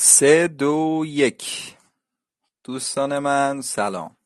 سه 0.00 0.48
دو 0.48 1.04
یک. 1.06 1.76
دوستان 2.64 3.18
من 3.18 3.60
سلام. 3.60 4.16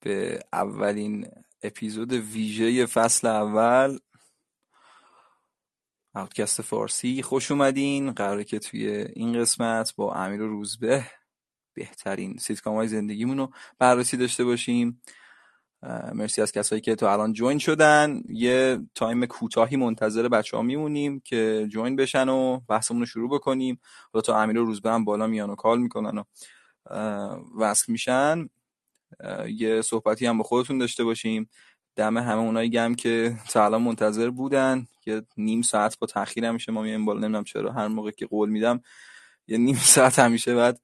به 0.00 0.40
اولین 0.52 1.28
اپیزود 1.62 2.12
ویژه 2.12 2.86
فصل 2.86 3.26
اول 3.26 3.98
پادکست 6.14 6.62
فارسی. 6.62 7.22
خوش 7.22 7.50
اومدین. 7.50 8.12
قراره 8.12 8.44
که 8.44 8.58
توی 8.58 8.88
این 8.88 9.40
قسمت 9.40 9.94
با 9.96 10.14
امیر 10.14 10.40
روزبه 10.40 11.06
بهترین 11.74 12.38
سیتکام 12.38 12.74
های 12.74 12.88
زندگیمون 12.88 13.38
رو 13.38 13.52
بررسی 13.78 14.16
داشته 14.16 14.44
باشیم. 14.44 15.02
مرسی 16.12 16.42
از 16.42 16.52
کسایی 16.52 16.80
که 16.80 16.94
تا 16.94 17.06
الان 17.06 17.32
جوین 17.32 17.58
شدن. 17.58 18.22
یه 18.28 18.78
تایم 18.94 19.26
کوتاهی 19.26 19.76
منتظر 19.76 20.28
بچه 20.28 20.56
ها 20.56 20.62
میمونیم 20.62 21.20
که 21.20 21.66
جوین 21.70 21.96
بشن 21.96 22.28
و 22.28 22.60
بحثمون 22.68 23.00
رو 23.00 23.06
شروع 23.06 23.30
بکنیم. 23.30 23.80
حالا 24.12 24.22
تا 24.22 24.42
امیر 24.42 24.58
و 24.58 24.64
روزبه 24.64 24.90
هم 24.90 25.04
بالا 25.04 25.26
میان 25.26 25.50
و 25.50 25.54
کال 25.54 25.78
می‌کنن 25.78 26.18
و 26.18 26.24
وصل 27.58 27.92
میشن. 27.92 28.48
یه 29.48 29.82
صحبتی 29.82 30.26
هم 30.26 30.38
با 30.38 30.44
خودتون 30.44 30.78
داشته 30.78 31.04
باشیم. 31.04 31.50
دم 31.96 32.18
همه 32.18 32.40
اونایی 32.40 32.70
گم 32.70 32.94
که 32.94 33.36
تا 33.50 33.64
الان 33.64 33.82
منتظر 33.82 34.30
بودن. 34.30 34.86
یه 35.06 35.22
نیم 35.36 35.62
ساعت 35.62 35.98
با 35.98 36.06
تاخیر 36.06 36.44
همیشه 36.44 36.72
ما 36.72 36.82
میایم 36.82 37.04
بالا. 37.04 37.18
نمی‌دونم 37.18 37.44
چرا. 37.44 37.72
هر 37.72 37.88
موقع 37.88 38.10
که 38.10 38.26
قول 38.26 38.48
میدم 38.48 38.82
یه 39.48 39.58
نیم 39.58 39.76
ساعت 39.76 40.18
همیشه 40.18 40.54
بعد 40.54 40.80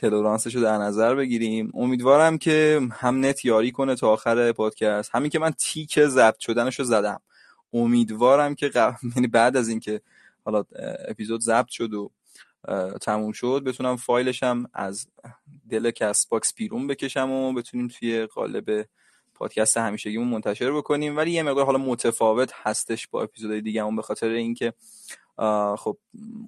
تلورانسش 0.00 0.54
رو 0.54 0.62
در 0.62 0.78
نظر 0.78 1.14
بگیریم. 1.14 1.72
امیدوارم 1.74 2.38
که 2.38 2.80
هم 2.92 3.24
نت 3.24 3.44
یاری 3.44 3.72
کنه 3.72 3.94
تا 3.94 4.08
آخر 4.08 4.52
پادکست. 4.52 5.10
همین 5.14 5.30
که 5.30 5.38
من 5.38 5.50
تیک 5.50 6.00
ضبط 6.06 6.38
شدنش 6.38 6.78
رو 6.78 6.84
زدم. 6.84 7.20
امیدوارم 7.72 8.54
که 8.54 8.70
یعنی 9.16 9.26
بعد 9.26 9.56
از 9.56 9.68
اینکه 9.68 10.00
حالا 10.44 10.64
اپیزود 11.08 11.40
ضبط 11.40 11.68
شد 11.68 11.94
و 11.94 12.10
تموم 13.00 13.32
شد 13.32 13.62
بتونم 13.66 13.96
فایلش 13.96 14.42
هم 14.42 14.66
از 14.74 15.06
دل 15.70 15.90
کست 15.90 16.28
باکس 16.28 16.54
بیرون 16.54 16.86
بکشم 16.86 17.30
و 17.30 17.52
بتونیم 17.52 17.88
توی 17.88 18.26
قالب 18.26 18.86
پادکست 19.34 19.76
همیشگیمون 19.76 20.28
منتشر 20.28 20.72
بکنیم. 20.72 21.16
ولی 21.16 21.30
یه 21.30 21.42
مقدار 21.42 21.66
حالا 21.66 21.78
متفاوت 21.78 22.52
هستش 22.54 23.08
با 23.08 23.22
اپیزودهای 23.22 23.60
دیگه 23.60 23.82
اون 23.82 23.96
به 23.96 24.02
خاطر 24.02 24.28
اینکه 24.28 24.72
خب 25.78 25.98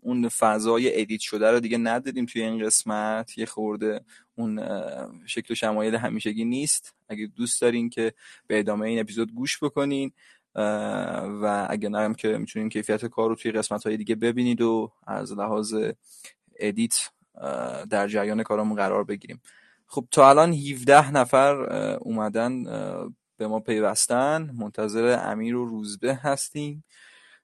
اون 0.02 0.28
فضای 0.28 1.00
edit 1.00 1.20
شده 1.20 1.50
رو 1.50 1.60
دیگه 1.60 1.78
نداریم 1.78 2.26
توی 2.26 2.42
این 2.42 2.66
قسمت. 2.66 3.38
یه 3.38 3.46
خورده 3.46 4.00
اون 4.34 4.60
شکل 5.26 5.52
و 5.52 5.54
شمایل 5.54 5.94
همیشگی 5.94 6.44
نیست. 6.44 6.94
اگه 7.08 7.26
دوست 7.26 7.60
دارین 7.60 7.90
که 7.90 8.12
به 8.46 8.58
ادامه 8.58 8.88
این 8.88 9.00
اپیزود 9.00 9.34
گوش 9.34 9.62
بکنین 9.62 10.12
و 10.54 11.66
اگه 11.70 11.88
نرم 11.88 12.14
که 12.14 12.38
می‌تونین 12.38 12.68
کیفیت 12.68 13.06
کار 13.06 13.28
رو 13.28 13.34
توی 13.34 13.52
قسمت 13.52 13.86
های 13.86 13.96
دیگه 13.96 14.14
ببینید 14.14 14.60
و 14.60 14.92
از 15.06 15.32
لحاظ 15.32 15.74
ادیت 16.58 17.10
در 17.90 18.08
جریان 18.08 18.42
کارمون 18.42 18.76
قرار 18.76 19.04
بگیریم. 19.04 19.40
خب 19.86 20.08
تا 20.10 20.28
الان 20.28 20.52
17 20.52 21.10
نفر 21.10 21.54
اومدن 21.94 22.64
به 23.36 23.46
ما 23.46 23.60
پیوستن. 23.60 24.50
منتظر 24.54 25.18
امیر 25.24 25.56
و 25.56 25.64
روزبه 25.64 26.14
هستیم. 26.14 26.84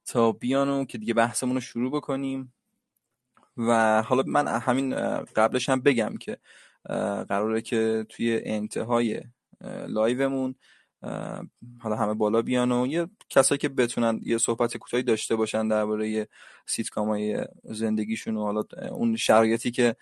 تا 0.08 0.32
بیانو 0.32 0.84
که 0.84 0.98
دیگه 0.98 1.14
بحثمون 1.14 1.54
رو 1.54 1.60
شروع 1.60 1.90
بکنیم. 1.92 2.52
و 3.56 4.02
حالا 4.02 4.22
من 4.26 4.48
همین 4.48 4.94
قبلش 5.24 5.68
هم 5.68 5.80
بگم 5.80 6.16
که 6.16 6.38
قراره 7.28 7.60
که 7.60 8.06
توی 8.08 8.40
انتهای 8.44 9.22
live 9.88 10.26
مون 10.26 10.54
حالا 11.80 11.96
همه 11.96 12.14
بالا 12.14 12.42
بیان 12.42 12.72
و 12.72 12.86
یه 12.86 13.06
کسایی 13.30 13.58
که 13.58 13.68
بتونن 13.68 14.20
یه 14.22 14.38
صحبت 14.38 14.76
کوتاهی 14.76 15.02
داشته 15.02 15.36
باشن 15.36 15.68
درباره 15.68 16.28
سیتکام 16.66 17.08
های 17.08 17.46
زندگیشون 17.64 18.36
و 18.36 18.42
حالا 18.42 18.64
اون 18.90 19.16
شرایطی 19.16 19.70
که 19.70 19.96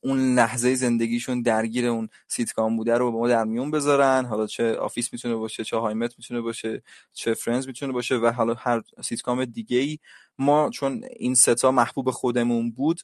اون 0.00 0.34
لحظه 0.34 0.74
زندگیشون 0.74 1.42
درگیر 1.42 1.86
اون 1.86 2.08
سیتکام 2.26 2.76
بوده 2.76 2.98
رو 2.98 3.12
با 3.12 3.18
ما 3.18 3.28
در 3.28 3.44
میون 3.44 3.70
بذارن. 3.70 4.24
حالا 4.24 4.46
چه 4.46 4.74
Office 4.74 5.12
می‌تونه 5.12 5.34
باشه 5.34 5.64
چه 5.64 5.76
How 5.76 5.92
I 5.92 5.98
Met 5.98 6.14
می‌تونه 6.18 6.40
باشه 6.40 6.82
چه 7.12 7.34
Friends 7.34 7.66
می‌تونه 7.66 7.92
باشه 7.92 8.14
و 8.16 8.26
حالا 8.26 8.54
هر 8.54 8.82
سیتکام 9.04 9.44
دیگه 9.44 9.78
ای 9.78 9.98
ما 10.38 10.70
چون 10.70 11.04
این 11.16 11.34
سه‌تا 11.34 11.70
محبوب 11.70 12.10
خودمون 12.10 12.70
بود 12.70 13.00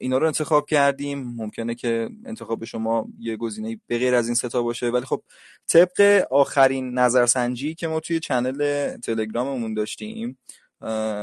اینا 0.00 0.18
رو 0.18 0.26
انتخاب 0.26 0.66
کردیم. 0.66 1.34
ممکنه 1.36 1.74
که 1.74 2.08
انتخاب 2.24 2.64
شما 2.64 3.08
یه 3.18 3.36
گزینه 3.36 3.80
به 3.86 3.98
غیر 3.98 4.14
از 4.14 4.26
این 4.26 4.34
ستا 4.34 4.62
باشه. 4.62 4.90
ولی 4.90 5.04
خب 5.04 5.22
طبق 5.66 6.26
آخرین 6.30 6.98
نظرسنجی 6.98 7.74
که 7.74 7.88
ما 7.88 8.00
توی 8.00 8.20
چنل 8.20 8.96
تلگراممون 8.96 9.74
داشتیم 9.74 10.38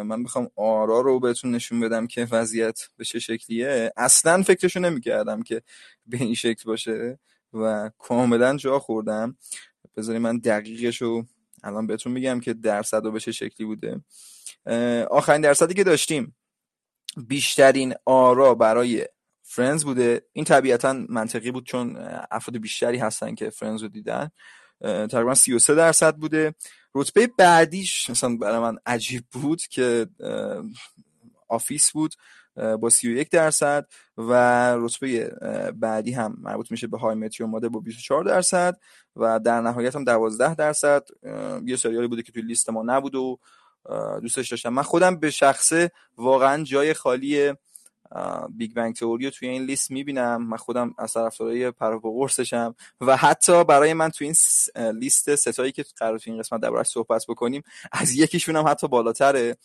من 0.04 0.20
می‌خوام 0.20 0.50
آرا 0.56 1.02
رو 1.02 1.20
بهتون 1.20 1.52
نشون 1.52 1.80
بدم 1.80 2.08
که 2.08 2.28
وضعیت 2.32 2.80
به 2.98 3.06
چه 3.06 3.20
شکلیه. 3.20 3.92
اصلا 3.98 4.44
فکرشو 4.44 4.80
نمی‌کردم 4.80 5.42
که 5.42 5.62
به 6.06 6.18
این 6.18 6.34
شکل 6.34 6.64
باشه 6.66 7.20
و 7.54 7.92
کاملا 7.98 8.58
جا 8.58 8.80
خوردم. 8.80 9.38
بذاری 9.98 10.20
من 10.20 10.38
دقیقش 10.38 11.02
رو 11.02 11.26
الان 11.64 11.88
بهتون 11.88 12.12
میگم 12.12 12.40
که 12.40 12.54
درصد 12.54 13.06
و 13.06 13.12
به 13.12 13.20
چه 13.20 13.32
شکلی 13.32 13.68
بوده. 13.68 14.02
آخرین 15.06 15.42
درصدی 15.42 15.74
که 15.74 15.84
داشتیم 15.84 16.36
بیشترین 17.28 17.94
آرا 18.06 18.56
برای 18.56 19.06
Friends 19.42 19.84
بوده. 19.84 20.26
این 20.34 20.46
طبیعتا 20.46 21.06
منطقی 21.10 21.52
بود 21.52 21.66
چون 21.66 21.98
افراد 22.32 22.58
بیشتری 22.58 22.98
هستن 22.98 23.36
که 23.36 23.50
Friends 23.50 23.82
رو 23.82 23.88
دیدن. 23.88 24.32
تقریبا 24.82 25.36
33 25.36 25.76
درصد 25.76 26.16
بوده. 26.16 26.56
رتبه 26.96 27.28
بعدیش 27.38 28.10
مثلا 28.10 28.38
برای 28.38 28.60
من 28.60 28.78
عجیب 28.86 29.24
بود 29.32 29.62
که 29.62 30.08
Office 31.48 31.92
بود 31.92 32.16
با 32.56 32.90
31 32.90 33.30
درصد 33.30 33.88
و 34.18 34.34
رتبه 34.76 35.28
بعدی 35.76 36.12
هم 36.12 36.38
مربوط 36.42 36.72
میشه 36.72 36.88
به 36.88 36.98
How 36.98 37.16
I 37.16 37.20
Met 37.20 37.32
Your 37.32 37.48
Mother 37.48 37.70
با 37.70 37.80
24 37.80 38.24
درصد 38.24 38.78
و 39.16 39.40
در 39.40 39.62
نهایت 39.62 39.96
هم 39.96 40.04
12 40.04 40.56
درصد. 40.56 41.04
یه 41.66 41.76
سریالی 41.76 42.08
بوده 42.08 42.22
که 42.22 42.32
توی 42.32 42.42
لیست 42.42 42.70
ما 42.70 42.84
نبود 42.86 43.16
و 43.16 43.40
دوستش 44.22 44.50
داشتم. 44.50 44.70
من 44.70 44.84
خودم 44.84 45.16
به 45.16 45.30
شخصه 45.30 45.92
واقعا 46.18 46.64
جای 46.64 46.94
خالی 46.94 47.54
Big 48.50 48.74
Bang 48.74 48.96
Theory 48.96 49.32
توی 49.32 49.48
این 49.48 49.64
لیست 49.64 49.92
می‌بینم. 49.92 50.44
من 50.48 50.58
خودم 50.58 50.96
از 50.98 51.14
طرفدارای 51.14 51.72
پر 51.72 51.86
و 51.86 51.93
پا 51.93 52.00
قرصشم. 52.00 52.76
و 53.02 53.18
حتی 53.18 53.64
برای 53.64 53.94
من 53.94 54.10
توی 54.10 54.28
این 54.28 54.36
لیست 54.92 55.36
سه‌تایی 55.36 55.72
که 55.72 55.86
قراره 55.98 56.20
توی 56.20 56.34
این 56.34 56.42
قسمت 56.42 56.62
دربارش 56.62 56.88
صحبت 56.88 57.26
بکنیم 57.30 57.64
از 57.92 58.16
یکیشون 58.16 58.56
هم 58.56 58.68
حتی 58.68 58.88
بالاتره. 58.88 59.58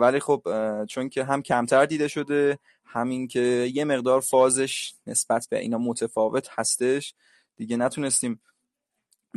ولی 0.00 0.20
خب 0.20 0.42
چون 0.88 1.08
که 1.08 1.24
هم 1.24 1.42
کمتر 1.42 1.86
دیده 1.86 2.08
شده 2.08 2.58
همین 2.84 3.28
که 3.28 3.70
یه 3.74 3.84
مقدار 3.84 4.20
فازش 4.20 4.94
نسبت 5.06 5.46
به 5.50 5.58
اینا 5.58 5.78
متفاوت 5.78 6.48
هستش. 6.50 7.14
دیگه 7.56 7.76
نتونستیم 7.76 8.40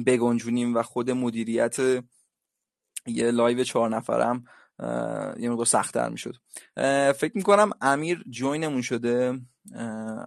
بگنجونیم 0.06 0.76
و 0.76 0.82
خود 0.82 1.12
مدیریت 1.12 1.78
یه 3.08 3.32
live 3.32 3.64
چهار 3.64 3.90
نفرم 3.90 4.46
یه 5.40 5.50
مقدار 5.50 5.66
سختتر 5.66 6.10
می‌شد. 6.10 6.36
فکر 7.16 7.32
می‌کنم 7.36 7.70
امیر 7.82 8.24
join 8.30 8.60
مون 8.60 8.82
شده. 8.82 9.40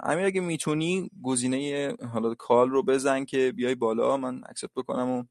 امیر 0.03 0.25
اگه 0.27 0.41
می‌تونی 0.41 1.11
گزینه 1.23 1.97
حالا 2.13 2.35
call 2.35 2.71
رو 2.71 2.83
بزن 2.83 3.25
که 3.25 3.53
بیای 3.53 3.75
بالا 3.75 4.17
من 4.17 4.41
accept 4.47 4.71
بکنم 4.77 5.09
و 5.09 5.25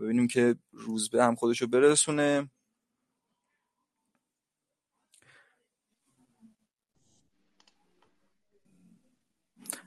ببینیم 0.00 0.28
که 0.28 0.56
روزبه 0.72 1.24
هم 1.24 1.34
خودشو 1.34 1.66
برسونه. 1.66 2.50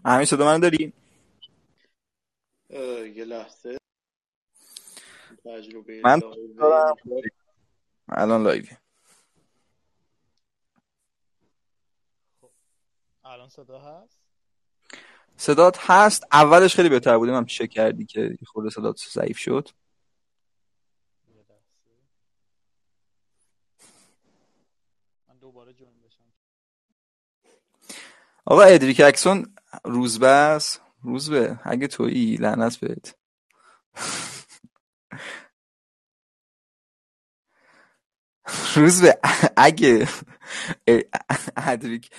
امیر 0.05 0.25
صدا 0.25 0.45
من 0.45 0.59
داری؟ 0.59 0.93
یه 2.69 3.25
لحظه. 3.25 3.77
من 6.03 6.21
الان 8.11 8.43
لایوی 8.43 8.69
خب، 12.41 12.51
الان 13.23 13.49
صدا 13.49 13.79
هست؟ 13.79 14.17
صدات 15.37 15.77
هست. 15.81 16.23
اولش 16.31 16.75
خیلی 16.75 16.89
بهتر 16.89 17.17
بودیم 17.17 17.35
هم 17.35 17.45
چه 17.45 17.67
کردی 17.67 18.05
که 18.05 18.37
خود 18.45 18.69
صدات 18.69 18.97
ضعیف 19.13 19.37
شد. 19.37 19.69
من 25.27 25.37
دوباره 25.37 25.73
جوین 25.73 26.01
بشم. 26.01 26.23
آقا 28.45 28.61
ادریک 28.61 29.01
اکسون 29.05 29.55
روزبه 29.83 30.27
است 30.27 30.81
روزبه 31.01 31.59
اگه 31.63 31.87
تویی 31.87 32.35
لعنت 32.35 32.77
بهت. 32.77 33.15
روز 38.75 39.01
به 39.01 39.19
اگه 39.57 40.07
ادریک 41.57 42.09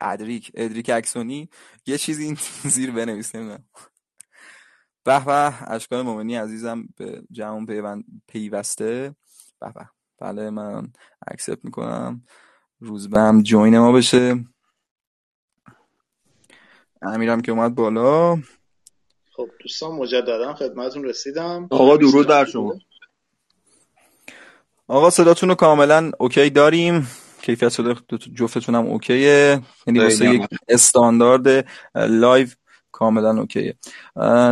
ادریک 0.00 0.52
ادریک 0.54 0.90
اکسونی 0.90 1.48
یه 1.86 1.98
چیزی 1.98 2.24
این 2.24 2.38
زیر 2.64 2.90
بنویس 2.90 3.34
نمی‌دونم 3.34 3.64
به 5.04 5.24
به 5.24 5.72
اشکال 5.72 6.02
مومنی 6.02 6.36
عزیزم 6.36 6.88
به 6.96 7.22
جمع 7.30 8.02
پیوسته. 8.26 9.14
به 9.60 9.72
به. 9.74 9.88
بله 10.18 10.50
من 10.50 10.92
accept 11.26 11.64
می‌کنم. 11.64 12.24
روزبه 12.80 13.20
هم 13.20 13.42
join 13.42 13.78
ما 13.78 13.92
بشه. 13.92 14.44
امیرم 17.02 17.40
که 17.40 17.52
اومد 17.52 17.74
بالا. 17.74 18.36
خب 19.32 19.50
دوستان 19.60 19.92
مجددا 19.92 20.54
خدمتتون 20.54 21.04
رسیدم. 21.04 21.68
آقا 21.70 21.96
درود 21.96 22.28
بر 22.28 22.44
شما. 22.44 22.78
آقا 24.88 25.10
صداتون 25.10 25.48
رو 25.48 25.54
کاملا 25.54 26.10
okay 26.18 26.50
داریم. 26.50 27.08
کیفیت 27.42 27.68
صدا 27.68 27.94
جفتتون 28.34 28.74
هم 28.74 28.86
okay 28.86 29.35
ه. 29.35 29.60
یعنی 29.86 29.98
واسه 29.98 30.34
یک 30.34 30.42
استاندارد 30.68 31.66
live 31.94 32.48
کاملا 32.92 33.38
okay 33.38 33.62
ه. 33.62 33.74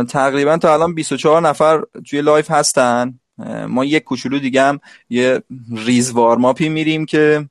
تقریبا 0.09 0.57
تا 0.57 0.73
الان 0.73 0.95
24 0.95 1.41
نفر 1.41 1.83
توی 2.09 2.21
live 2.21 2.45
هستن. 2.49 3.19
ما 3.67 3.85
یک 3.85 4.03
کوچولو 4.03 4.39
دیگه 4.39 4.61
هم 4.61 4.79
یه 5.09 5.43
ریز 5.75 6.11
warm-up 6.11 6.62
ی 6.62 6.69
میریم 6.69 7.05
که 7.05 7.49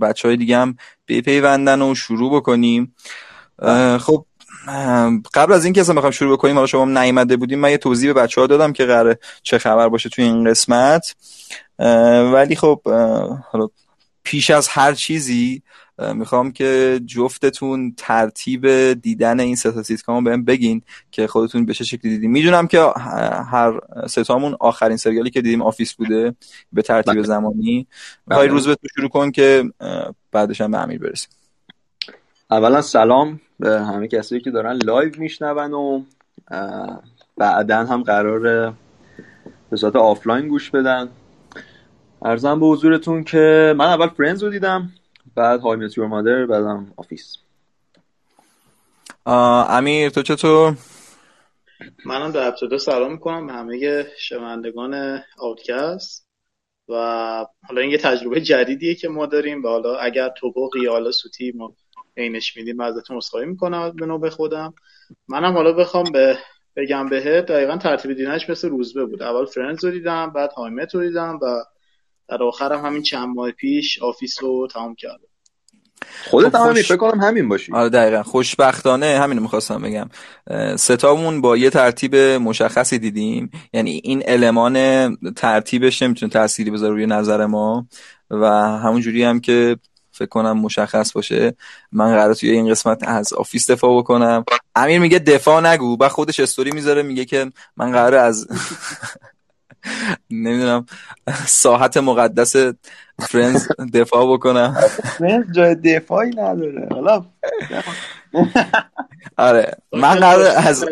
بچه 0.00 0.28
های 0.28 0.36
دیگه 0.36 0.56
هم 0.56 0.76
بپیوندن 1.08 1.82
و 1.82 1.94
شروع 1.94 2.36
بکنیم. 2.36 2.94
اه، 3.58 3.98
خب 3.98 4.26
قبل 5.34 5.52
از 5.52 5.64
اینکه 5.64 5.80
اصلا 5.80 5.94
بخوام 5.94 6.10
شروع 6.10 6.36
بکنیم 6.36 6.54
حالا 6.54 6.66
شما 6.66 6.82
هم 6.82 6.98
نیومده 6.98 7.36
بودیم 7.36 7.58
من 7.58 7.70
یه 7.70 7.78
توضیح 7.78 8.12
به 8.12 8.20
بچه 8.20 8.40
ها 8.40 8.46
دادم 8.46 8.72
که 8.72 8.84
قراره 8.84 9.18
چه 9.42 9.58
خبر 9.58 9.88
باشه 9.88 10.08
توی 10.08 10.24
این 10.24 10.50
قسمت. 10.50 11.14
ولی 12.32 12.56
خب 12.56 12.80
حالا 13.50 13.68
پیش 14.22 14.50
از 14.50 14.68
هر 14.68 14.92
چیزی 14.92 15.62
می‌خوام 15.98 16.52
که 16.52 17.00
جفتتون 17.06 17.94
ترتیب 17.96 18.92
دیدن 18.92 19.40
این 19.40 19.56
سه 19.56 19.72
تا 19.72 19.82
سیتکام 19.82 20.16
رو 20.16 20.30
بهم 20.30 20.44
بگین 20.44 20.82
که 21.10 21.26
خودتون 21.26 21.66
به 21.66 21.74
چه 21.74 21.84
شکلی 21.84 22.10
دیدین. 22.10 22.30
می‌دونم 22.30 22.66
که 22.66 22.92
هر 23.50 23.80
سه‌تامون 24.06 24.56
آخرین 24.60 24.96
سریالی 24.96 25.30
که 25.30 25.42
دیدیم 25.42 25.62
Office 25.62 25.94
بوده 25.94 26.34
به 26.72 26.82
ترتیب 26.82 27.14
بله. 27.14 27.22
زمانی. 27.22 27.86
بله. 28.26 28.38
های 28.38 28.48
روزبه 28.48 28.74
تو 28.74 28.88
شروع 28.96 29.08
کن 29.08 29.30
که 29.30 29.64
بعدش 30.32 30.60
هم 30.60 30.70
به 30.70 30.78
امیر 30.78 30.98
برسیم. 30.98 31.28
اولا 32.50 32.82
سلام. 32.82 33.40
به 33.60 33.80
همه 33.80 34.08
کسایی 34.08 34.40
که 34.40 34.50
دارن 34.50 34.78
live 34.84 35.12
میشنون 35.18 35.72
و 35.72 36.02
بعدا 37.36 37.84
هم 37.84 38.02
قراره 38.02 38.72
به 39.70 39.76
صورت 39.76 39.96
آفلاین 39.96 40.48
گوش 40.48 40.70
بدن 40.70 41.08
عرضم 42.22 42.60
به 42.60 42.66
حضورتون 42.66 43.24
که 43.24 43.74
من 43.78 43.86
اول 43.86 44.08
Friends 44.08 44.42
رو 44.42 44.50
دیدم 44.50 44.92
بعد 45.34 45.60
How 45.60 45.76
I 45.76 45.80
Met 45.80 45.91
Your 45.91 46.06
Mother 46.06 46.46
بعدم 46.46 46.92
Office 46.96 47.36
امیر 49.26 50.08
تو 50.08 50.22
چطور؟ 50.22 50.76
منم 52.04 52.32
در 52.32 52.48
ابتدا 52.48 52.78
سلام 52.78 53.12
می‌کنم 53.12 53.46
به 53.46 53.52
همه 53.52 54.06
شنوندگان 54.18 55.22
آوتکست 55.38 56.26
و 56.88 56.94
حالا 57.68 57.80
این 57.80 57.90
یه 57.90 57.98
تجربه 57.98 58.40
جدیدیه 58.40 58.94
که 58.94 59.08
ما 59.08 59.26
داریم 59.26 59.64
و 59.64 59.68
حالا 59.68 59.96
اگر 59.96 60.28
تپق 60.28 60.76
یا 60.82 60.92
حالا 60.92 61.12
سوتی 61.12 61.52
ما 61.56 61.72
اینش 62.16 62.56
میدیم 62.56 62.76
من 62.76 62.84
ازتون 62.84 63.16
عذرخواهی 63.16 63.46
می‌کنم 63.46 63.92
به 63.96 64.06
نوبه 64.06 64.30
خودم. 64.30 64.74
منم 65.28 65.52
حالا 65.54 65.72
بخوام 65.72 66.04
به 66.12 66.38
بگم 66.76 67.08
بهت 67.08 67.46
دقیقا 67.46 67.76
ترتیب 67.76 68.12
دیدنش 68.12 68.50
مثل 68.50 68.68
روزبه 68.68 69.04
بود. 69.04 69.22
اول 69.22 69.46
Friends 69.46 69.84
رو 69.84 69.90
دیدم 69.90 70.30
بعد 70.30 70.52
How 70.52 70.70
I 70.70 70.76
Met 70.76 70.94
رو 70.94 71.00
دیدم 71.02 71.38
و 71.42 71.64
در 72.28 72.42
آخرم 72.42 72.84
همین 72.84 73.02
چند 73.02 73.28
ماه 73.36 73.50
پیش 73.50 74.02
Office 74.02 74.42
رو 74.42 74.68
تمام 74.72 74.94
کردم. 74.94 75.18
خودت 76.30 76.48
خب 76.48 76.54
هم 76.54 76.60
همین 76.62 76.74
خوش- 76.74 76.88
فکر 76.88 76.96
کنم 76.96 77.20
همین 77.20 77.48
باشی. 77.48 77.72
آره 77.72 77.88
دقیقا. 77.88 78.22
خوشبختانه 78.22 79.06
همین 79.06 79.38
می‌خواستم 79.38 79.82
بگم. 79.82 80.08
سه‌تامون 80.76 81.40
با 81.40 81.56
یه 81.56 81.70
ترتیب 81.70 82.16
مشخصی 82.16 82.98
دیدیم. 82.98 83.50
یعنی 83.72 84.00
این 84.04 84.22
element 84.26 85.16
ترتیبش 85.32 86.02
نمی‌تونه 86.02 86.32
تأثیری 86.32 86.70
بذاره 86.70 86.94
روی 86.94 87.06
نظر 87.06 87.46
ما 87.46 87.86
و 88.30 88.46
همونجوری 88.78 89.22
هم 89.22 89.40
که 89.40 89.76
فکر 90.16 90.28
کنم 90.28 90.58
مشخص 90.58 91.12
باشه. 91.12 91.54
من 91.92 92.10
قراره 92.10 92.34
توی 92.34 92.50
این 92.50 92.70
قسمت 92.70 93.08
از 93.08 93.32
Office 93.32 93.70
دفاع 93.70 93.98
بکنم. 93.98 94.44
امیر 94.74 94.98
میگه 94.98 95.18
دفاع 95.18 95.72
نگو 95.72 95.96
بعد 95.96 96.10
خودش 96.10 96.40
استوری 96.40 96.70
می‌ذاره 96.70 97.02
میگه 97.02 97.24
که 97.24 97.52
من 97.76 97.92
قراره 97.92 98.20
از 98.20 98.46
نمی‌دونم 100.30 100.86
ساحت 101.46 101.96
مقدس 101.96 102.56
Friends 103.20 103.68
دفاع 103.94 104.32
بکنم. 104.32 104.76
Friends 105.18 105.52
جای 105.52 105.74
دفاعی 105.74 106.30
نداره. 106.30 106.88
حالا 106.90 107.24
آره 109.36 109.76
من 109.92 110.14
قراره 110.14 110.46
از 110.56 110.84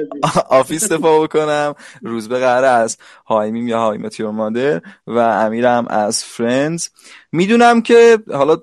Office 0.49 0.93
دفاع 0.93 1.23
بکنم. 1.23 1.75
روزبه 2.03 2.39
قراره 2.39 2.65
از 2.65 2.99
HIMYM 3.27 3.69
یا 3.69 3.81
How 3.81 3.99
I 3.99 4.03
Met 4.03 4.15
Your 4.15 4.31
Mother 4.31 4.81
و 5.07 5.19
امیرم 5.19 5.87
از 5.89 6.25
Friends 6.25 6.89
می‌دونم 7.33 7.83
که 7.83 8.19
حالا 8.33 8.57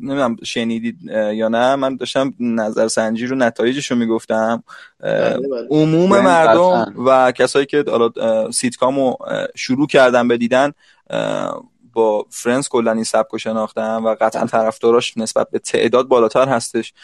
نمی‌دونم 0.00 0.36
شنیدید 0.44 0.96
یا 1.32 1.48
نه. 1.48 1.76
من 1.76 1.96
داشتم 1.96 2.34
نظر 2.40 2.88
سنجی 2.88 3.26
رو 3.26 3.36
نتایجش 3.36 3.90
رو 3.90 3.96
می‌گفتم 3.96 4.62
بله، 5.00 5.48
بله. 5.48 5.66
عموم 5.70 6.20
مردم. 6.20 6.94
و 7.06 7.32
کسایی 7.32 7.66
که 7.66 7.84
حالا 7.88 8.10
اه، 8.16 8.50
سیتکام 8.50 8.96
رو 8.96 9.16
اه، 9.26 9.46
شروع 9.54 9.86
کردن 9.86 10.28
به 10.28 10.36
دیدن 10.36 10.72
با 11.92 12.26
Friends 12.30 12.68
کلا 12.68 12.92
این 12.92 13.04
سبک 13.04 13.28
رو 13.32 13.38
شناختن 13.38 13.96
و 13.96 14.16
قطعا 14.20 14.46
طرفداراش 14.46 15.16
نسبت 15.16 15.50
به 15.50 15.58
تعداد 15.58 16.08
بالاتر 16.08 16.48
هستش 16.48 16.94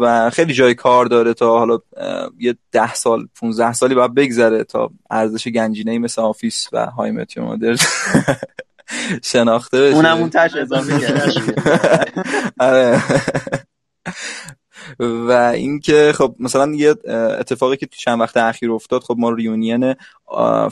و 0.00 0.30
خیلی 0.32 0.52
جای 0.52 0.74
کار 0.74 1.06
داره 1.06 1.34
تا 1.34 1.58
حالا 1.58 1.78
یه 2.38 2.56
ده 2.72 2.94
سال 2.94 3.28
15 3.40 3.72
سالی 3.72 3.94
باید 3.94 4.14
بگذره 4.14 4.64
تا 4.64 4.90
ارزش 5.10 5.48
گنجینه 5.48 5.98
مثل 5.98 6.22
Office 6.22 6.68
و 6.72 6.86
How 6.86 7.10
I 7.10 7.19
Met 7.19 7.44
Your 7.44 7.57
Mother 7.57 7.76
شناخته 9.32 9.80
بشه. 9.80 9.96
اونم 9.96 10.16
اون 10.16 10.30
تش 10.30 10.56
اضافه 10.56 10.92
آره. 12.60 13.02
و 15.00 15.30
اینکه 15.54 16.12
خب 16.14 16.34
مثلا 16.38 16.72
یه 16.74 16.94
اتفاقی 17.38 17.76
که 17.76 17.86
تو 17.86 17.96
چند 17.96 18.20
وقت 18.20 18.36
اخیر 18.36 18.72
افتاد 18.72 19.02
خب 19.02 19.16
ما 19.18 19.30
reunion 19.30 19.94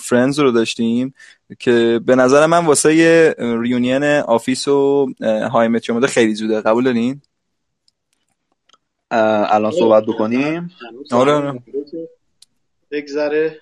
Friends 0.00 0.38
رو 0.38 0.50
داشتیم 0.50 1.14
که 1.58 2.00
به 2.06 2.14
نظر 2.14 2.46
من 2.46 2.66
واسه 2.66 3.34
reunion 3.38 4.04
Office 4.04 4.68
و 4.68 5.06
How 5.52 5.68
I 5.68 5.75
Met 5.75 5.94
Your 5.94 5.99
Mother 5.99 6.06
خیلی 6.06 6.34
زوده 6.34 6.60
قبول 6.60 6.84
دارین؟ 6.84 7.20
الان 9.10 9.72
صحبت 9.72 10.04
بکنیم 10.06 10.70
آره، 11.12 11.32
آره. 11.32 11.62
بگذره 12.90 13.60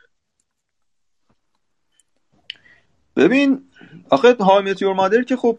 ببین 3.17 3.69
آخه 4.11 4.37
How 4.41 4.63
I 4.71 4.74
Met 4.74 4.83
Your 4.83 4.95
Mother 4.95 5.23
که 5.23 5.37
خب 5.37 5.59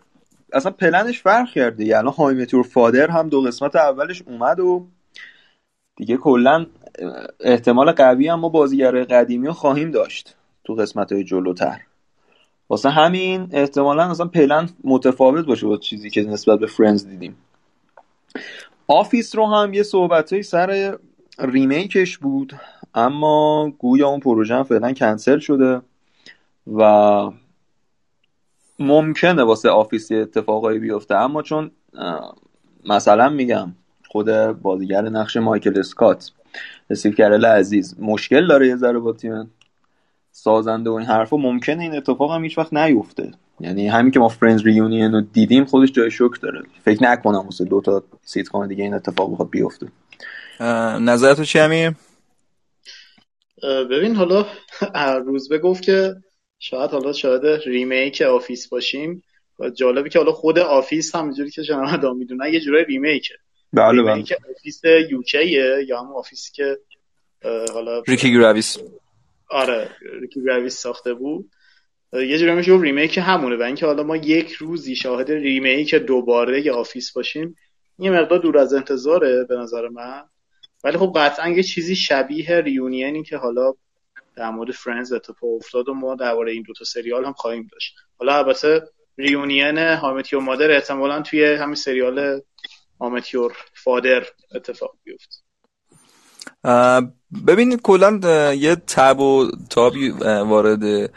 اصلا 0.54 0.72
پلنش 0.72 1.22
فرق 1.22 1.50
کرده 1.50 1.84
یعنی 1.84 1.94
الان 1.94 2.14
How 2.14 2.36
I 2.36 2.39
Met 2.39 2.50
Your 2.50 2.64
Father 2.64 3.12
هم 3.12 3.30
دو 3.30 3.42
قسمت 3.42 3.76
اولش 3.76 4.22
اومد 4.22 4.60
و 4.60 4.88
دیگه 5.96 6.18
کلا 6.18 6.66
احتمال 7.40 7.92
قوی 7.92 8.28
هم 8.28 8.40
ما 8.40 8.50
بازیگر 8.50 9.04
قدیمی 9.04 9.48
رو 9.48 9.54
خواهیم 9.54 9.92
داشت 9.92 10.36
تو 10.64 10.74
قسمت 10.76 11.12
های 11.12 11.24
جلوتر. 11.24 11.80
واسه 12.70 12.90
همین 12.90 13.50
احتمالا 13.52 14.04
اصلا 14.04 14.26
پلن 14.26 14.70
متفاوت 14.84 15.46
باشه 15.46 15.68
با 15.68 15.78
چیزی 15.78 16.10
که 16.10 16.22
نسبت 16.22 16.60
به 16.60 16.68
Friends 16.68 17.08
دیدیم. 17.08 17.38
Office 18.88 19.36
رو 19.36 19.46
هم 19.46 19.74
یه 19.74 19.84
صحبت 19.84 20.42
سر 20.42 20.98
remake 21.40 21.98
ش 21.98 22.18
بود 22.18 22.54
اما 22.96 23.72
گویا 23.78 24.08
اون 24.08 24.20
پروژه 24.20 24.56
هم 24.56 24.64
فعلا 24.64 24.94
کنسل 24.94 25.40
شده 25.40 25.82
و 26.78 26.82
ممکنه 28.80 29.44
واسه 29.44 29.70
Office 29.70 30.12
یه 30.12 30.18
اتفاقایی 30.18 30.80
بیفته 30.80 31.16
اما 31.16 31.42
چون 31.42 31.72
مثلا 32.86 33.30
میگم 33.30 33.72
خود 34.08 34.32
بازیگر 34.62 35.02
نقش 35.02 35.38
مایکل 35.38 35.80
اسکات 35.80 36.32
استیو 36.90 37.12
کرل 37.12 37.46
عزیز 37.46 37.96
مشکل 38.00 38.48
داره 38.48 38.68
یه 38.68 38.76
ذره 38.76 39.00
با 39.00 39.14
تیم 39.14 39.52
سازنده 40.32 40.90
و 40.90 40.94
این 40.94 41.08
حرفا 41.08 41.38
ممکنه 41.38 41.84
این 41.84 41.98
اتفاق 41.98 42.32
هم 42.32 42.44
هیچ 42.44 42.58
وقت 42.58 42.74
نیفته. 42.74 43.32
یعنی 43.60 43.88
همین 43.88 44.12
که 44.12 44.20
ما 44.20 44.30
Friends 44.30 44.64
reunion 44.64 45.12
رو 45.12 45.22
دیدیم 45.22 45.66
خودش 45.66 45.92
جای 45.92 46.12
شک 46.12 46.42
داره. 46.42 46.62
فکر 46.84 47.04
نکنم 47.04 47.40
واسه 47.40 47.66
دو 47.66 47.82
تا 47.82 48.04
سیتکام 48.24 48.68
دیگه 48.68 48.84
این 48.84 48.94
اتفاق 48.94 49.34
بخواد 49.34 49.50
بیفته. 49.50 49.88
نظرتو 51.00 51.44
چی 51.44 51.60
امیر؟ 51.60 51.92
ببین 53.64 54.16
حالا 54.16 54.46
روزبه 54.96 55.54
گفت 55.54 55.82
که 55.82 56.16
شاید 56.60 56.92
حالا 56.92 57.14
شاید 57.14 57.46
remake 57.46 58.22
Office 58.22 58.70
باشیم. 58.70 59.24
و 59.60 59.70
جالبه 59.70 60.10
که 60.10 60.20
حالا 60.20 60.32
خود 60.32 60.60
Office 60.60 61.16
هم 61.16 61.24
اینجوری 61.24 61.52
که 61.52 61.64
شنوندگان 61.64 62.18
می‌دونن 62.18 62.54
یه 62.54 62.60
جورای 62.60 62.86
remake 62.86 63.22
ه. 63.22 63.34
بله 63.74 64.02
بله. 64.02 64.12
ریمیک 64.12 64.34
آفیس 64.58 64.82
یوکیه 65.10 65.86
یا 65.88 66.00
هم 66.00 66.12
آفیسی 66.12 66.52
که 66.54 66.78
حالا 67.74 68.04
ریکی 68.08 68.34
جرویس. 68.34 68.78
آره 69.50 69.90
ریکی 70.22 70.42
جرویس 70.44 70.78
ساخته 70.78 71.14
بود. 71.14 71.52
یه 72.14 72.38
جوری 72.38 72.52
میشه 72.52 72.82
remake 72.82 73.18
همونه 73.18 73.56
و 73.56 73.62
اینکه 73.62 73.86
حالا 73.86 74.04
ما 74.04 74.16
یک 74.16 74.52
روزی 74.52 74.96
شاهد 74.96 75.32
remake 75.32 75.96
دوباره 75.96 76.66
ی 76.66 76.70
Office 76.70 77.12
باشیم. 77.12 77.56
یه 78.00 78.12
مقدار 78.12 78.40
دور 78.40 78.58
از 78.58 78.74
انتظاره 78.74 79.44
به 79.44 79.56
نظر 79.56 79.88
من. 79.88 80.24
ولی 80.84 80.98
خب 80.98 81.14
قطعا 81.16 81.50
یه 81.50 81.64
چیزی 81.64 81.96
شبیه 81.96 82.62
reunion 82.62 83.16
ی 83.16 83.24
که 83.24 83.38
حالا 83.38 83.74
در 84.40 84.50
مورد 84.50 84.72
Friends 84.72 85.14
اتفاق 85.14 85.50
افتاد 85.56 85.90
و 85.90 85.94
ما 85.94 86.16
درباره 86.16 86.52
این 86.52 86.64
دوتا 86.68 86.86
سریال 86.86 87.26
هم 87.26 87.34
خواهیم 87.34 87.68
داشت. 87.72 87.96
حالا 88.20 88.38
البته 88.38 88.82
ریونین 89.18 89.78
هامتیور 89.78 90.44
مادر 90.44 90.72
احتمالا 90.72 91.22
توی 91.22 91.54
همین 91.54 91.76
سریال 91.76 92.42
هامتیور 93.02 93.52
فادر 93.74 94.24
اتفاق 94.56 94.92
بیفت. 95.04 95.44
ببینید 97.48 97.82
کلا 97.82 98.20
یه 98.54 98.76
تب 98.76 99.20
و 99.20 99.52
تابی 99.70 100.10
وارد 100.10 101.12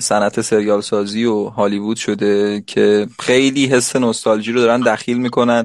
صنعت 0.00 0.40
سریال 0.40 0.80
سازی 0.80 1.24
و 1.24 1.44
هالیوود 1.44 1.96
شده 1.96 2.60
که 2.66 3.06
خیلی 3.20 3.66
حس 3.66 3.96
نوستالژی 3.96 4.52
رو 4.52 4.60
دارن 4.60 4.80
دخیل 4.80 5.18
می‌کنن 5.18 5.64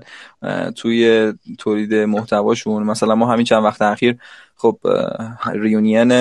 توی 0.76 1.34
تولید 1.60 1.94
محتواشون. 1.94 2.84
مثلا 2.84 3.16
ما 3.16 3.34
همین 3.34 3.46
چند 3.46 3.64
وقت 3.64 3.82
اخیر 3.82 4.18
خب 4.62 4.80
ریونین 5.54 6.12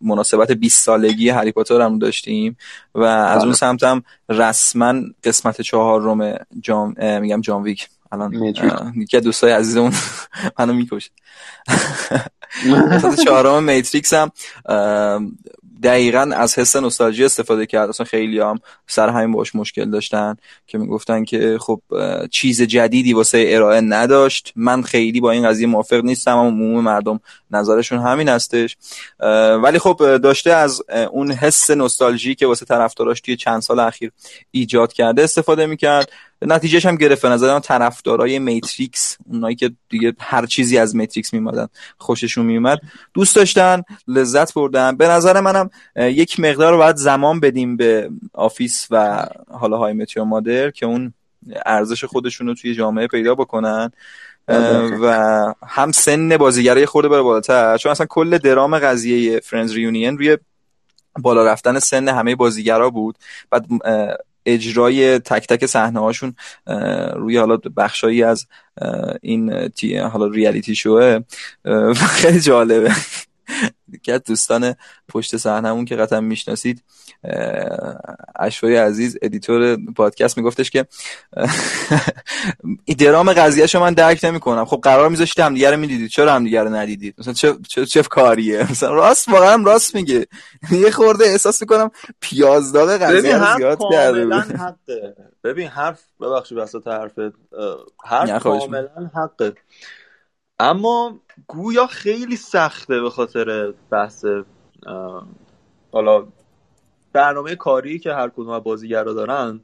مناسبت 0.00 0.52
20 0.52 0.84
سالگی 0.84 1.28
هری 1.28 1.52
پاتر 1.52 1.80
هم 1.80 1.98
داشتیم 1.98 2.56
و 2.94 3.02
از 3.02 3.38
اون 3.38 3.48
بله. 3.48 3.56
سمت 3.56 3.82
هم 3.82 4.02
رسما 4.28 4.94
قسمت 5.24 5.60
چهارم 5.60 6.38
جام 6.60 6.94
میگم 7.20 7.40
جام 7.40 7.62
ویک. 7.62 7.88
الان 8.12 8.34
یکی 8.96 9.20
دوستای 9.20 9.52
عزیزمون 9.52 9.92
منو 10.58 10.72
می‌کشه. 10.72 11.10
قسمت 12.92 13.20
چهارم 13.20 13.62
میتریکس 13.62 14.12
هم 14.14 14.30
دقیقا 15.82 16.30
از 16.36 16.58
حس 16.58 16.76
نوستالژی 16.76 17.24
استفاده 17.24 17.66
کرد. 17.66 17.88
اصلا 17.88 18.06
خیلی 18.06 18.40
هم 18.40 18.58
سر 18.86 19.08
همین 19.08 19.32
باش 19.32 19.54
مشکل 19.54 19.90
داشتن 19.90 20.36
که 20.66 20.78
می‌گفتن 20.78 21.24
که 21.24 21.58
خب 21.60 21.82
چیز 22.30 22.62
جدیدی 22.62 23.12
واسه 23.12 23.44
ارائه 23.48 23.80
نداشت. 23.80 24.52
من 24.56 24.82
خیلی 24.82 25.20
با 25.20 25.30
این 25.30 25.48
قضیه 25.48 25.66
موافق 25.66 26.04
نیستم 26.04 26.36
اما 26.36 26.48
عموم 26.48 26.84
مردم 26.84 27.20
نظرشون 27.50 27.98
همین 27.98 28.28
هستش 28.28 28.76
ولی 29.62 29.78
خب 29.78 30.16
داشته 30.16 30.52
از 30.52 30.82
اون 31.10 31.32
حس 31.32 31.70
نوستالژی 31.70 32.34
که 32.34 32.46
واسه 32.46 32.66
طرفداراش 32.66 33.20
توی 33.20 33.36
چند 33.36 33.62
سال 33.62 33.80
اخیر 33.80 34.12
ایجاد 34.50 34.92
کرده 34.92 35.22
استفاده 35.22 35.66
می‌کرد. 35.66 36.12
نتیجهش 36.42 36.86
هم 36.86 36.96
گرفت. 36.96 37.22
به 37.22 37.28
نظر 37.28 37.60
طرفدارای 37.60 38.38
Matrix 38.38 39.16
اونایی 39.26 39.56
که 39.56 39.70
دیگه 39.88 40.14
هر 40.20 40.46
چیزی 40.46 40.78
از 40.78 40.96
Matrix 40.96 41.32
میومدن 41.32 41.68
خوششون 41.98 42.46
میومد 42.46 42.78
دوست 43.14 43.36
داشتن 43.36 43.82
لذت 44.08 44.54
بردن. 44.54 44.96
به 44.96 45.08
نظر 45.08 45.40
منم 45.40 45.70
یک 45.96 46.40
مقدار 46.40 46.76
باید 46.76 46.96
زمان 46.96 47.40
بدیم 47.40 47.76
به 47.76 48.10
Office 48.32 48.86
و 48.90 49.26
حالا 49.50 49.78
How 49.78 49.92
I 49.92 50.00
Met 50.00 50.24
Your 50.24 50.42
Mother 50.42 50.70
که 50.70 50.86
اون 50.86 51.14
ارزش 51.66 52.04
خودشون 52.04 52.46
رو 52.46 52.54
توی 52.54 52.74
جامعه 52.74 53.06
پیدا 53.06 53.34
بکنن. 53.34 53.90
و 55.00 55.54
هم 55.66 55.92
سن 55.92 56.36
بازیگرا 56.36 56.72
یه 56.72 56.86
خورده 56.86 57.08
بره 57.08 57.22
بالاتر. 57.22 57.76
چون 57.76 57.92
اصلا 57.92 58.06
کل 58.06 58.38
درام 58.38 58.78
قضیه 58.78 59.40
Friends 59.40 59.72
reunion 59.72 60.18
روی 60.18 60.38
بالا 61.18 61.46
رفتن 61.46 61.78
سن 61.78 62.08
همه 62.08 62.34
بازیگرا 62.34 62.90
بود. 62.90 63.18
بعد 63.50 63.66
اجرای 64.54 65.18
تک 65.18 65.46
تک 65.46 65.66
صحنه 65.66 66.00
هاشون 66.00 66.34
روی 67.16 67.36
حالا 67.36 67.56
بخشایی 67.56 68.22
از 68.22 68.46
این 69.22 69.70
حالا 70.12 70.26
reality 70.26 70.74
show 70.74 71.09
ه 71.09 71.18
خیلی 72.18 72.40
جالبه. 72.40 72.92
که 74.02 74.18
دوستان 74.18 74.74
پشت 75.08 75.36
صحنهمون 75.36 75.84
که 75.84 75.96
قطعا 75.96 76.20
می‌شناسید 76.20 76.82
اشوای 78.36 78.76
عزیز 78.76 79.18
editor 79.22 79.76
پادکست 79.96 80.38
میگفتش 80.38 80.70
که 80.70 80.86
درام 82.98 83.32
قضیه 83.32 83.66
شو 83.66 83.80
من 83.80 83.94
درک 83.94 84.20
نمی‌کنم. 84.24 84.64
خب 84.64 84.80
قرار 84.82 85.08
میذاشتی 85.08 85.42
همدیگه 85.42 85.70
رو 85.70 85.76
می‌دیدید 85.76 86.10
چرا 86.10 86.32
همدیگه 86.32 86.62
رو 86.62 86.74
ندیدید 86.74 87.14
مثلا 87.18 87.32
چه 87.32 87.54
چه, 87.68 87.86
چه 87.86 88.02
کاریه؟ 88.02 88.70
مثلا 88.70 88.94
راست 88.94 89.28
واقعا 89.28 89.62
راست 89.62 89.94
میگه. 89.94 90.26
یه 90.70 90.90
خورده 90.90 91.24
احساس 91.24 91.60
می‌کنم 91.60 91.90
پیازداغ 92.20 92.90
قضیه 92.90 93.38
رو 93.38 93.56
زیاد 93.56 93.78
کرده 93.92 94.26
ببین 95.44 95.68
حرف 95.68 96.00
ببخشید 96.20 96.58
وسط 96.58 96.86
حرفت 96.86 97.18
حرف 98.04 98.42
کاملا 98.42 99.10
حقه. 99.14 99.52
اما 100.60 101.20
گویا 101.46 101.86
خیلی 101.86 102.36
سخته 102.36 103.00
به 103.00 103.10
خاطر 103.10 103.74
بحث 103.90 104.24
حالا 105.92 106.26
برنامه 107.12 107.56
کاری 107.56 107.98
که 107.98 108.14
هر 108.14 108.28
کدوم 108.28 108.48
از 108.48 108.62
بازیگرا 108.62 109.12
دارن 109.12 109.60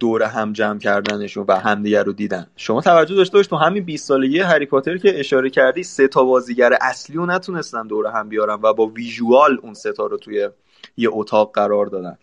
دور 0.00 0.22
هم 0.22 0.52
جمع 0.52 0.78
کردنشون 0.78 1.44
و 1.48 1.54
همدیگه 1.54 2.02
رو 2.02 2.12
دیدن. 2.12 2.46
شما 2.56 2.80
توجه 2.80 3.14
داشته 3.14 3.38
باش 3.38 3.46
تو 3.46 3.56
همین 3.56 3.84
20 3.84 4.08
سالگی 4.08 4.38
هری 4.38 4.66
پاتر 4.66 4.96
که 4.96 5.20
اشاره 5.20 5.50
کردی 5.50 5.82
سه 5.82 6.08
تا 6.08 6.24
بازیگر 6.24 6.78
اصلی 6.80 7.16
رو 7.16 7.26
نتونستن 7.26 7.86
دور 7.86 8.06
هم 8.06 8.28
بیارن 8.28 8.58
و 8.62 8.72
با 8.72 8.86
ویژوال 8.86 9.58
اون 9.62 9.74
سه 9.74 9.92
تا 9.92 10.06
رو 10.06 10.16
توی 10.16 10.48
یه 10.96 11.08
اتاق 11.12 11.54
قرار 11.54 11.86
دادن. 11.86 12.18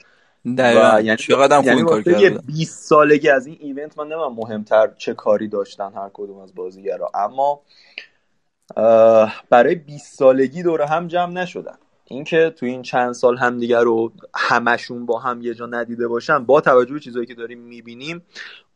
دقیقا. 0.58 1.00
یعنی 1.00 1.18
یعنی 1.64 1.84
کار 1.84 2.02
کردن. 2.02 2.38
20 2.48 2.84
سالگی 2.84 3.30
از 3.30 3.48
این 3.48 3.58
ایونت 3.60 3.98
من 3.98 4.08
نمیم 4.08 4.36
مهمتر 4.36 4.92
چه 4.98 5.14
کاری 5.14 5.48
داشتن 5.48 5.92
هر 5.96 6.10
کدوم 6.14 6.40
از 6.40 6.56
بازیگرا. 6.56 7.12
اما 7.16 7.62
برای 9.50 9.76
20 9.76 10.18
سالگی 10.18 10.64
دور 10.64 10.82
هم 10.82 11.08
جمع 11.08 11.34
نشدن. 11.34 11.78
اینکه 12.06 12.54
تو 12.58 12.66
این 12.66 12.82
چند 12.82 13.14
سال 13.14 13.38
همدیگه 13.38 13.80
رو 13.80 14.12
همشون 14.36 15.06
با 15.06 15.20
هم 15.20 15.42
یه 15.42 15.54
جا 15.54 15.66
ندیده 15.66 16.08
باشن 16.08 16.46
با 16.46 16.62
توجه 16.62 16.94
به 16.94 17.00
چیزهایی 17.00 17.28
که 17.28 17.36
داریم 17.36 17.60
می‌بینیم 17.60 18.22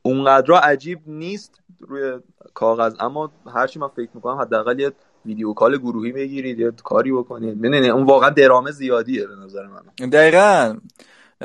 اونقدر 0.02 0.54
عجیب 0.54 1.00
نیست 1.08 1.60
روی 1.80 2.20
کاغذ. 2.54 2.96
اما 3.00 3.32
هرچی 3.54 3.80
من 3.80 3.88
فکر 3.88 4.10
می‌کنم 4.14 4.42
حداقل 4.42 4.80
یه 4.80 4.92
ویدیو 5.26 5.54
کال 5.54 5.78
گروهی 5.78 6.12
بگیرید 6.12 6.60
یا 6.60 6.72
کاری 6.84 7.12
بکنید. 7.12 7.66
نه 7.66 7.88
اون 7.88 8.04
واقعا 8.04 8.30
درامه 8.30 8.72
زیادیه 8.72 9.28
به 9.28 9.36
نظر 9.36 9.68
من. 9.68 10.10
دقیقا. 10.10 10.78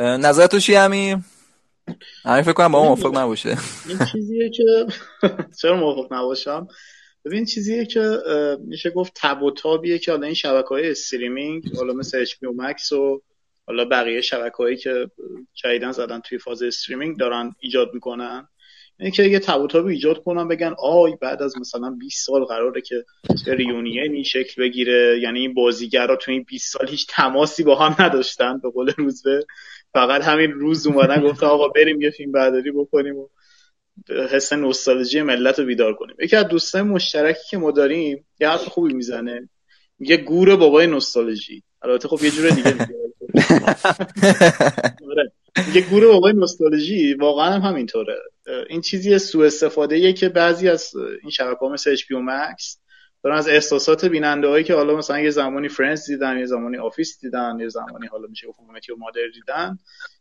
نظر 0.00 0.47
تو 0.47 0.59
چی 0.59 0.75
همین 0.75 1.25
همین 2.25 2.42
فکر 2.42 2.52
کنم 2.52 2.73
با 2.73 2.85
موافق 2.85 3.19
نباشه. 3.19 3.57
این 3.88 3.99
چیزیه 4.12 4.50
که 4.50 4.87
چرا 5.61 5.76
موافق 5.76 6.12
نباشم؟ 6.12 6.69
ببین 7.25 7.45
چیزیه 7.45 7.87
که 7.87 8.19
میشه 8.66 8.90
گفت 8.90 9.12
تب 9.16 9.42
و 9.42 9.50
تابیه 9.50 9.99
که 9.99 10.11
حالا 10.11 10.26
این 10.26 10.35
شبکه 10.35 10.69
های 10.69 10.90
streaming 10.91 11.77
حالا 11.76 11.92
مثل 11.92 12.19
HBO 12.19 12.43
Max 12.43 12.93
و 12.92 13.23
حالا 13.66 13.85
بقیه 13.85 14.21
شبکه 14.21 14.57
هایی 14.57 14.76
که 14.76 15.11
جدیدا 15.55 15.93
زدن 15.92 16.21
توی 16.21 16.38
فاز 16.38 16.62
streaming 16.62 17.19
دارن 17.19 17.54
ایجاد 17.61 17.90
می‌کنن. 17.95 18.49
اینه 18.99 19.12
که 19.12 19.23
یه 19.23 19.38
تب 19.38 19.61
و 19.61 19.66
تابی 19.66 19.92
ایجاد 19.92 20.23
کنن 20.23 20.49
بگن 20.49 20.75
آی 20.78 21.16
بعد 21.21 21.42
از 21.42 21.59
مثلا 21.59 21.90
20 21.90 22.26
سال 22.26 22.45
قراره 22.45 22.80
که 22.80 23.04
reunion 23.47 24.15
ی 24.15 24.25
شکل 24.25 24.62
بگیره. 24.62 25.21
یعنی 25.23 25.40
این 25.40 25.54
بازیگرا 25.54 26.16
تو 26.16 26.30
این 26.30 26.42
20 26.42 26.73
سال 26.73 26.88
هیچ 26.88 27.07
تماسی 27.11 27.62
با 27.62 27.76
هم 27.76 28.04
نداشتن 28.07 28.59
به 28.59 28.71
قول 28.71 28.92
روزبه. 28.99 29.47
فقط 29.95 30.23
همین 30.23 30.51
روز 30.51 30.87
اومدن 30.87 31.23
گفتن 31.29 31.47
آقا 31.47 31.69
بریم 31.69 32.01
یه 32.01 32.11
فیلم 32.11 32.33
برداری 32.33 32.71
بکنیم 32.71 33.17
و 33.17 33.29
حس 34.31 34.53
نوستالژی 34.53 35.23
ملت 35.23 35.59
رو 35.59 35.65
بیدار 35.65 35.95
کنیم. 35.95 36.17
یکی 36.21 36.37
از 36.37 36.49
دوستای 36.49 36.83
مشترکی 36.83 37.43
که 37.51 37.59
ما 37.59 37.71
داریم 37.71 38.27
یه 38.41 38.49
حرف 38.49 38.65
خوبی 38.65 38.95
می‌زنه. 38.95 39.49
میگه 39.99 40.17
گور 40.17 40.57
بابای 40.57 40.87
نوستالژی. 40.87 41.63
البته 41.83 42.09
خب 42.09 42.25
یه 42.25 42.31
جور 42.31 42.51
دیگه 42.51 42.73
میگه. 42.73 43.01
آره. 45.11 45.33
گور 45.91 46.07
بابای 46.07 46.33
نوستالژی 46.33 47.15
واقعا 47.15 47.51
هم 47.51 47.61
همینطوره. 47.61 48.17
این 48.69 48.81
چیزی 48.81 49.19
سوء 49.19 49.47
استفاده 49.47 50.13
که 50.13 50.29
بعضی 50.29 50.69
از 50.69 50.93
این 51.23 51.31
شبکه‌ها 51.31 51.69
مثل 51.69 51.97
HBO 51.97 52.21
Max 52.29 52.80
دارن 53.23 53.37
از 53.37 53.49
احساسات 53.49 54.05
بیننده 54.05 54.49
هایی 54.49 54.65
که 54.65 54.75
حالا 54.75 54.97
مثلا 54.97 55.21
یه 55.21 55.31
زمانی 55.31 55.69
Friends 55.69 56.07
دیدن 56.11 56.39
یه 56.39 56.47
زمانی 56.47 56.77
Office 56.77 57.21
دیدن 57.21 57.57
یه 57.61 57.69
زمانی 57.69 58.07
حالا 58.07 58.27
میشه 58.29 58.47
گفت 58.47 58.61
How 58.61 58.97
I 58.99 59.00
Met 59.00 59.07
Your 59.07 59.15
Mother 59.15 59.27
دیدن 59.35 59.79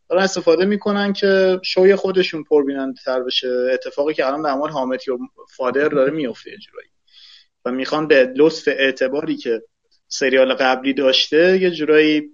دارن 0.10 0.24
استفاده 0.24 0.66
می‌کنن 0.66 1.14
که 1.14 1.60
شوی 1.64 1.96
خودشون 1.96 2.44
پربیننده 2.44 3.02
تر 3.06 3.24
بشه. 3.24 3.70
اتفاقی 3.74 4.14
که 4.14 4.28
الان 4.28 4.42
در 4.42 4.54
مورد 4.54 4.74
هامتی 4.74 5.12
و 5.12 5.18
فادر 5.56 5.88
داره 5.88 6.12
میفته 6.12 6.58
جورایی. 6.58 6.90
و 7.66 7.72
می‌خوان 7.72 8.08
به 8.08 8.34
لطف 8.36 8.68
اعتباری 8.68 9.38
که 9.38 9.62
سریال 10.08 10.54
قبلی 10.54 10.94
داشته 10.94 11.58
یه 11.62 11.72
جورایی 11.72 12.30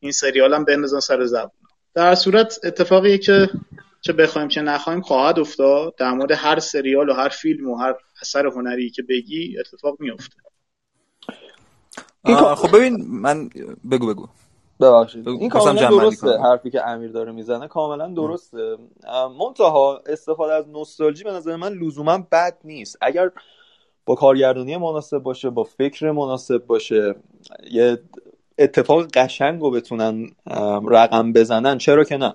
این 0.00 0.12
سریال 0.12 0.54
هم 0.54 0.64
بندازن 0.64 1.00
سر 1.00 1.24
زبون. 1.24 1.50
در 1.94 2.14
صورت 2.14 2.58
اتفاقی 2.64 3.18
که 3.18 3.48
چه 4.00 4.12
بخوایم 4.12 4.48
چه 4.48 4.62
نخوایم 4.62 5.00
خواهد 5.00 5.38
افتاد. 5.38 5.94
در 5.98 6.12
مورد 6.12 6.32
هر 6.32 6.58
سریال 6.58 7.08
و 7.08 7.12
هر 7.12 7.28
فیلم 7.28 7.70
و 7.70 7.76
هر 7.76 7.94
اثر 8.20 8.46
هنری 8.46 8.90
که 8.90 9.02
بگی 9.02 9.58
اتفاق 9.58 9.96
میفته 10.00 10.36
خب 12.56 12.76
ببین 12.76 13.06
من 13.08 13.50
بگو 13.90 14.06
بگو. 14.06 14.26
ببخشید. 14.80 15.28
این 15.28 15.48
کاملا 15.48 15.90
درسته 15.90 16.38
حرفی 16.38 16.70
که 16.70 16.88
امیر 16.88 17.12
داره 17.12 17.32
می‌زنه 17.32 17.68
کاملا 17.68 18.08
درسته. 18.08 18.76
منتها 19.40 20.02
استفاده 20.06 20.52
از 20.52 20.68
نوستالژی 20.68 21.24
به 21.24 21.32
نظر 21.32 21.56
من 21.56 21.72
لزوما 21.72 22.18
بد 22.32 22.58
نیست. 22.64 22.98
اگر 23.00 23.30
با 24.04 24.14
کارگردانی 24.14 24.76
مناسب 24.76 25.18
باشه 25.18 25.50
با 25.50 25.64
فکر 25.64 26.10
مناسب 26.10 26.66
باشه 26.66 27.14
یه 27.70 27.98
اتفاق 28.58 29.06
قشنگ 29.14 29.60
رو 29.60 29.70
بتونن 29.70 30.26
رقم 30.88 31.32
بزنن 31.32 31.78
چرا 31.78 32.04
که 32.04 32.16
نه؟ 32.16 32.34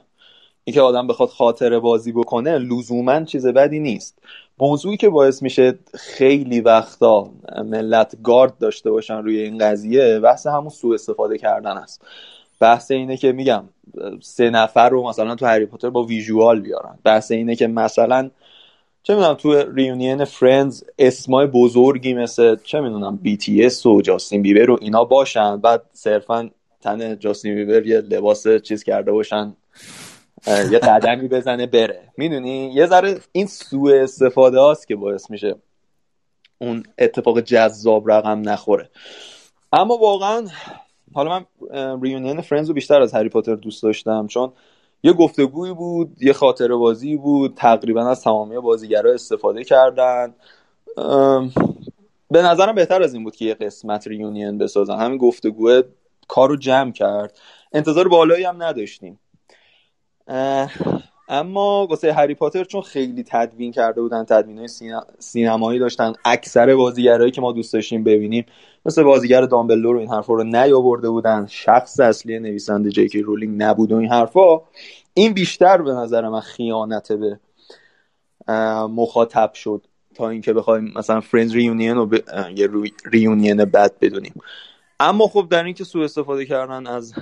اینکه 0.63 0.81
آدم 0.81 1.07
بخواد 1.07 1.29
خاطره 1.29 1.79
بازی 1.79 2.11
بکنه 2.11 2.57
لزوما 2.57 3.23
چیز 3.23 3.47
بدی 3.47 3.79
نیست. 3.79 4.19
موضوعی 4.61 4.97
که 4.97 5.09
باعث 5.09 5.41
میشه 5.41 5.79
خیلی 5.93 6.61
وقتا 6.61 7.31
ملت 7.65 8.15
گارد 8.23 8.57
داشته 8.57 8.91
باشن 8.91 9.17
روی 9.17 9.39
این 9.39 9.57
قضیه 9.57 10.19
بحث 10.19 10.47
همون 10.47 10.69
سوء 10.69 10.93
استفاده 10.93 11.37
کردن 11.37 11.77
است. 11.77 12.01
بحث 12.59 12.91
اینه 12.91 13.17
که 13.17 13.31
میگم 13.31 13.63
سه 14.21 14.49
نفر 14.49 14.89
رو 14.89 15.09
مثلا 15.09 15.35
تو 15.35 15.45
هری 15.45 15.65
پاتر 15.65 15.89
با 15.89 16.03
visual 16.03 16.59
بیارن. 16.59 16.99
بحث 17.03 17.31
اینه 17.31 17.55
که 17.55 17.67
مثلا 17.67 18.29
چه 19.03 19.15
می‌دونم 19.15 19.33
تو 19.33 19.53
reunion 19.53 20.25
Friends 20.25 20.83
اسمای 20.99 21.47
بزرگی 21.47 22.13
مثل 22.13 22.55
چه 22.63 22.79
می‌دونم 22.79 23.19
BTS 23.21 23.85
و 23.85 24.01
جاستین 24.01 24.41
بیبر 24.41 24.69
و 24.69 24.77
اینا 24.81 25.03
باشن 25.03 25.57
بعد 25.57 25.81
صرفا 25.93 26.49
تن 26.81 27.19
جاستین 27.19 27.55
بیبر 27.55 27.87
یه 27.87 27.97
لباس 27.97 28.47
چیز 28.47 28.83
کرده 28.83 29.11
باشن. 29.11 29.53
یه 30.47 30.79
قدمی 30.79 31.27
بزنه 31.27 31.65
بره. 31.65 32.09
می‌دونی؟ 32.17 32.73
یه 32.73 32.85
ذره 32.85 33.19
این 33.31 33.47
سوء 33.47 34.03
استفاده 34.03 34.59
هاست 34.59 34.87
که 34.87 34.95
باعث 34.95 35.29
میشه 35.29 35.55
اون 36.61 36.83
اتفاق 36.97 37.39
جذاب 37.39 38.11
رقم 38.11 38.49
نخوره. 38.49 38.89
اما 39.73 39.97
واقعا 39.97 40.47
حالا 41.13 41.39
من 41.39 41.45
ریونین 42.01 42.41
فرندز 42.41 42.67
رو 42.67 42.73
بیشتر 42.73 43.01
از 43.01 43.13
هری 43.13 43.29
پاتر 43.29 43.55
دوست 43.55 43.83
داشتم 43.83 44.27
چون 44.27 44.51
یه 45.03 45.13
گفتگویی 45.13 45.73
بود 45.73 46.17
یه 46.21 46.33
خاطر 46.33 46.75
بازی 46.75 47.17
بود 47.17 47.53
تقریبا 47.55 48.07
از 48.07 48.23
تمامی 48.23 48.59
بازیگرا 48.59 49.13
استفاده 49.13 49.63
کردن. 49.63 50.35
به 52.31 52.41
نظرم 52.41 52.75
بهتر 52.75 53.03
از 53.03 53.13
این 53.13 53.23
بود 53.23 53.35
که 53.35 53.45
یه 53.45 53.53
قسمت 53.53 54.07
ریونین 54.07 54.57
بسازن. 54.57 54.99
همین 54.99 55.17
گفتگوه 55.17 55.81
کار 56.27 56.49
رو 56.49 56.55
جمع 56.55 56.91
کرد. 56.91 57.39
انتظار 57.73 58.07
بالایی 58.07 58.43
هم 58.43 58.63
نداشتیم. 58.63 59.19
اما 61.29 61.87
واسه 61.87 62.13
هری 62.13 62.35
پاتر 62.35 62.63
چون 62.63 62.81
خیلی 62.81 63.23
تدوین 63.27 63.71
کرده 63.71 64.01
بودن 64.01 64.23
تدوین 64.23 64.57
های 64.57 64.67
سینمایی 65.19 65.79
داشتن 65.79 66.13
اکثر 66.25 66.75
بازیگرایی 66.75 67.31
که 67.31 67.41
ما 67.41 67.51
دوست 67.51 67.73
داشتیم 67.73 68.03
ببینیم 68.03 68.45
مثل 68.85 69.03
بازیگر 69.03 69.41
دامبلدور 69.41 69.95
و 69.95 69.99
این 69.99 70.09
حرفا 70.09 70.33
رو 70.33 70.43
نیاورده 70.43 71.09
بودن 71.09 71.45
شخص 71.49 71.99
اصلی 71.99 72.39
نویسنده 72.39 72.89
جی 72.89 73.02
کی 73.02 73.21
رولینگ 73.21 73.63
نبود 73.63 73.91
و 73.91 73.95
این 73.95 74.09
حرفا. 74.09 74.61
این 75.13 75.33
بیشتر 75.33 75.81
به 75.81 75.91
نظر 75.91 76.29
من 76.29 76.39
خیانت 76.39 77.11
به 77.11 77.39
مخاطب 78.87 79.53
شد 79.53 79.87
تا 80.15 80.29
اینکه 80.29 80.53
بخوایم 80.53 80.93
مثلا 80.95 81.21
Friends 81.21 81.53
reunion 81.53 81.95
رو 81.95 82.05
ب... 82.05 82.13
یه 82.55 82.69
reunion 83.05 83.65
بد 83.65 83.91
بدونیم. 84.01 84.33
اما 85.01 85.27
خب 85.27 85.47
در 85.49 85.63
اینکه 85.63 85.83
سوء 85.83 86.03
استفاده 86.03 86.45
کردن 86.45 86.87
از 86.87 87.13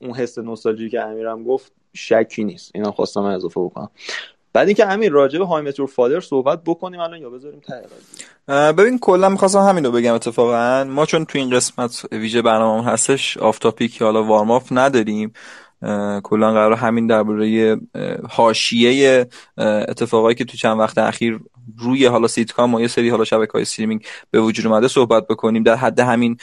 اون 0.00 0.14
حس 0.14 0.38
نوستالژی 0.38 0.90
که 0.90 1.00
امیرم 1.00 1.44
گفت 1.44 1.72
شکی 1.94 2.44
نیست. 2.44 2.70
اینا 2.74 2.92
خواستم 2.92 3.22
اضافه 3.22 3.60
بکنم. 3.60 3.90
بعد 4.52 4.66
اینکه 4.66 4.86
امیر 4.86 5.12
راجع 5.12 5.38
به 5.38 5.44
How 5.44 5.72
I 5.72 5.75
Met 5.75 5.86
Your 5.86 5.99
Father 5.99 6.20
صحبت 6.20 6.60
بکنیم 6.66 7.00
الان 7.00 7.20
یا 7.20 7.30
بذاریم 7.30 7.60
ته 7.60 8.72
ببین 8.72 8.98
کلا 8.98 9.28
می‌خواستم 9.28 9.58
همین 9.58 9.84
رو 9.84 9.90
بگم 9.90 10.14
اتفاقا. 10.14 10.84
ما 10.84 11.06
چون 11.06 11.24
تو 11.24 11.38
این 11.38 11.50
قسمت 11.50 12.06
ویژه 12.12 12.42
برنامه 12.42 12.84
هستش 12.84 13.36
off 13.36 13.58
topic 13.58 14.02
حالا 14.02 14.24
warm 14.24 14.50
up 14.50 14.68
نداریم. 14.70 15.32
کلا 16.22 16.52
قرار 16.52 16.72
همین 16.72 17.06
درباره 17.06 17.76
حاشیه 18.30 19.26
اتفاقایی 19.58 20.34
که 20.34 20.44
تو 20.44 20.56
چند 20.56 20.78
وقت 20.78 20.98
اخیر 20.98 21.40
روی 21.78 22.06
حالا 22.06 22.28
سیتکام 22.28 22.74
و 22.74 22.80
یه 22.80 22.88
سری 22.88 23.08
حالا 23.08 23.24
شبکه 23.24 23.52
های 23.52 23.62
streaming 23.62 24.06
به 24.30 24.40
وجود 24.40 24.66
اومده 24.66 24.88
صحبت 24.88 25.26
بکنیم. 25.26 25.62
در 25.62 25.76
حد 25.76 26.00
همین 26.00 26.36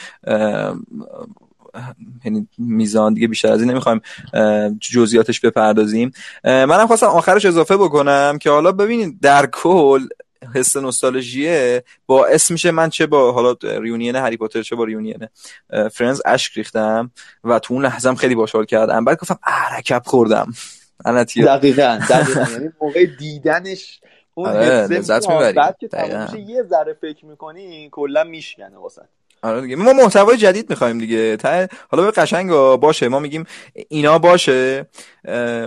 یعنی 2.24 2.48
میزان 2.58 3.14
دیگه 3.14 3.28
بیشتر 3.28 3.52
از 3.52 3.60
این 3.60 3.70
نمی‌خوایم 3.70 4.00
جزئیاتش 4.80 5.40
بپردازیم. 5.40 6.12
منم 6.44 6.86
خواستم 6.86 7.06
آخرش 7.06 7.44
اضافه 7.44 7.76
بکنم 7.76 8.38
که 8.40 8.50
حالا 8.50 8.72
ببینید 8.72 9.20
در 9.20 9.46
کل 9.46 10.06
حس 10.54 10.76
نوستالژیه 10.76 11.84
باعث 12.06 12.50
میشه 12.50 12.70
من 12.70 12.90
چه 12.90 13.06
با 13.06 13.32
حالا 13.32 13.56
ریونین 13.62 14.16
هری 14.16 14.36
پاتر 14.36 14.62
چه 14.62 14.76
با 14.76 14.84
ریونین 14.84 15.28
فرنز 15.92 16.20
اشک 16.24 16.52
ریختم 16.58 17.10
و 17.44 17.58
تو 17.58 17.74
اون 17.74 17.84
لحظه 17.84 18.14
خیلی 18.14 18.34
باحال 18.34 18.64
کردم. 18.64 19.04
بعد 19.04 19.18
گفتم 19.18 19.38
عرکب 19.42 20.02
خوردم. 20.06 20.52
دقیقا 21.46 22.00
دقیقا. 22.10 22.46
یعنی 22.52 22.68
موقع 22.80 23.06
دیدنش 23.18 24.00
آره، 24.46 24.86
لذت 24.86 25.28
می‌بری. 25.28 25.52
بعد 25.52 25.76
که 26.32 26.38
یه 26.38 26.62
ذره 26.62 26.96
فکر 27.00 27.26
می‌کنی 27.26 27.88
کلا 27.92 28.24
میشکنه 28.24 28.78
واسه. 28.78 29.02
آره 29.42 29.60
دیگه. 29.60 29.76
ما 29.76 29.92
محتوای 29.92 30.36
جدید 30.36 30.70
می‌خوایم 30.70 30.98
دیگه. 30.98 31.38
حالا 31.88 32.04
به 32.04 32.10
قشنگ 32.10 32.50
باشه. 32.76 33.08
ما 33.08 33.18
میگیم 33.18 33.44
اینا 33.88 34.18
باشه. 34.18 34.86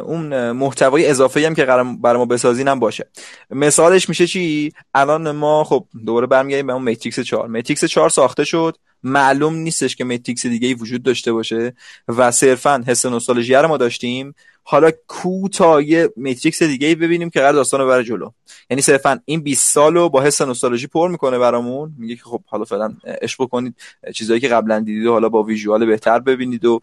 اون 0.04 0.52
محتوای 0.52 1.08
اضافه 1.08 1.46
هم 1.46 1.56
که 1.56 1.66
برای 2.02 2.18
ما 2.18 2.26
بسازین 2.26 2.68
هم 2.68 2.80
باشه. 2.80 3.08
مثالش 3.50 4.10
میشه 4.10 4.28
چی؟ 4.28 4.74
الان 4.94 5.32
ما 5.32 5.64
خب 5.64 5.86
دوباره 6.06 6.28
برمیگردیم 6.28 6.68
به 6.68 6.74
اون 6.74 6.82
Matrix 6.82 7.20
4 7.20 7.48
Matrix 7.48 7.86
4 7.86 8.10
ساخته 8.10 8.44
شد. 8.44 8.78
معلوم 9.04 9.56
نیستش 9.56 9.96
که 9.96 10.04
Matrix 10.04 10.46
دیگه 10.46 10.68
ای 10.68 10.74
وجود 10.74 11.04
داشته 11.04 11.34
باشه 11.34 11.74
و 12.08 12.32
صرفا 12.32 12.84
حس 12.88 13.06
نوستالژی 13.06 13.54
رو 13.54 13.68
ما 13.68 13.78
داشتیم. 13.78 14.36
حالا 14.64 14.92
کوتاه 15.08 15.84
یه 15.84 16.10
Matrix 16.16 16.64
دیگه 16.64 16.88
ای 16.88 16.96
ببینیم 16.96 17.30
که 17.30 17.40
قرار 17.40 17.54
داستان 17.54 17.80
رو 17.80 17.88
بره 17.88 18.04
جلو. 18.04 18.30
یعنی 18.70 18.82
صرفا 18.82 19.20
این 19.26 19.42
20 19.42 19.74
سالو 19.74 20.10
با 20.10 20.22
حس 20.22 20.42
نوستالژی 20.42 20.88
پر 20.88 21.10
می‌کنه 21.10 21.40
برامون. 21.40 21.94
میگه 21.98 22.16
که 22.16 22.24
خب 22.24 22.42
حالا 22.48 22.64
فعلا 22.64 22.94
عشق 23.22 23.44
بکنید. 23.44 23.76
چیزایی 24.14 24.40
که 24.40 24.48
قبلا 24.48 24.80
دیدید 24.80 25.08
حالا 25.08 25.30
با 25.30 25.44
ویژوال 25.44 25.86
بهتر 25.86 26.20
ببینید 26.20 26.66
و 26.66 26.82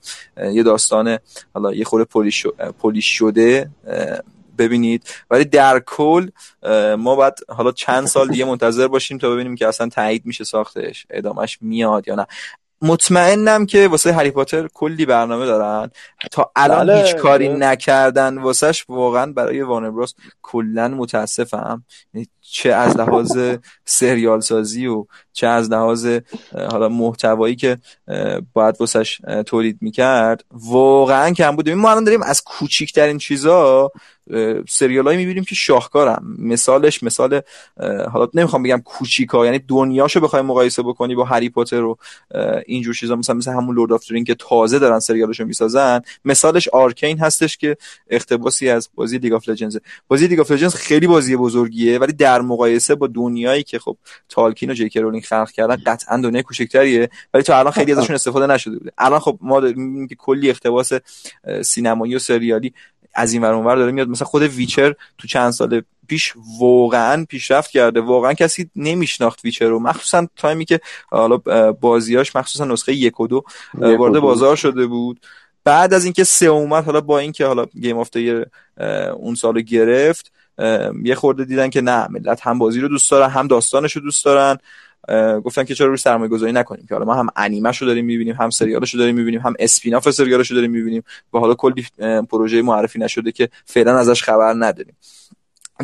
یه 0.53 0.63
داستان 0.63 1.19
حالا 1.55 1.75
یه 1.75 1.85
خورده 1.85 2.05
پولیش 2.79 3.07
شده 3.19 3.71
ببینید. 4.59 5.03
ولی 5.31 5.45
در 5.45 5.81
کل 5.87 6.29
ما 6.99 7.17
باید 7.17 7.35
حالا 7.49 7.73
چند 7.73 8.07
سال 8.07 8.29
دیگه 8.29 8.45
منتظر 8.53 8.89
باشیم 8.89 9.19
تا 9.19 9.31
ببینیم 9.31 9.57
که 9.57 9.69
اصلا 9.69 9.89
تایید 9.89 10.27
میشه 10.27 10.45
ساختش 10.45 11.07
ادامش 11.11 11.59
میاد 11.61 12.09
یا 12.09 12.15
نه. 12.15 12.27
مطمئنم 12.83 13.67
که 13.67 13.89
واسه 13.89 14.13
هری 14.13 14.31
پاتر 14.31 14.69
کلی 14.75 15.07
برنامه 15.07 15.47
دارن 15.47 15.91
تا 16.31 16.53
الان 16.57 16.87
بله، 16.87 17.03
هیچ 17.03 17.15
کاری 17.17 17.49
بله. 17.49 17.59
نکردن 17.59 18.39
واسهش 18.39 18.85
واقعا 18.89 19.33
برای 19.33 19.63
وانر 19.63 19.91
براس 19.91 20.15
کلا 20.43 20.89
متاسفم 20.89 21.85
یعنی 22.15 22.29
چه 22.53 22.73
از 22.73 22.97
لحاظ 22.97 23.39
سریال 23.85 24.41
سازی 24.41 24.87
و 24.87 25.05
چه 25.33 25.47
از 25.47 25.71
لحاظ 25.71 26.19
حالا 26.53 26.89
محتوایی 26.89 27.57
که 27.57 27.79
باید 28.53 28.77
واسش 28.81 29.21
تولید 29.47 29.79
می‌کرد. 29.81 30.45
واقعا 30.53 31.31
کم 31.31 31.57
بود. 31.57 31.71
ما 31.71 31.91
الان 31.91 32.05
داریم 32.05 32.23
از 32.23 32.43
کوچیکترین 32.43 33.19
چیزا 33.19 33.91
سریال 34.69 35.05
هایی 35.05 35.19
می‌بینیم 35.19 35.45
که 35.45 35.55
شاهکارم 35.55 36.37
مثالش 36.39 37.03
مثال 37.03 37.41
حالا 38.13 38.29
نمی‌خوام 38.35 38.63
بگم 38.63 38.83
کوچیکا 38.85 39.45
یعنی 39.45 39.59
دنیاشو 39.59 40.21
بخوای 40.21 40.43
مقایسه 40.43 40.83
بکنی 40.83 41.15
با 41.15 41.25
هری 41.25 41.49
پاتر 41.49 41.83
و 41.83 41.97
اینجور 42.67 42.95
چیزا. 42.95 43.17
مثلا 43.17 43.37
مثل 43.37 43.51
همون 43.51 43.77
Lord 43.77 43.93
of 43.93 44.05
که 44.27 44.35
تازه 44.35 44.79
دارن 44.79 44.99
سریالشو 44.99 45.45
می‌سازن. 45.45 46.01
مثالش 46.25 46.69
Arcane 46.69 47.19
هستش 47.19 47.57
که 47.57 47.77
اقتباسی 48.11 48.69
از 48.69 48.89
بازی 48.95 49.19
League 49.19 49.33
of 49.33 49.49
Legends 49.49 49.79
بازی 50.09 50.27
League 50.27 50.41
of 50.41 50.51
Legends 50.51 50.75
خیلی 50.75 51.07
بازی 51.07 51.37
بزرگیه 51.37 51.99
ولی 51.99 52.13
در 52.13 52.40
مقایسه 52.43 52.95
با 52.95 53.07
دنیایی 53.07 53.63
که 53.63 53.79
خب 53.79 53.97
تالکین 54.29 54.71
و 54.71 54.75
جیکی 54.75 55.01
رولینگ 55.01 55.25
خلق 55.25 55.51
کردن 55.51 55.77
قطعا 55.87 56.17
دنیای 56.17 56.43
کوچکتریه. 56.43 57.11
ولی 57.35 57.43
تا 57.43 57.59
الان 57.59 57.73
خیلی 57.73 57.93
ازشون 57.93 58.15
استفاده 58.15 58.47
نشده 58.47 58.79
بوده. 58.79 58.93
الان 58.99 59.21
خب 59.21 59.39
ما 59.41 59.61
داریم 59.61 60.09
که 60.09 60.15
کلی 60.15 60.51
اقتباس 60.51 60.93
سینمایی 61.65 62.15
و 62.15 62.19
سریالی 62.19 62.75
از 63.15 63.33
این 63.33 63.43
ور 63.43 63.53
اونور 63.53 63.77
داره 63.77 63.93
میاد. 63.93 64.09
مثلا 64.09 64.27
خود 64.27 64.43
Witcher 64.43 64.95
تو 65.19 65.29
چند 65.29 65.51
سال 65.51 65.83
پیش 66.07 66.35
واقعا 66.61 67.25
پیشرفت 67.29 67.71
کرده. 67.71 68.01
واقعا 68.01 68.33
کسی 68.33 68.71
نمیشناخت 68.77 69.45
Witcher 69.45 69.67
رو. 69.67 69.79
مخصوصا 69.79 70.27
تایمی 70.37 70.65
که 70.65 70.81
حالا 71.11 71.37
بازیاش 71.73 72.37
مخصوصا 72.37 72.65
نسخه 72.65 72.95
یک 72.95 73.21
و 73.21 73.27
دو 73.27 73.45
وارد 73.75 74.21
بازار 74.21 74.57
شده 74.57 74.87
بود. 74.87 75.21
بعد 75.65 75.95
از 75.95 76.05
اینکه 76.05 76.25
سه 76.25 76.47
اومد 76.47 76.85
حالا 76.85 77.01
با 77.01 77.19
اینکه 77.19 77.47
حالا 77.47 77.67
Game 77.81 77.99
of 77.99 78.09
اون 79.17 79.35
سال 79.35 79.61
گرفت 79.61 80.33
یه 81.05 81.15
خورده 81.15 81.45
دیدن 81.45 81.71
که 81.71 81.81
نه 81.81 82.09
ملت 82.09 82.47
هم 82.47 82.59
بازی 82.59 82.81
رو 82.81 82.89
دوست 82.89 83.11
دارن 83.11 83.31
هم 83.31 83.47
داستانش 83.47 83.93
رو 83.93 84.03
دوست 84.03 84.25
دارن. 84.25 84.59
گفتن 85.41 85.65
که 85.65 85.75
چرا 85.75 85.87
روی 85.87 85.97
سرمایه 85.97 86.31
گذاری 86.31 86.53
نکنیم 86.53 86.87
که 86.89 86.95
حالا 86.95 87.07
ما 87.07 87.15
هم 87.15 87.29
انیمه 87.37 87.73
داریم 87.81 88.05
می‌بینیم 88.05 88.35
هم 88.35 88.51
سریالش 88.51 88.95
رو 88.95 89.01
داریم 89.01 89.15
می‌بینیم 89.15 89.41
هم 89.41 89.55
spin-off 89.59 90.11
سریالش 90.11 90.51
رو 90.51 90.55
داریم 90.55 90.71
می‌بینیم. 90.71 91.03
و 91.35 91.39
حالا 91.39 91.55
کلی 91.55 91.87
پروژه 92.31 92.63
معرفی 92.63 92.99
نشده 92.99 93.33
که 93.33 93.49
فعلا 93.65 93.99
ازش 93.99 94.23
خبر 94.23 94.55
نداریم. 94.59 94.97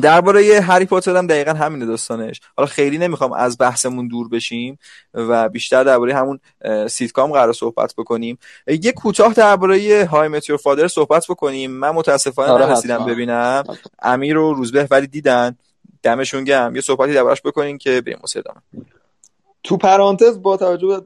درباره 0.03 0.61
هری 0.61 0.85
پاتر 0.85 1.17
هم 1.17 1.27
دقیقا 1.27 1.53
همین 1.53 1.87
داستانش. 1.87 2.41
حالا 2.57 2.67
خیلی 2.67 2.99
نمی‌خوام 2.99 3.33
از 3.33 3.59
بحثمون 3.59 4.09
دور 4.09 4.29
بشیم 4.29 4.79
و 5.15 5.49
بیشتر 5.49 5.85
درباره 5.85 6.15
همون 6.15 6.41
سیتکام 6.89 7.33
قرار 7.33 7.53
صحبت 7.53 7.95
بکنیم. 7.99 8.39
یه 8.83 8.93
کوتاه 8.93 9.35
درباره 9.35 10.07
های 10.11 10.29
متیور 10.29 10.59
فادر 10.59 10.89
صحبت 10.89 11.27
بکنیم. 11.29 11.71
من 11.71 11.91
متاسفانه 11.91 12.53
آره 12.53 12.67
نرسیدم 12.67 13.07
ببینم. 13.07 13.65
امیر 14.03 14.39
و 14.39 14.55
روزبه 14.55 14.89
ولی 14.91 15.07
دیدن. 15.07 15.57
دمشون 16.03 16.45
گم 16.45 16.73
یه 16.75 16.81
صحبتی 16.81 17.15
دربارش 17.15 17.43
بکنیم 17.43 17.79
که 17.79 18.01
بریم 18.01 18.19
ادامه. 18.37 18.61
تو 19.65 19.77
پرانتز 19.77 20.43
با 20.43 20.57
توجه 20.57 20.87
به 20.87 21.03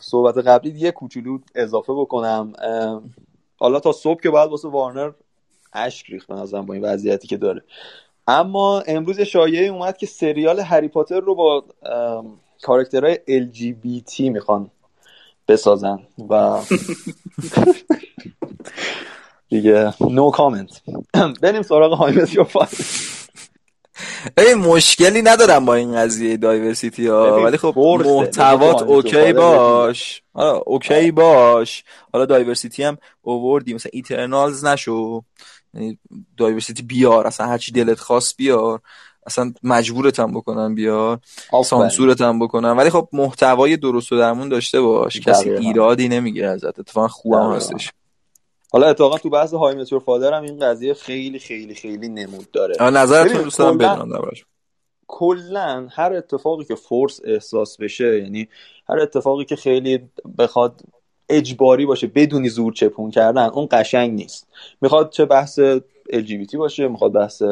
صحبت 0.00 0.38
قبلی 0.38 0.70
یه 0.70 0.90
کوچولو 0.90 1.38
اضافه 1.54 1.92
بکنم. 1.92 2.52
حالا 3.56 3.80
تا 3.80 3.92
صبح 3.92 4.20
که 4.20 4.30
باید 4.30 4.50
واسه 4.50 4.68
وارنر 4.68 5.10
اشک 5.74 6.06
ریخت 6.10 6.28
به 6.28 6.62
با 6.62 6.74
این 6.74 6.84
وضعیتی 6.84 7.28
که 7.28 7.36
داره. 7.36 7.62
اما 8.26 8.80
امروز 8.80 9.20
شایعه 9.20 9.66
اومد 9.68 9.96
که 9.96 10.06
سریال 10.06 10.60
هری 10.60 10.88
پاتر 10.88 11.20
رو 11.20 11.34
با 11.34 11.64
کاراکترهای 12.62 13.18
LGBT 13.28 14.20
می‌خوان 14.20 14.70
بسازن 15.48 15.98
و 16.30 16.58
دیگه 19.48 19.94
no 20.00 20.30
comment 20.30 20.80
بریم 21.42 21.62
سراغ 21.62 21.92
How 21.92 22.17
I 22.17 22.26
این 24.38 24.54
مشکلی 24.54 25.22
ندارم 25.22 25.64
با 25.64 25.74
این 25.74 25.96
قضیه 25.96 26.36
diversity 26.36 27.06
ها 27.06 27.42
ولی 27.44 27.56
خب 27.56 27.78
محتوات 27.78 28.82
OK 28.82 29.32
باش. 29.32 30.22
OK 30.66 31.10
باش. 31.10 31.84
حالا 32.12 32.26
diversity 32.26 32.82
هم 32.82 32.98
اووردی 33.22 33.74
مثلا 33.74 33.90
Eternals 33.92 34.64
نشو. 34.64 35.22
یعنی 35.74 35.98
دایورسیتی 36.36 36.82
بیار 36.82 37.26
اصلا 37.26 37.46
هرچی 37.46 37.72
دلت 37.72 37.98
خواست 37.98 38.36
بیار 38.36 38.80
اصلا 39.26 39.52
مجبورت 39.62 40.20
هم 40.20 40.32
بکنن 40.32 40.74
بیار 40.74 41.20
سانسورت 41.64 42.20
هم 42.20 42.38
بکنن. 42.38 42.70
ولی 42.70 42.90
خب 42.90 43.08
محتوای 43.12 43.76
درست 43.76 44.12
و 44.12 44.18
درمون 44.18 44.48
داشته 44.48 44.80
باش 44.80 45.20
کسی 45.20 45.50
ایرادی 45.50 46.08
نمی‌گیره 46.08 46.48
ازت. 46.48 46.78
اتفاقا 46.78 47.08
خوبم 47.08 47.52
هستش. 47.52 47.92
حالا 48.72 48.86
اتفاقا 48.86 49.18
تو 49.18 49.30
بحث 49.30 49.54
های 49.54 49.74
متور 49.74 50.00
فادر 50.00 50.34
هم 50.34 50.42
این 50.42 50.58
قضیه 50.58 50.94
خیلی 50.94 51.38
خیلی 51.38 51.74
خیلی 51.74 52.08
نمود 52.08 52.50
داره. 52.50 52.90
نظرتون 52.90 53.42
دوست 53.42 53.58
دارم 53.58 53.78
بدونم 53.78 54.30
کلا 55.06 55.88
هر 55.90 56.12
اتفاقی 56.12 56.64
که 56.64 56.74
فورس 56.74 57.20
احساس 57.24 57.76
بشه 57.76 58.18
یعنی 58.22 58.48
هر 58.88 58.98
اتفاقی 58.98 59.44
که 59.44 59.56
خیلی 59.56 60.00
بخواد 60.38 60.80
اجباری 61.28 61.86
باشه 61.86 62.06
بدونی 62.06 62.48
زور 62.48 62.72
چپون 62.72 63.10
کردن 63.10 63.46
اون 63.46 63.68
قشنگ 63.70 64.12
نیست. 64.12 64.46
می‌خواد 64.80 65.10
چه 65.10 65.24
بحث 65.24 65.60
LGBT 66.12 66.54
باشه 66.54 66.88
می‌خواد 66.88 67.12
بحث 67.12 67.42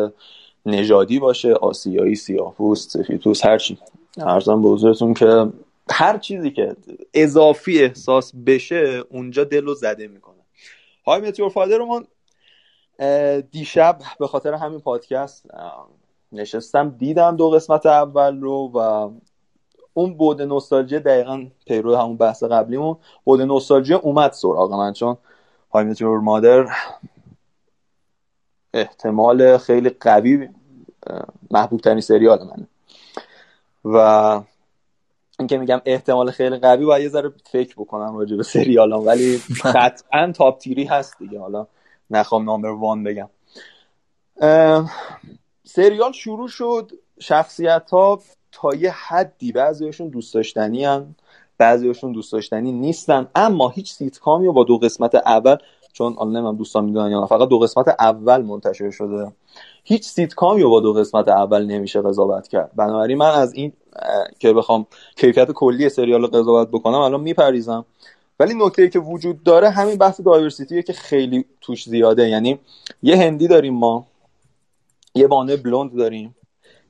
نژادی 0.67 1.19
باشه 1.19 1.53
آسیایی 1.53 2.15
سیاه‌پوست 2.15 2.91
سفیدپوست 2.91 3.47
هر 3.47 3.59
چی. 3.59 3.79
ارزم 4.19 4.63
به 4.63 4.69
حضورتون 4.69 5.15
که 5.15 5.47
هر 5.91 6.19
چیزی 6.19 6.51
که 6.51 6.77
اضافی 7.15 7.83
احساس 7.83 8.33
بشه 8.47 9.03
اونجا 9.11 9.45
دل 9.45 9.65
رو 9.65 9.75
زده 9.75 10.09
می‌کنه. 10.09 10.37
های 11.07 11.21
متیور 11.21 11.49
فادر 11.49 11.79
دیشب 13.51 13.99
به 14.21 14.27
خاطر 14.27 14.55
همین 14.55 14.81
پادکست 14.81 15.47
نشستم 16.33 16.91
دیدم 16.99 17.37
دو 17.37 17.51
قسمت 17.51 17.87
اول 17.87 18.41
رو 18.41 18.71
و 18.75 19.11
اون 19.95 20.15
بود 20.15 20.43
نوستالژی 20.43 20.99
دقیقا 20.99 21.47
پیرو 21.67 21.97
همون 21.97 22.17
بحث 22.17 22.43
قبلیمون. 22.43 22.97
بود 23.25 23.41
نوستالژی 23.43 23.95
اومد 23.95 24.33
سراغ 24.33 24.73
من 24.73 24.93
چون 24.93 25.17
های 25.71 25.95
مادر 26.03 26.67
احتمال 28.75 29.59
خیلی 29.59 29.91
قوی 29.91 30.49
محبوب 31.51 31.81
ترین 31.81 32.01
سریال 32.01 32.39
منه. 32.39 32.69
و 33.85 34.41
اینکه 35.39 35.59
میگم 35.59 35.81
احتمال 35.85 36.31
خیلی 36.31 36.59
قوی 36.59 36.85
باید 36.85 37.03
یه 37.03 37.09
ذره 37.09 37.33
فکر 37.51 37.75
بکنم 37.79 38.17
راجع 38.17 38.37
به 38.37 38.43
سریالام 38.43 39.07
ولی 39.07 39.41
قطعا 39.75 40.33
تاپ 40.33 40.59
تیری 40.59 40.85
هست 40.85 41.19
دیگه. 41.19 41.41
حالا 41.41 41.67
نخوام 42.11 42.45
نامبر 42.45 42.69
وان 42.69 43.05
بگم. 43.05 43.29
سریال 45.65 46.13
شروع 46.13 46.49
شد 46.49 46.93
شخصیت 47.19 47.91
ها 47.91 48.21
تا 48.53 48.75
یه 48.75 48.91
حدی 48.91 49.53
بعضیشون 49.53 50.09
دوست 50.09 50.35
داشتنی 50.35 50.85
هن 50.85 51.15
بعضیشون 51.59 52.13
دوست 52.13 52.33
داشتنی 52.33 52.73
نیستن. 52.73 53.29
اما 53.35 53.69
هیچ 53.69 53.93
سیتکامی 53.93 54.49
با 54.49 54.65
دو 54.65 54.79
قسمت 54.79 55.15
اول 55.15 55.57
چون 55.93 56.17
الان 56.19 56.37
نمیم 56.37 56.57
دوستان 56.57 56.85
می‌دونن 56.85 57.11
یا 57.11 57.27
فقط 57.27 57.49
دو 57.49 57.59
قسمت 57.59 57.89
اول 57.89 58.43
منتشر 58.43 58.91
شده. 58.91 59.33
هیچ 59.85 60.05
سیتکامی 60.05 60.65
با 60.65 60.81
دو 60.81 60.93
قسمت 60.93 61.29
اول 61.29 61.67
نمیشه 61.67 62.03
قضاوت 62.03 62.49
کرد. 62.49 62.71
بنابراین 62.77 63.19
من 63.19 63.31
از 63.31 63.55
این 63.55 63.73
که 64.39 64.53
بخوام 64.53 64.87
کیفیت 65.17 65.51
کلی 65.51 65.89
سریال 65.89 66.27
قضاوت 66.27 66.69
بکنم 66.69 66.95
الان 66.95 67.21
میپریزم 67.21 67.85
ولی 68.41 68.55
نکته 68.55 68.89
که 68.89 68.99
وجود 68.99 69.43
داره 69.43 69.71
همین 69.71 69.97
بحث 69.97 70.21
دایورسیتیه 70.21 70.83
که 70.83 70.93
خیلی 70.93 71.45
توش 71.61 71.89
زیاده. 71.89 72.29
یعنی 72.29 72.59
یه 73.03 73.17
هندی 73.17 73.49
داریم 73.49 73.75
ما 73.75 74.07
یه 75.15 75.27
بانه 75.27 75.57
بلوند 75.57 75.97
داریم. 75.97 76.37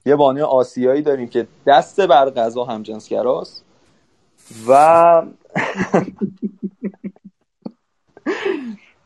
یه 0.06 0.16
بانه 0.16 0.44
آسیایی 0.44 1.02
داریم 1.02 1.28
که 1.28 1.46
دست 1.66 2.00
بر 2.00 2.30
غذا 2.30 2.64
هم 2.64 2.82
جنسگراست 2.82 3.64
و 4.68 5.22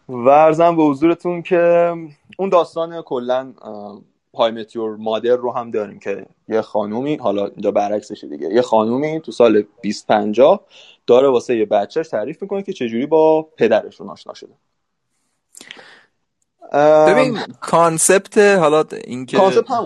ورزم 0.08 0.76
به 0.76 0.82
حضورتون 0.82 1.42
که 1.42 1.94
اون 2.38 2.48
داستان 2.48 3.02
کلا 3.02 3.52
های 4.34 4.50
متیور 4.52 4.96
مادر 4.96 5.36
رو 5.36 5.52
هم 5.52 5.70
داریم 5.70 5.98
که 5.98 6.26
یه 6.48 6.60
خانومی 6.60 7.16
حالا 7.16 7.46
اینجا 7.46 7.70
برعکسشه 7.70 8.28
دیگه 8.28 8.54
یه 8.54 8.62
خانومی 8.62 9.20
تو 9.20 9.32
سال 9.32 9.64
2050 9.82 10.60
داره 11.06 11.28
واسه 11.28 11.56
یه 11.56 11.64
بچهش 11.64 12.08
تعریف 12.08 12.42
می‌کنه 12.42 12.62
که 12.62 12.72
چجوری 12.72 13.06
با 13.06 13.42
پدرشون 13.42 14.08
آشنا 14.08 14.34
شده. 14.34 14.52
ببین 17.08 17.38
concept 17.60 18.38
حالا 18.38 18.84
اینکه 19.04 19.38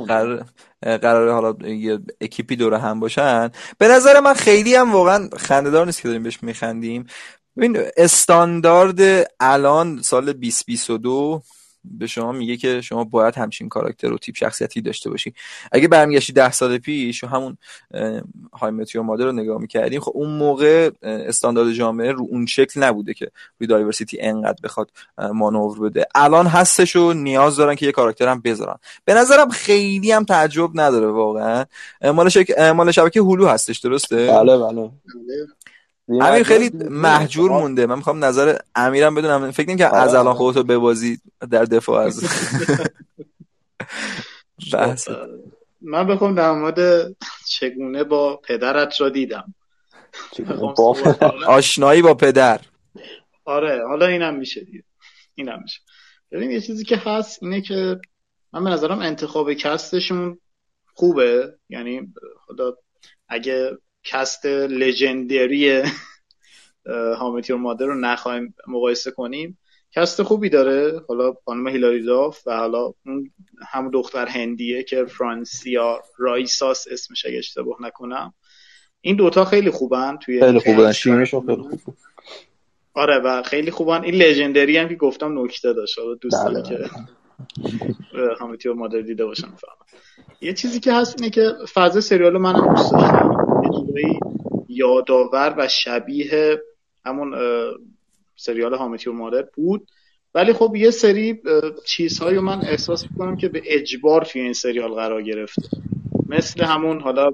قرار 0.08 0.44
قرار 0.82 1.32
حالا 1.32 1.68
یه 1.68 1.98
اکیپی 2.20 2.56
دوره 2.56 2.78
هم 2.78 3.00
باشن. 3.00 3.50
به 3.78 3.88
نظر 3.88 4.20
من 4.20 4.34
خیلی 4.34 4.74
هم 4.74 4.92
واقعا 4.92 5.28
خندهدار 5.36 5.86
نیست 5.86 6.02
که 6.02 6.08
داریم 6.08 6.22
بهش 6.22 6.42
میخندیم. 6.42 7.06
ببین 7.56 7.78
استاندارد 7.96 9.30
الان 9.40 10.02
سال 10.02 10.32
2022 10.32 11.42
به 11.84 12.06
شما 12.06 12.32
میگه 12.32 12.56
که 12.56 12.80
شما 12.80 13.04
باید 13.04 13.34
همچین 13.34 13.68
کاراکتر 13.68 14.12
و 14.12 14.18
تیپ 14.18 14.36
شخصیتی 14.36 14.80
داشته 14.80 15.10
باشی. 15.10 15.34
اگه 15.72 15.88
برمیگشتی 15.88 16.32
ده 16.32 16.52
سال 16.52 16.78
پیش 16.78 17.24
و 17.24 17.26
همون 17.26 17.56
How 18.52 18.70
I 18.70 18.78
Met 18.78 19.02
Your 19.02 19.11
Mother 19.11 19.24
رو 19.24 19.32
نگاه 19.32 19.60
می‌کردیم 19.60 20.00
خب 20.00 20.12
اون 20.14 20.30
موقع 20.30 20.90
استاندارد 21.02 21.72
جامعه 21.72 22.12
رو 22.12 22.26
اون 22.30 22.46
شکل 22.46 22.82
نبوده 22.82 23.14
که 23.14 23.30
روی 23.58 23.66
دایورسیتی 23.66 24.20
انقدر 24.20 24.58
بخواد 24.62 24.90
مانور 25.18 25.80
بده. 25.80 26.06
الان 26.14 26.46
هستش 26.46 26.96
و 26.96 27.12
نیاز 27.12 27.56
دارن 27.56 27.74
که 27.74 27.86
یه 27.86 27.92
کاراکتر 27.92 28.28
هم 28.28 28.40
بذارن. 28.40 28.76
به 29.04 29.14
نظرم 29.14 29.50
خیلی 29.50 30.12
هم 30.12 30.24
تعجب 30.24 30.70
نداره 30.74 31.06
واقعا. 31.06 31.64
مال, 32.02 32.28
شک... 32.28 32.58
مال 32.58 32.90
شبکه 32.90 33.20
هلو 33.20 33.46
هستش 33.46 33.78
درسته؟ 33.78 34.26
بله. 34.26 34.58
بله. 34.58 34.90
امیر 36.10 36.42
خیلی 36.42 36.70
محجور 36.90 37.50
مونده. 37.50 37.86
من 37.86 37.96
می‌خوام 37.96 38.24
نظر 38.24 38.58
امیرم 38.74 39.14
بدونم. 39.14 39.50
فکر 39.50 39.66
نیم 39.66 39.78
که 39.78 39.96
از 39.96 40.14
الان 40.14 40.34
خودتو 40.34 40.62
ببازی 40.62 41.18
در 41.50 41.64
دفاع 41.64 42.06
از 42.06 42.22
بحث. 44.72 45.08
من 45.82 46.06
بخوام 46.06 46.34
در 46.34 46.52
مورد 46.52 47.10
چگونه 47.46 48.04
با 48.04 48.36
پدرت 48.36 49.00
را 49.00 49.08
دیدم. 49.08 49.54
آشنایی 51.46 52.02
با 52.02 52.14
پدر. 52.14 52.60
آره 53.44 53.86
حالا 53.88 54.06
اینم 54.06 54.34
میشه 54.34 54.64
دیگه. 54.64 54.82
اینم 55.34 55.58
میشه. 55.62 55.80
ببین 56.32 56.50
یه 56.50 56.60
چیزی 56.60 56.84
که 56.84 56.96
هست 56.96 57.42
اینه 57.42 57.60
که 57.60 58.00
من 58.52 58.64
به 58.64 58.70
نظرم 58.70 58.98
انتخاب 58.98 59.52
cast 59.52 59.95
شون 59.95 60.38
خوبه. 60.94 61.54
یعنی 61.68 62.14
حالا 62.48 62.72
اگه 63.28 63.78
cast 64.04 64.46
legendary 64.46 65.82
How 67.20 67.31
I 67.31 67.35
Met 67.35 67.46
Your 67.46 67.60
Mother 67.60 67.86
رو 67.86 67.94
نخواهیم 67.94 68.54
مقایسه 68.68 69.10
کنیم. 69.10 69.58
cast 69.92 70.22
خوبی 70.22 70.48
داره. 70.48 71.00
حالا 71.08 71.34
خانم 71.44 71.68
هیلاری 71.68 72.04
داف 72.04 72.46
و 72.46 72.56
حالا 72.56 72.92
اون 73.06 73.30
هم 73.68 73.90
دختر 73.90 74.26
هندیه 74.26 74.82
که 74.82 75.04
فرانسیا 75.04 76.02
رایساس 76.18 76.86
اسمش 76.90 77.26
اگه 77.26 77.38
اشتباه 77.38 77.76
نکنم. 77.82 78.34
این 79.00 79.16
دوتا 79.16 79.44
خیلی 79.44 79.70
خوبن 79.70 80.16
توی 80.16 80.40
خیلی 80.40 80.58
خوبن. 80.58 80.92
خیلی 80.92 81.24
خوب. 81.24 81.94
آره 82.94 83.18
و 83.18 83.42
خیلی 83.42 83.70
خوبن. 83.70 84.04
این 84.04 84.14
لژندری 84.14 84.76
هم 84.76 84.88
که 84.88 84.94
گفتم 84.94 85.42
نکته 85.42 85.72
داشت. 85.72 85.98
حالا 85.98 86.14
دوستانی 86.14 86.54
بله، 86.54 86.68
که 86.68 86.90
بله. 88.12 88.34
هامیتیور 88.34 88.76
مادر 88.76 89.00
دیده 89.00 89.24
باشن 89.24 89.46
فهم 89.46 89.76
یه 90.40 90.52
چیزی 90.52 90.80
که 90.80 90.92
هست 90.92 91.14
اینه 91.18 91.30
که 91.30 91.52
فاز 91.68 92.04
سریال 92.04 92.38
منم 92.38 92.74
دوست 92.74 92.92
داشتم. 92.92 93.49
جورایی 93.72 94.20
یادآور 94.68 95.54
و 95.58 95.68
شبیه 95.68 96.62
همون 97.04 97.34
سریال 98.36 98.74
هامیتی 98.74 99.10
و 99.10 99.12
مادر 99.12 99.42
بود. 99.54 99.86
ولی 100.34 100.52
خب 100.52 100.76
یه 100.76 100.90
سری 100.90 101.42
چیزهایی 101.86 102.38
من 102.38 102.60
احساس 102.64 103.10
می‌کنم 103.10 103.36
که 103.36 103.48
به 103.48 103.62
اجبار 103.64 104.24
توی 104.24 104.42
این 104.42 104.52
سریال 104.52 104.94
قرار 104.94 105.22
گرفته 105.22 105.68
مثل 106.28 106.64
همون 106.64 107.00
حالا 107.00 107.30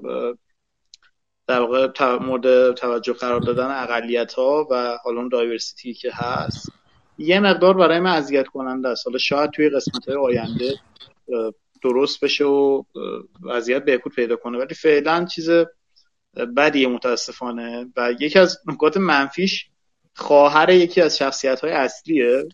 در 1.46 1.60
واقع 1.60 2.16
مورد 2.18 2.74
توجه 2.74 3.12
قرار 3.12 3.40
دادن 3.40 3.70
اقلیت 3.70 4.32
ها 4.32 4.66
و 4.70 4.98
حالا 5.04 5.20
اون 5.20 5.28
دایورسیتی 5.28 5.94
که 5.94 6.10
هست. 6.14 6.72
یه 7.18 7.40
مقدار 7.40 7.74
برای 7.74 8.00
من 8.00 8.10
اذیت 8.10 8.46
کننده 8.46 8.88
است. 8.88 9.06
حالا 9.06 9.18
شاید 9.18 9.50
توی 9.50 9.68
قسمت 9.68 10.08
های 10.08 10.16
آینده 10.16 10.74
درست 11.82 12.24
بشه 12.24 12.44
و 12.44 12.82
وضعیت 13.42 13.84
بهبود 13.84 14.12
پیدا 14.14 14.36
کنه. 14.36 14.58
ولی 14.58 14.74
فعلا 14.74 15.24
چیز 15.24 15.50
بدیه 16.56 16.88
متاسفانه. 16.88 17.86
و 17.96 18.12
یکی 18.20 18.38
از 18.38 18.58
نکات 18.66 18.96
منفیش 18.96 19.66
خواهر 20.14 20.70
یکی 20.70 21.00
از 21.00 21.18
شخصیت 21.18 21.60
های 21.60 21.72
اصلیه. 21.72 22.44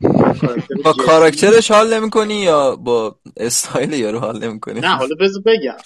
با 0.84 0.92
کاراکترش 0.92 1.70
حال 1.70 1.94
نمی‌کنی 1.94 2.34
یا 2.34 2.76
با 2.76 3.18
استایل 3.36 3.92
یارو 3.92 4.18
حال 4.18 4.44
نمی‌کنی؟ 4.44 4.80
نه 4.80 4.96
حالا 4.96 5.14
بذار 5.20 5.42
بگم. 5.46 5.76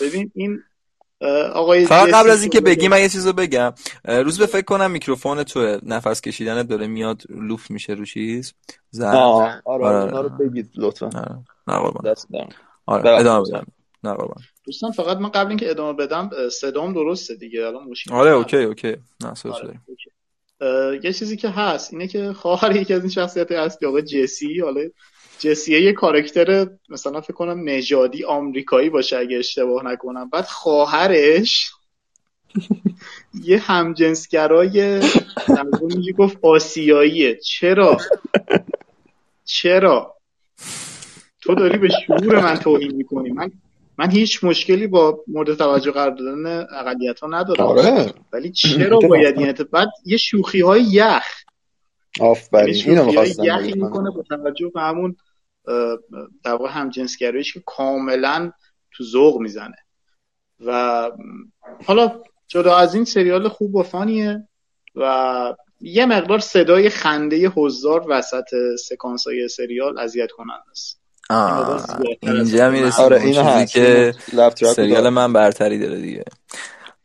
ببین 0.00 0.30
این 0.34 0.58
آقای 1.52 1.86
فقط 1.86 2.08
قبل 2.08 2.30
از 2.30 2.42
اینکه. 2.42 2.60
بگی 2.60 2.88
من 2.88 3.00
یه 3.00 3.08
چیزو 3.08 3.32
بگم. 3.32 3.72
روز 4.04 4.38
به 4.38 4.46
فکر 4.46 4.64
کنم 4.64 4.90
میکروفون 4.90 5.42
تو 5.42 5.80
نفس 5.82 6.20
کشیدنت 6.20 6.68
داره 6.68 6.86
میاد 6.86 7.22
لوفت 7.28 7.70
میشه 7.70 7.92
رو 7.92 8.04
چیز. 8.04 8.54
زن. 8.90 9.14
آه 9.14 9.62
آره 9.64 9.84
آره. 9.84 10.04
اونا 10.04 10.20
رو 10.20 10.28
بگید 10.28 10.70
لطفا. 10.76 11.06
آره. 11.06 11.38
نه 11.68 11.78
قربان 11.78 12.16
آره. 12.86 13.10
ادامه 13.10 13.48
بدم. 13.48 13.66
نه 14.04 14.14
قربان 14.14 14.42
دوستان 14.64 14.90
فقط 14.90 15.16
من 15.16 15.28
قبل 15.28 15.48
اینکه 15.48 15.70
ادامه 15.70 15.92
بدم 15.92 16.30
صدام 16.52 16.92
درسته 16.92 17.34
دیگه؟ 17.34 17.66
الان 17.66 17.84
مشکل 17.84 18.14
آره. 18.14 18.30
اوکی 18.30 18.56
اوکی. 18.56 18.96
نه 19.20 19.32
آره، 19.44 19.80
اوکی. 19.86 20.10
اه، 20.60 21.04
یه 21.04 21.12
چیزی 21.12 21.36
که 21.36 21.48
هست 21.48 21.92
اینه 21.92 22.08
که 22.08 22.32
خواهر 22.32 22.76
یکی 22.76 22.94
از 22.94 23.00
این 23.00 23.10
شخصیت 23.10 23.52
اصلی 23.52 23.88
آقای 23.88 24.02
جسی 24.02 24.60
حالا 24.60 24.80
جسی 25.38 25.80
یه 25.80 25.92
کاراکتر 25.92 26.68
مثلا 26.88 27.20
فکر 27.20 27.32
کنم 27.32 27.68
نژادی 27.68 28.24
آمریکایی 28.24 28.90
باشه 28.90 29.16
اگه 29.16 29.38
اشتباه 29.38 29.84
نکنم. 29.84 30.30
بعد 30.30 30.44
خواهرش 30.44 31.70
یه 33.44 33.58
همجنسگرای 33.58 35.00
میشه 35.82 36.12
گفت 36.18 36.38
آسیاییه. 36.42 37.34
چرا؟ 37.36 37.98
چرا؟ 39.44 40.14
تو 41.40 41.54
داری 41.54 41.78
به 41.78 41.88
شعور 41.88 42.40
من 42.40 42.54
توهین 42.54 42.96
می‌کنی. 42.96 43.32
من 43.32 43.50
من 43.98 44.10
هیچ 44.10 44.44
مشکلی 44.44 44.86
با 44.86 45.24
مورد 45.26 45.54
توجه 45.54 45.90
قرار 45.90 46.10
دادن 46.10 46.66
اقلیت 46.70 47.20
ها 47.20 47.26
ندارم. 47.26 47.66
آره. 47.66 48.12
ولی 48.32 48.50
چرا 48.50 48.98
باید 48.98 49.38
این 49.38 49.48
اتفاق 49.48 49.70
بعد 49.70 49.88
یه 50.04 50.16
شوخی 50.16 50.60
های 50.60 50.82
یخ. 50.82 51.26
آفرین. 52.20 52.74
یعنی 52.74 52.90
اینو 52.90 53.04
می‌خواستم 53.04 53.44
یخی 53.44 53.72
می‌کنه 53.72 54.10
با 54.10 54.22
توجه 54.22 54.70
به 54.74 54.80
همون 54.80 55.16
در 56.44 56.52
واقع 56.52 56.70
همجنسگراییش 56.70 57.54
که 57.54 57.62
کاملا 57.66 58.52
تو 58.92 59.04
ذوق 59.04 59.40
می‌زنه. 59.40 59.76
و 60.66 61.10
حالا 61.84 62.22
جدا 62.48 62.76
از 62.76 62.94
این 62.94 63.04
سریال 63.04 63.48
خوب 63.48 63.74
و 63.74 63.82
فانیه 63.82 64.48
و 64.94 65.54
یه 65.80 66.06
مقدار 66.06 66.38
صدای 66.38 66.88
خنده 66.88 67.48
حضار 67.48 68.04
وسط 68.08 68.76
سکانس 68.88 69.26
های 69.26 69.48
سریال 69.48 69.98
اذیت 69.98 70.30
کننده 70.30 70.70
است. 70.70 71.03
آه 71.30 71.86
اینجا 72.20 72.70
این 72.70 72.80
می‌رسیم 72.80 73.04
آره 73.04 73.20
اینو 73.20 73.32
چیزی 73.32 73.80
هست 73.80 74.56
که 74.56 74.66
سریال. 74.66 75.08
من 75.08 75.32
برتری 75.32 75.78
داره 75.78 76.00
دیگه. 76.00 76.24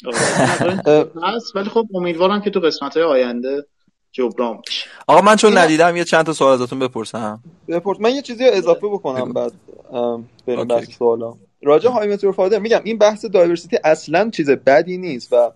آره، 0.05 1.05
هست 1.35 1.55
ولی 1.55 1.69
خب 1.69 1.85
امیدوارم 1.93 2.41
که 2.41 2.49
تو 2.49 2.59
قسمت 2.59 2.97
های 2.97 3.05
آینده 3.05 3.65
جبران 4.11 4.61
بشه 4.67 4.89
آقا 5.07 5.21
من 5.21 5.35
چون 5.35 5.57
ندیدم 5.57 5.95
یه 5.95 6.03
چند 6.03 6.25
تا 6.25 6.33
سوال 6.33 6.61
ازتون 6.61 6.79
بپرسم. 6.79 7.39
بپرس. 7.67 7.97
من 7.99 8.15
یه 8.15 8.21
چیزی 8.21 8.45
رو 8.45 8.51
اضافه 8.53 8.87
بکنم 8.87 9.21
بگو. 9.21 9.33
بعد 9.33 9.53
بریم. 10.47 10.67
بحث 10.67 10.89
سوالا. 10.97 11.33
راجع 11.61 11.89
های 11.89 12.17
فادر 12.17 12.59
میگم 12.59 12.81
این 12.83 12.97
بحث 12.97 13.25
دایورسیتی 13.25 13.77
اصلا 13.83 14.29
چیز 14.29 14.49
بدی 14.49 14.97
نیست 14.97 15.33
و 15.33 15.51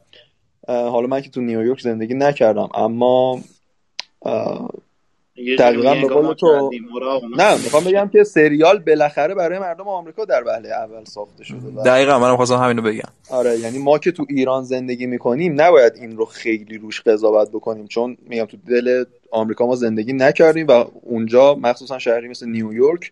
حالا 0.67 1.07
من 1.07 1.21
که 1.21 1.29
تو 1.29 1.41
نیویورک 1.41 1.81
زندگی 1.81 2.13
نکردم 2.13 2.69
اما 2.73 3.41
دقیقاً 5.59 5.95
به 5.95 6.07
قول 6.07 6.33
تو- 6.33 6.71
نه 7.37 7.63
می‌خوام 7.63 7.83
بگم 7.83 8.09
که 8.13 8.23
سریال 8.23 8.79
بالاخره 8.79 9.35
برای 9.35 9.59
مردم 9.59 9.87
آمریکا 9.87 10.25
در 10.25 10.43
وهله 10.47 10.69
اول 10.69 11.05
ساخته 11.05 11.43
شده 11.43 11.83
دقیقا 11.85 12.19
منم 12.19 12.35
خواستم 12.35 12.55
همینو 12.55 12.81
بگم. 12.81 13.09
آره 13.29 13.59
یعنی 13.59 13.77
ما 13.77 13.97
که 13.97 14.11
تو 14.11 14.25
ایران 14.29 14.63
زندگی 14.63 15.05
می‌کنیم 15.05 15.61
نباید 15.61 15.93
این 15.95 16.17
رو 16.17 16.25
خیلی 16.25 16.77
روش 16.77 17.01
قضاوت 17.01 17.49
بکنیم 17.49 17.87
چون 17.87 18.17
میگم 18.29 18.45
تو 18.45 18.57
دل 18.67 19.03
آمریکا 19.31 19.67
ما 19.67 19.75
زندگی 19.75 20.13
نکردیم 20.13 20.67
و 20.67 20.85
اونجا 21.01 21.55
مخصوصا 21.55 21.99
شهری 21.99 22.27
مثل 22.27 22.47
نیویورک 22.49 23.11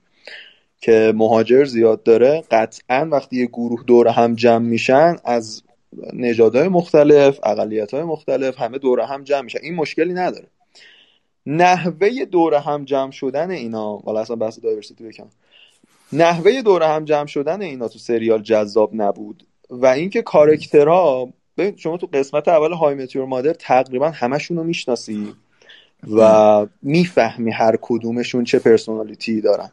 که 0.82 1.14
مهاجر 1.16 1.66
زیاد 1.66 2.04
داره 2.04 2.44
قطعا 2.52 3.08
وقتی 3.12 3.38
یه 3.38 3.46
گروه 3.46 3.84
دور 3.88 4.08
هم 4.08 4.36
جمع 4.36 4.66
میشن 4.66 5.16
از 5.26 5.64
نژادهای 6.14 6.68
مختلف 6.68 7.40
اقلیت‌های 7.44 8.04
مختلف 8.04 8.60
همه 8.62 8.78
دور 8.78 9.00
هم 9.00 9.24
جمع 9.24 9.42
میشن. 9.42 9.60
این 9.62 9.76
مشکلی 9.76 10.14
نداره. 10.14 10.48
نحوه 11.45 12.25
دور 12.25 12.54
هم 12.54 12.86
جمع 12.86 13.12
شدن 13.12 13.51
اینا 13.51 13.97
حالا 13.97 14.19
اصلا 14.19 14.36
بحث 14.36 14.60
دایورسیتی 14.60 15.04
بکنم 15.04 15.30
نحوه 16.13 16.62
دور 16.62 16.84
هم 16.84 17.06
جمع 17.06 17.25
شدن 17.25 17.62
اینا 17.62 17.88
تو 17.88 17.99
سریال 17.99 18.41
جذاب 18.41 18.91
نبود 18.93 19.43
و 19.69 19.86
اینکه 19.86 20.21
کارکترها 20.21 21.30
ببین 21.58 21.75
شما 21.77 21.97
تو 21.97 22.08
قسمت 22.13 22.47
اول 22.47 22.73
How 22.74 22.96
I 22.96 22.99
Met 22.99 23.11
Your 23.11 23.26
Mother 23.26 23.54
تقریبا 23.54 24.10
همشون 24.10 24.58
رو 24.58 24.63
می‌شناسی 24.63 25.34
و 26.17 26.65
می‌فهمی 26.82 27.51
هر 27.51 27.77
کدومشون 27.82 28.43
چه 28.43 28.60
personality 28.60 29.41
دارن. 29.41 29.71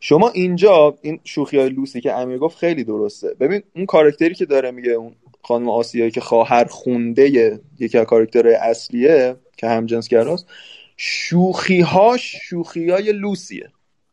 شما 0.00 0.28
اینجا 0.28 0.98
این 1.02 1.20
شوخی 1.24 1.58
های 1.58 1.68
لوسی 1.68 2.00
که 2.00 2.12
امیر 2.12 2.38
گفت 2.38 2.58
خیلی 2.58 2.84
درسته. 2.84 3.34
ببین 3.40 3.62
اون 3.76 3.86
کارکتری 3.86 4.34
که 4.34 4.44
داره 4.44 4.70
میگه 4.70 4.90
اون 4.90 5.12
خانم 5.42 5.68
آسیایی 5.68 6.10
که 6.10 6.20
خواهر 6.20 6.64
خونده 6.64 7.60
یکی 7.78 7.98
از 7.98 8.06
کارکترهای 8.06 8.54
اصلیه 8.54 9.36
که 9.56 9.66
همجنسگراست 9.66 10.46
شوخی 10.96 11.80
هاش 11.80 12.36
شوخی 12.42 12.90
های 12.90 13.12
لوسیه. 13.12 13.70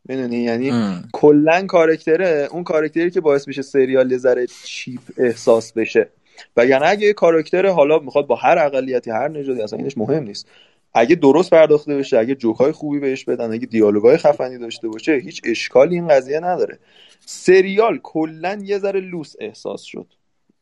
می‌دونی؟ 0.08 0.36
یعنی. 0.36 0.72
کلا 1.12 1.66
کارکتره 1.66 2.48
اون 2.50 2.64
کارکتری 2.64 3.10
که 3.10 3.20
باعث 3.20 3.48
میشه 3.48 3.62
سریال 3.62 4.12
یه 4.12 4.18
ذره 4.18 4.46
cheap 4.64 5.00
احساس 5.18 5.72
بشه. 5.72 6.08
وگرنه 6.56 6.88
اگه 6.88 7.06
یه 7.06 7.12
کاراکتر 7.12 7.66
حالا 7.66 7.98
می‌خواد 7.98 8.26
با 8.26 8.34
هر 8.34 8.58
اقلیتی 8.58 9.10
هر 9.10 9.28
نژادی 9.28 9.62
اصلا 9.62 9.78
اینش 9.78 9.98
مهم 9.98 10.22
نیست. 10.22 10.48
اگه 10.94 11.14
درست 11.14 11.50
پرداخته 11.50 11.96
بشه 11.96 12.18
اگه 12.18 12.34
جوکای 12.34 12.72
خوبی 12.72 12.98
بهش 12.98 13.24
بدن 13.24 13.52
اگه 13.52 13.66
دیالوگای 13.66 14.16
خفنی 14.16 14.58
داشته 14.58 14.88
باشه 14.88 15.12
هیچ 15.12 15.42
اشکالی 15.44 15.94
این 15.94 16.08
قضیه 16.08 16.40
نداره. 16.40 16.78
سریال 17.26 17.98
کلا 18.02 18.58
یه 18.64 18.78
ذره 18.78 19.00
لوس 19.00 19.34
احساس 19.40 19.82
شد. 19.82 20.06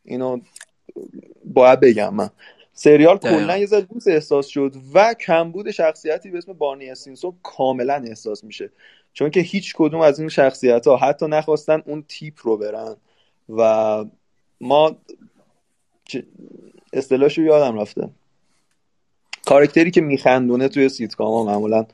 اینو 0.05 0.41
باید 1.45 1.81
بگم 1.81 2.15
من. 2.15 2.31
سریال. 2.83 3.19
کلا 3.19 3.57
یه 3.57 3.67
ذره 3.67 3.87
احساس 4.07 4.47
شد 4.47 4.75
و 4.95 5.15
کمبود 5.15 5.71
شخصیتی 5.71 6.31
به 6.31 6.39
اسم 6.39 6.53
بارنی 6.53 6.91
استینسون 6.91 7.33
کاملا 7.43 7.95
احساس 7.95 8.45
میشه 8.45 8.71
چون 9.13 9.31
که 9.31 9.41
هیچ 9.41 9.75
کدوم 9.77 10.01
از 10.01 10.21
این 10.21 10.29
شخصیت 10.29 10.87
ها 10.87 10.97
حتی 10.97 11.27
نخواستن 11.27 11.83
اون 11.87 12.05
تیپ 12.09 12.35
رو 12.43 12.57
برن 12.57 12.97
و 13.49 14.05
ما 14.61 14.97
اصطلاحش 16.93 17.39
رو 17.39 17.45
یادم 17.45 17.81
رفته 17.81 18.09
کارکتری 19.47 19.91
که 19.91 20.01
میخندونه 20.01 20.69
توی 20.69 20.89
سیتکام 20.89 21.33
ها 21.33 21.45
معمولا. 21.45 21.87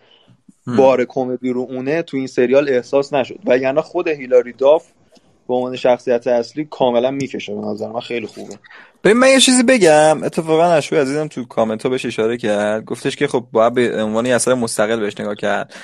بار 0.79 1.05
کمدی 1.05 1.51
رو 1.51 1.61
اونه 1.61 2.03
تو 2.03 2.17
این 2.17 2.27
سریال 2.27 2.69
احساس 2.69 3.13
نشد 3.13 3.39
و 3.47 3.59
یعنی 3.59 3.81
خود 3.81 4.09
هیلاری 4.09 4.53
داف 4.53 4.93
به 5.49 5.55
عنوان 5.55 5.77
شخصیت 5.77 6.27
اصلی 6.27 6.69
کاملا 6.71 7.11
می‌کشه 7.11 7.55
به 7.55 7.61
نظر 7.61 7.89
من 7.89 8.01
خیلی 8.01 8.27
خوبه. 8.27 8.59
ببین 9.05 9.19
من 9.19 9.29
یه 9.29 9.41
چیزی 9.41 9.63
بگم. 9.63 10.23
اتفاقا 10.23 10.65
اشوی 10.65 10.99
عزیزم 10.99 11.27
تو 11.27 11.45
کامنت 11.45 11.83
ها 11.83 11.89
بهش 11.89 12.07
اشاره 12.07 12.37
کرد. 12.37 12.85
گفتش 12.85 13.17
که 13.17 13.27
خب 13.27 13.47
باید 13.53 13.75
به 13.75 14.03
عنوان 14.03 14.27
اثر 14.27 14.55
مستقل 14.55 15.01
بهش 15.01 15.21
نگاه 15.21 15.35
کرد. 15.35 15.75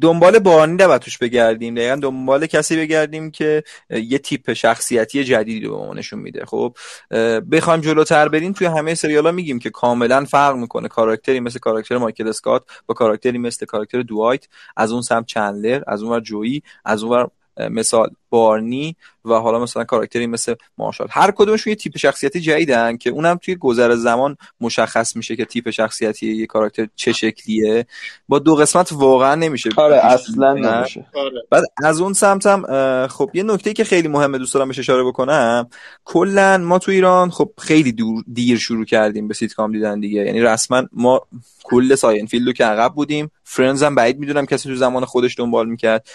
دنبال 0.00 0.38
بارانی 0.38 0.72
نباید 0.72 1.02
توش 1.02 1.18
بگردیم. 1.18 1.74
دقیقا 1.74 1.96
دنبال 1.96 2.46
کسی 2.46 2.76
بگردیم 2.76 3.30
که 3.30 3.62
یه 3.90 4.18
تیپ 4.18 4.52
شخصیتی 4.52 5.24
جدیدی 5.24 5.66
رو 5.66 5.94
نشون 5.94 6.18
میده. 6.18 6.44
خب 6.44 6.76
اه، 7.10 7.40
بخوایم 7.40 7.80
جلوتر 7.80 8.28
بریم 8.28 8.52
توی 8.52 8.66
همه 8.66 8.94
سریال 8.94 9.26
ها 9.26 9.32
میگیم 9.32 9.58
که 9.58 9.70
کاملا 9.70 10.24
فرق 10.24 10.56
می‌کنه. 10.56 10.88
کاراکتری 10.88 11.40
مثل 11.40 11.58
کاراکتر 11.58 11.98
مایکل 11.98 12.28
اسکات 12.28 12.64
با 12.86 12.94
کاراکتری 12.94 13.38
مثل 13.38 13.66
کاراکتر 13.66 14.02
دوایت 14.02 14.48
از 14.76 14.92
اون 14.92 15.02
سمت 15.02 15.26
چندلر 15.26 15.82
از 15.86 16.02
اون 16.02 16.22
جویی 16.22 16.62
از 16.84 17.02
اون 17.02 17.30
مثال 17.70 18.10
بارنی 18.30 18.96
و 19.24 19.34
حالا 19.34 19.58
مثلا 19.58 19.84
کاراکتری 19.84 20.26
مثل 20.26 20.54
مارشال. 20.78 21.08
هر 21.10 21.30
کدومشون 21.30 21.70
یه 21.70 21.74
تیپ 21.74 21.96
شخصیتی 21.96 22.40
جدیدن 22.40 22.96
که 22.96 23.10
اونم 23.10 23.36
توی 23.36 23.56
گذر 23.56 23.94
زمان 23.94 24.36
مشخص 24.60 25.16
میشه 25.16 25.36
که 25.36 25.44
تیپ 25.44 25.70
شخصیتی 25.70 26.34
یه 26.34 26.46
کاراکتر 26.46 26.88
چه 26.96 27.12
شکلیه. 27.12 27.86
با 28.28 28.38
دو 28.38 28.54
قسمت 28.54 28.92
واقعا 28.92 29.34
نمیشه. 29.34 29.70
آره 29.76 29.96
اصلا 29.96 30.52
نه. 30.52 30.78
نمیشه. 30.78 31.06
آره. 31.14 31.42
بعد 31.50 31.64
از 31.84 32.00
اون 32.00 32.12
سمتم 32.12 33.06
خب 33.06 33.30
یه 33.34 33.42
نکته 33.42 33.72
که 33.72 33.84
خیلی 33.84 34.08
مهمه 34.08 34.38
دوست 34.38 34.54
دارم 34.54 34.68
بهش 34.68 34.78
اشاره 34.78 35.04
بکنم. 35.04 35.68
کلا 36.04 36.58
ما 36.58 36.78
تو 36.78 36.90
ایران 36.90 37.30
خب 37.30 37.50
خیلی 37.58 37.92
دور 37.92 38.24
دیر 38.32 38.58
شروع 38.58 38.84
کردیم 38.84 39.28
به 39.28 39.34
سیتکام 39.34 39.72
دیدن 39.72 40.00
دیگه. 40.00 40.20
یعنی 40.20 40.40
رسما 40.40 40.82
ما 40.92 41.20
کل 41.64 41.94
Seinfeld 41.94 42.46
رو 42.46 42.52
که 42.52 42.64
عقب 42.64 42.94
بودیم. 42.94 43.30
Friends 43.44 43.82
هم 43.82 43.94
بعید 43.94 44.18
می‌دونم 44.18 44.46
کسی 44.46 44.68
تو 44.68 44.74
زمان 44.74 45.04
خودش 45.04 45.38
دنبال 45.38 45.68
می‌کرد. 45.68 46.08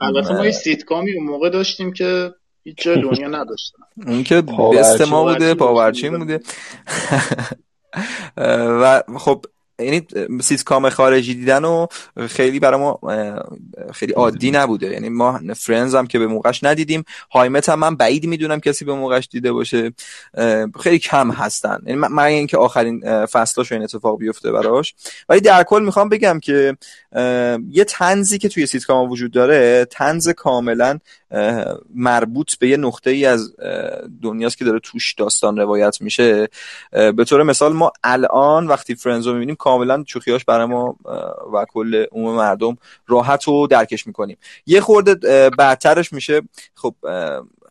البته 0.00 0.34
ما 0.34 0.44
یه 0.46 0.50
سیتکامی 0.50 1.12
اون 1.12 1.26
موقع 1.26 1.50
داشتیم 1.50 1.92
که 1.92 2.30
هیچ 2.64 2.76
جای 2.82 3.02
دنیا 3.02 3.28
نداشتن 3.28 3.78
اون 4.06 4.22
که. 4.22 4.40
best 4.74 5.00
ما 5.00 5.24
بوده 5.24 5.54
پاورچین. 5.54 6.18
بوده 6.18 6.40
و 8.80 9.02
خب 9.18 9.44
یعنی 9.80 10.06
سیتکام 10.42 10.88
خارجی 10.88 11.34
دیدن 11.34 11.64
و 11.64 11.86
خیلی 12.28 12.60
برای 12.60 12.80
ما 12.80 12.98
خیلی 13.92 14.12
عادی 14.12 14.50
نبوده. 14.50 14.86
یعنی 14.86 15.08
ما 15.08 15.40
Friends 15.56 15.94
هم 15.94 16.06
که 16.06 16.18
به 16.18 16.26
موقعش 16.26 16.64
ندیدیم. 16.64 17.04
How 17.30 17.46
I 17.46 17.52
Met 17.52 17.68
هم 17.68 17.78
من 17.78 17.96
بعید 17.96 18.26
می‌دونم 18.26 18.60
کسی 18.60 18.84
به 18.84 18.94
موقعش 18.94 19.28
دیده 19.32 19.52
باشه. 19.52 19.92
خیلی 20.80 20.98
کم 20.98 21.30
هستن. 21.30 21.78
یعنی 21.86 21.98
من 21.98 22.22
اینکه 22.22 22.56
آخرین 22.56 23.26
فصلاش 23.26 23.72
این 23.72 23.82
اتفاق 23.82 24.18
بیفته 24.18 24.52
براش. 24.52 24.94
ولی 25.28 25.40
در 25.40 25.62
کل 25.62 25.82
می‌خوام 25.84 26.08
بگم 26.08 26.40
که 26.40 26.76
یه 27.70 27.84
طنزی 27.88 28.38
که 28.38 28.48
توی 28.48 28.66
سیتکام 28.66 29.10
وجود 29.10 29.30
داره 29.32 29.86
طنز 29.90 30.28
کاملا 30.28 30.98
مربوط 31.94 32.54
به 32.58 32.68
یه 32.68 32.76
نقطه 32.76 33.10
ای 33.10 33.26
از 33.26 33.54
دنیاست 34.22 34.58
که 34.58 34.64
داره 34.64 34.80
توش 34.82 35.14
داستان 35.14 35.56
روایت 35.56 36.00
میشه. 36.00 36.48
به 36.90 37.24
طور 37.24 37.42
مثال 37.42 37.72
ما 37.72 37.92
الان 38.04 38.66
وقتی 38.66 38.94
Friends 38.94 39.26
رو 39.26 39.32
می‌بینیم 39.32 39.54
کاملا 39.54 40.02
شوخیاش 40.02 40.44
برای 40.44 40.66
ما 40.66 40.96
و 41.52 41.66
کل 41.72 42.04
عموم 42.12 42.36
مردم 42.36 42.76
راحت 43.06 43.48
و 43.48 43.66
درکش 43.66 44.06
می‌کنیم. 44.06 44.38
یه 44.66 44.80
خورده 44.80 45.14
بعدترش 45.50 46.12
میشه. 46.12 46.42
خب 46.74 46.94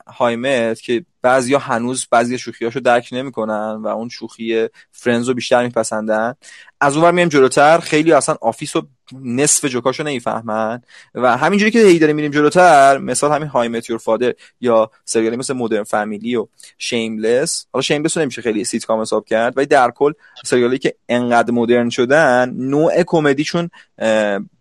How 0.08 0.40
I 0.40 0.50
Met 0.50 0.82
که 0.82 1.06
بعضیا 1.22 1.60
هنوز 1.60 2.08
بعضی 2.12 2.38
شوخیاشو 2.38 2.80
درک 2.80 3.10
نمی‌کنن 3.12 3.82
و 3.84 3.88
اون 3.88 4.10
شوخی 4.10 4.68
Friends 4.92 5.28
رو 5.28 5.34
بیشتر 5.34 5.64
میپسندن. 5.64 6.34
از 6.82 6.96
اونور 6.96 7.12
میایم 7.12 7.30
جلوتر. 7.30 7.80
خیلی 7.80 8.14
اصلا 8.14 8.36
Office 8.42 8.76
و 8.76 8.88
نصف 9.22 9.66
جوکاشو 9.66 10.04
نمی‌فهمن. 10.04 10.82
و 11.16 11.38
همینجوری 11.38 11.72
که 11.72 11.80
هی 11.80 12.00
داریم 12.00 12.16
میریم 12.16 12.32
جلوتر 12.32 12.98
مثال 12.98 13.32
همین 13.32 13.48
How 13.48 13.68
I 13.68 13.72
Met 13.72 13.84
Your 13.84 14.00
Father 14.00 14.34
یا 14.62 14.92
سریالی 15.06 15.36
مثل 15.36 15.54
Modern 15.54 15.84
Family 15.84 16.36
و 16.36 16.48
Shameless 16.78 17.66
حالا 17.74 17.82
Shameless 17.82 18.18
نمیشه 18.18 18.42
خیلی 18.42 18.64
سیتکام 18.64 19.02
حساب 19.02 19.26
کرد 19.26 19.58
ولی 19.58 19.66
در 19.66 19.92
کل 19.92 20.14
سریالی 20.46 20.78
که 20.78 20.96
انقدر 21.10 21.52
مدرن 21.52 21.90
شدن 21.90 22.54
نوع 22.58 23.04
کمدیشون 23.04 23.70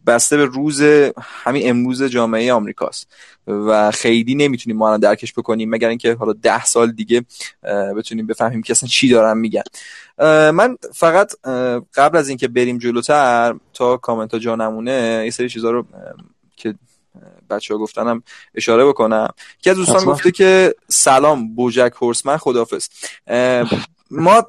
بسته 0.07 0.37
به 0.37 0.45
روز 0.45 0.83
همین 1.23 1.71
امروز 1.71 2.03
جامعه 2.03 2.53
آمریکاست. 2.53 3.09
و 3.47 3.91
خیلی 3.91 4.35
نمی‌تونیم 4.35 4.77
ما 4.77 4.87
الان 4.89 5.01
درکش 5.01 5.33
بکنیم 5.33 5.71
مگر 5.71 5.89
اینکه 5.89 6.15
حالا 6.15 6.33
ده 6.33 6.65
سال 6.65 6.93
دیگه 6.93 7.25
بتونیم 7.97 8.27
بفهمیم 8.27 8.63
که 8.63 8.71
اصلا 8.71 8.89
چی 8.89 9.09
دارن 9.09 9.39
میگن. 9.39 9.63
من 10.25 10.77
فقط 10.95 11.33
قبل 11.95 12.19
از 12.19 12.29
اینکه 12.29 12.49
بریم 12.49 12.79
جلوتر 12.79 13.55
تا 13.75 13.97
کامنت 13.97 14.33
ها 14.33 14.39
جا 14.39 14.57
نمونه 14.57 15.23
یه 15.25 15.31
سری 15.31 15.49
چیزا 15.49 15.71
رو 15.71 15.85
که 16.57 16.75
بچه 17.51 17.75
ها 17.75 17.81
گفتنم 17.81 18.23
اشاره 18.55 18.87
بکنم. 18.87 19.29
که 19.59 19.71
از 19.71 19.77
دوستان 19.77 20.05
گفته 20.05 20.31
که 20.31 20.75
سلام 20.89 21.55
BoJack 21.55 21.93
Horseman 22.03 22.37
خدافز 22.37 22.89
ما 24.11 24.45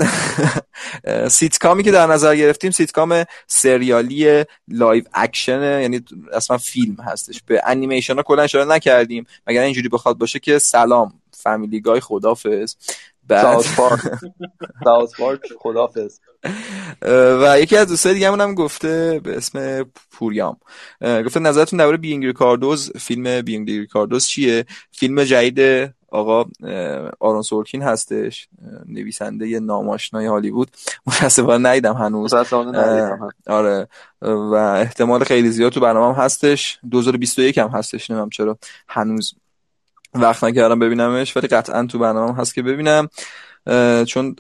سیتکامی 1.29 1.83
که 1.83 1.91
در 1.91 2.07
نظر 2.07 2.35
گرفتیم 2.35 2.71
سیتکام 2.71 3.23
سریالی 3.47 4.45
live 4.67 5.03
action 5.13 5.81
یعنی 5.81 6.01
اصلا 6.33 6.57
فیلم 6.57 6.95
هستش. 6.95 7.41
به 7.45 7.61
انیمیشن 7.65 8.15
ها 8.15 8.23
کلا 8.23 8.41
اشاره 8.41 8.65
نکردیم. 8.65 9.25
مگر 9.47 9.61
اینجوری 9.61 9.89
بخواد 9.89 10.17
باشه 10.17 10.39
که 10.39 10.59
سلام 10.59 11.13
Family 11.31 11.81
Guy 11.81 11.99
خدافز 13.29 15.13
خدافز 15.63 16.19
و 17.41 17.59
یکی 17.59 17.77
از 17.77 17.87
دوستای 17.87 18.13
دیگه 18.13 18.31
هم 18.31 18.53
گفته 18.53 19.21
به 19.23 19.37
اسم 19.37 19.83
پوریام. 20.11 20.57
گفته 21.01 21.39
نظرتون 21.39 21.79
درباره 21.79 21.97
بینگ 21.97 22.25
ریکاردوز 22.25 22.91
فیلم 22.97 23.41
بینگ 23.41 23.69
ریکاردوز 23.69 24.27
چیه؟ 24.27 24.65
فیلم 24.91 25.23
جدید 25.23 25.89
آقا 26.11 26.45
آرون 27.19 27.41
سورکین 27.41 27.81
هستش 27.81 28.47
نویسنده 28.85 29.59
ناماشنای 29.59 30.25
هالیوود. 30.25 30.71
متاسفانه 31.07 31.69
ندیدم 31.69 31.93
هنوز. 31.93 32.33
آره. 33.47 33.87
و 34.21 34.53
احتمال 34.55 35.23
خیلی 35.23 35.49
زیاد 35.49 35.71
تو 35.71 35.79
برنامه 35.79 36.15
هم 36.15 36.23
هستش. 36.23 36.79
2021 36.91 37.57
هم 37.57 37.67
هستش 37.67 38.09
نمی‌دونم 38.09 38.29
چرا. 38.29 38.57
هنوز 38.87 39.33
وقت 40.13 40.43
نکردم 40.43 40.79
ببینمش 40.79 41.37
ولی 41.37 41.47
قطعا 41.47 41.85
تو 41.85 41.99
برنامه 41.99 42.35
هست 42.35 42.53
که 42.53 42.61
ببینم. 42.61 43.09
چون 44.05 44.35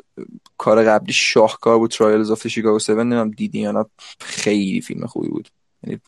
کار 0.57 0.83
قبلی 0.83 1.13
شاهکار 1.13 1.77
بود 1.77 1.91
Trials 1.91 2.31
of 2.31 2.47
Chicago 2.47 2.75
7 2.75 2.89
نمی‌دونم 2.89 3.31
دیدی 3.31 3.59
یا 3.59 3.71
نه. 3.71 3.85
خیلی 4.19 4.81
فیلم 4.81 5.05
خوبی 5.05 5.27
بود. 5.29 5.49
یعنی 5.83 5.99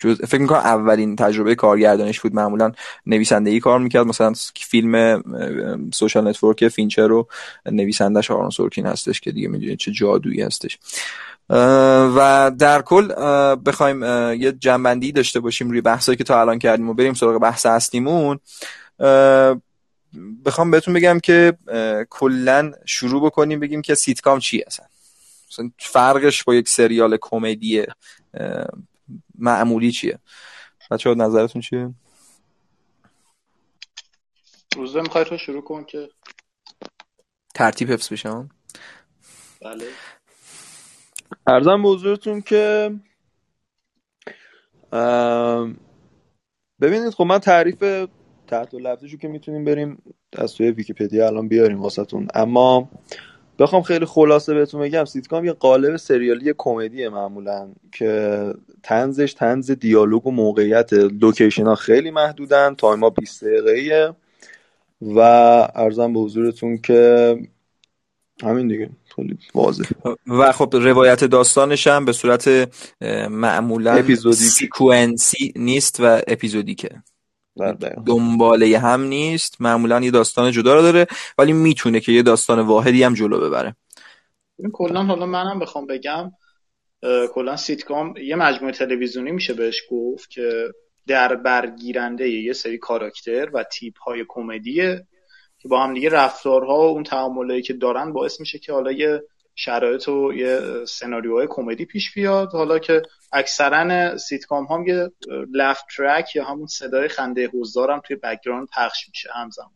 جز... 0.00 0.20
فکر 0.22 0.40
می‌کنم 0.40 0.58
اولین 0.58 1.16
تجربه 1.16 1.54
کارگردانش 1.54 2.20
بود. 2.20 2.34
معمولا 2.34 2.72
نویسنده 3.06 3.50
ای 3.50 3.60
کار 3.60 3.78
می‌کرد. 3.78 4.06
مثلا 4.06 4.32
فیلم 4.54 5.22
Social 5.94 6.28
Network 6.28 6.68
فینچر 6.68 7.06
رو 7.06 7.28
نویسندهش 7.66 8.30
آرون 8.30 8.50
سورکین 8.50 8.86
هستش 8.86 9.20
که 9.20 9.32
دیگه 9.32 9.48
می‌دونید 9.48 9.78
چه 9.78 9.92
جادویی 9.92 10.42
هستش. 10.42 10.78
و 12.16 12.52
در 12.58 12.82
کل 12.82 13.08
بخوایم 13.54 14.02
یه 14.42 14.52
جمع‌بندی 14.52 15.12
داشته 15.12 15.40
باشیم 15.40 15.70
روی 15.70 15.80
بحثایی 15.80 16.16
که 16.16 16.24
تا 16.24 16.40
الان 16.40 16.58
کردیم 16.58 16.88
و 16.88 16.94
بریم 16.94 17.14
سراغ 17.14 17.40
بحث 17.40 17.66
اصلیمون. 17.66 18.38
بخوام 20.44 20.70
بهتون 20.70 20.94
بگم 20.94 21.18
که 21.20 21.58
کلا 22.10 22.72
شروع 22.84 23.26
بکنیم 23.26 23.60
بگیم 23.60 23.82
که 23.82 23.94
سیتکام 23.94 24.38
چیه 24.38 24.64
اصلا 24.66 25.70
فرقش 25.78 26.44
با 26.44 26.54
یک 26.54 26.68
سریال 26.68 27.18
کمدی 27.20 27.86
معمولی 29.38 29.92
چیه؟ 29.92 30.18
بچه 30.90 31.14
نظرتون 31.14 31.62
چیه؟ 31.62 31.94
روزه 34.76 35.00
می‌خوای 35.00 35.24
تو 35.24 35.38
شروع 35.38 35.64
کن 35.64 35.84
که 35.84 36.08
ترتیب 37.54 37.90
حفظ 37.90 38.12
بشم 38.12 38.48
بله. 39.62 39.84
ارزم 41.46 41.82
به 41.82 42.42
که 42.42 42.90
ببینید 46.80 47.10
خب 47.10 47.24
من 47.24 47.38
تعریف 47.38 48.06
تحت‌اللفظشو 48.46 49.16
که 49.16 49.28
می‌تونیم 49.28 49.64
بریم 49.64 50.02
از 50.38 50.54
توی 50.54 50.70
ویکیپدیا 50.70 51.26
الان 51.26 51.48
بیاریم 51.48 51.80
واسهتون. 51.80 52.28
اما 52.34 52.90
بخوام 53.58 53.82
خیلی 53.82 54.04
خلاصه 54.04 54.54
بهتون 54.54 54.80
بگم 54.80 55.04
سیتکام 55.04 55.44
یه 55.44 55.52
قالب 55.52 55.96
سریالی 55.96 56.54
کمدی 56.58 57.08
معمولا 57.08 57.68
که 57.92 58.54
طنزش 58.82 59.34
طنز 59.34 59.70
دیالوگ 59.70 60.26
و 60.26 60.30
موقعیت 60.30 60.92
لوکیشن 60.92 61.66
ها 61.66 61.74
خیلی 61.74 62.10
محدودن 62.10 62.74
تایم 62.74 63.00
ها 63.00 63.10
20 63.10 63.44
دقیقه 63.44 64.14
و 65.02 65.18
عرضم 65.74 66.12
به 66.12 66.20
حضورتون 66.20 66.78
که 66.78 67.36
همین 68.42 68.68
دیگه 68.68 68.90
خیلی 69.16 69.38
واضح. 69.54 69.84
و 70.26 70.52
خب 70.52 70.68
روایت 70.72 71.24
داستانش 71.24 71.86
هم 71.86 72.04
به 72.04 72.12
صورت 72.12 72.70
معمولا 73.30 73.92
اپیزودی 73.92 74.36
sequence 74.36 75.39
ی 75.39 75.52
نیست 75.56 76.00
و 76.00 76.20
episodic 76.26 76.77
ه. 76.77 76.90
دنباله 78.06 78.78
هم 78.78 79.02
نیست. 79.02 79.60
معمولا 79.60 80.00
یه 80.00 80.10
داستان 80.10 80.50
جدا 80.50 80.74
رو 80.74 80.82
داره 80.82 81.06
ولی 81.38 81.52
می‌تونه 81.52 82.00
که 82.00 82.12
یه 82.12 82.22
داستان 82.22 82.60
واحدی 82.60 83.02
هم 83.02 83.14
جلو 83.14 83.40
ببره. 83.40 83.76
کلا 84.72 85.02
حالا 85.02 85.26
منم 85.26 85.58
بخوام 85.58 85.86
بگم 85.86 86.32
کلا 87.34 87.56
سیتکام 87.56 88.16
یه 88.16 88.36
مجموعه 88.36 88.72
تلویزیونی 88.72 89.30
میشه 89.30 89.54
بهش 89.54 89.82
گفت 89.90 90.30
که 90.30 90.72
در 91.06 91.34
برگیرنده 91.34 92.28
یه 92.28 92.52
سری 92.52 92.78
کاراکتر 92.78 93.50
و 93.54 93.64
تیپ 93.64 93.98
های 93.98 94.24
کمدیه 94.28 95.06
که 95.58 95.68
با 95.68 95.84
هم 95.84 95.94
دیگه 95.94 96.08
رفتارها 96.08 96.78
و 96.78 96.90
اون 96.90 97.02
تعاملایی 97.02 97.62
که 97.62 97.72
دارن 97.72 98.12
باعث 98.12 98.40
میشه 98.40 98.58
که 98.58 98.72
حالا 98.72 98.92
یه 98.92 99.22
شرایط 99.58 100.08
و 100.08 100.32
یه 100.34 100.60
سناریوهای 100.84 101.46
کمدی 101.50 101.84
پیش 101.84 102.14
بیاد. 102.14 102.52
حالا 102.52 102.78
که 102.78 103.02
اکثرا 103.32 104.18
سیتکام 104.18 104.64
هم 104.64 104.86
یه 104.86 105.10
laugh 105.52 105.84
track 105.96 106.36
یا 106.36 106.44
همون 106.44 106.66
صدای 106.66 107.08
خنده 107.08 107.50
حضار 107.54 107.90
هم 107.90 108.00
توی 108.04 108.16
background 108.16 108.68
پخش 108.76 109.08
میشه 109.08 109.28
همزمان. 109.34 109.70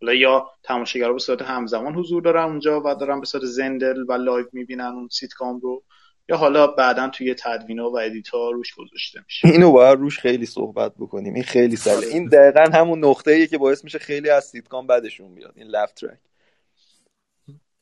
حالا 0.00 0.14
یا 0.14 0.46
تماشاگرها 0.62 1.12
به 1.12 1.18
صورت 1.18 1.42
همزمان 1.42 1.94
حضور 1.94 2.22
دارن 2.22 2.44
اونجا 2.44 2.80
و 2.80 2.94
دارن 2.94 3.20
به 3.20 3.26
صورت 3.26 3.44
زنده 3.44 4.04
و 4.08 4.12
live 4.12 4.46
می‌بینن 4.52 4.84
اون 4.84 5.08
سیتکام 5.12 5.60
رو. 5.60 5.82
یا 6.28 6.36
حالا 6.36 6.66
بعدا 6.66 7.08
توی 7.08 7.34
تدوینا 7.34 7.90
و 7.90 7.98
ادیتا 8.00 8.50
روش 8.50 8.74
گذاشته 8.74 9.20
میشه. 9.26 9.48
اینو 9.48 9.72
باید 9.72 9.98
روش 9.98 10.18
خیلی 10.18 10.46
صحبت 10.46 10.92
بکنیم. 10.98 11.34
این 11.34 11.44
خیلی 11.44 11.76
مساله 11.76 12.06
این 12.06 12.28
دقیقا 12.28 12.78
همون 12.78 13.04
نقطه 13.04 13.30
ایه 13.30 13.46
که 13.46 13.58
باعث 13.58 13.84
میشه 13.84 13.98
خیلی 13.98 14.30
از 14.30 14.44
سیتکام 14.44 14.86
بدشون 14.86 15.34
بیاد. 15.34 15.52
این 15.56 15.66
laugh 15.66 15.94
track 15.94 16.18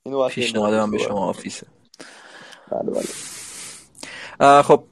اینو 0.06 0.28
پیشنهاد 0.28 0.90
به 0.90 0.98
شما 0.98 1.28
آفیسه. 1.28 1.66
بله 2.70 2.90
بله. 2.90 4.62
خب 4.62 4.84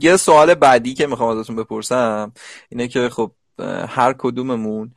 یه 0.00 0.16
سوال 0.16 0.54
بعدی 0.54 0.94
که 0.94 1.06
می‌خوام 1.06 1.38
ازتون 1.38 1.56
بپرسم 1.56 2.32
اینه 2.68 2.88
که 2.88 3.08
خب 3.08 3.30
هر 3.88 4.14
کدوممون 4.18 4.94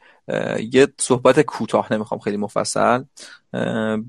یه 0.72 0.88
صحبت 1.00 1.42
کوتاه 1.42 1.94
نمی‌خوام 1.94 2.20
خیلی 2.20 2.38
مفصل. 2.38 3.04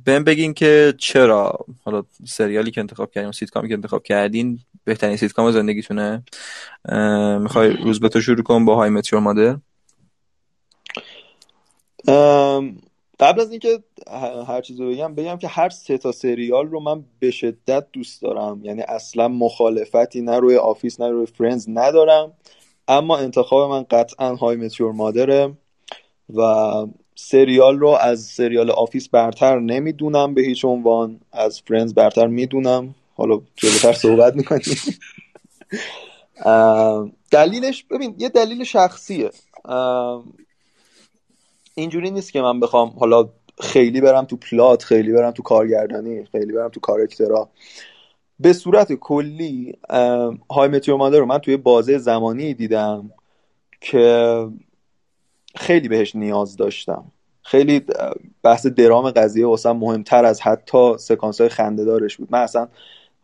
بهم 0.05 0.25
بگین 0.25 0.55
که 0.55 0.95
چرا 0.99 1.67
حالا 1.85 2.03
سریالی 2.27 2.71
که 2.71 2.81
انتخاب 2.81 3.11
کردین 3.11 3.33
سیتکامی 3.33 3.69
که 3.69 3.75
انتخاب 3.75 4.03
کردین 4.03 4.61
بهترین 4.85 5.17
سیتکام 5.17 5.51
زندگیتونه؟ 5.51 6.23
می‌خوای 7.41 7.77
روز 7.77 8.01
به 8.01 8.09
تو 8.09 8.21
شروع 8.21 8.43
کن 8.43 8.65
با 8.65 8.77
های 8.77 8.91
متیور 8.91 9.23
مادر 9.23 9.57
قبل 13.25 13.41
از 13.41 13.51
اینکه 13.51 13.83
هر 14.49 14.61
چیز 14.61 14.81
رو 14.81 14.91
بگم 14.91 15.15
بگم 15.15 15.37
که 15.37 15.49
هر 15.49 15.69
سه 15.69 15.99
تا 15.99 16.13
سریال 16.13 16.67
رو 16.67 16.81
من 16.81 17.05
به 17.19 17.31
شدت 17.31 17.87
دوست 17.93 18.23
دارم. 18.23 18.61
یعنی 18.65 18.83
اصلا 18.83 19.29
مخالفتی 19.29 20.21
نه 20.21 20.39
روی 20.39 20.57
Office 20.57 21.01
نه 21.01 21.09
روی 21.09 21.27
Friends 21.27 21.67
ندارم. 21.69 22.33
اما 22.89 23.17
انتخاب 23.17 23.71
من 23.71 23.83
قطعا 23.91 24.35
How 24.35 24.57
I 24.57 24.61
Met 24.61 24.75
Your 24.75 24.93
Mother 24.93 25.44
ه 25.44 25.53
و 26.35 26.43
سریال 27.15 27.79
رو 27.79 27.89
از 27.89 28.21
سریال 28.21 28.71
Office 28.71 29.09
برتر 29.09 29.59
نمی‌دونم 29.59 30.35
به 30.35 30.43
هیچ 30.43 30.65
عنوان. 30.65 31.21
از 31.33 31.63
Friends 31.67 31.95
برتر 31.95 32.27
می‌دونم. 32.27 32.95
حالا 33.15 33.41
جلوتر 33.57 33.93
صحبت 33.93 34.37
می‌کنیم. 34.37 34.77
دلیلش 37.31 37.85
ببین 37.85 38.15
یه 38.19 38.29
دلیل 38.29 38.65
شخصیه. 38.65 39.31
اینجوری 41.75 42.11
نیست 42.11 42.33
که 42.33 42.41
من 42.41 42.61
بخوام 42.61 42.89
حالا 42.89 43.29
خیلی 43.61 44.01
برم 44.01 44.25
تو 44.25 44.37
پلات 44.37 44.83
خیلی 44.83 45.13
برم 45.13 45.31
تو 45.31 45.43
کارگردانی 45.43 46.25
خیلی 46.25 46.53
برم 46.53 46.69
تو 46.69 46.81
کارکترا 46.81 47.49
به 48.41 48.53
صورت 48.53 48.93
کلی 48.93 49.79
های 50.51 50.69
متیو 50.69 50.97
رو 50.97 51.27
من 51.27 51.39
توی 51.39 51.57
بازه 51.57 51.99
زمانی 51.99 52.55
دیدم 52.55 53.11
که 53.81 54.49
خیلی 55.57 55.89
بهش 55.89 56.17
نیاز 56.17 56.57
داشتم. 56.57 57.05
خیلی 57.43 57.83
بحث 58.43 58.67
درام 58.67 59.11
قضیه 59.11 59.47
واسه 59.47 59.73
مهمتر 59.73 60.25
از 60.25 60.41
حتی 60.43 60.99
سکانس 60.99 61.41
های 61.41 61.51
خنده 61.51 62.09
بود. 62.19 62.29
من 62.31 62.39
اصلا 62.39 62.69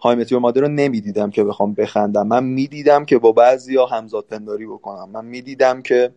های 0.01 0.17
متیور 0.17 0.41
مادر 0.41 0.61
رو 0.61 0.69
نمی‌دیدم 0.69 1.31
که 1.31 1.45
بخوام 1.45 1.75
بخندم. 1.75 2.27
من 2.27 2.45
می‌دیدم 2.45 3.05
که 3.05 3.19
با 3.19 3.33
بعضی 3.33 3.77
ها 3.77 3.87
همزاد 3.87 4.25
پنداری 4.25 4.67
بکنم. 4.67 5.11
من 5.11 5.25
می‌دیدم 5.25 5.83
که 5.83 6.13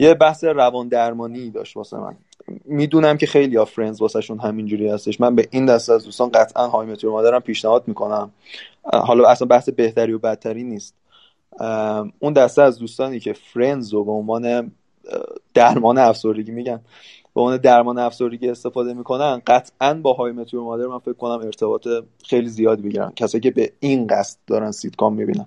یه 0.00 0.14
بحث 0.14 0.44
روان 0.44 0.88
درمانی 0.88 1.50
داشت 1.50 1.76
واسه 1.76 1.96
من. 1.96 2.16
می‌دونم 2.64 3.16
که 3.16 3.26
خیلی 3.26 3.56
ها 3.56 3.64
Friends 3.64 4.02
واسه 4.02 4.20
شون 4.20 4.38
همینجوری 4.38 4.88
هستش. 4.88 5.20
من 5.20 5.34
به 5.34 5.48
این 5.50 5.66
دسته 5.66 5.92
از 5.92 6.04
دوستان 6.04 6.30
قطعا 6.30 6.68
How 6.68 6.86
I 6.86 6.89
Met 6.89 6.99
Your 6.99 7.12
Mother 7.12 7.36
م 7.36 7.40
پیشنهاد 7.40 7.88
می‌کنم. 7.88 8.30
حالا 8.82 9.28
اصلا 9.28 9.46
بحث 9.46 9.68
بهتری 9.68 10.12
و 10.12 10.18
بدتری 10.18 10.64
نیست. 10.64 10.94
اون 12.18 12.32
دسته 12.32 12.62
از 12.62 12.78
دوستانی 12.78 13.20
که 13.20 13.32
Friends 13.32 13.92
رو 13.92 14.04
به 14.04 14.12
عنوان 14.12 14.72
درمان 15.54 15.98
افسردگی 15.98 16.52
میگن 16.52 16.80
به 17.34 17.40
عنوان 17.40 17.56
درمان 17.56 17.98
افسردگی 17.98 18.48
استفاده 18.48 18.94
می‌کنن 18.94 19.42
قطعا 19.46 19.94
با 19.94 20.12
How 20.12 20.32
I 20.32 20.36
Met 20.36 20.48
Your 20.48 20.64
Mother 20.64 20.86
من 20.86 20.98
فکر 20.98 21.12
کنم 21.12 21.40
ارتباط 21.44 21.88
خیلی 22.24 22.48
زیادی 22.48 22.82
بگیرن 22.82 23.12
کسایی 23.16 23.42
که 23.42 23.50
به 23.50 23.72
این 23.80 24.06
قصد 24.06 24.38
دارن 24.46 24.70
سیتکام 24.70 25.14
می‌بینن. 25.14 25.46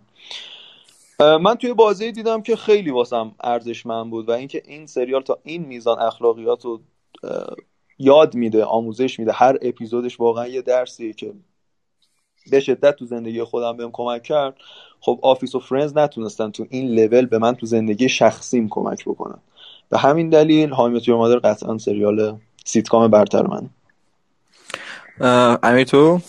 من 1.20 1.56
توی 1.56 1.74
بازی 1.74 2.12
دیدم 2.12 2.42
که 2.42 2.56
خیلی 2.56 2.92
واسم 2.92 3.36
ارزشمند 3.44 4.10
بود 4.10 4.30
و 4.30 4.32
اینکه 4.32 4.64
این 4.66 4.86
سریال 4.86 5.22
تا 5.22 5.40
این 5.44 5.66
میزان 5.66 6.00
اخلاقیات 6.00 6.66
رو 6.66 6.82
یاد 8.00 8.36
میده 8.36 8.64
آموزش 8.64 9.20
میده 9.20 9.32
هر 9.32 9.58
اپیزودش 9.62 10.20
واقعا 10.20 10.48
یه 10.48 10.62
درسیه 10.62 11.14
که 11.14 11.34
به 12.52 12.60
شدت 12.60 12.96
تو 12.96 13.06
زندگی 13.06 13.44
خودم 13.44 13.78
بهم 13.78 13.90
کمک 13.94 14.24
کرد. 14.24 14.56
خب 15.00 15.20
Office 15.22 15.56
و 15.56 15.60
Friends 15.60 15.98
نتونستن 15.98 16.52
تو 16.52 16.66
این 16.70 16.88
لول 16.96 17.26
به 17.26 17.38
من 17.38 17.56
تو 17.56 17.66
زندگی 17.66 18.10
شخصیم 18.10 18.70
کمک 18.70 19.06
بکنن. 19.06 19.40
به 19.90 19.98
همین 19.98 20.30
دلیل 20.30 20.70
How 20.70 20.86
I 20.86 20.91
Met 20.91 21.08
Your 21.08 21.18
Mother 21.18 21.40
قطعا 21.40 21.78
سریال 21.78 22.40
سیتکام 22.66 23.08
برتر 23.08 23.48
من 23.48 23.70
امیر 25.64 25.84
تو؟ 25.84 26.20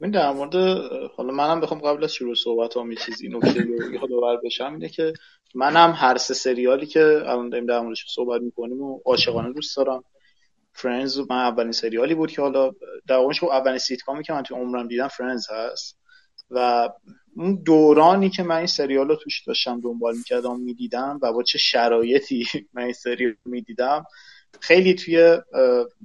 من 0.00 0.10
در 0.10 0.32
مورد 0.32 0.54
حالا 1.16 1.32
منم 1.32 1.60
بخوام 1.60 1.80
قبل 1.80 2.04
از 2.04 2.14
شروع 2.14 2.34
صحبت 2.34 2.76
یه 2.76 2.96
چیزی 2.96 3.28
نکته 3.28 3.66
یادآور 3.92 4.36
بشم 4.44 4.72
اینه 4.72 4.88
که 4.88 5.12
منم 5.54 5.92
هر 5.96 6.16
سه 6.16 6.34
سریالی 6.34 6.86
که 6.86 7.00
الان 7.00 7.48
داریم 7.48 7.66
در 7.66 7.80
موردش 7.80 8.04
صحبت 8.08 8.42
می‌کنیم 8.42 8.82
و 8.82 9.00
عاشقانه 9.04 9.52
دوست 9.52 9.76
دارم. 9.76 10.04
فرنز 10.72 11.18
من 11.18 11.36
اولین 11.36 11.72
سریالی 11.72 12.14
بود 12.14 12.32
که 12.32 12.42
حالا 12.42 12.70
در 13.06 13.16
واقعش 13.16 13.42
اولین 13.44 13.78
سیتکامی 13.78 14.22
که 14.22 14.32
من 14.32 14.42
تو 14.42 14.54
عمرم 14.54 14.88
دیدم 14.88 15.08
فرنز 15.08 15.46
هست. 15.50 15.98
و 16.50 16.88
اون 17.36 17.62
دورانی 17.62 18.30
که 18.30 18.42
من 18.42 18.56
این 18.56 18.66
سریال 18.66 19.08
رو 19.08 19.16
توش 19.16 19.42
داشتم 19.46 19.80
دنبال 19.80 20.16
می‌کردم 20.16 20.60
می‌دیدم 20.60 21.18
و 21.22 21.32
با 21.32 21.42
چه 21.42 21.58
شرایطی 21.58 22.46
من 22.74 22.82
این 22.82 22.92
سریال 22.92 23.34
می‌دیدم 23.44 24.04
خیلی 24.60 24.94
توی 24.94 25.38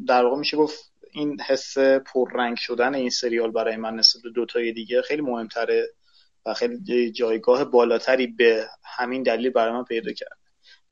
در 0.08 0.24
واقع 0.24 0.38
میشه 0.38 0.58
گفت 0.58 0.92
این 1.20 1.42
حس 1.42 1.78
پررنگ 1.78 2.58
شدن 2.58 2.96
این 2.96 3.10
سریال 3.10 3.52
برای 3.52 3.76
من 3.76 3.96
نسبت 3.96 4.24
به 4.24 4.30
دوتای 4.30 4.72
دیگه 4.72 5.02
خیلی 5.02 5.22
مهمتره 5.22 5.88
و 6.46 6.54
خیلی 6.54 7.12
جایگاه 7.12 7.64
بالاتری 7.64 8.28
به 8.28 8.66
همین 8.98 9.24
دلیل 9.24 9.50
برای 9.50 9.74
من 9.74 9.84
پیدا 9.84 10.12
کرد 10.12 10.38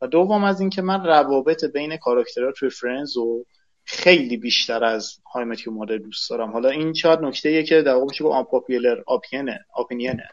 و 0.02 0.08
دوم 0.08 0.44
از 0.44 0.62
اینکه 0.62 0.82
من 0.82 1.06
روابط 1.06 1.66
بین 1.66 1.98
کاراکترها 1.98 2.52
توی 2.52 2.70
فرنز 2.70 3.18
و 3.18 3.46
خیلی 3.84 4.38
بیشتر 4.38 4.84
از 4.84 5.18
های 5.34 5.44
متیو 5.44 5.74
مادر 5.74 5.98
دوست 5.98 6.30
دارم. 6.30 6.52
حالا 6.52 6.70
این 6.70 6.94
شاید 6.94 7.20
نکته 7.20 7.52
یه 7.52 7.64
که 7.64 7.82
در 7.82 7.94
واقع 7.94 8.06
میشه 8.06 8.26
آنپاپیلر 8.26 9.02
آپینه 9.08 9.60
آپینینه 9.74 10.30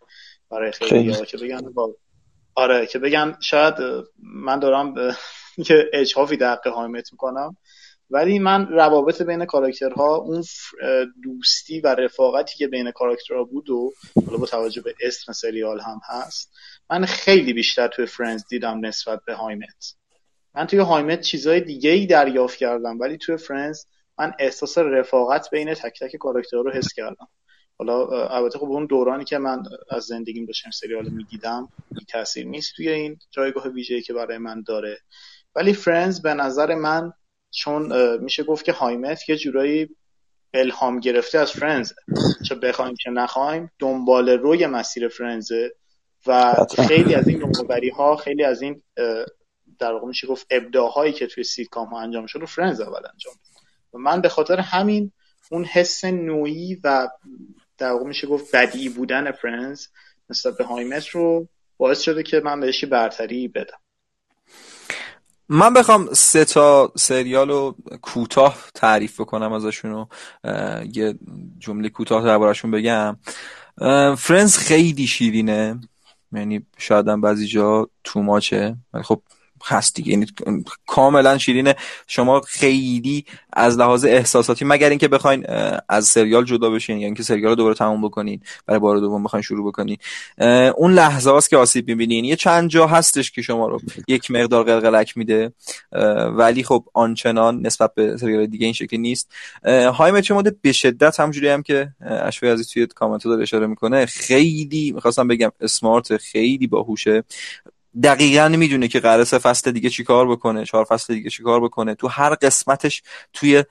برای 0.51 0.73
خیلی 0.73 1.13
که 1.27 1.37
بگن 1.37 1.73
با... 1.73 1.97
آره 2.55 2.87
که 2.87 2.99
بگن 2.99 3.37
شاید 3.41 3.75
من 4.23 4.59
دارم 4.59 4.95
که 5.65 5.85
اجهافی 5.93 6.37
در 6.37 6.53
حق 6.53 6.67
هایمت 6.67 7.13
می‌کنم. 7.13 7.57
ولی 8.11 8.39
من 8.39 8.67
روابط 8.67 9.23
بین 9.23 9.45
کاراکترها 9.45 10.17
اون 10.17 10.45
دوستی 11.23 11.81
و 11.81 11.87
رفاقتی 11.87 12.59
که 12.59 12.69
بین 12.69 12.91
کاراکترها 12.91 13.45
بود 13.45 13.71
و 13.71 13.93
حالا 14.27 14.39
با 14.39 14.47
توجه 14.47 14.83
به 14.83 14.95
اسم 15.01 15.33
سریال 15.33 15.81
هم 15.81 16.01
هست 16.05 16.53
من 16.91 17.05
خیلی 17.05 17.53
بیشتر 17.53 17.89
توی 17.89 18.07
فرنز 18.07 18.45
دیدم 18.49 18.87
نسبت 18.87 19.21
به 19.27 19.35
هایمت 19.35 19.95
من 20.55 20.67
توی 20.67 20.79
هایمت 20.79 21.21
چیزای 21.21 21.61
دیگه 21.61 21.91
ای 21.91 22.07
دریافت 22.07 22.59
کردم 22.59 23.01
ولی 23.01 23.19
توی 23.19 23.37
فرنز 23.37 23.85
من 24.19 24.33
احساس 24.39 24.79
رفاقت 24.79 25.51
بین 25.51 25.75
تک 25.75 26.01
تک 26.01 26.17
کاراکترها 26.17 26.63
رو 26.63 26.71
حس 26.71 26.93
کردم. 26.93 27.29
حالا 27.79 28.27
البته 28.27 28.59
خب 28.59 28.65
اون 28.65 28.87
دورانی 28.87 29.25
که 29.25 29.39
من 29.39 29.63
از 29.91 30.05
زندگیم 30.05 30.47
داشتم 30.47 30.71
سریال 30.71 31.09
می‌دیدم 31.09 31.69
بی 31.91 32.05
تاثیر 32.05 32.47
نیست 32.47 32.73
توی 32.77 32.89
این 32.89 33.19
جایگاه 33.31 33.69
ویژه‌ای 33.69 34.03
که 34.03 34.13
برای 34.13 34.39
من 34.39 34.63
داره. 34.63 34.99
ولی 35.55 35.73
Friends 35.73 36.23
به 36.23 36.35
نظر 36.35 36.75
من 36.75 37.13
چون 37.55 38.17
میشه 38.17 38.43
گفت 38.43 38.65
که 38.65 38.73
How 38.73 38.97
I 38.97 39.05
Met 39.05 39.29
یه 39.29 39.37
جورایی 39.37 39.89
الهام 40.55 41.01
گرفته 41.01 41.39
از 41.39 41.53
Friends 41.53 41.93
چه 42.49 42.55
بخوایم 42.55 42.95
که 42.95 43.11
نخوایم 43.11 43.71
دنباله‌روی 43.79 44.67
مسیر 44.67 45.09
Friends 45.09 45.66
ه 45.66 45.75
و 46.27 46.55
خیلی 46.89 47.15
از 47.15 47.29
این 47.29 47.39
نوآوری 47.39 47.89
ها 47.89 48.17
خیلی 48.17 48.45
از 48.45 48.63
این 48.63 48.83
در 49.79 49.93
واقع 49.93 50.07
میشه 50.07 50.27
گفت 50.27 50.47
ابداع‌هایی 50.51 51.13
که 51.13 51.27
توی 51.27 51.45
سیتکام 51.45 51.89
ها 51.89 52.01
انجام 52.01 52.27
شد 52.27 52.43
و 52.43 52.47
Friends 52.47 52.81
اول 52.81 53.07
انجام 53.13 53.35
و 53.95 53.99
من 53.99 54.21
به 54.21 54.29
خاطر 54.29 54.61
همین 54.61 55.13
اون 55.51 55.65
حس 55.65 56.05
نوعی 56.05 56.81
و 56.85 57.09
در 57.79 57.91
واقع 57.91 58.05
میشه 58.05 58.27
گفت 58.27 58.57
بدی 58.57 58.89
بودن 58.89 59.33
فرنز 59.33 59.87
نسبت 60.31 60.57
به 60.59 60.65
هایمت 60.65 61.09
رو 61.09 61.49
باعث 61.77 62.01
شده 62.01 62.23
که 62.23 62.41
من 62.41 62.61
بهش 62.61 62.85
برتری 62.85 63.49
بدم. 63.49 63.79
من 65.49 65.75
بخوام 65.75 66.09
سه 66.13 66.45
تا 66.45 66.93
سریال 66.97 67.49
رو 67.49 67.77
کوتاه 68.03 68.57
تعریف 68.75 69.21
بکنم 69.21 69.53
ازشون 69.53 70.07
یه 70.93 71.19
جمله 71.59 71.89
کوتاه 71.89 72.25
دربارشون 72.25 72.71
بگم. 72.71 73.17
فرنز 74.19 74.57
خیلی 74.57 75.07
شیرینه. 75.07 75.81
یعنی 76.33 76.67
شاید 76.79 77.21
بعضی 77.21 77.47
جا 77.47 77.89
تو 78.05 78.23
ماچه 78.23 78.77
خب 79.03 79.23
هست 79.65 79.95
دیگه. 79.95 80.11
یعنی 80.11 80.27
کاملا 80.87 81.39
شیرینه 81.39 81.75
شما 82.07 82.41
خیلی 82.41 83.25
از 83.53 83.79
لحاظ 83.79 84.05
احساساتی 84.05 84.65
مگر 84.65 84.91
اینکه 84.91 85.09
بخواین 85.09 85.47
از 85.89 86.07
سریال 86.07 86.45
جدا 86.45 86.71
بشین 86.71 86.97
یعنی 86.97 87.05
اینکه 87.05 87.23
سریال 87.23 87.49
رو 87.49 87.55
دوباره 87.55 87.75
تموم 87.75 88.03
بکنین 88.03 88.41
برای 88.67 88.81
بار 88.81 88.99
دوم 88.99 89.25
بخواین 89.25 89.43
شروع 89.43 89.69
بکنین. 89.69 89.97
اون 90.77 90.93
لحظه 90.93 91.31
هاست 91.31 91.51
که 91.51 91.57
آسیب 91.57 91.89
می‌بینین. 91.89 92.25
یه 92.25 92.37
چند 92.37 92.71
جا 92.71 92.87
هستش 92.87 93.31
که 93.31 93.43
شما 93.43 93.69
رو 93.69 93.81
یک 94.09 94.31
مقدار 94.31 94.65
قلقلک 94.65 95.17
میده. 95.17 95.53
ولی 96.37 96.63
خب 96.63 96.85
آنچنان 96.95 97.67
نسبت 97.67 97.95
به 97.95 98.17
سریال 98.17 98.47
دیگه 98.47 98.65
این 98.65 98.75
شکلی 98.75 98.99
نیست. 98.99 99.33
های 99.95 100.13
مچ 100.13 100.33
به 100.63 100.73
شدت 100.73 101.21
همجوری 101.21 101.49
هم 101.49 101.63
که 101.63 101.89
اشوی 102.01 102.51
عزیز 102.51 102.69
توی 102.69 102.87
کامنت 102.87 103.25
داره 103.25 103.43
اشاره 103.43 103.67
می‌کنه. 103.67 104.07
خیلی 104.07 104.93
می‌خواستم 104.95 105.29
بگم 105.29 105.51
اسمارت 105.61 106.17
خیلی 106.17 106.67
باهوشه. 106.67 107.25
دقیقا 108.03 108.49
می‌دونه 108.49 108.89
که 108.89 109.01
قرار 109.01 109.25
سه 109.25 109.39
فصل 109.39 109.71
دیگه 109.71 109.91
چیکار 109.91 110.29
بکنه 110.29 110.65
چهار 110.65 110.85
فصل 110.85 111.15
دیگه 111.15 111.31
چیکار 111.31 111.61
بکنه. 111.61 111.95
تو 111.95 112.09
هر 112.09 112.35
قسمتش 112.35 113.03
توی 113.33 113.65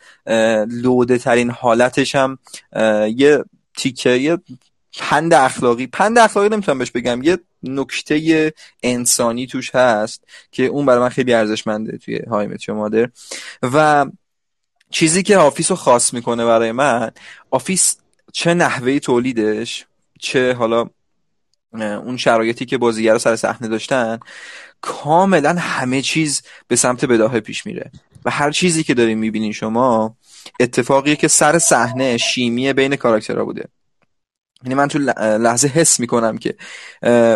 لوده 0.68 1.18
ترین 1.18 1.50
حالتش 1.50 2.16
هم 2.16 2.38
یه 3.16 3.44
تیکه 3.78 4.10
یه 4.10 4.38
پند 5.00 5.34
اخلاقی. 5.34 5.88
پند 5.88 6.18
اخلاقی 6.18 6.50
نمی‌تونم 6.50 6.80
بهش 6.80 6.92
بگم 6.92 7.24
یه 7.24 7.38
نکته 7.64 8.54
انسانی 8.84 9.48
توش 9.48 9.76
هست 9.76 10.24
که 10.52 10.66
اون 10.66 10.86
برای 10.86 11.00
من 11.00 11.10
خیلی 11.10 11.34
ارزشمنده 11.34 11.98
توی 11.98 12.18
How 12.18 12.50
I 12.68 12.71
Met 12.71 12.80
Your 12.80 12.92
Mother 12.92 13.10
و 13.64 14.06
چیزی 14.90 15.24
که 15.24 15.38
Office 15.38 15.72
رو 15.72 15.78
خاص 15.78 16.14
می‌کنه 16.14 16.46
برای 16.46 16.72
من 16.72 17.12
Office 17.52 17.98
چه 18.34 18.54
نحوه 18.54 19.00
تولیدش 19.00 19.86
چه 20.20 20.54
حالا 20.54 20.90
اون 21.82 22.18
شرایطی 22.18 22.66
که 22.66 22.78
بازیگر 22.78 23.18
سر 23.18 23.36
صحنه 23.36 23.68
داشتن 23.68 24.20
کاملا 24.82 25.56
همه 25.60 26.02
چیز 26.02 26.42
به 26.68 26.76
سمت 26.76 27.06
بداهه 27.06 27.40
پیش 27.40 27.66
میره. 27.66 27.92
و 28.26 28.32
هر 28.32 28.52
چیزی 28.52 28.84
که 28.84 28.94
داریم 28.94 29.18
می‌بینین 29.18 29.52
شما 29.52 30.16
اتفاقیه 30.60 31.16
که 31.16 31.28
سر 31.28 31.60
صحنه 31.60 32.18
شیمی 32.18 32.74
بین 32.74 32.96
کاراکترها 32.96 33.46
بوده. 33.46 33.70
یعنی 34.64 34.76
من 34.76 34.88
تو 34.88 35.00
لحظه 35.20 35.68
حس 35.68 36.00
می‌کنم 36.00 36.38
که 36.38 36.56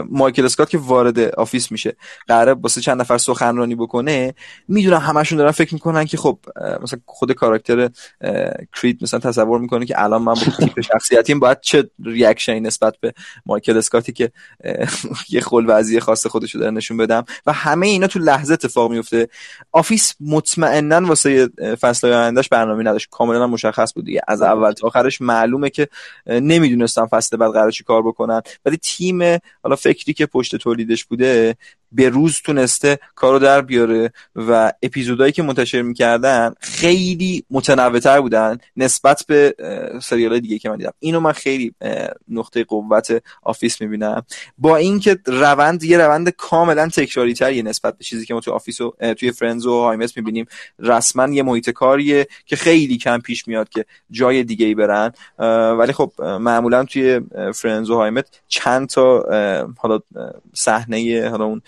مایکل 0.10 0.46
اسکات 0.46 0.70
که 0.70 0.78
وارد 0.78 1.20
Office 1.20 1.72
میشه 1.72 1.96
قراره 2.28 2.54
واسه 2.54 2.82
چند 2.82 3.02
نفر 3.02 3.18
سخنرانی 3.18 3.76
بکنه 3.76 4.34
می‌دونم 4.68 5.00
همشون 5.00 5.38
دارن 5.38 5.52
فکر 5.52 5.74
می‌کنن 5.74 6.06
که 6.06 6.18
خب 6.18 6.40
مثلا 6.82 7.00
خود 7.06 7.32
کاراکتر 7.32 7.90
کرید 8.82 9.00
مثلا 9.02 9.20
تصور 9.20 9.60
می‌کنه 9.60 9.86
که 9.86 10.04
الان 10.04 10.22
من 10.22 10.34
با 10.34 10.42
تیپ 10.60 10.82
شخصیتیم 10.82 11.40
باید 11.40 11.62
چه 11.62 11.90
reaction 12.06 12.54
ی 12.54 12.60
نسبت 12.60 12.96
به 13.02 13.14
مایکل 13.46 13.78
اسکاتی 13.78 14.12
که 14.12 14.32
یه 15.30 15.42
خل 15.42 15.66
وضعی 15.68 16.00
خاص 16.00 16.28
خودش 16.28 16.56
رو 16.56 16.72
نشون 16.72 16.98
بدم. 16.98 17.26
و 17.46 17.54
همه 17.54 17.88
اینا 17.88 18.08
تو 18.08 18.20
لحظه 18.20 18.54
اتفاق 18.54 18.92
میفته 18.92 19.28
Office 19.72 20.16
مطمئنا 20.20 21.08
واسه 21.08 21.50
فصل 21.82 22.14
آیندهش 22.14 22.50
برنامه 22.50 22.84
نداشت. 22.84 23.08
کاملا 23.12 23.48
مشخص 23.48 23.94
بود 23.94 24.08
از 24.28 24.42
اول 24.42 24.72
تا 24.72 24.88
آخرش 24.88 25.22
معلومه 25.22 25.70
که 25.70 25.88
نمی‌دونستن 26.28 27.08
فصل 27.18 27.38
بعد 27.38 27.52
قرار 27.52 27.72
چی 27.72 27.84
کار 27.84 28.02
بکنن. 28.04 28.42
ولی 28.66 28.78
تیم 28.78 29.22
حالا 29.64 29.76
فکری 29.76 30.14
که 30.14 30.26
پشت 30.26 30.56
تولیدش 30.56 31.06
بوده 31.06 31.56
به 31.92 32.10
روز 32.10 32.42
تونسته 32.44 33.00
کارو 33.16 33.40
در 33.40 33.62
بیاره 33.62 34.12
و 34.36 34.74
اپیزودهایی 34.84 35.32
که 35.32 35.44
منتشر 35.44 35.82
می‌کردن 35.82 36.54
خیلی 36.60 37.44
متنوعتر 37.52 38.22
بودن 38.22 38.58
نسبت 38.78 39.24
به 39.28 39.56
سریال 40.02 40.40
دیگه 40.40 40.60
که 40.60 40.70
من 40.70 40.78
دیدم. 40.78 40.94
اینو 41.00 41.20
من 41.20 41.32
خیلی 41.32 41.74
نقطه 42.30 42.64
قوت 42.64 43.24
Office 43.44 43.82
می‌بینم. 43.82 44.26
با 44.58 44.76
اینکه 44.76 45.20
روند 45.26 45.84
یه 45.84 45.98
روند 45.98 46.30
کاملا 46.30 46.88
تکراری 46.88 47.34
تریه 47.34 47.64
نسبت 47.64 47.98
به 47.98 48.04
چیزی 48.04 48.26
که 48.26 48.34
ما 48.34 48.40
تو 48.40 48.52
Office 48.52 48.82
و 48.82 48.94
توی 49.18 49.32
Friends 49.32 49.66
و 49.66 49.82
HIMYM 49.82 50.18
می‌بینیم. 50.18 50.46
رسما 50.80 51.28
یه 51.34 51.44
محیط 51.44 51.70
کاریه 51.70 52.28
که 52.46 52.56
خیلی 52.56 52.98
کم 52.98 53.20
پیش 53.20 53.48
میاد 53.48 53.70
که 53.70 53.86
جای 54.12 54.44
دیگه 54.44 54.66
ای 54.66 54.76
برن 54.76 55.12
ولی 55.80 55.94
خب 55.94 56.12
معمولا 56.22 56.84
توی 56.84 57.22
Friends 57.56 57.90
و 57.90 57.96
HIMYM 57.96 58.26
چند 58.48 58.90
تا 58.90 59.26
حالا 59.78 60.00
صحنه 60.54 61.30
حالا 61.30 61.46
اون 61.46 61.62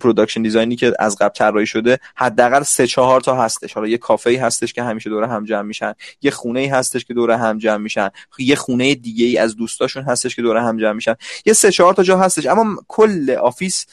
production 0.00 0.42
design 0.42 0.71
ی 0.71 0.76
که 0.76 0.92
از 0.98 1.16
قبل 1.16 1.34
طراحی 1.34 1.66
شده 1.66 1.98
حداقل 2.14 2.62
سه 2.62 2.86
چهار 2.86 3.20
تا 3.20 3.42
هستش. 3.42 3.72
حالا 3.72 3.86
یه 3.88 3.98
کافه 3.98 4.40
هستش 4.42 4.72
که 4.72 4.82
همیشه 4.82 5.10
دوره 5.10 5.26
هم 5.26 5.44
جمع 5.44 5.62
میشن 5.62 5.92
یه 6.22 6.30
خونه 6.30 6.70
هستش 6.72 7.04
که 7.04 7.14
دوره 7.14 7.36
هم 7.36 7.58
جمع 7.58 7.76
میشن 7.76 8.10
یه 8.38 8.56
خونه 8.56 8.94
دیگه 8.94 9.26
ای 9.26 9.38
از 9.38 9.56
دوستاشون 9.56 10.02
هستش 10.02 10.36
که 10.36 10.42
دوره 10.42 10.62
هم 10.62 10.76
جمع 10.76 10.92
میشن. 10.92 11.14
یه 11.46 11.52
سه 11.52 11.70
چهار 11.70 11.94
تا 11.94 12.02
جا 12.02 12.18
هستش. 12.18 12.46
اما 12.46 12.76
کل 12.88 13.30
Office 13.30 13.86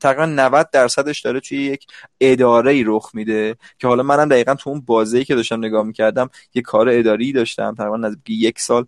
تقریبا 0.00 0.26
90 0.26 0.70
درصدش 0.70 1.20
داره 1.20 1.40
توی 1.40 1.58
یک 1.58 1.86
اداره 2.20 2.72
ای 2.72 2.84
رخ 2.86 3.10
میده 3.14 3.56
که 3.78 3.88
حالا 3.88 4.02
منم 4.02 4.28
دقیقا 4.28 4.54
تو 4.54 4.70
اون 4.70 4.80
بازه‌ای 4.80 5.24
که 5.24 5.34
داشتم 5.34 5.58
نگاه 5.58 5.84
می‌کردم 5.84 6.30
یه 6.54 6.62
کار 6.62 6.88
اداری 6.88 7.32
داشتم. 7.32 7.74
تقریبا 7.74 7.96
نزدیک 7.96 8.30
یک 8.30 8.60
سال 8.60 8.86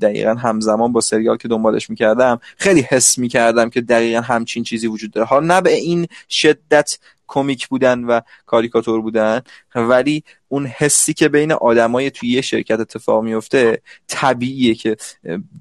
دقیقا 0.00 0.34
همزمان 0.34 0.92
با 0.92 1.00
سریال 1.00 1.36
که 1.36 1.48
دنبالش 1.48 1.90
می‌کردم 1.90 2.40
خیلی 2.56 2.80
حس 2.80 3.18
می‌کردم 3.18 3.70
که 3.70 3.80
دقیقا 3.80 4.20
همچین 4.20 4.64
چیزی 4.64 4.86
وجود 4.86 5.10
داره. 5.10 5.26
نه 5.40 5.60
به 5.60 5.72
این 5.72 6.08
شدت 6.28 6.98
کمیک 7.32 7.68
بودن 7.68 8.04
و 8.04 8.20
کاریکاتور 8.46 9.00
بودن 9.00 9.40
ولی 9.74 10.24
اون 10.48 10.66
حسی 10.66 11.14
که 11.14 11.28
بین 11.28 11.52
آدمای 11.52 12.10
توی 12.10 12.28
یه 12.28 12.40
شرکت 12.40 12.80
اتفاق 12.80 13.24
میفته 13.24 13.82
طبیعیه 14.08 14.74
که 14.74 14.96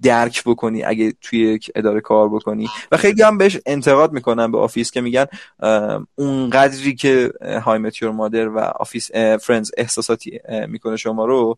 درک 0.01 0.43
بکنی 0.45 0.83
اگه 0.83 1.13
توی 1.21 1.39
یک 1.39 1.71
اداره 1.75 2.01
کار 2.01 2.29
بکنی. 2.29 2.67
و 2.91 2.97
خیلی 2.97 3.21
هم 3.21 3.37
بهش 3.37 3.57
انتقاد 3.65 4.11
می‌کنن 4.11 4.51
به 4.51 4.57
Office 4.57 4.91
که 4.91 5.01
میگن 5.01 5.25
اون 6.15 6.49
قدری 6.49 6.95
که 6.95 7.31
How 7.65 7.79
I 7.79 7.83
Met 7.83 7.95
Your 7.95 8.11
Mother 8.11 8.47
و 8.47 8.59
Office 8.59 9.11
Friends 9.41 9.71
احساساتی 9.77 10.39
می‌کنه 10.67 10.97
شما 10.97 11.25
رو 11.25 11.57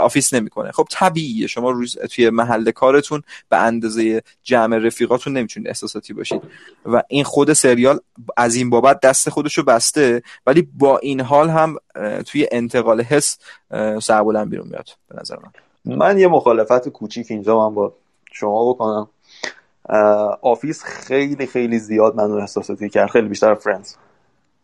Office 0.00 0.34
نمی‌کنه. 0.34 0.72
خب 0.72 0.86
طبیعیه. 0.90 1.46
شما 1.46 1.70
روز 1.70 1.98
توی 1.98 2.30
محل 2.30 2.70
کارتون 2.70 3.22
به 3.48 3.56
اندازه 3.56 4.22
جمع 4.42 4.78
رفیقاتون 4.78 5.36
نمی‌تونید 5.36 5.68
احساساتی 5.68 6.12
باشید. 6.12 6.42
و 6.86 7.02
این 7.08 7.24
خود 7.24 7.52
سریال 7.52 8.00
از 8.36 8.54
این 8.54 8.70
بابت 8.70 9.00
دست 9.00 9.30
خودشو 9.42 9.62
بسته 9.62 10.22
ولی 10.46 10.68
با 10.78 10.98
این 10.98 11.20
حال 11.20 11.50
هم 11.50 11.76
توی 12.26 12.48
انتقال 12.52 13.00
حس 13.00 13.38
سربلند 14.02 14.50
بیرون 14.50 14.68
میاد 14.68 14.88
به 15.08 15.20
نظر 15.20 15.36
من. 15.36 15.96
من 15.96 16.18
یه 16.18 16.28
مخالفت 16.28 16.88
کوچیک 16.88 17.26
اینجا 17.30 17.68
من 17.68 17.74
با 17.74 17.94
شما 18.32 18.72
بکنم. 18.72 19.08
Office 20.42 20.82
خیلی 20.84 21.46
خیلی 21.46 21.78
زیاد 21.78 22.14
منو 22.14 22.34
احساساتی 22.34 22.88
کرد. 22.88 23.10
خیلی 23.10 23.28
بیشتر 23.28 23.54
Friends. 23.54 23.94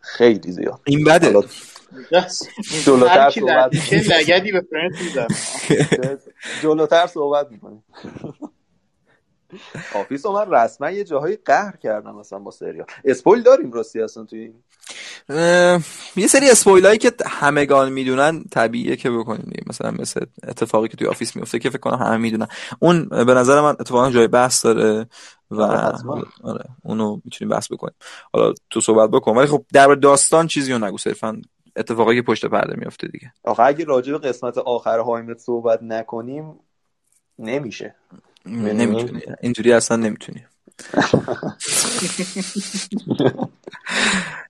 خیلی 0.00 0.52
زیاد. 0.52 0.80
این 0.84 1.04
بده. 1.04 1.32
جلوتر 2.86 3.30
صحبت 3.30 3.70
جلوتر 6.62 7.06
صحبت 7.06 7.50
می‌کنیم 7.50 7.84
Office 9.94 10.26
رو 10.26 10.32
من 10.32 10.50
رسما 10.50 10.90
یه 10.90 11.04
جاهایی 11.04 11.38
قهر 11.44 11.76
کردم 11.76 12.14
مثلا 12.14 12.38
با 12.38 12.50
سریال 12.50 12.86
spoil 13.04 13.42
داریم 13.42 13.72
راستی 13.72 14.00
اصلا 14.00 14.24
توی 14.24 14.38
این؟ 14.40 14.54
یه 16.16 16.26
سری 16.26 16.50
spoil 16.50 16.86
هایی 16.86 16.98
که 16.98 17.12
همگان 17.26 17.92
می‌دونن 17.92 18.44
طبیعیه 18.44 18.96
که 18.96 19.10
بکنیم. 19.10 19.64
مثلا 19.66 19.90
مثل 19.90 20.24
اتفاقی 20.48 20.88
که 20.88 20.96
توی 20.96 21.06
Office 21.06 21.36
میفته 21.36 21.58
که 21.58 21.70
فکر 21.70 21.78
کنم 21.78 21.98
همه 21.98 22.16
می‌دونن. 22.16 22.48
اون 22.78 23.08
به 23.08 23.34
نظر 23.34 23.60
من 23.60 23.76
اتفاقا 23.80 24.10
جای 24.10 24.28
بحث 24.28 24.64
داره 24.64 25.06
و 25.50 25.62
آره, 25.62 26.24
آره، 26.42 26.64
اونو 26.84 27.20
می‌تونیم 27.24 27.54
بحث 27.54 27.72
بکنیم. 27.72 27.94
حالا 28.32 28.54
تو 28.70 28.80
صحبت 28.80 29.10
بکن. 29.10 29.36
ولی 29.36 29.46
خب 29.46 29.64
در 29.72 29.94
داستان 29.94 30.46
چیزی 30.46 30.72
رو 30.72 30.78
نگو 30.78 30.98
صرفا 30.98 31.42
اتفاقی 31.76 32.16
که 32.16 32.22
پشت 32.22 32.46
پرده 32.46 32.76
میفته 32.76 33.08
دیگه. 33.08 33.32
آخه 33.44 33.62
اگه 33.62 33.84
راجع 33.84 34.12
به 34.12 34.18
قسمت 34.18 34.58
آخر 34.58 34.98
HIMYM 34.98 35.38
صحبت 35.38 35.82
نکنیم 35.82 36.54
نمیشه. 37.38 37.94
نمی‌تونی. 38.48 39.22
اینجوری 39.40 39.72
اصلا 39.72 39.96
نمی‌تونی. 39.96 40.44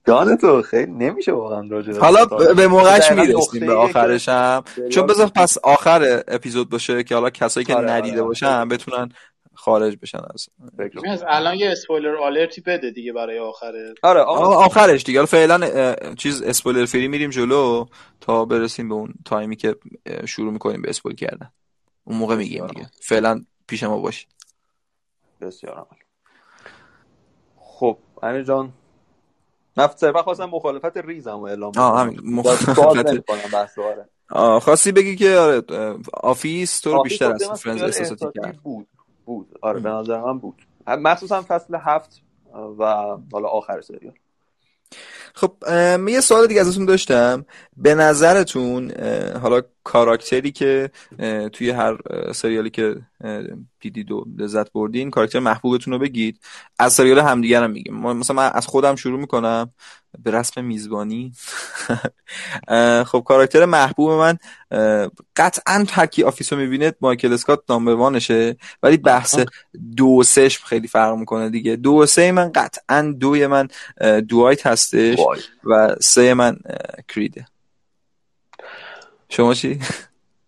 جان 0.07 0.37
تو 0.41 0.61
خیلی 0.61 0.91
نمیشه 0.91 1.31
واقعا 1.31 1.67
راجع 1.69 1.99
حالا 1.99 2.25
به 2.25 2.67
موقعش 2.67 3.11
می‌رسیم 3.11 3.65
به 3.65 3.73
آخرش 3.73 4.29
هم 4.29 4.63
چون 4.89 5.07
بذار 5.07 5.27
پس 5.27 5.57
آخر 5.57 6.23
اپیزود 6.27 6.69
باشه 6.69 7.03
که 7.03 7.15
حالا 7.15 7.29
کسایی 7.29 7.65
که 7.65 7.75
آره، 7.75 7.91
ندیده 7.91 8.15
آره. 8.15 8.23
باشن 8.23 8.67
بتونن 8.67 9.09
خارج 9.53 9.97
بشن 10.01 10.19
از 10.33 10.49
از 11.05 11.23
الان 11.27 11.55
یه 11.55 11.71
اسپویلر 11.71 12.15
آلرتی 12.15 12.61
بده 12.61 12.91
دیگه 12.91 13.13
برای 13.13 13.39
آخره 13.39 13.93
آره 14.03 14.21
آخرش 14.21 15.03
دیگه. 15.03 15.25
فعلا 15.25 15.95
چیز 16.17 16.41
اسپویلر 16.41 16.85
فری 16.85 17.07
میریم 17.07 17.29
جلو 17.29 17.85
تا 18.21 18.45
برسیم 18.45 18.89
به 18.89 18.95
اون 18.95 19.13
تایمی 19.25 19.55
که 19.55 19.75
شروع 20.25 20.53
می‌کنیم 20.53 20.81
به 20.81 20.89
spoil 20.89 21.15
کردن. 21.15 21.51
اون 22.03 22.17
موقع 22.17 22.35
میگیم 22.35 22.67
دیگه. 22.67 22.89
فعلا 23.01 23.45
پیش 23.69 23.83
ما 23.83 23.97
باشید. 23.97 24.27
بسیار 25.41 25.73
عالی 25.75 25.99
خب 27.57 27.97
امیر 28.23 28.43
جان. 28.43 28.73
نه 29.77 29.97
صرفا 29.97 30.23
خواستم 30.23 30.45
مخالفت 30.45 30.97
ریزمو 30.97 31.43
اعلام 31.43 31.71
آه 31.77 31.99
همین 31.99 32.19
مخالفت 32.23 32.73
خواستی 34.59 34.91
بگی 34.91 35.15
که 35.15 35.37
آره 35.37 35.61
Office 36.13 36.79
تو 36.79 36.93
رو 36.93 37.03
بیشتر 37.03 37.31
از 37.31 37.61
Friends 37.61 37.81
احساساتی 37.81 38.39
کرد. 38.39 38.57
بود 38.57 38.87
بود. 39.25 39.59
آره 39.61 39.79
به 39.79 39.89
نظر 39.89 40.21
من 40.21 40.39
بود. 40.39 40.65
مخصوصا 40.87 41.41
فصل 41.47 41.77
هفت 41.81 42.21
و 42.79 42.83
حالا 43.31 43.47
آخر 43.47 43.81
سریال. 43.81 44.13
خب 45.33 45.53
یه 46.07 46.21
سوال 46.21 46.47
دیگه 46.47 46.61
ازتون 46.61 46.85
داشتم. 46.85 47.45
به 47.77 47.95
نظرتون 47.95 48.91
حالا 49.41 49.61
کاراکتری 49.89 50.51
که 50.51 50.91
توی 51.53 51.69
هر 51.69 51.97
سریالی 52.33 52.69
که 52.69 52.95
دیدید 53.79 54.11
و 54.11 54.25
لذت 54.37 54.71
بردین 54.71 55.11
کاراکتر 55.11 55.39
محبوبتون 55.39 55.93
رو 55.93 55.99
بگید. 55.99 56.39
از 56.79 56.93
سریال 56.93 57.19
همدیگر 57.19 57.63
هم 57.63 57.71
میگیم 57.71 57.95
مثلا 57.95 58.35
من 58.35 58.51
از 58.53 58.67
خودم 58.67 58.95
شروع 58.95 59.19
می‌کنم. 59.19 59.71
به 60.23 60.31
رسم 60.31 60.63
میزبانی. 60.63 61.33
خب 63.09 63.23
کاراکتر 63.25 63.65
محبوب 63.65 64.11
من 64.11 64.37
قطعا 65.35 65.85
هرکی 65.91 66.23
Office 66.23 66.53
رو 66.53 66.59
می‌بینه 66.59 66.93
مایکل 67.01 67.33
اسکات 67.33 67.63
number 67.69 67.93
one 67.93 68.20
شه. 68.20 68.57
ولی 68.83 68.97
بحث 68.97 69.39
دو 69.97 70.23
سهش 70.23 70.63
خیلی 70.63 70.87
فرق 70.87 71.15
می‌کنه 71.15 71.49
دیگه. 71.49 71.75
دو 71.75 72.05
سه 72.05 72.31
من 72.31 72.51
قطعا 72.51 73.15
دوی 73.19 73.47
من 73.47 73.67
دوایت 74.27 74.67
هستش 74.67 75.19
و 75.63 75.95
سه 76.01 76.33
من 76.33 76.57
کریده. 77.07 77.45
شما 79.29 79.53
چی؟ 79.53 79.79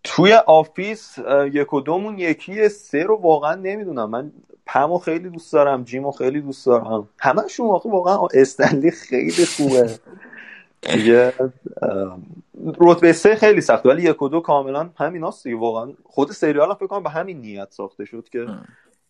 توی 0.04 0.32
Office 0.32 1.18
یک 1.52 1.72
و 1.72 1.80
دومون 1.80 2.18
یکی 2.18 2.68
سه 2.68 3.02
رو 3.02 3.16
واقعا 3.16 3.54
نمی‌دونم. 3.54 4.10
من 4.10 4.32
پمو 4.66 4.98
خیلی 4.98 5.30
دوست 5.30 5.52
دارم 5.52 5.84
جیمو 5.84 6.10
خیلی 6.10 6.40
دوست 6.40 6.66
دارم. 6.66 7.08
همشون 7.18 7.66
واقعا 7.66 7.92
واقعا 7.92 8.28
استنلی 8.34 8.90
خیلی 8.90 9.46
خوبه. 9.46 9.98
دیگه 10.94 11.32
رتبه 12.80 13.12
سه 13.12 13.34
خیلی 13.34 13.60
سخت 13.60 13.86
ولی 13.86 14.02
یک 14.02 14.22
و 14.22 14.28
دو 14.28 14.40
کاملا 14.40 14.90
همین 14.96 15.24
هست 15.24 15.44
دیگه. 15.44 15.56
واقعا 15.56 15.92
خود 16.04 16.32
سریال 16.32 16.68
هم 16.68 16.74
فکر 16.74 16.86
کنم 16.86 17.02
به 17.02 17.10
همین 17.10 17.40
نیت 17.40 17.68
ساخته 17.70 18.04
شد 18.04 18.28
که 18.28 18.46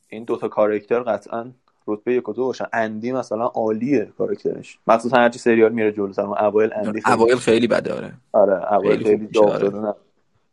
این 0.08 0.24
دوتا 0.24 0.48
کارکتر 0.48 1.00
قطعا 1.00 1.50
رتبه 1.86 2.14
یک 2.14 2.28
و 2.28 2.32
دو 2.32 2.44
باشن. 2.44 2.66
اندی 2.72 3.12
مثلا 3.12 3.46
عالیه 3.46 4.12
کارکترش 4.18 4.78
مخصوصا 4.86 5.16
هرچی 5.16 5.38
سریال 5.38 5.72
میره 5.72 5.92
جلو 5.92 6.12
سر 6.12 6.22
اوایل 6.22 6.70
اندی 6.74 7.02
اوایل 7.06 7.36
خیلی 7.36 7.66
بده 7.66 7.94
آره. 7.94 8.12
آره 8.32 8.72
اوایل 8.72 9.04
خیلی, 9.04 9.28
خیلی 9.28 9.92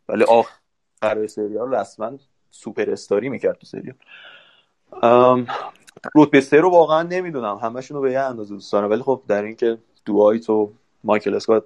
ولی 0.09 0.23
آخر 0.23 1.27
سریال 1.27 1.73
رسما 1.73 2.11
سوپر 2.51 2.91
استاری 2.91 3.29
می‌کرد 3.29 3.57
تو 3.57 3.67
سریال. 3.67 3.95
رتبه 6.15 6.41
سه 6.41 6.57
رو 6.57 6.69
واقعا 6.69 7.03
نمی‌دونم. 7.03 7.55
همشون 7.57 7.97
رو 7.97 8.03
به 8.03 8.11
یه 8.11 8.19
اندازه 8.19 8.53
دوست 8.53 8.73
دارم 8.73 8.89
ولی 8.89 9.01
خب 9.01 9.21
در 9.27 9.43
اینکه 9.43 9.77
دوایت 10.05 10.49
و 10.49 10.71
مایکل 11.03 11.35
اسکات 11.35 11.63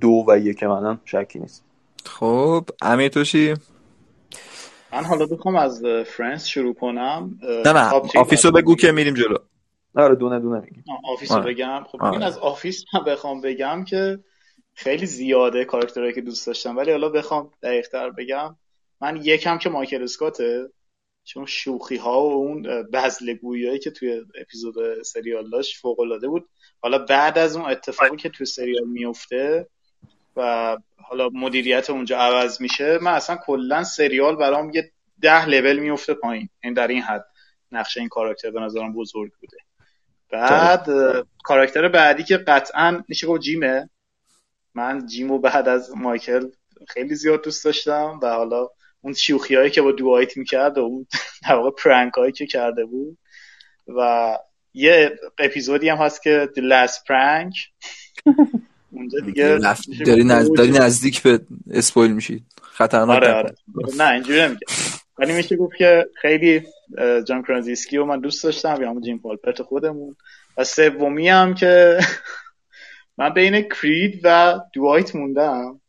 دو 0.00 0.24
و 0.28 0.38
یک 0.38 0.62
منم 0.62 1.00
شکی 1.04 1.38
نیست. 1.38 1.64
خب 2.04 2.64
امیر 2.82 3.08
توشی؟ 3.08 3.54
من 4.96 5.04
حالا 5.04 5.26
بخوام 5.26 5.56
از 5.56 5.82
Friends 6.06 6.46
شروع 6.46 6.74
کنم. 6.74 7.38
نه 7.42 7.72
نه 7.72 7.90
Office 8.16 8.46
رو 8.46 8.52
بگو 8.52 8.74
که 8.74 8.92
میریم 8.92 9.14
جلو. 9.14 9.36
آره 9.94 10.14
دونه 10.14 10.40
دونه 10.40 10.60
میگیم. 10.60 10.84
Office 11.04 11.32
رو 11.32 11.42
بگم. 11.42 11.84
خب 11.88 12.04
این 12.04 12.22
از 12.22 12.38
Office 12.38 12.84
هم 12.92 13.04
بخوام 13.04 13.40
بگم 13.40 13.84
که 13.84 14.18
خیلی 14.74 15.06
زیاده 15.06 15.64
کاراکترهایی 15.64 16.14
که 16.14 16.20
دوست 16.20 16.46
داشتم. 16.46 16.76
ولی 16.76 16.90
حالا 16.90 17.08
بخوام 17.08 17.50
دقیق 17.62 17.88
تر 17.88 18.10
بگم. 18.10 18.56
من 19.00 19.20
یکم 19.22 19.58
که 19.58 19.70
مایکل 19.70 20.02
اسکاته 20.02 20.68
چون 21.24 21.46
شوخی 21.46 21.96
ها 21.96 22.22
و 22.22 22.32
اون 22.32 22.62
بذله‌گویی 22.92 23.66
هایی 23.66 23.78
که 23.78 23.90
توی 23.90 24.22
اپیزود 24.40 25.02
سریال 25.02 25.50
داشت 25.50 25.76
فوق 25.76 26.00
العاده 26.00 26.28
بود. 26.28 26.48
حالا 26.80 26.98
بعد 26.98 27.38
از 27.38 27.56
اون 27.56 27.70
اتفاقی 27.70 28.16
که 28.16 28.28
توی 28.28 28.46
سریال 28.46 28.84
میفته 28.86 29.68
و 30.36 30.76
حالا 30.96 31.28
مدیریت 31.28 31.90
اونجا 31.90 32.18
عوض 32.18 32.60
میشه 32.60 32.98
من 33.02 33.12
اصلا 33.12 33.36
کلا 33.36 33.84
سریال 33.84 34.36
برام 34.36 34.70
یه 34.70 34.92
ده 35.20 35.46
لول 35.46 35.78
میفته 35.78 36.14
پایین. 36.14 36.48
این 36.62 36.74
در 36.74 36.88
این 36.88 37.02
حد 37.02 37.24
نقشه 37.72 38.00
این 38.00 38.08
کاراکتر 38.08 38.50
به 38.50 38.60
نظرم 38.60 38.92
بزرگ 38.92 39.32
بوده. 39.40 39.56
بعد 40.30 40.86
کاراکتر 41.44 41.88
بعدی 41.88 42.24
که 42.24 42.36
قطعا 42.36 43.02
میشه 43.08 43.26
گفت 43.26 43.42
جیمه. 43.42 43.90
من 44.74 45.06
جیمو 45.06 45.38
بعد 45.38 45.68
از 45.68 45.96
مایکل 45.96 46.48
خیلی 46.88 47.14
زیاد 47.14 47.44
دوست 47.44 47.64
داشتم 47.64 48.20
و 48.22 48.30
حالا 48.30 48.68
اون 49.00 49.14
شوخی 49.14 49.54
هایی 49.54 49.70
که 49.70 49.82
با 49.82 49.92
دوایت 49.92 50.36
می‌کرد 50.36 50.78
و 50.78 50.80
اون 50.80 51.06
در 51.48 51.54
واقع 51.54 51.70
پرنک 51.70 52.12
هایی 52.12 52.32
که 52.32 52.46
کرده 52.46 52.84
بود. 52.84 53.18
و 53.96 54.30
یه 54.74 55.18
اپیزودی 55.38 55.88
هم 55.88 55.96
هست 55.96 56.22
که 56.22 56.48
The 56.56 56.60
Last 56.60 56.96
Prank. 56.96 57.54
اونجا 58.96 59.18
دیگه 59.26 59.58
داری, 60.06 60.24
داری 60.56 60.72
نزدیک 60.72 61.22
به 61.22 61.40
اسپویل 61.70 62.12
میشید 62.12 62.44
خطرناک 62.62 63.16
آره 63.16 63.32
آره. 63.32 63.54
نه 63.98 64.10
اینجوری 64.10 64.40
نمیگه. 64.40 64.66
ولی 65.18 65.32
میشه 65.32 65.56
گفت 65.56 65.76
که 65.76 66.06
خیلی 66.20 66.62
جان 67.24 67.42
کرانزیسکی 67.42 67.96
و 67.96 68.04
من 68.04 68.20
دوست 68.20 68.44
داشتم 68.44 68.78
یا 68.80 68.90
همون 68.90 69.02
جیم 69.02 69.18
پالپرت 69.18 69.62
خودمون. 69.62 70.16
و 70.56 70.64
سومی 70.64 71.28
هم 71.28 71.54
که 71.54 71.98
من 73.18 73.34
بین 73.34 73.62
کرید 73.62 74.20
و 74.24 74.60
دوایت 74.72 75.16
موندم. 75.16 75.80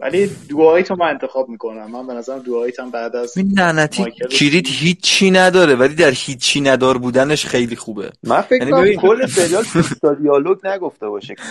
ولی 0.00 0.30
دوایت 0.48 0.90
رو 0.90 0.96
من 0.96 1.06
انتخاب 1.06 1.48
می‌کنم. 1.48 1.90
من 1.90 2.06
به 2.06 2.14
نظرم 2.14 2.38
دوایت 2.38 2.80
هم 2.80 2.90
بعد 2.90 3.16
از 3.16 3.38
این 3.38 3.52
لعنتی 3.58 4.04
کرید 4.30 4.66
هیچی 4.68 5.30
نداره 5.30 5.74
ولی 5.74 5.94
در 5.94 6.10
هیچی 6.10 6.60
ندار 6.60 6.98
بودنش 6.98 7.46
خیلی 7.46 7.76
خوبه. 7.76 8.12
من 8.22 8.40
فکر 8.40 8.68
یعنی 8.68 8.96
کنم 8.96 9.08
کل 9.08 9.26
سریال 9.26 9.64
دیالوگ 10.22 10.66
نگفته 10.66 11.08
باشه. 11.08 11.34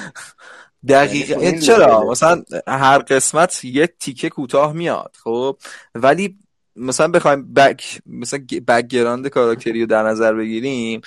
دقیقا. 0.87 1.43
یعنی 1.43 1.59
چرا؟ 1.59 2.09
مثلا 2.11 2.43
هر 2.67 2.97
قسمت 2.97 3.65
یه 3.65 3.87
تیکه 3.87 4.29
کوتاه 4.29 4.73
میاد 4.73 5.15
خب؟ 5.23 5.57
ولی 5.95 6.37
مثلا 6.75 7.07
بخوایم 7.07 7.53
back 7.53 8.01
مثلا 8.05 8.39
background 8.67 9.27
کاراکتری 9.27 9.81
رو 9.81 9.87
در 9.87 10.03
نظر 10.03 10.33
بگیریم 10.33 11.01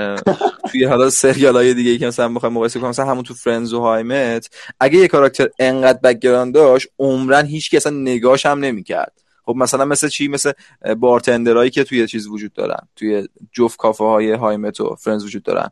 توی 0.70 0.84
حالا 0.84 1.10
سریال 1.10 1.56
های 1.56 1.74
دیگه 1.74 1.98
که 1.98 2.06
مثلا 2.06 2.28
بخوایم 2.28 2.52
مقایسه 2.52 2.78
کنیم 2.78 2.90
مثلا 2.90 3.06
همون 3.06 3.22
تو 3.22 3.34
Friends 3.34 3.72
و 3.72 3.80
How 3.80 4.10
I 4.10 4.20
Met 4.20 4.50
اگه 4.80 4.98
یه 4.98 5.08
کاراکتر 5.08 5.48
انقدر 5.58 5.98
background 5.98 6.54
داشت 6.54 6.88
عمراً 6.98 7.46
هیچ 7.46 7.70
کی 7.70 7.76
اصلا 7.76 7.92
نگاش 7.92 8.46
هم 8.46 8.58
نمی‌کرد. 8.58 9.12
خب 9.44 9.54
مثلا 9.56 9.84
مثل 9.84 10.08
چی؟ 10.08 10.28
مثل 10.28 10.52
bartender 10.98 11.57
ایی 11.57 11.70
که 11.70 11.84
توی 11.84 12.06
چیز 12.06 12.26
وجود 12.26 12.52
دارن 12.52 12.88
توی 12.96 13.28
جفت 13.52 13.78
کافه 13.78 14.04
های 14.04 14.32
How 14.32 14.53
I 14.53 14.59
Met 14.59 14.80
و 14.80 14.94
Friends 14.94 15.24
وجود 15.24 15.42
دارن. 15.42 15.70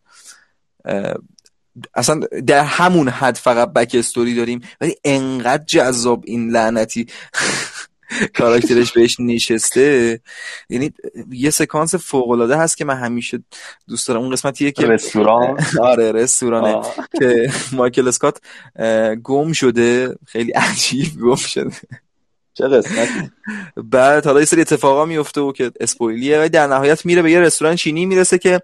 اصلا 1.95 2.21
در 2.47 2.65
همون 2.65 3.09
حد 3.09 3.37
فقط 3.37 3.73
بک 3.73 3.97
استوری 3.99 4.35
داریم 4.35 4.61
ولی 4.81 4.95
انقدر 5.05 5.65
جذاب 5.65 6.23
این 6.27 6.51
لعنتی 6.51 7.07
کاراکترش 8.39 8.93
بهش 8.93 9.21
نشسته. 9.21 10.21
یعنی 10.69 10.93
یه 11.31 11.51
سکانس 11.51 11.95
فوق 11.95 12.31
العاده 12.31 12.57
هست 12.57 12.77
که 12.77 12.85
من 12.85 12.97
همیشه 12.97 13.43
دوست 13.89 14.09
دارم. 14.09 14.21
اون 14.21 14.31
قسمتیه 14.31 14.71
که 14.71 14.87
رستوران؟ 14.87 15.59
آره 15.83 16.13
رستورانه 16.13 16.87
که 17.19 17.53
مایکل 17.73 18.09
اسکات 18.09 18.39
گم 19.23 19.53
شده. 19.53 20.17
خیلی 20.27 20.53
عجیب 20.53 21.21
گم 21.21 21.35
شده. 21.35 21.71
چه 22.55 22.69
قسمت 22.69 23.09
بعد 23.77 24.27
حالا 24.27 24.41
یه 24.41 24.47
سری 24.47 24.61
اتفاقا 24.61 25.05
میفته 25.05 25.41
و 25.41 25.53
که 25.53 25.73
اسپویلیه 25.81 26.45
و 26.45 26.49
در 26.49 26.67
نهایت 26.67 27.07
میره 27.07 27.23
به 27.23 27.31
یه 27.31 27.41
رستوران 27.41 27.77
چینی 27.77 28.07
می‌رسه 28.07 28.39
که 28.39 28.61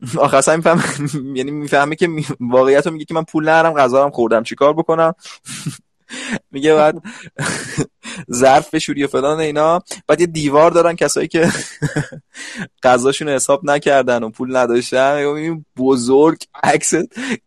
آخه 0.18 0.36
اصلا 0.36 0.56
میفهم 0.56 0.80
یعنی 1.36 1.50
می‌فهمه 1.50 1.96
که 1.96 2.08
واقعیت 2.40 2.86
رو 2.86 2.92
میگه 2.92 3.04
که 3.04 3.14
من 3.14 3.24
پول 3.24 3.48
ندارم 3.48 3.74
غذا 3.74 4.10
خوردم. 4.10 4.42
چیکار 4.42 4.72
بکنم؟ 4.72 5.14
میگه 6.52 6.74
بعد 6.74 7.02
ظرف 8.32 8.74
بشوری 8.74 9.04
و 9.04 9.06
فلان 9.06 9.40
اینا. 9.40 9.82
بعد 10.06 10.20
یه 10.20 10.26
دیوار 10.26 10.70
دارن 10.70 10.96
کسایی 10.96 11.28
که 11.28 11.48
غذاشون 12.82 13.28
حساب 13.28 13.60
نکردن 13.64 14.22
و 14.22 14.30
پول 14.30 14.56
نداشتن. 14.56 15.18
بزرگ 15.76 16.38
عکس 16.62 16.94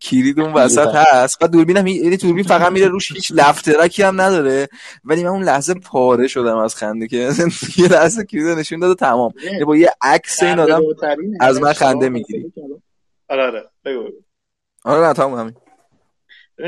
کلید 0.02 0.40
اون 0.40 0.54
وسط 0.54 0.96
هست. 0.96 1.40
بعد 1.40 1.52
دوربینم 1.52 1.88
یعنی 1.88 2.18
دوربین 2.18 2.44
فقط 2.44 2.72
میره 2.72 2.88
روش 2.88 3.12
هیچ 3.12 3.32
لفترکی 3.36 4.04
هم 4.04 4.22
نداره. 4.22 4.68
ولی 5.04 5.24
من 5.24 5.30
اون 5.30 5.44
لحظه 5.44 5.74
پاره 5.74 6.28
شدم 6.28 6.58
از 6.58 6.76
خنده 6.76 7.08
که 7.08 7.18
یه 7.78 7.88
لحظه 7.88 8.26
کلید 8.26 8.48
نشون 8.48 8.80
داد 8.80 8.98
تمام. 8.98 9.32
با 9.66 9.76
یه 9.76 9.92
عکس 10.02 10.44
این 10.44 10.60
آدم 10.60 10.82
از 11.40 11.62
من 11.62 11.74
خنده 11.74 12.10
می‌گیری. 12.10 12.54
آره 13.30 13.44
آره. 13.44 13.70
بگو. 13.86 14.04
آره 14.84 15.08
نه 15.08 15.14
تمام 15.14 15.40
همین. 15.40 15.54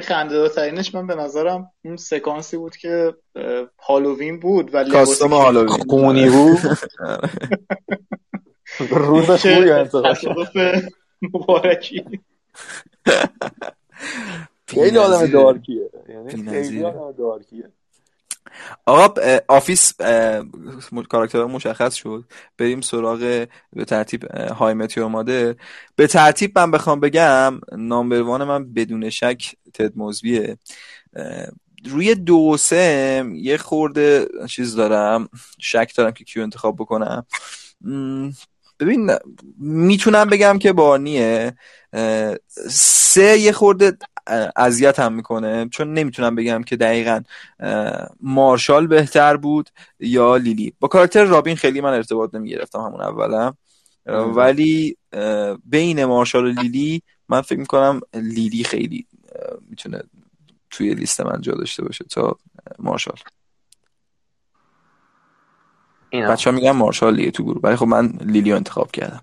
خنده 0.01 0.49
ترینش 0.49 0.95
من 0.95 1.07
به 1.07 1.15
نظرم 1.15 1.71
اون 1.85 1.97
سکانسی 1.97 2.57
بود 2.57 2.77
که 2.77 3.13
هالووین 3.79 4.39
بود 4.39 4.69
و 4.73 4.83
کاستوم 4.83 5.33
هالووین. 5.33 5.67
خونی 5.89 6.29
بود 6.29 6.59
روز 8.89 9.25
خوبی 9.25 9.69
مبارکی. 11.33 12.03
خیلی 14.67 14.97
آدم 14.97 15.27
دارکیه. 15.27 15.89
یعنی 16.09 16.49
خیلی 16.49 16.83
آدم 16.83 17.11
dark 17.11 17.46
یه. 17.46 17.71
آقا 18.85 19.21
Office 19.47 19.93
کاراکتر 21.09 21.45
مشخص 21.45 21.95
شد. 21.95 22.25
بریم 22.57 22.81
سراغ 22.81 23.47
به 23.73 23.85
ترتیب 23.85 24.31
How 24.35 24.73
I 24.73 24.78
Met 24.78 24.90
Your 24.90 25.07
Mother 25.07 25.55
به 25.95 26.07
ترتیب 26.07 26.59
من 26.59 26.71
بخوام 26.71 26.99
بگم 26.99 27.59
number 27.77 28.21
one 28.21 28.43
من 28.43 28.73
بدون 28.73 29.09
شک 29.09 29.55
تد 29.73 29.91
موزبیه 29.95 30.57
روی 31.85 32.15
دو 32.15 32.57
سه 32.57 33.25
یه 33.33 33.57
خورده 33.57 34.27
چیز 34.49 34.75
دارم 34.75 35.29
شک 35.59 35.93
دارم 35.95 36.11
که 36.11 36.23
کیو 36.23 36.43
انتخاب 36.43 36.75
بکنم. 36.75 37.25
ببین 38.79 39.11
می‌تونم 39.59 40.29
بگم 40.29 40.59
که 40.59 40.73
بارنیه. 40.73 41.57
سه 42.69 43.39
یه 43.39 43.51
خورده 43.51 43.97
اذیت 44.55 44.99
هم 44.99 45.13
می‌کنه. 45.13 45.69
چون 45.69 45.93
نمی‌تونم 45.93 46.35
بگم 46.35 46.63
که 46.63 46.75
دقیقا 46.75 47.21
مارشال 48.21 48.87
بهتر 48.87 49.37
بود 49.37 49.69
یا 49.99 50.37
لیلی. 50.37 50.73
با 50.79 50.87
کاراکتر 50.87 51.23
رابین 51.23 51.55
خیلی 51.55 51.81
من 51.81 51.93
ارتباط 51.93 52.35
نمی‌گرفتم 52.35 52.79
همون 52.79 53.01
اولم 53.01 53.57
ولی 54.35 54.97
بین 55.65 56.05
مارشال 56.05 56.45
و 56.45 56.61
لیلی 56.61 57.01
من 57.29 57.41
فکر 57.41 57.59
می‌کنم 57.59 58.01
لیلی 58.13 58.63
خیلی 58.63 59.07
می‌تونه 59.69 60.03
توی 60.69 60.93
لیست 60.93 61.21
من 61.21 61.41
جا 61.41 61.53
داشته 61.53 61.83
باشه 61.83 62.05
تا 62.05 62.37
مارشال. 62.79 63.17
بچه 66.13 66.49
ها 66.49 66.55
میگن 66.55 66.71
مارشال 66.71 67.15
لیه 67.15 67.31
تو 67.31 67.43
گروه. 67.43 67.61
ولی 67.63 67.75
خب 67.75 67.87
من 67.87 68.07
لیلیو 68.21 68.55
انتخاب 68.55 68.91
کردم. 68.91 69.19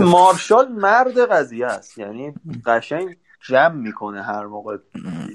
مارشال 0.00 0.68
مرد 0.72 1.18
قضیه 1.18 1.66
است. 1.66 1.98
یعنی 1.98 2.34
قشنگ 2.66 3.16
جمع 3.48 3.74
می‌کنه 3.74 4.22
هر 4.22 4.46
موقع. 4.46 4.76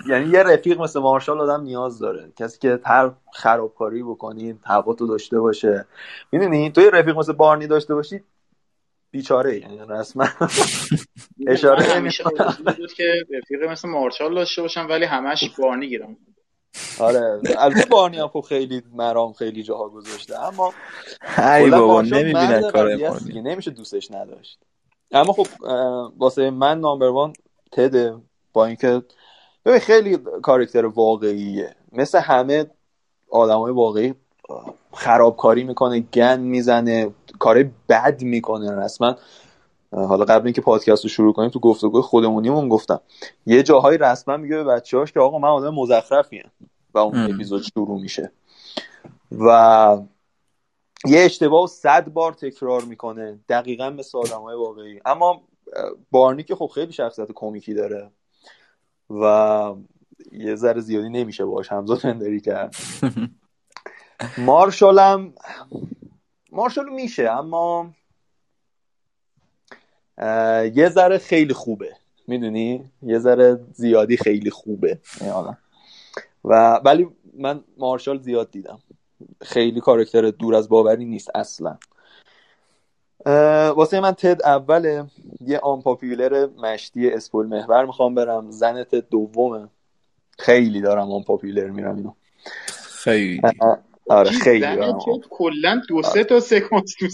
یعنی 0.10 0.30
یه 0.30 0.44
رفیق 0.44 0.82
مثل 0.82 1.00
مارشال 1.00 1.42
آدم 1.42 1.64
نیاز 1.64 2.00
داره. 2.00 2.32
کسی 2.36 2.60
که 2.60 2.80
هر 2.86 3.12
خرابکاری 3.34 4.04
بکنی 4.04 4.60
تو 4.98 5.08
داشته 5.08 5.40
باشه. 5.40 5.86
می‌دونی؟ 6.32 6.72
تو 6.72 6.82
یه 6.82 6.90
رفیق 6.90 7.18
مثل 7.18 7.34
بارنی 7.34 7.68
داشته 7.68 7.96
باشی 7.96 8.24
بیچاره. 9.12 9.60
یعنی 9.60 9.80
رسما 9.90 10.28
اشاره 11.48 11.84
همیشه 11.84 12.24
بود 12.78 12.94
که 12.94 13.14
رفیق 13.38 13.70
مثل 13.70 13.90
مارشال 13.90 14.36
داشته 14.36 14.62
باشم 14.62 14.88
ولی 14.90 15.06
همش 15.06 15.50
بارنی 15.58 15.88
گیرم 15.88 16.18
آره. 17.00 17.42
البته 17.58 17.86
بارنی 17.90 18.18
هم 18.18 18.28
خب 18.28 18.42
خیلی 18.42 18.84
مرام 18.94 19.34
خیلی 19.34 19.64
جاها 19.64 19.90
گذاشته. 19.90 20.40
اما 20.40 20.74
ای 21.38 21.70
بابا 21.70 22.02
نمی‌بینن 22.02 22.72
کار 22.72 22.90
نمیشه 23.34 23.72
دوستش 23.72 24.12
نداشت. 24.12 24.60
اما 25.12 25.34
خب 25.34 25.48
واسه 26.18 26.50
من 26.50 26.80
نامبر 26.80 27.08
وان 27.08 27.34
تده 27.76 28.16
با 28.54 28.66
اینکه 28.66 29.02
ببین 29.66 29.80
خیلی 29.80 30.18
کارکتر 30.44 30.86
واقعیه. 30.86 31.76
مثل 31.92 32.20
همه 32.20 32.66
آدمای 33.32 33.72
واقعی 33.72 34.14
خرابکاری 34.94 35.64
می‌کنه 35.64 36.00
گن 36.00 36.40
می‌زنه 36.40 37.10
کار 37.40 37.64
بد 37.90 38.22
می‌کنه. 38.22 38.76
رسما 38.76 39.16
حالا 39.92 40.26
قبل 40.26 40.46
اینکه 40.46 40.62
پادکست 40.62 41.04
رو 41.04 41.10
شروع 41.10 41.34
کنیم 41.34 41.50
تو 41.50 41.60
گفتگوی 41.60 42.02
خودمونیمون 42.02 42.70
گفتم. 42.70 43.02
یه 43.46 43.64
جاهایی 43.64 43.98
رسما 43.98 44.38
میگه 44.38 44.56
به 44.56 44.64
بچه‌هاش 44.64 45.12
که 45.12 45.20
آقا 45.20 45.40
من 45.40 45.50
آدم 45.50 45.74
مزخرفیم 45.74 46.52
و 46.94 46.98
اون 47.00 47.34
اپیزود 47.34 47.62
شروع 47.62 48.02
میشه. 48.02 48.32
و 49.32 49.98
یه 51.06 51.20
اشتباه 51.20 51.68
صد 51.68 52.10
بار 52.10 52.34
تکرار 52.34 52.84
می‌کنه. 52.84 53.40
دقیقا 53.50 53.90
مثل 53.90 54.18
آدم 54.18 54.42
های 54.42 54.56
واقعی. 54.56 55.00
اما 55.06 55.42
بارنی 56.12 56.44
که 56.44 56.56
خب 56.56 56.72
خیلی 56.76 56.92
شخصیت 56.92 57.32
کمیکی 57.32 57.74
داره 57.74 58.12
و 59.10 59.76
یه 60.32 60.56
ذره 60.56 60.82
زیادی 60.82 61.10
نمیشه 61.10 61.46
باش 61.46 61.72
همزاد 61.72 62.00
پندری 62.00 62.42
کرد. 62.42 62.76
مارشالم 64.38 65.34
مارشال 66.52 66.90
میشه 66.90 67.32
اما 67.32 67.94
یه 70.76 70.90
ذره 70.90 71.18
خیلی 71.18 71.54
خوبه. 71.54 71.96
می‌دونی؟ 72.28 72.92
یه 73.02 73.20
ذره 73.20 73.60
زیادی 73.74 74.18
خیلی 74.18 74.50
خوبه. 74.50 75.00
و 76.46 76.76
ولی 76.86 77.08
من 77.34 77.64
مارشال 77.78 78.22
زیاد 78.22 78.52
دیدم. 78.52 78.80
خیلی 79.42 79.80
کارکتر 79.80 80.22
دور 80.22 80.56
از 80.56 80.70
باوری 80.70 81.06
نیست 81.06 81.30
اصلا. 81.36 81.78
واسه 83.76 84.00
من 84.00 84.12
تد 84.12 84.42
اوله 84.46 85.06
یه 85.42 85.60
آن 85.60 85.82
پاپیولر 85.82 86.48
مشتی 86.58 87.10
اسپول 87.10 87.48
محور 87.48 87.86
می‌خوام 87.86 88.16
برم. 88.16 88.52
زن 88.52 88.84
تد 88.84 89.10
دومه 89.10 89.68
خیلی 90.40 90.82
دارم 90.82 91.12
آن 91.12 91.24
پاپیولر 91.24 91.70
میرم 91.70 91.96
اینو. 91.96 92.14
خیلی. 93.04 93.42
آره 94.10 94.32
خیلی 94.32 94.76
دارم. 94.76 95.00
کلا 95.30 95.82
دو 95.90 96.02
سه 96.02 96.24
تا 96.24 96.40
سکانس 96.40 96.96
تو 97.00 97.08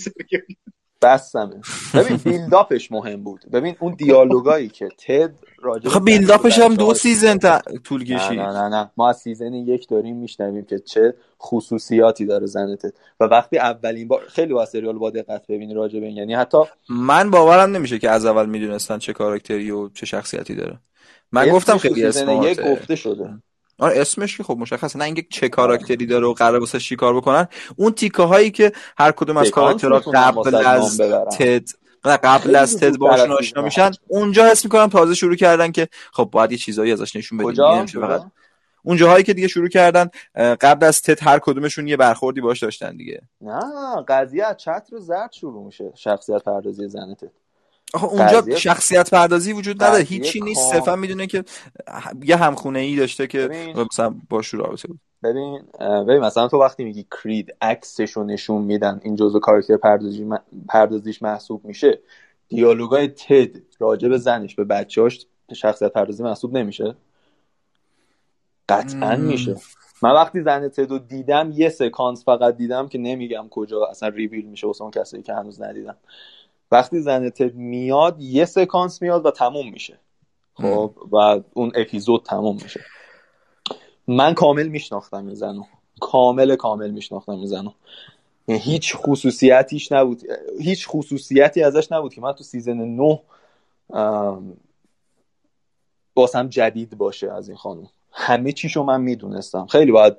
بستمه. 1.02 1.62
ببین 1.94 2.18
build-up 2.26 2.79
ش 2.79 2.92
مهم 2.92 3.24
بود. 3.24 3.46
ببین 3.54 3.76
اون 3.80 3.94
دیالوگایی 3.94 4.70
که 4.70 4.90
تد 5.08 5.34
راجع 5.62 5.90
خب 5.90 6.06
build-up 6.06 6.49
ش 6.49 6.60
هم 6.60 6.76
دو 6.76 6.94
season 6.94 7.38
تا... 7.38 7.62
طول 7.84 8.04
کشید. 8.04 8.40
نه 8.40 8.52
نه 8.52 8.70
نه. 8.70 8.92
ما 8.98 9.10
از 9.10 9.18
season 9.18 9.54
یک 9.54 9.88
داریم 9.88 10.16
میشنویم 10.16 10.66
که 10.66 10.80
چه 10.80 11.14
خصوصیاتی 11.42 12.26
داره 12.26 12.46
زن 12.46 12.76
تد. 12.76 12.94
و 13.20 13.24
وقتی 13.24 13.58
اولین 13.58 14.08
بار 14.08 14.22
خیلی 14.28 14.54
با 14.54 14.66
سریال 14.66 14.98
با 14.98 15.10
دقت 15.10 15.48
ببینی 15.48 15.74
راجع 15.74 16.00
به 16.00 16.06
این 16.06 16.18
یعنی 16.18 16.34
حتی 16.34 16.58
من 16.90 17.30
باورم 17.30 17.76
نمیشه 17.76 18.00
که 18.00 18.10
از 18.10 18.26
اول 18.26 18.46
می‌دونستن 18.46 18.98
چه 18.98 19.14
کاراکتری 19.14 19.72
و 19.72 19.90
چه 19.90 20.06
شخصیتی 20.06 20.56
داره. 20.56 20.80
من 21.32 21.50
گفتم 21.50 21.78
خیلی 21.78 22.04
smart 22.04 22.38
ه. 22.38 22.52
یک 22.52 22.72
گفته 22.72 22.96
شده. 22.96 23.30
آره 23.82 24.02
اسمش 24.02 24.38
که 24.38 24.44
خب 24.44 24.58
مشخصه 24.58 25.00
نه 25.00 25.06
اینکه 25.06 25.26
چه 25.30 25.50
کاراکتری 25.50 26.06
داره 26.06 26.28
و 26.28 26.34
قرار 26.34 26.60
واسه 26.60 26.80
چیکار 26.80 27.16
بکنن. 27.16 27.48
اون 27.76 27.92
تیکه 27.92 28.24
هایی 28.24 28.52
که 28.52 28.72
هر 28.98 29.12
کدوم 29.12 29.38
از 29.38 29.52
کاراکترها 29.52 30.00
قبل 30.00 30.56
از 30.56 30.98
تد 31.32 31.70
قبل 32.04 32.56
از 32.56 32.78
تد 32.78 32.98
باشون 32.98 33.32
آشنا 33.32 33.62
میشن 33.62 33.92
اونجا 34.08 34.46
حس 34.46 34.66
می‌کنم 34.66 34.88
تازه 34.88 35.14
شروع 35.14 35.36
کردن 35.36 35.72
که 35.72 35.88
خب 36.14 36.30
باید 36.32 36.52
یه 36.52 36.58
چیزایی 36.58 36.92
ازش 36.92 37.16
نشون 37.16 37.38
بدیم 37.38 37.86
فقط 37.86 38.24
اون 38.84 38.98
جاهایی 38.98 39.24
که 39.24 39.34
دیگه 39.34 39.48
شروع 39.48 39.70
کردن 39.70 40.10
قبل 40.36 40.86
از 40.86 41.02
تد 41.02 41.24
هر 41.24 41.40
کدومشون 41.40 41.88
یه 41.88 41.98
برخوردی 41.98 42.42
باش 42.42 42.64
داشتن 42.64 42.98
دیگه. 42.98 43.22
نه 43.42 43.62
قضیه 44.08 44.46
از 44.46 44.58
چتر 44.58 44.98
زرد 44.98 45.32
شروع 45.32 45.66
میشه 45.66 45.92
شخصیت 45.96 46.44
پردازی 46.44 46.88
زن 46.88 47.14
تد. 47.14 47.41
آخه 47.94 48.06
اونجا 48.06 48.56
شخصیت 48.58 49.10
پردازی 49.10 49.54
وجود 49.54 49.84
نداره. 49.84 50.04
هیچی 50.04 50.42
نیست. 50.42 50.72
صرفا 50.72 50.96
می‌دونه 50.96 51.28
که 51.28 51.44
یه 52.24 52.36
همخونه 52.36 52.80
ای 52.80 52.96
داشته 52.96 53.28
که 53.28 53.74
مثلا 53.92 54.16
باش 54.30 54.54
رابطه 54.54 54.88
بود. 54.88 55.00
ببین 55.24 55.62
ببین 55.80 56.20
مثلا 56.20 56.48
تو 56.48 56.58
وقتی 56.58 56.84
میگی 56.84 57.06
کرید 57.24 57.56
عکسش 57.62 58.12
رو 58.12 58.24
نشون 58.24 58.62
میدن 58.62 59.02
این 59.04 59.16
جزء 59.16 59.40
کاراکتر 59.40 59.78
پردازی 59.78 60.30
پردازیش 60.70 61.22
محسوب 61.22 61.66
میشه 61.66 62.00
دیالوگای 62.50 63.08
تد 63.08 63.62
راجع 63.80 64.10
به 64.10 64.18
زنش 64.18 64.56
به 64.56 64.64
بچه‌هاش 64.64 65.26
شخصیت 65.54 65.94
پردازی 65.94 66.24
محسوب 66.24 66.58
نمیشه. 66.58 66.96
قطعا 68.70 69.16
میشه. 69.16 69.56
من 70.02 70.12
وقتی 70.12 70.42
زن 70.42 70.70
تد 70.70 70.92
رو 70.92 71.00
دیدم 71.00 71.52
یه 71.56 71.70
سکانس 71.70 72.26
فقط 72.26 72.58
دیدم 72.58 72.88
که 72.88 72.98
نمیگم 72.98 73.48
کجا 73.50 73.86
اصلا 73.86 74.10
ریویل 74.10 74.46
میشه 74.46 74.68
واسه 74.68 74.82
اون 74.82 74.92
کسایی 74.92 75.24
که 75.24 75.34
هنوز 75.34 75.62
ندیدم. 75.62 75.98
وقتی 76.72 77.00
زن 77.00 77.30
تد 77.30 77.56
میاد 77.56 78.22
یه 78.22 78.46
سکانس 78.46 79.02
میاد 79.02 79.26
و 79.26 79.32
تموم 79.32 79.72
میشه. 79.72 80.00
خب 80.54 80.94
و 81.12 81.42
اون 81.54 81.72
اپیزود 81.76 82.24
تموم 82.24 82.58
میشه. 82.64 82.86
من 84.08 84.34
کامل 84.34 84.68
میشناختم 84.68 85.26
این 85.26 85.36
زنو. 85.36 85.64
کامل 86.00 86.56
کامل 86.56 86.92
میشناختم 86.92 87.32
این 87.32 87.46
زنو. 87.46 87.72
یعنی 88.48 88.62
هیچ 88.62 88.96
خصوصیتیش 88.96 89.92
نبود. 89.92 90.22
هیچ 90.60 90.88
خصوصیتی 90.88 91.64
ازش 91.64 91.92
نبود 91.92 92.14
که 92.14 92.22
من 92.22 92.32
تو 92.32 92.44
سیزن 92.44 92.78
9 92.78 93.20
باسم 96.14 96.50
جدید 96.50 96.98
باشه 96.98 97.32
از 97.32 97.50
این 97.50 97.58
خانم. 97.58 97.90
همه 98.12 98.52
چیشو 98.52 98.84
من 98.84 99.02
می‌دونستم. 99.02 99.66
خیلی 99.66 99.92
باید 99.92 100.16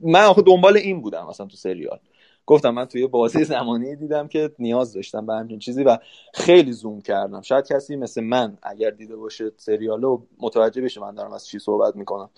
من 0.00 0.24
آخه 0.24 0.42
دنبال 0.42 0.76
این 0.76 1.00
بودم 1.00 1.26
مثلا 1.26 1.46
تو 1.46 1.56
سریال. 1.56 1.98
گفتم 2.46 2.70
من 2.70 2.84
توی 2.84 3.06
بازی 3.06 3.44
زمانی 3.44 3.96
دیدم 3.96 4.28
که 4.28 4.50
نیاز 4.58 4.92
داشتم 4.92 5.26
به 5.26 5.34
همچین 5.34 5.58
چیزی 5.58 5.84
و 5.84 5.98
خیلی 6.34 6.72
زوم 6.72 7.00
کردم. 7.00 7.42
شاید 7.42 7.66
کسی 7.66 7.96
مثل 7.96 8.24
من 8.24 8.58
اگر 8.62 8.90
دیده 8.90 9.16
باشه 9.16 9.52
سریالو 9.56 10.22
متوجه 10.38 10.82
بشه 10.82 11.00
من 11.00 11.14
دارم 11.14 11.32
از 11.32 11.46
چی 11.46 11.58
صحبت 11.58 11.96
می‌کنم. 11.96 12.30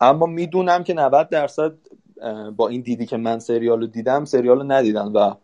اما 0.00 0.26
می‌دونم 0.26 0.84
که 0.84 0.94
90 0.94 1.28
درصد 1.28 1.72
با 2.56 2.68
این 2.68 2.80
دیدی 2.80 3.06
که 3.06 3.16
من 3.16 3.38
سریالو 3.38 3.86
دیدم 3.86 4.24
سریالو 4.24 4.62
ندیدن 4.62 5.06
و 5.06 5.34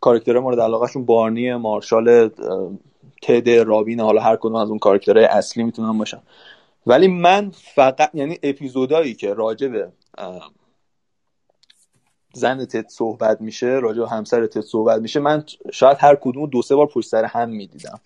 کارکتر 0.00 0.38
مورد 0.38 0.60
علاقهشون 0.60 1.04
بارنی 1.04 1.54
مارشال 1.54 2.30
تد 3.22 3.50
رابین 3.50 4.00
حالا 4.00 4.22
هر 4.22 4.36
کدوم 4.36 4.54
از 4.54 4.68
اون 4.68 4.78
کارکترهای 4.78 5.26
اصلی 5.26 5.62
می‌تونن 5.62 5.98
باشن. 5.98 6.20
ولی 6.86 7.08
من 7.08 7.50
فقط 7.74 8.10
یعنی 8.14 8.38
اپیزودایی 8.42 9.14
که 9.14 9.34
راجع 9.34 9.68
به 9.68 9.88
زن 12.32 12.64
تد 12.64 12.88
صحبت 12.88 13.40
میشه 13.40 13.66
راجع 13.66 14.02
همسر 14.10 14.46
تد 14.46 14.60
صحبت 14.60 15.00
میشه 15.00 15.20
من 15.20 15.44
شاید 15.72 15.96
هر 16.00 16.14
کدوم 16.14 16.46
دو 16.46 16.62
سه 16.62 16.76
بار 16.76 16.86
پشت 16.86 17.08
سر 17.08 17.24
هم 17.24 17.48
می‌دیدم. 17.48 18.00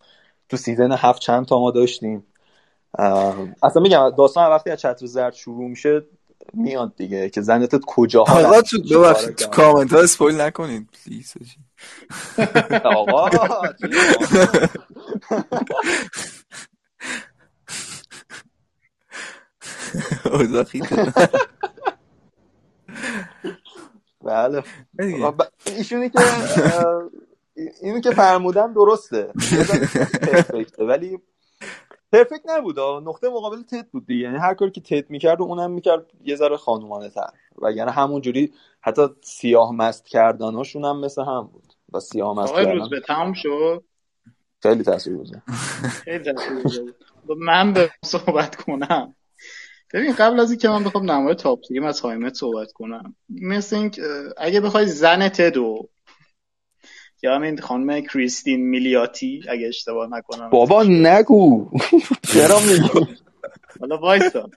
تو 0.48 0.56
season 0.56 0.92
هفت 0.92 1.22
چند 1.22 1.46
تا 1.46 1.60
ما 1.60 1.70
داشتیم. 1.70 2.26
اصلا 3.62 3.82
میگم 3.82 4.10
داستان 4.18 4.50
وقتی 4.50 4.70
از 4.70 4.80
چتر 4.80 5.06
زرد 5.06 5.34
شروع 5.34 5.68
میشه 5.68 6.02
میاد 6.54 6.96
دیگه 6.96 7.30
که 7.30 7.40
زن 7.40 7.60
تد 7.60 7.80
کجا 7.86 8.20
آقا 8.20 8.62
تو 8.62 8.82
ببخشید 8.82 9.34
تو 9.34 9.46
کامنت 9.46 9.92
ها 9.92 10.00
spoil 10.00 10.40
نکنید 10.40 10.88
please 11.04 11.34
آقا 12.84 13.28
اوضاع 20.24 20.64
بله. 24.24 24.62
ایشونی 25.66 26.10
که 26.10 26.20
اینو 27.82 28.00
که 28.00 28.10
فرمودم 28.10 28.74
درسته. 28.74 29.32
ولی 30.78 31.18
پرفکت 32.12 32.42
نبود 32.48 32.80
نقطه 32.80 33.28
مقابل 33.28 33.62
تت 33.62 33.90
بود 33.90 34.06
دیگه. 34.06 34.24
یعنی 34.24 34.38
هر 34.38 34.54
کاری 34.54 34.70
که 34.70 34.80
تت 34.80 35.10
می‌کرد 35.10 35.40
و 35.40 35.44
اونم 35.44 35.70
می‌کرد 35.70 36.06
یه 36.24 36.36
ذره 36.36 36.56
خانومانه 36.56 37.08
تر. 37.08 37.30
و 37.62 37.72
یعنی 37.72 37.90
همون 37.90 38.20
جوری 38.20 38.52
حتی 38.80 39.02
سیاه 39.22 39.72
مست 39.72 40.06
کردناشون 40.06 40.84
هم 40.84 41.00
مثل 41.00 41.22
هم 41.22 41.50
بود. 41.52 41.72
و 41.92 42.00
سیاه 42.00 42.36
مست 42.36 42.54
کردن 42.54 42.72
روز 42.72 42.90
به 42.90 43.00
تمام 43.00 43.32
شد؟ 43.32 43.84
خیلی 44.62 44.82
تاثیر 44.82 45.16
بود 45.16 45.42
خیلی 46.04 46.32
تاثیر 46.32 46.62
بود 47.26 47.38
من 47.38 47.72
به 47.72 47.90
صحبت 48.04 48.56
کنم. 48.56 49.14
ببین 49.92 50.12
قبل 50.12 50.40
از 50.40 50.50
اینکه 50.50 50.68
من 50.68 50.84
بخوام 50.84 51.10
نمای 51.10 51.34
تاپ 51.34 51.60
تیم 51.68 51.84
از 51.84 52.00
هایمت 52.00 52.34
صحبت 52.34 52.72
کنم. 52.72 53.16
مثل 53.28 53.76
این 53.76 53.90
اگه 54.36 54.60
بخوای 54.60 54.86
زن 54.86 55.28
تدو 55.28 55.88
یا 57.22 57.34
همین 57.34 57.60
خانم 57.60 58.00
کریستین 58.00 58.60
میلیوتی 58.60 59.42
اگه 59.48 59.68
اشتباه 59.68 60.08
نکنم. 60.10 60.50
بابا 60.50 60.82
نگو. 60.82 61.70
چرا 62.34 62.60
میگو 62.60 63.06
حالا 63.80 63.96
وایسا. 63.98 64.50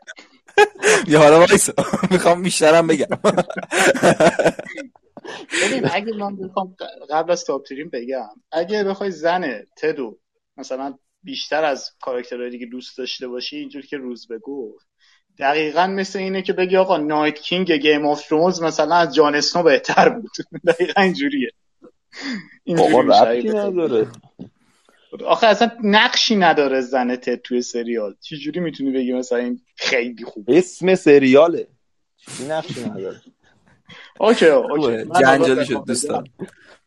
یا 1.07 1.19
حالا 1.19 1.39
وایسا. 1.39 1.73
می‌خوام 2.11 2.41
بیشترم 2.41 2.88
بگم. 2.88 3.05
ببین 5.63 5.89
اگه 5.91 6.13
من 6.13 6.36
بخوام 6.36 6.75
قبل 7.09 7.31
از 7.31 7.45
top 7.45 7.66
three 7.66 7.86
م 7.86 7.89
بگم 7.93 8.29
اگه 8.51 8.83
بخوای 8.83 9.11
زن 9.11 9.63
تدو 9.77 10.19
مثلا 10.57 10.97
بیشتر 11.23 11.63
از 11.63 11.91
کاراکترهای 12.01 12.49
دیگه 12.49 12.65
دوست 12.65 12.97
داشته 12.97 13.27
باشی 13.27 13.57
اینجور 13.57 13.81
که 13.81 13.97
روز 13.97 14.27
بگو. 14.27 14.77
دقیقا 15.39 15.88
مثل 15.88 16.19
اینه 16.19 16.41
که 16.41 16.53
بگی 16.53 16.77
آقا 16.77 16.97
Night 16.97 17.39
King 17.39 17.72
Game 17.72 18.05
of 18.05 18.28
Thrones 18.28 18.61
مثلا 18.61 18.95
از 18.95 19.15
جان 19.15 19.36
اسنو 19.36 19.63
بهتر 19.63 20.09
بود. 20.09 20.31
دقیقا 20.67 21.01
اینجوریه. 21.01 21.51
ربطی 22.67 23.49
نداره. 23.49 24.07
آخه 25.25 25.47
اصلا 25.47 25.71
نقشی 25.83 26.36
نداره 26.36 26.81
زن 26.81 27.15
تد 27.15 27.36
توی 27.36 27.61
سریال. 27.61 28.15
چجوری 28.21 28.59
می‌تونی 28.59 28.91
بگی 28.91 29.13
مثلا 29.13 29.38
این 29.38 29.61
خیلی 29.75 30.23
خوب 30.23 30.45
اسم 30.47 30.95
سریاله. 30.95 31.67
چی 32.17 32.45
نقشی 32.47 32.89
نداره. 32.89 33.21
okay 34.20 34.45
okay. 34.45 35.09
جنجالی 35.21 35.65
شد 35.65 35.83
دوست 35.88 36.09
دارم. 36.09 36.23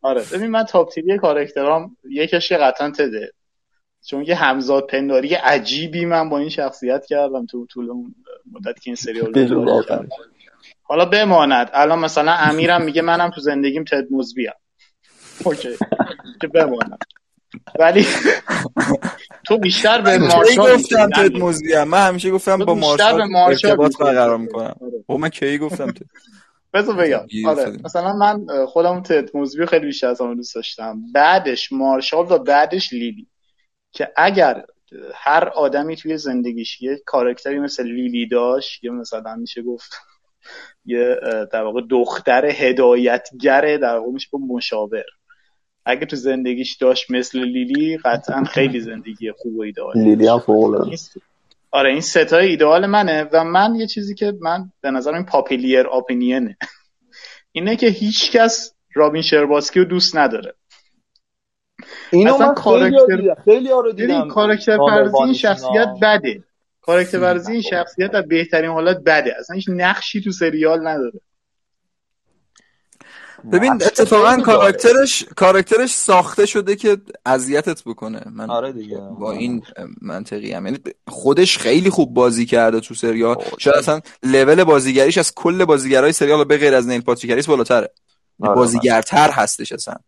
آره 0.03 0.25
ببین 0.33 0.51
من 0.51 0.65
top 0.65 0.93
three 0.93 1.19
کاراکترام 1.19 1.97
یکیش 2.11 2.49
که 2.49 2.57
قطعا 2.57 2.91
تده. 2.91 3.33
چون 4.07 4.25
که 4.25 4.35
همذات 4.35 4.87
پنداری 4.87 5.35
عجیبی 5.35 6.05
من 6.05 6.29
با 6.29 6.39
این 6.39 6.49
شخصیت 6.49 7.07
کردم 7.07 7.47
تو 7.47 7.67
طول 7.67 7.91
اون 7.91 8.15
مدت 8.53 8.81
که 8.81 8.91
این 8.91 8.95
سریال. 8.95 9.33
حالا 10.83 11.05
بماند. 11.05 11.71
الان 11.75 11.99
مثلا 11.99 12.33
امیرم 12.33 12.83
میگه 12.83 13.03
منم 13.03 13.31
تو 13.31 13.41
زندگیم 13.41 13.85
تد 13.85 14.05
موزبیم. 14.11 14.51
اوکی. 15.45 15.77
که 16.41 16.49
بماند. 16.49 16.99
ولی 17.79 18.07
تو 19.47 19.59
بیشتر 19.59 20.01
به 20.01 20.11
کی 20.19 20.19
مارشال 20.19 20.77
گفتم. 20.77 21.11
تد 21.11 21.37
موزیم 21.37 21.85
من 21.85 22.07
همیشه 22.09 22.31
گفتم 22.31 22.57
با 22.57 22.75
مارشال 22.75 23.23
ارتباط. 23.37 23.99
برقرار 23.99 24.37
می‌کنم. 24.39 24.75
آره. 24.81 25.05
او 25.07 25.19
من 25.19 25.29
کی 25.29 25.59
گفتم 25.59 25.91
تد. 25.91 26.03
بذار 26.75 26.97
بگم. 26.97 27.27
آره. 27.47 27.77
مثلا 27.85 28.13
من 28.13 28.47
خودم 28.67 29.03
تد 29.03 29.37
موزبی 29.37 29.67
خیلی 29.67 29.87
بیشتر 29.87 30.07
از 30.07 30.21
همه 30.21 30.35
دوست 30.35 30.55
داشتم. 30.55 31.01
بعدش 31.15 31.73
مارشال 31.73 32.27
و 32.33 32.39
بعدش 32.39 32.93
لیلی. 32.93 33.27
که 33.93 34.13
اگر 34.17 34.65
هر 35.15 35.49
آدمی 35.49 35.97
توی 35.97 36.19
زندگیش 36.19 36.83
یه 36.83 37.01
کارکتری 37.07 37.59
مثل 37.59 37.87
لیلی 37.87 38.29
داشت 38.29 38.85
یا 38.85 38.93
مثلا 38.93 39.37
میشه 39.37 39.63
گفت 39.63 39.93
یه 40.85 41.17
در 41.53 41.63
واقع 41.63 41.81
دختر 41.91 42.47
هدایتگر 42.47 43.77
در 43.77 43.97
واقع 43.97 44.11
میشه 44.11 44.29
مشاور. 44.49 45.05
اگه 45.85 46.07
تو 46.07 46.17
زندگیش 46.17 46.77
داشت 46.77 47.11
مثل 47.11 47.39
لیلی 47.39 47.99
قطعا 48.05 48.45
خیلی 48.45 48.81
زندگی 48.81 49.33
خوب 49.33 49.57
و 49.57 49.63
ایدئال 49.63 49.93
لیلی 49.97 50.29
هم 50.29 50.39
فوق 50.39 50.95
آره 51.71 51.91
این 51.91 52.01
ستای 52.01 52.49
ایدئال 52.49 52.87
منه 52.87 53.29
و 53.33 53.45
من 53.45 53.75
یه 53.75 53.87
چیزی 53.87 54.15
که 54.15 54.33
من 54.41 54.73
به 54.81 54.91
نظرم 54.91 55.15
این 55.15 55.25
پاپیلیر 55.25 55.89
اپینینه. 55.89 56.57
اینه 57.53 57.77
که 57.77 57.87
هیچ 57.87 58.33
کس 58.33 58.75
رابین 58.95 59.23
شرباسکی 59.23 59.79
رو 59.79 59.85
دوست 59.85 60.17
نداره. 60.17 60.55
اینو 62.11 62.35
اصلا 62.35 62.47
من 62.47 62.55
کاراکتر- 62.55 63.37
خیلی 63.45 63.69
رو 63.69 63.93
دیدم 63.93 64.29
کاراکتر 64.29 64.79
پردازی 64.79 65.17
این 65.25 65.33
شخصیت. 65.35 65.89
بده. 66.03 66.43
کاراکتر 66.83 67.21
پردازی 67.21 67.53
این 67.53 67.61
شخصیت 67.61 68.11
در 68.11 68.23
بهترین 68.23 68.71
حالت 68.71 68.97
بده. 69.07 69.35
اصلا 69.39 69.57
هیچ 69.57 69.67
نقشی 69.69 70.21
تو 70.21 70.33
سریال 70.33 70.87
نداره. 70.89 71.21
ببین 73.53 73.73
نقش 73.73 73.87
اتفاقا. 73.87 74.37
کاراکترش 74.37 75.25
کاراکترش 75.37 75.91
ساخته 75.91 76.47
شده 76.47 76.77
که 76.77 76.97
اذیتت 77.27 77.83
بکنه. 77.85 78.23
من 78.33 78.51
آره 78.51 78.73
دیگه. 78.73 78.97
با 78.99 79.33
این 79.33 79.63
منطقی 80.03 80.53
هم 80.53 80.67
یعنی 80.67 80.79
خودش 81.09 81.59
خیلی 81.59 81.91
خوب 81.91 82.15
بازی 82.15 82.47
کرده 82.47 82.81
تو 82.81 82.95
سریال. 82.95 83.35
خب. 83.35 83.59
شاید 83.59 83.77
اصلا 83.77 84.01
لول 84.23 84.65
بازیگریش 84.65 85.19
از 85.19 85.35
کل 85.35 85.65
بازیگرای 85.65 86.13
سریال 86.13 86.45
به 86.45 86.57
غیر 86.59 86.75
از 86.75 86.89
نیل 86.89 87.01
پاتریک 87.01 87.31
هریس 87.31 87.47
بالاتره. 87.47 87.91
آره، 88.41 88.55
بازیگرتر 88.55 89.31
هستش 89.31 89.73
اصلا. 89.73 89.95
خب 89.95 90.01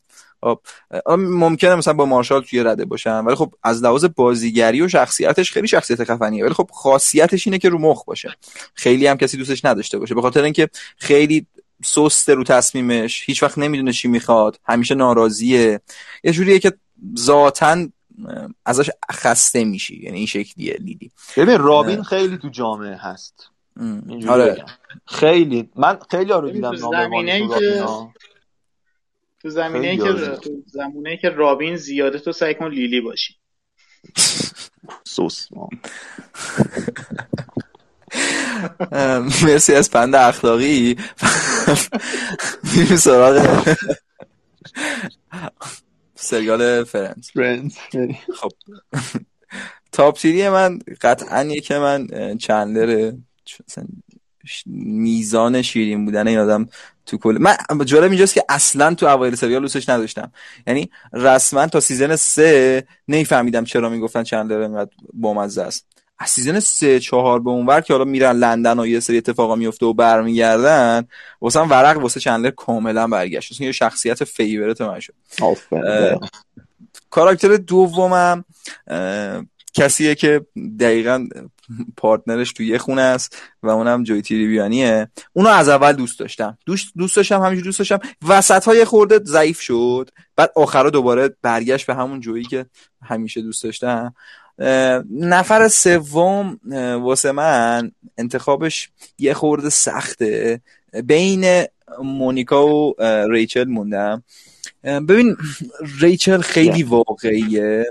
ممکنه 1.19 1.75
مثلا 1.75 1.95
با 1.95 2.07
مارشال 2.07 2.43
توی 2.43 2.63
رده 2.63 2.85
باشن 2.85 3.19
ولی 3.19 3.35
خب 3.37 3.55
از 3.63 3.83
لحاظ 3.83 4.05
بازیگری 4.05 4.83
و 4.83 4.89
شخصیتش 4.89 5.53
خیلی 5.53 5.69
شخصیت 5.69 6.05
خفنیه 6.05 6.45
ولی 6.45 6.55
خب 6.55 6.71
خاصیتش 6.73 7.47
اینه 7.47 7.59
که 7.59 7.69
رو 7.69 7.79
مخ 7.79 8.05
باشه. 8.05 8.37
خیلی 8.75 9.07
هم 9.07 9.17
کسی 9.17 9.37
دوستش 9.37 9.65
نداشته 9.65 9.99
باشه 9.99 10.15
به 10.15 10.23
خاطر 10.23 10.43
اینکه 10.43 10.69
خیلی 10.97 11.47
سسته 11.85 12.35
رو 12.35 12.45
تصمیمش 12.45 13.23
هیچ 13.27 13.43
وقت 13.43 13.59
نمی‌دونه 13.59 13.93
چی 13.93 14.09
می‌خواد 14.09 14.61
همیشه 14.65 14.95
ناراضیه. 14.95 15.81
یه 16.25 16.33
جوریه 16.33 16.59
که 16.59 16.73
ذاتا 17.19 17.87
ازش 18.67 18.91
خسته 19.13 19.65
میشی 19.65 20.01
یعنی 20.03 20.19
این 20.19 20.27
شکلیه 20.27 20.77
لیلی. 20.81 21.11
ببین 21.37 21.59
رابین 21.59 22.03
خیلی 22.03 22.39
تو 22.39 22.49
جامعه 22.49 22.97
هست. 22.97 23.35
آره. 24.29 24.65
خیلی 25.07 25.71
من 25.77 25.99
خیلی 26.11 26.33
ها 26.33 26.39
رو 26.39 26.51
دیدم 26.51 26.77
که- 26.77 26.83
رابینا. 26.83 28.13
تو 29.43 29.51
زمینه 29.51 29.97
خیلی 29.97 30.27
که. 30.27 30.37
تو 30.37 30.63
زمینه 30.67 31.17
که 31.17 31.29
رابین 31.29 31.77
زیاده 31.77 32.19
تو 32.19 32.33
سعی 32.33 32.55
کن 32.55 32.71
لیلی 32.71 33.01
باشی. 33.01 33.35
سوس. 35.05 35.49
مرسی 39.45 39.75
از 39.75 39.91
پند 39.91 40.15
اخلاقی. 40.15 40.97
میریم 42.77 42.97
سراغ 42.97 43.67
سریال 46.15 46.85
Friends 46.85 47.31
خب. 48.37 48.51
top 49.93 50.19
three 50.19 50.49
من 50.49 50.79
قطعا 51.01 51.45
یکی 51.45 51.79
من 51.79 52.09
چندلره 52.39 53.19
میزان 54.67 55.63
شیرین 55.63 56.05
بودن 56.05 56.29
این 56.29 56.39
آدم 56.39 56.69
تو 57.07 57.19
کل 57.19 57.39
من 57.41 57.57
جالب 57.85 58.11
اینجاست 58.11 58.35
که 58.35 58.45
اصلا 58.49 58.95
تو 58.95 59.07
اوایل 59.07 59.35
سریال 59.35 59.63
دوستش 59.63 59.89
نداشتم. 59.89 60.33
یعنی 60.67 60.91
رسما 61.13 61.67
تا 61.67 61.81
season 61.81 62.17
سه 62.17 62.85
نمیفهمیدم 63.09 63.65
چرا 63.65 63.89
می‌گفتن 63.89 64.23
چندلر 64.23 64.63
انقدر 64.63 64.91
بامزه 65.13 65.63
است. 65.63 65.87
از 66.19 66.31
season 66.31 66.61
سه 66.61 67.01
چهار 67.01 67.41
به 67.41 67.51
اونور 67.51 67.81
که 67.81 67.93
حالا 67.93 68.05
میرن 68.05 68.37
لندن 68.37 68.79
و 68.79 68.87
یه 68.87 69.01
سری 69.01 69.17
اتفاقا 69.17 69.57
میفته 69.57 69.87
و 69.87 69.93
برمیگردن 69.93 71.07
واسه 71.41 71.61
ورق 71.61 71.99
واسه 71.99 72.21
چندلر 72.21 72.51
کاملا 72.51 73.07
برگشت. 73.07 73.53
اصلا 73.53 73.67
یه 73.67 73.73
شخصیت 73.73 74.25
favorite 74.25 74.81
من 74.81 75.01
شد. 75.01 75.15
کاراکتر 77.11 77.57
دومم 77.57 78.45
کسیه 79.75 80.15
که 80.15 80.47
دقیقا 80.81 81.29
partner 81.97 82.40
ش 82.40 82.53
توی 82.53 82.67
یه 82.67 82.79
خونه 82.79 83.03
است 83.03 83.37
و 83.63 83.69
اونم 83.69 84.03
جوی 84.03 84.23
تریبیانیه 84.23 85.09
اونو 85.33 85.49
از 85.49 85.69
اول 85.69 85.93
دوست 85.93 86.19
داشتم. 86.19 86.59
دوست 86.67 86.93
دوست 86.97 87.17
داشتم 87.17 87.43
همینجور 87.43 87.65
دوست 87.65 87.79
داشتم. 87.79 87.99
وسط 88.29 88.65
های 88.65 88.85
خورده 88.85 89.21
ضعیف 89.25 89.61
شد. 89.61 90.11
بعد 90.37 90.53
آخرا 90.57 90.91
دوباره 90.91 91.37
برگشت 91.43 91.87
به 91.87 91.95
همون 91.95 92.21
جویی 92.21 92.45
که 92.45 92.67
همیشه 93.03 93.43
دوست 93.43 93.65
داشتم. 93.65 94.15
نفر 95.11 95.69
سوم 95.69 96.61
واسه 97.03 97.33
من 97.33 97.93
انتخابش 98.19 98.91
یه 99.19 99.35
خورده 99.35 99.69
سخته. 99.69 100.61
بین 101.05 101.65
مونیکا 102.03 102.67
و 102.67 102.95
ریچل 103.31 103.65
موندم. 103.65 104.23
ببین 104.85 105.37
ریچل 106.01 106.41
خیلی 106.41 106.83
واقعیه. 106.83 107.87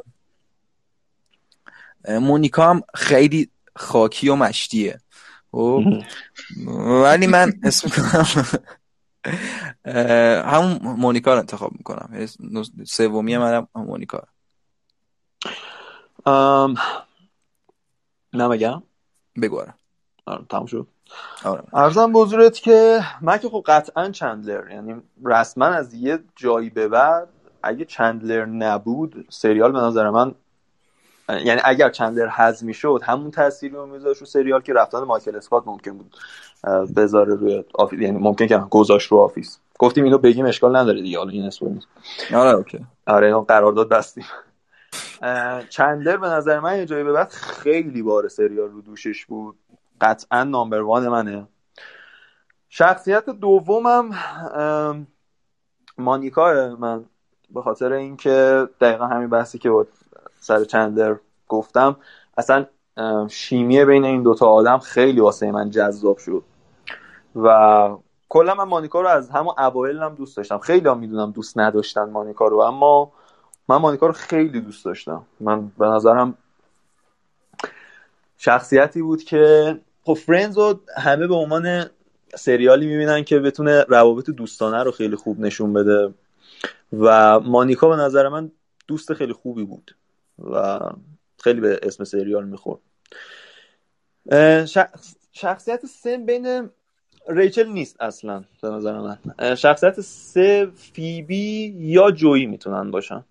مونیکا 2.09 2.69
هم 2.69 2.81
خیلی 2.95 3.49
خاکی 3.79 4.29
و 4.29 4.35
مشتیه. 4.35 4.99
خب. 5.51 5.83
ولی 7.03 7.27
من 7.27 7.53
اسم 7.63 7.89
کنم 7.89 8.45
همون 10.45 10.79
مونیکا 10.81 11.33
رو 11.33 11.39
انتخاب 11.39 11.71
می‌کنم. 11.71 12.25
سومی 12.85 13.37
منم 13.37 13.67
مونیکا. 13.75 14.23
ام، 16.25 16.75
نمگم 18.33 18.83
بگو 19.41 19.59
آره. 19.59 19.73
آره 20.25 20.45
تموم 20.49 20.65
شد. 20.65 20.87
آره. 21.43 21.63
ارزم 21.73 22.11
حضورت 22.15 22.59
که 22.59 22.99
من 23.21 23.37
که 23.37 23.49
خب 23.49 23.63
قطعا 23.67 24.09
چندلر 24.09 24.71
یعنی 24.71 25.01
رسما 25.25 25.65
از 25.65 25.93
یه 25.93 26.19
جایی 26.35 26.69
به 26.69 26.87
بعد 26.87 27.27
اگه 27.63 27.85
چندلر 27.85 28.45
نبود 28.45 29.25
سریال 29.29 29.71
به 29.71 29.79
نظر 29.79 30.09
من 30.09 30.35
یعنی 31.29 31.61
اگر 31.63 31.89
چندلر 31.89 32.27
حذف 32.27 32.63
می‌شد 32.63 33.01
همون 33.03 33.31
تأثیری 33.31 33.75
رو 33.75 33.85
میذاشت 33.85 34.19
رو 34.19 34.25
سریال 34.25 34.61
که 34.61 34.73
رفتن 34.73 34.99
مایکل 34.99 35.35
اسکات 35.35 35.63
ممکن 35.67 35.91
بود 35.97 36.15
بذاره 36.95 37.35
روی 37.35 37.63
Office 37.73 37.99
یعنی 37.99 38.17
ممکن 38.17 38.47
که 38.47 38.57
گذاشت 38.57 39.11
رو 39.11 39.17
Office. 39.17 39.59
گفتیم 39.79 40.03
اینو 40.03 40.17
بگیم 40.17 40.45
اشکال 40.45 40.75
نداره 40.75 41.01
دیگه 41.01 41.17
حالا 41.17 41.29
این 41.29 41.43
نیست. 41.43 41.61
آره 42.33 42.55
okay. 42.55 42.85
آره 43.07 43.27
اینو 43.27 43.41
قرارداد 43.41 43.89
بستیم. 43.89 44.25
چندلر 45.69 46.17
به 46.17 46.27
نظر 46.27 46.59
من 46.59 46.77
یه 46.77 46.85
جایی 46.85 47.03
به 47.03 47.11
بعد 47.11 47.29
خیلی 47.29 48.01
بار 48.01 48.27
سریال 48.27 48.69
رو 48.69 48.81
دوشش 48.81 49.25
بود. 49.25 49.55
قطعا 50.01 50.43
number 50.43 50.81
one 50.81 51.07
منه. 51.07 51.47
شخصیت 52.69 53.25
دومم 53.25 54.09
مانیکا 55.97 56.75
من 56.79 57.05
به 57.49 57.61
خاطر 57.61 57.93
اینکه 57.93 58.67
دقیقا 58.81 59.07
همین 59.07 59.29
بحثی 59.29 59.57
که 59.57 59.69
با 59.69 59.85
سر 60.39 60.63
چندلر 60.63 61.15
گفتم. 61.47 61.95
اصلا 62.37 62.65
شیمی 63.29 63.85
بین 63.85 64.05
این 64.05 64.23
دوتا 64.23 64.45
آدم 64.47 64.77
خیلی 64.77 65.21
واسه 65.21 65.51
من 65.51 65.69
جذاب 65.69 66.17
شد. 66.17 66.43
و 67.35 67.97
کلا 68.29 68.53
من 68.55 68.63
مانیکا 68.63 69.01
رو 69.01 69.07
از 69.07 69.29
همون 69.29 69.53
اوایل 69.57 69.97
هم 69.97 70.15
دوست 70.15 70.37
داشتم. 70.37 70.57
خیلی 70.57 70.89
هم 70.89 70.99
می‌دونم 70.99 71.31
دوست 71.31 71.57
نداشتن 71.57 72.09
مانیکا 72.09 72.47
رو 72.47 72.59
اما 72.59 73.11
من 73.67 73.77
مانیکا 73.77 74.07
رو 74.07 74.13
خیلی 74.13 74.61
دوست 74.61 74.85
داشتم. 74.85 75.25
من 75.39 75.71
به 75.77 75.85
نظرم 75.85 76.37
شخصیتی 78.37 79.01
بود 79.01 79.23
که 79.23 79.77
خب 80.03 80.13
فرندز 80.13 80.57
رو 80.57 80.79
همه 80.97 81.27
به 81.27 81.35
عنوان 81.35 81.85
سریالی 82.35 82.87
می‌بینن 82.87 83.23
که 83.23 83.39
بتونه 83.39 83.85
روابط 83.87 84.29
دوستانه 84.29 84.83
رو 84.83 84.91
خیلی 84.91 85.15
خوب 85.15 85.39
نشون 85.39 85.73
بده. 85.73 86.13
و 86.99 87.39
مانیکا 87.39 87.89
به 87.89 87.95
نظر 87.95 88.27
من 88.27 88.51
دوست 88.87 89.13
خیلی 89.13 89.33
خوبی 89.33 89.63
بود. 89.63 89.95
و 90.51 90.79
خیلی 91.39 91.61
به 91.61 91.79
اسم 91.83 92.03
سریال 92.03 92.45
می‌خورد. 92.45 92.79
شخصیت 95.31 95.85
سم 95.85 96.25
بین 96.25 96.69
ریچل 97.29 97.67
نیست 97.67 98.01
اصلا 98.01 98.43
به 98.61 98.69
نظر 98.69 98.99
من. 98.99 99.55
شخصیت 99.55 100.01
سه 100.01 100.71
فیبی 100.75 101.75
یا 101.77 102.11
جویی 102.11 102.45
می‌تونن 102.45 102.91
باشن. 102.91 103.23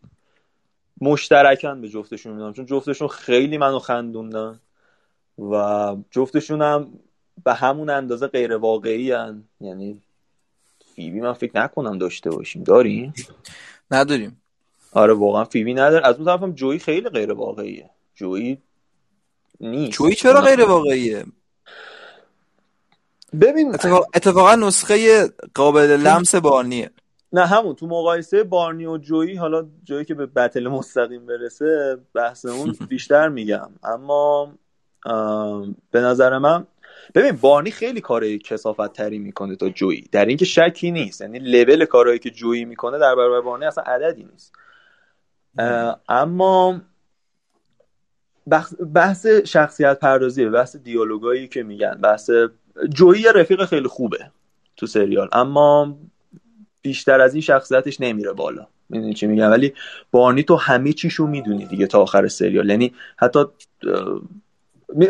مشترکن 1.00 1.80
به 1.80 1.88
جفتشون 1.88 2.32
می‌دونم 2.32 2.52
چون 2.52 2.66
جفتشون 2.66 3.08
خیلی 3.08 3.58
منو 3.58 3.78
خندوندن 3.78 4.60
و 5.38 5.96
جفتشون 6.10 6.62
هم 6.62 6.98
به 7.44 7.54
همون 7.54 7.90
اندازه 7.90 8.26
غیر 8.26 8.56
واقعی 8.56 9.12
هن. 9.12 9.44
یعنی 9.60 10.02
فیبی 10.94 11.20
من 11.20 11.32
فکر 11.32 11.60
نکنم 11.60 11.98
داشته 11.98 12.30
باشیم. 12.30 12.62
داریم 12.62 13.12
نداریم. 13.90 14.42
آره 14.92 15.14
واقعا 15.14 15.44
فیبی 15.44 15.74
نداره. 15.74 16.06
از 16.06 16.16
اون 16.16 16.24
طرفم 16.24 16.52
جویی 16.52 16.78
خیلی 16.78 17.08
غیر 17.08 17.32
واقعیه. 17.32 17.90
جویی 18.14 18.58
نیست. 19.60 19.92
جویی 19.92 20.14
چرا 20.14 20.40
غیر 20.40 20.64
واقعیه؟ 20.64 21.24
ببین 23.40 23.74
اتفاقا 24.14 24.54
نسخه 24.54 25.28
قابل 25.54 25.96
لمس 25.96 26.34
بارنیه. 26.34 26.90
نه 27.32 27.46
همون. 27.46 27.74
تو 27.74 27.86
مقایسه 27.86 28.44
بارنی 28.44 28.86
و 28.86 28.98
جویی 28.98 29.34
حالا 29.34 29.66
جویی 29.84 30.04
که 30.04 30.14
به 30.14 30.26
بتل 30.26 30.68
مستقیم 30.68 31.26
برسه 31.26 31.98
بحث 32.14 32.44
اون 32.44 32.76
بیشتر 32.88 33.28
میگم. 33.28 33.70
اما 33.84 34.52
به 35.90 36.00
نظر 36.00 36.38
من 36.38 36.66
ببین 37.14 37.32
بارنی 37.32 37.70
خیلی 37.70 38.00
کار 38.00 38.36
کسافت 38.36 38.92
تری 38.92 39.18
می‌کنه 39.18 39.56
تا 39.56 39.68
جویی 39.68 40.08
در 40.12 40.24
اینکه 40.24 40.44
شکی 40.44 40.90
نیست. 40.90 41.20
یعنی 41.20 41.38
لول 41.38 41.84
کارهایی 41.84 42.18
که 42.18 42.30
جویی 42.30 42.64
می‌کنه 42.64 42.98
در 42.98 43.14
برابر 43.14 43.40
بارنی 43.40 43.64
اصلا 43.64 43.84
عددی 43.84 44.24
نیست. 44.32 44.52
اما 46.08 46.80
بحث 48.94 49.26
شخصیت 49.26 49.98
پردازیه 49.98 50.50
بحث 50.50 50.76
دیالوگایی 50.76 51.48
که 51.48 51.62
میگن 51.62 51.94
بحث 51.94 52.30
جویی 52.94 53.24
رفیق 53.34 53.64
خیلی 53.64 53.88
خوبه 53.88 54.18
تو 54.76 54.86
سریال 54.86 55.28
اما 55.32 55.98
بیشتر 56.82 57.20
از 57.20 57.34
این 57.34 57.40
شخصیتش 57.40 58.00
نمیره 58.00 58.32
بالا. 58.32 58.66
می‌دونی 58.88 59.14
چی 59.14 59.26
میگم؟ 59.26 59.50
ولی 59.50 59.74
بارنی 60.10 60.42
تو 60.42 60.56
همه 60.56 60.92
چیشو 60.92 61.26
می‌دونی 61.26 61.66
دیگه 61.66 61.86
تا 61.86 62.02
آخر 62.02 62.28
سریال. 62.28 62.70
یعنی 62.70 62.94
حتی 63.16 63.44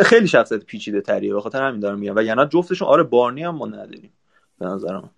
خیلی 0.02 0.28
شخصیت 0.28 0.64
پیچیده 0.64 1.00
تریه 1.00 1.34
به 1.34 1.40
خاطر 1.40 1.62
همین 1.62 1.80
دارم 1.80 1.98
میگم. 1.98 2.16
و 2.16 2.22
یعنی 2.22 2.46
جفتشون 2.46 2.88
آره 2.88 3.02
بارنی 3.02 3.42
هم 3.42 3.54
ما 3.54 3.66
نداریم 3.66 4.12
به 4.58 4.66
نظرم. 4.66 5.10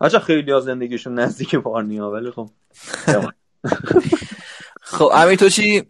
هرچند 0.00 0.20
خیلی 0.20 0.52
از 0.52 0.64
زندگیشون 0.64 1.14
نزدیک 1.14 1.54
بارنی 1.54 1.98
ها 1.98 2.10
ولی 2.10 2.30
خب 2.30 2.50
خب 4.84 5.10
امیر 5.14 5.36
تو 5.36 5.48
چی؟ 5.48 5.82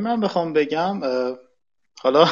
من 0.00 0.20
بخوام 0.20 0.52
بگم 0.52 1.00
حالا 2.00 2.28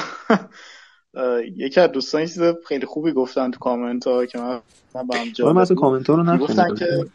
یکی 1.56 1.80
از 1.80 1.92
دوستان 1.92 2.20
چیز 2.20 2.42
خیلی 2.68 2.86
خوبی 2.86 3.12
گفتن 3.12 3.50
تو 3.50 3.58
کامنت 3.58 4.06
ها 4.06 4.26
که 4.26 4.38
من 4.38 4.60
من 4.94 5.06
به 5.06 5.18
هم 5.18 5.32
جالب 5.32 5.74
کامنت 5.74 6.08
رو 6.08 6.32
می‌گفتن 6.32 6.74
که 6.74 7.06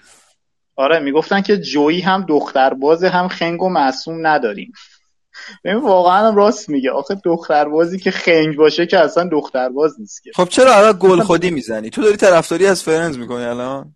آره 0.76 1.00
می‌گفتن 1.00 1.42
که 1.42 1.58
جویی 1.58 2.02
هم 2.02 2.26
دخترباز 2.30 3.04
هم 3.04 3.28
خنگ 3.28 3.62
و 3.62 3.70
معصوم 3.70 4.28
نداریم. 4.28 4.74
ببین 5.64 5.80
واقعا 5.80 6.28
هم 6.28 6.36
راست 6.36 6.70
میگه. 6.70 6.92
آخه 6.92 7.22
دختربازی 7.26 8.00
که 8.00 8.12
خنگ 8.12 8.56
باشه 8.56 8.86
که 8.86 9.00
اصلا 9.00 9.30
دخترباز 9.32 10.00
نیست 10.00 10.24
که. 10.24 10.32
خب 10.36 10.46
چرا 10.50 10.76
الان 10.76 10.98
گل 11.00 11.22
خودی 11.22 11.52
می‌زنی؟ 11.52 11.90
تو 11.90 12.02
داری 12.02 12.18
طرفداری 12.18 12.68
از 12.68 12.84
فرنز 12.84 13.18
می‌کنی 13.18 13.44
الان؟ 13.44 13.96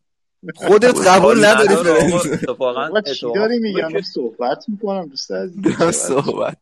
خودت 0.56 0.96
قبول 1.08 1.46
نداری 1.46 1.76
فرنز 1.76 2.28
اتفاقا 2.28 3.02
چی 3.02 3.34
داری 3.36 3.60
میگم 3.60 4.02
صحبت 4.02 4.66
می‌کنم 4.68 5.08
دوست 5.08 5.32
عزیز. 5.32 5.66
صحبت 6.08 6.58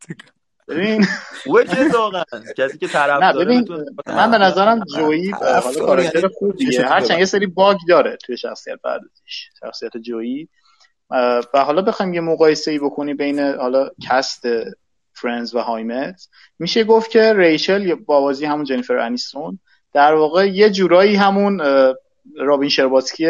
ببین 0.67 1.05
واقعا 1.93 2.23
کسی 2.57 2.77
که 2.77 2.87
طرف 2.87 3.23
نه 3.23 3.33
ببین 3.33 3.67
من 4.07 4.31
به 4.31 4.37
نظرم 4.37 4.83
جویی 4.95 5.31
حالا 5.31 5.85
کاراکتر 5.85 6.27
خوبیه. 6.27 6.85
هرچند 6.85 7.19
یه 7.19 7.25
سری 7.25 7.45
باگ 7.47 7.77
داره 7.87 8.17
توی 8.25 8.37
شخصیت 8.37 8.79
پردازیش 8.83 9.49
شخصیت 9.59 9.97
جویی. 9.97 10.49
و 11.53 11.63
حالا 11.65 11.81
بخوایم 11.81 12.13
یه 12.13 12.21
مقایسه 12.21 12.71
ای 12.71 12.79
بکنی 12.79 13.13
بین 13.13 13.39
حالا 13.39 13.89
cast 14.09 14.43
Friends 15.13 15.55
و 15.55 15.59
How 15.59 15.88
I 15.88 15.98
Met 15.98 16.27
میشه 16.59 16.83
گفت 16.83 17.11
که 17.11 17.33
ریچل 17.33 17.95
با 17.95 18.21
بازی 18.21 18.45
همون 18.45 18.63
جنیفر 18.63 18.97
انیستون 18.97 19.59
در 19.93 20.13
واقع 20.13 20.49
یه 20.49 20.69
جورایی 20.69 21.15
همون 21.15 21.61
رابین 22.37 22.69
شرباتسکی 22.69 23.27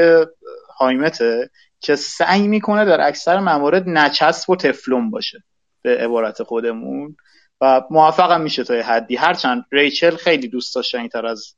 How 0.83 1.08
I 1.08 1.16
Met 1.16 1.41
ه 1.41 1.49
که 1.79 1.95
سعی 1.95 2.47
می‌کنه 2.47 2.85
در 2.85 3.07
اکثر 3.07 3.39
موارد 3.39 3.83
نچسب 3.89 4.49
و 4.49 4.55
تفلون 4.55 5.09
باشه 5.11 5.43
به 5.81 5.97
عبارت 5.97 6.43
خودمون 6.43 7.15
و 7.61 7.81
موفقم 7.89 8.41
میشه 8.41 8.63
تا 8.63 8.73
حدی. 8.73 9.15
هرچند 9.15 9.65
ریچل 9.71 10.15
خیلی 10.15 10.47
دوست 10.47 10.75
داشتنی 10.75 11.09
تر 11.09 11.25
از 11.25 11.55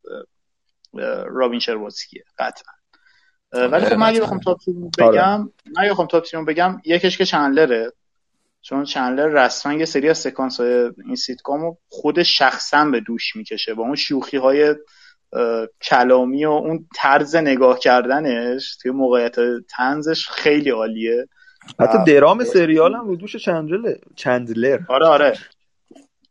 رابین 1.28 1.60
شرباتسکیه 1.60 2.24
قطعا. 2.38 2.74
ولی 3.54 3.86
خب 3.86 3.94
من 3.94 4.08
اگه 4.08 4.22
بخوام 4.22 4.40
top 4.40 4.60
آره. 5.02 5.12
بگم. 5.12 5.42
من 5.42 5.84
اگه 5.84 5.90
بخوام 5.92 6.08
top 6.08 6.24
بگم. 6.48 6.82
یکیش 6.86 7.18
که 7.18 7.26
چندلره. 7.26 7.92
چون 8.62 8.84
چندلر 8.84 9.28
رسما 9.28 9.74
یه 9.74 9.86
سری 9.86 10.10
از 10.10 10.18
سکانس 10.18 10.60
های 10.60 10.92
این 11.06 11.16
سیتکام 11.16 11.78
خود 11.88 12.24
شخصا 12.24 12.86
به 12.86 13.00
دوش 13.00 13.36
می‌کشه. 13.36 13.74
با 13.74 13.84
اون 13.84 13.96
شوخی 13.96 14.38
های 14.38 14.76
کلامی 15.82 16.46
و 16.46 16.50
اون 16.50 16.88
طرز 16.96 17.36
نگاه 17.36 17.80
کردنش 17.80 18.78
توی 18.82 18.92
موقعیت 18.92 19.36
طنزش 19.70 20.28
خیلی 20.28 20.70
عالیه. 20.70 21.28
حتی 21.80 21.98
درام 22.14 22.44
سریال 22.44 22.94
هم 22.96 23.08
رو 23.08 23.16
دوش 23.16 23.36
چندلر 23.36 23.96
چندلر. 24.16 24.80
آره 24.90 25.06
آره. 25.08 25.38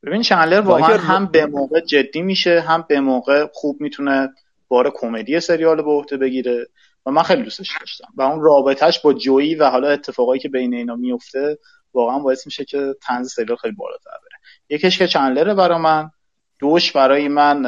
ببین 0.02 0.22
چندلر 0.22 0.60
واقعا 0.60 0.96
هم 0.96 1.26
به 1.26 1.46
موقع 1.46 1.80
جدی 1.80 2.22
میشه 2.22 2.60
هم 2.60 2.84
به 2.88 3.00
موقع 3.00 3.46
خوب 3.52 3.80
می‌تونه 3.80 4.30
بار 4.68 4.92
کمدی 4.94 5.40
سریال 5.40 5.82
به 5.82 5.90
عهده 5.90 6.16
بگیره 6.16 6.66
و 7.06 7.10
من 7.10 7.22
خیلی 7.22 7.42
دوستش 7.42 7.70
داشتم. 7.80 8.08
و 8.16 8.22
اون 8.22 8.40
رابطهش 8.40 8.98
با 8.98 9.12
جویی 9.12 9.54
و 9.54 9.64
حالا 9.64 9.88
اتفاقایی 9.88 10.40
که 10.40 10.48
بین 10.48 10.74
اینا 10.74 10.96
میفته 10.96 11.58
واقعا 11.94 12.18
باعث 12.18 12.46
میشه 12.46 12.64
که 12.64 12.94
تنز 13.02 13.32
سریال 13.32 13.56
خیلی 13.56 13.74
بالاتر 13.74 14.10
بره. 14.10 14.38
یکیش 14.68 14.98
که 14.98 15.06
چندلره 15.06 15.54
برای 15.54 15.78
من 15.78 16.10
دوش 16.58 16.92
برای 16.92 17.28
من 17.28 17.66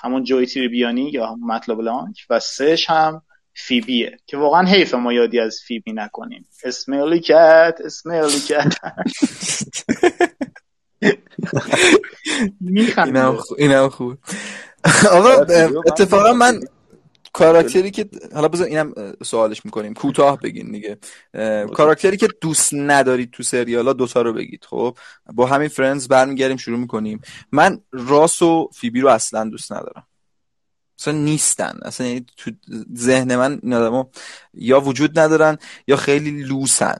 همون 0.00 0.24
جوی 0.24 0.46
تریبیانی 0.46 1.10
یا 1.10 1.26
همون 1.26 1.50
مطلب 1.50 1.80
لانک 1.80 2.16
و 2.30 2.40
سهش 2.40 2.90
هم 2.90 3.22
فیبیه 3.54 4.16
که 4.26 4.36
واقعا 4.36 4.66
حیف 4.66 4.94
ما 4.94 5.12
یادی 5.12 5.40
از 5.40 5.60
فیبی 5.66 5.92
نکنیم. 5.92 6.46
اسمیلی 6.64 7.20
کت 7.20 7.78
اسمیلی 7.84 8.40
کت. 8.40 8.74
اینم 13.58 13.88
خوب. 13.88 14.18
آقا 15.12 15.30
اتفاقا 15.86 16.32
من 16.32 16.60
کاراکتری 17.32 17.90
که 17.90 18.08
حالا 18.34 18.48
بذار 18.48 18.66
اینم 18.66 18.94
سوالش 19.24 19.64
می‌کنیم. 19.64 19.94
کوتاه 19.94 20.40
بگین 20.40 20.70
دیگه. 20.72 20.98
کاراکتری 21.66 22.16
که 22.16 22.28
دوست 22.40 22.74
ندارید 22.74 23.30
تو 23.30 23.42
سریالا 23.42 23.92
دوتا 23.92 24.22
رو 24.22 24.32
بگید 24.32 24.64
خب؟ 24.68 24.96
با 25.34 25.46
همین 25.46 25.68
فرندز 25.68 26.08
برمیگردیم 26.08 26.56
شروع 26.56 26.78
می‌کنیم. 26.78 27.20
من 27.52 27.80
راس 27.92 28.42
و 28.42 28.70
فیبی 28.74 29.00
رو 29.00 29.08
اصلا 29.08 29.44
دوست 29.44 29.72
ندارم. 29.72 30.06
اصلا 30.98 31.14
نیستن. 31.14 31.78
اصلا 31.82 32.06
یعنی 32.06 32.26
تو 32.36 32.50
ذهن 32.96 33.36
من 33.36 33.60
این 33.62 33.74
آدم 33.74 34.08
یا 34.54 34.80
وجود 34.80 35.18
ندارن 35.18 35.58
یا 35.86 35.96
خیلی 35.96 36.30
لوسن. 36.30 36.98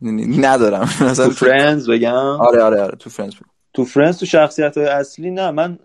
یعنی 0.00 0.38
ندارم. 0.38 0.86
تو 1.14 1.30
Friends 1.30 1.90
بگم؟ 1.90 2.14
آره 2.14 2.62
آره 2.62 2.82
آره. 2.82 2.96
تو 2.96 3.10
Friends 3.10 3.34
تو 3.74 3.84
Friends 3.84 4.18
تو 4.18 4.26
شخصیت 4.26 4.78
های 4.78 4.86
اصلی 4.86 5.30
نه. 5.30 5.50
من 5.50 5.78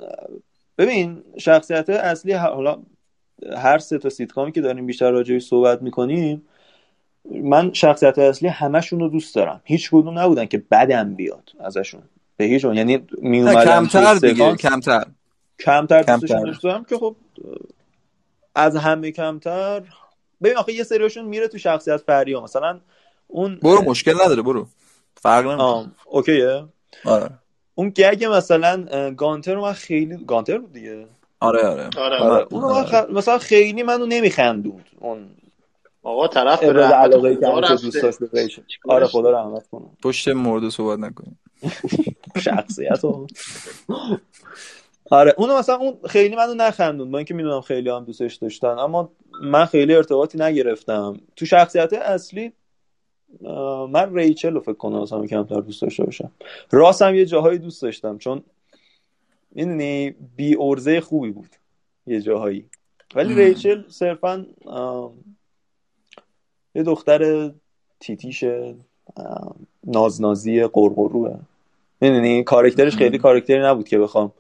ببین 0.77 1.23
شخصیت 1.37 1.89
اصلی 1.89 2.33
حالا 2.33 2.77
هر 3.57 3.77
سه 3.77 3.97
تا 3.97 4.09
سیتکامی 4.09 4.51
که 4.51 4.61
داریم 4.61 4.85
بیشتر 4.85 5.11
راجعش 5.11 5.43
صحبت 5.43 5.81
می‌کنیم 5.81 6.47
من 7.31 7.73
شخصیت 7.73 8.19
اصلی 8.19 8.49
همشون 8.49 8.99
رو 8.99 9.09
دوست 9.09 9.35
دارم. 9.35 9.61
هیچ 9.63 9.89
کدوم 9.91 10.19
نبودن 10.19 10.45
که 10.45 10.63
بدم 10.71 11.15
بیاد 11.15 11.49
ازشون. 11.59 12.01
به 12.37 12.45
هیچ 12.45 12.63
یعنی 12.63 13.07
می 13.17 13.43
کمتر 13.43 14.15
دیگه 14.15 14.55
کمتر. 14.55 15.05
کمتر 15.59 16.01
دوستشون 16.01 16.55
دارم 16.63 16.83
که 16.83 16.97
خب 16.97 17.15
از 18.55 18.75
همه 18.75 19.11
کمتر. 19.11 19.81
ببین 20.43 20.57
آخه 20.57 20.73
یه 20.73 20.83
سریاشون 20.83 21.25
میره 21.25 21.47
تو 21.47 21.57
شخصیت 21.57 21.97
فریا 21.97 22.41
مثلا 22.41 22.79
اون 23.27 23.59
برو 23.63 23.81
مشکل 23.81 24.13
نداره 24.25 24.41
برو. 24.41 24.67
فرق 25.15 25.47
نمی‌کنه. 25.47 25.91
اوکیه. 26.05 26.63
آره. 27.05 27.29
اون 27.75 27.89
گگ 27.89 28.25
مثلا 28.31 28.85
گانتر 29.17 29.53
رو 29.53 29.61
من 29.61 29.73
خیلی 29.73 30.17
گانتر 30.27 30.57
بود 30.57 30.73
دیگه. 30.73 31.05
آره 31.39 31.67
آره. 31.67 31.89
آره, 31.97 32.17
آره. 32.17 32.47
اون 32.51 32.63
آره. 32.63 33.11
مثلا 33.11 33.37
خیلی 33.37 33.83
منو 33.83 34.05
نمیخندود. 34.05 34.83
اون 34.99 35.29
آقا 36.03 36.27
طرف 36.27 36.63
علاقه 36.63 37.35
که 37.35 37.45
دوست 37.83 38.01
داشت 38.33 38.59
آره 38.87 39.07
خدا 39.07 39.31
رحمت 39.31 39.67
کنه. 39.67 39.85
پشت 40.03 40.27
مرده 40.27 40.69
صحبت 40.69 40.99
نکنیم. 40.99 41.39
شخصیت 42.45 43.01
آره 45.11 45.33
اونو 45.37 45.57
مثلا 45.57 45.75
اون 45.75 45.97
خیلی 46.09 46.35
منو 46.35 46.53
نخندون. 46.53 47.11
با 47.11 47.17
اینکه 47.17 47.33
می‌دونم 47.33 47.61
خیلی 47.61 47.89
هم 47.89 48.03
دوستش 48.03 48.35
داشتن 48.35 48.67
اما 48.67 49.11
من 49.43 49.65
خیلی 49.65 49.95
ارتباطی 49.95 50.37
نگرفتم. 50.37 51.19
تو 51.35 51.45
شخصیت 51.45 51.93
اصلی 51.93 52.53
من 53.89 54.15
ریچل 54.15 54.53
رو 54.53 54.59
فکر 54.59 54.73
کنم 54.73 55.01
مثلا 55.01 55.25
کمتر 55.27 55.61
دوست 55.61 55.81
داشته 55.81 56.03
باشم. 56.03 56.31
راست 56.71 57.01
هم 57.01 57.15
یه 57.15 57.25
جاهایی 57.25 57.57
دوست 57.57 57.81
داشتم 57.81 58.17
چون 58.17 58.43
می‌دونی 59.51 60.15
بی 60.35 60.55
ارزه 60.59 61.01
خوبی 61.01 61.31
بود 61.31 61.49
یه 62.07 62.21
جاهایی. 62.21 62.65
ولی 63.15 63.35
ریچل 63.35 63.83
صرفا 63.89 64.45
یه 66.75 66.83
دختر 66.83 67.51
تیتیش 67.99 68.43
نازنازی 69.83 70.63
قرقروه. 70.63 71.39
می‌دونی 72.01 72.43
کارکترش 72.43 72.95
خیلی 72.95 73.17
کارکتری 73.17 73.63
نبود 73.63 73.87
که 73.87 73.99
بخوام 73.99 74.31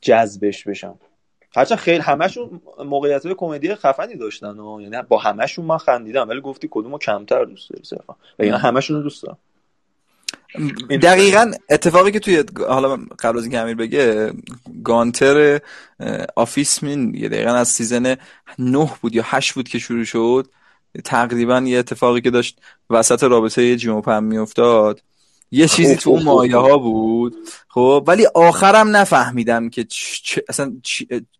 جذبش 0.00 0.64
بشم. 0.64 0.98
هرچند 1.58 1.78
خیلی 1.78 1.98
همشون 1.98 2.60
موقعیت 2.84 3.26
های 3.26 3.34
کمدی 3.38 3.74
خفنی 3.74 4.16
داشتن 4.16 4.58
و 4.58 4.80
یعنی 4.80 4.96
با 5.08 5.18
همشون 5.18 5.64
من 5.64 5.78
خندیدم 5.78 6.28
ولی 6.28 6.40
گفتی 6.40 6.68
کدومو 6.70 6.98
کمتر 6.98 7.44
دوست 7.44 7.70
داری 7.70 7.84
صرفا؟ 7.84 8.12
و 8.38 8.42
اینا 8.42 8.58
همشون 8.58 8.96
رو 8.96 9.02
دوست 9.02 9.22
دارم. 9.22 9.38
دقیقا 11.02 11.52
اتفاقی 11.70 12.12
که 12.12 12.20
توی 12.20 12.44
حالا 12.68 12.98
قبل 13.18 13.38
از 13.38 13.44
اینکه 13.44 13.58
امیر 13.58 13.74
بگه 13.74 14.32
گانتر 14.84 15.60
Office 16.36 16.82
مین 16.82 17.14
یه 17.14 17.28
دقیقا 17.28 17.50
از 17.50 17.68
season 17.68 18.16
نه 18.58 18.90
بود 19.00 19.14
یا 19.14 19.22
هشت 19.26 19.54
بود 19.54 19.68
که 19.68 19.78
شروع 19.78 20.04
شد. 20.04 20.46
تقریبا 21.04 21.60
یه 21.60 21.78
اتفاقی 21.78 22.20
که 22.20 22.30
داشت 22.30 22.60
وسط 22.90 23.22
رابطه 23.22 23.76
جیم 23.76 23.94
و 23.94 24.00
پم 24.00 24.24
میافتاد. 24.24 25.00
یه 25.50 25.68
چیزی 25.68 25.96
تو 25.96 26.10
اون 26.10 26.22
مایه 26.32 26.56
ها 26.56 26.78
بود. 26.78 27.36
خب 27.68 28.04
ولی 28.06 28.26
آخرم 28.34 28.96
نفهمیدم 28.96 29.70
که 29.70 29.84
چ... 29.84 30.38
اصلا 30.48 30.72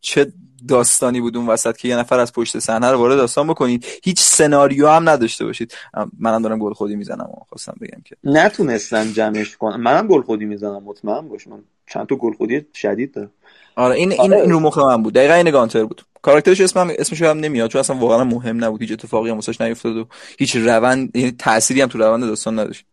چه 0.01 0.33
داستانی 0.69 1.21
بود 1.21 1.37
اون 1.37 1.47
وسط 1.47 1.77
که 1.77 1.89
یه 1.89 1.97
نفر 1.97 2.21
از 2.21 2.33
پشت 2.33 2.59
صحنه 2.59 2.91
رو 2.91 2.99
وارد 2.99 3.17
داستان 3.17 3.47
بکنید. 3.47 3.87
هیچ 4.05 4.21
سناریو 4.21 4.89
هم 4.89 5.09
نداشته 5.09 5.45
باشید. 5.45 5.75
منم 6.19 6.43
دارم 6.43 6.59
گل 6.59 6.73
خودی 6.73 6.97
می‌زنم 6.97 7.25
و 7.25 7.45
خواستم 7.49 7.75
بگم 7.81 8.03
که. 8.05 8.17
نتونستن 8.25 9.13
جمعش 9.13 9.57
کنم 9.57 9.81
منم 9.81 10.07
گل 10.07 10.23
خودی 10.23 10.45
می‌زنم 10.45 10.83
مطمئن 10.85 11.29
باش. 11.29 11.47
من 11.47 11.59
چند 11.87 12.07
تا 12.07 12.17
گل 12.17 12.33
خودی 12.33 12.67
شدید 12.75 13.15
دارم. 13.15 13.31
آره 13.77 13.95
این 13.95 14.13
این, 14.13 14.21
آره. 14.21 14.43
این 14.43 14.51
رو 14.51 14.61
مخ 14.61 14.79
من 14.79 15.03
بود. 15.03 15.15
دقیقا 15.15 15.35
این 15.35 15.51
گانتر 15.51 15.85
بود. 15.85 16.03
کاراکترش 16.23 16.61
اسمم 16.61 16.93
اسمش 16.99 17.23
هم 17.23 17.39
نمیاد 17.39 17.71
چون 17.71 17.79
اصلا 17.79 17.97
واقعا 17.97 18.25
مهم 18.25 18.65
نبود. 18.65 18.83
هیچ 18.83 18.93
اتفاقی 18.93 19.31
هم 19.31 19.35
واسش 19.35 19.61
نیفتاد 19.61 19.97
و 19.97 20.07
هیچ 20.39 20.57
روند 20.57 21.17
یعنی 21.17 21.31
تأثیری 21.31 21.81
هم 21.81 21.89
تو 21.89 21.99
روند 21.99 22.25
داستان 22.25 22.59
نداشت. 22.59 22.85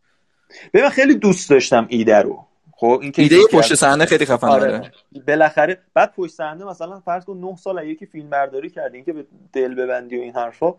ببین 0.73 0.89
خیلی 0.89 1.15
دوست 1.15 1.49
داشتم 1.49 1.85
ایده 1.89 2.21
رو. 2.21 2.45
خب 2.77 2.99
این 3.01 3.13
ایده 3.17 3.37
پشت 3.51 3.75
صحنه 3.75 4.05
خیلی 4.05 4.25
خفن 4.25 4.47
آره. 4.47 4.91
بالاخره 5.27 5.77
بعد 5.93 6.13
پشت 6.13 6.33
صحنه 6.33 6.65
مثلا 6.65 6.99
فرض 6.99 7.25
کن 7.25 7.37
9 7.37 7.55
سال 7.55 7.87
یکی 7.87 8.05
فیلم 8.05 8.29
برداری 8.29 8.69
کردین 8.69 9.03
که 9.03 9.13
به 9.13 9.25
دل 9.53 9.75
ببندی 9.75 10.17
و 10.17 10.21
این 10.21 10.35
حرفا 10.35 10.73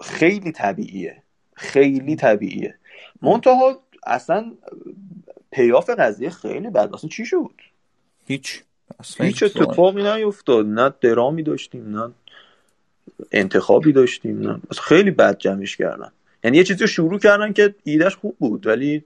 خیلی 0.00 0.52
طبیعیه. 0.52 1.22
خیلی 1.54 2.16
طبیعیه. 2.16 2.74
منتها 3.22 3.80
اصلا 4.06 4.52
پیاف 5.50 5.90
قضیه 5.90 6.30
خیلی 6.30 6.70
بد. 6.70 6.94
اصلا 6.94 7.10
چی 7.10 7.26
شد؟ 7.26 7.54
هیچ. 8.26 8.62
هیچ 9.20 9.42
اتفاقی 9.42 10.02
نیفتاد 10.02 10.66
نه 10.66 10.94
درامی 11.00 11.42
داشتیم 11.42 11.96
نه 11.96 12.12
انتخابی 13.32 13.92
داشتیم 13.92 14.40
نه. 14.40 14.60
خیلی 14.82 15.10
بد 15.10 15.38
جمعش 15.38 15.76
کردن. 15.76 16.12
یعنی 16.48 16.58
یه 16.58 16.64
چیزی 16.64 16.80
رو 16.80 16.86
شروع 16.86 17.18
کردن 17.18 17.52
که 17.52 17.74
ایدهش 17.84 18.14
خوب 18.14 18.36
بود 18.38 18.66
ولی 18.66 19.04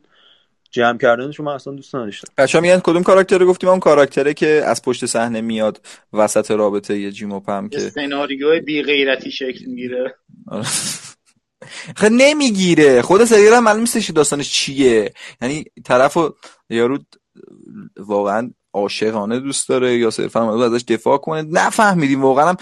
جمع 0.71 0.99
کردنش 0.99 1.41
من 1.41 1.53
اصلا 1.53 1.73
دوست 1.73 1.95
نداشتم. 1.95 2.33
بچا 2.39 2.61
میگن 2.61 2.79
کدوم 2.79 3.03
کاراکتر 3.03 3.39
رو 3.39 3.47
گفتیم؟ 3.47 3.71
اون 3.71 3.81
کاراکتره 3.81 4.35
که 4.35 4.47
از 4.67 4.83
پشت 4.83 5.07
صحنه 5.07 5.41
میاد 5.41 5.87
وسط 6.13 6.51
رابطه 6.51 6.99
یه 6.99 7.11
جیم 7.11 7.33
و 7.33 7.41
پم 7.41 7.69
که 7.69 7.79
سناریو 7.79 8.61
بی 8.61 8.83
غیرتی 8.83 9.31
شکل 9.31 9.65
می‌گیره. 9.67 10.15
خب 11.97 12.09
نمی‌گیره. 12.25 13.03
خود 13.03 13.25
سریال 13.25 13.55
هم 13.55 13.65
معلوم 13.65 13.81
نیستش 13.81 14.11
داستانش 14.11 14.53
چیه. 14.53 15.13
یعنی 15.43 15.65
طرفو 15.85 16.35
یارو 16.71 16.99
واقعا 17.97 18.51
عاشقانه 18.75 19.41
دوست 19.41 19.69
داره 19.69 19.97
یا 19.97 20.11
صرفا 20.11 20.65
ازش 20.65 20.85
دفاع 20.89 21.19
کنه؟ 21.19 21.43
نفهمیدیم. 21.43 22.23
واقعا 22.23 22.49
هم 22.49 22.57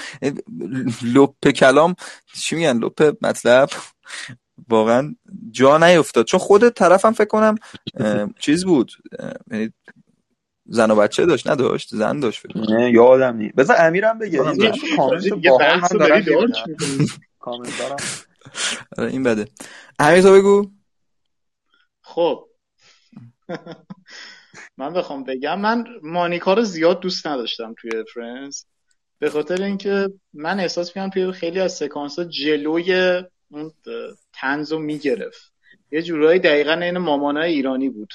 لپ 1.14 1.48
کلام 1.48 1.94
چی 2.42 2.56
میگن؟ 2.56 2.78
لپ 2.78 3.16
مطلب؟ 3.22 3.68
واقعا 4.70 5.14
جا 5.50 5.78
نیفتاد. 5.78 6.26
چون 6.26 6.40
خود 6.40 6.68
طرفم 6.68 7.12
فکر 7.12 7.28
کنم 7.28 7.54
چیز 8.38 8.64
بود. 8.64 8.92
یعنی 9.50 9.72
زن 10.66 10.90
و 10.90 10.96
بچه 10.96 11.26
داشت 11.26 11.50
نداشت 11.50 11.94
زن 11.94 12.20
داشت 12.20 12.40
فکر 12.40 12.58
نه 12.58 12.90
یادم 12.90 13.36
نیست. 13.36 13.54
بذار 13.54 13.76
امیرم 13.78 14.18
بگه. 14.18 14.38
کامنت 17.38 17.72
آره، 18.98 19.10
این 19.10 19.22
بده. 19.22 19.48
امیر 19.98 20.22
تو 20.22 20.32
بگو. 20.32 20.70
خب. 22.02 22.46
من 24.76 24.92
بخوام 24.92 25.24
بگم 25.24 25.60
من 25.60 25.84
مانیکا 26.02 26.54
رو 26.54 26.62
زیاد 26.62 27.00
دوست 27.00 27.26
نداشتم 27.26 27.74
توی 27.80 27.90
Friends 28.14 28.66
به 29.18 29.30
خاطر 29.30 29.62
اینکه 29.62 30.08
من 30.32 30.60
احساس 30.60 30.88
می‌کنم 30.96 31.10
توی 31.10 31.32
خیلی 31.32 31.60
از 31.60 31.72
سکانس 31.72 32.18
ها 32.18 32.24
جلوی 32.24 33.22
اون 33.50 33.72
تنز 34.40 34.72
رو 34.72 34.78
می‌گرفت. 34.78 35.52
یه 35.92 36.02
جورایی 36.02 36.40
دقیقا 36.40 36.72
این 36.72 36.98
مامانای 36.98 37.52
ایرانی 37.52 37.88
بود. 37.88 38.12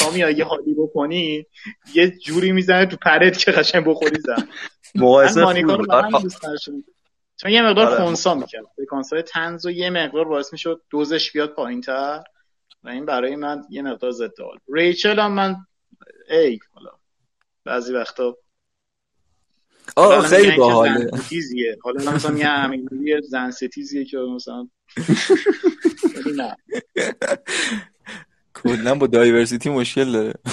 تا 0.00 0.30
یه 0.30 0.44
حالی 0.44 0.74
بکنی 0.74 1.46
یه 1.94 2.10
جوری 2.10 2.52
می‌زنه 2.52 2.86
تو 2.86 2.96
پرت 2.96 3.38
که 3.38 3.50
قشنگ 3.50 3.84
بخوری 3.86 4.20
زن. 4.20 4.48
مقایسه 4.94 5.44
چون 7.36 7.52
یه 7.52 7.62
مقدار 7.62 7.86
آره. 7.86 8.04
خونسا 8.04 8.34
می‌کرد. 8.34 8.64
سکانس 8.76 9.12
های 9.12 9.22
تنز 9.22 9.66
و 9.66 9.70
یه 9.70 9.90
مقدار 9.90 10.24
باعث 10.24 10.52
می‌شد 10.52 10.82
دوزش 10.90 11.32
بیاد 11.32 11.54
پایین 11.54 11.80
تر 11.80 12.22
و 12.84 12.88
این 12.88 13.06
برای 13.06 13.36
من 13.36 13.62
یه 13.70 13.82
مقدار 13.82 14.10
ضد 14.10 14.40
حال. 14.40 14.58
ریچل 14.72 15.18
هم 15.18 15.32
من 15.32 15.56
ای 16.30 16.58
حالا 16.74 16.90
بعضی 17.64 17.92
وقتا 17.92 18.36
آه 19.96 20.26
خیلی 20.26 20.56
باحاله. 20.56 21.10
حالا 21.82 22.12
مثلا 22.12 22.38
یه 22.38 22.46
همین 22.46 22.88
زن 23.28 23.50
ستیزیه 23.50 24.04
که 24.04 24.18
مثلا 24.18 24.68
نه. 26.36 26.56
کلا 28.54 28.94
با 28.94 29.06
دایورسیتی 29.06 29.70
مشکل 29.70 30.12
داره. 30.12 30.32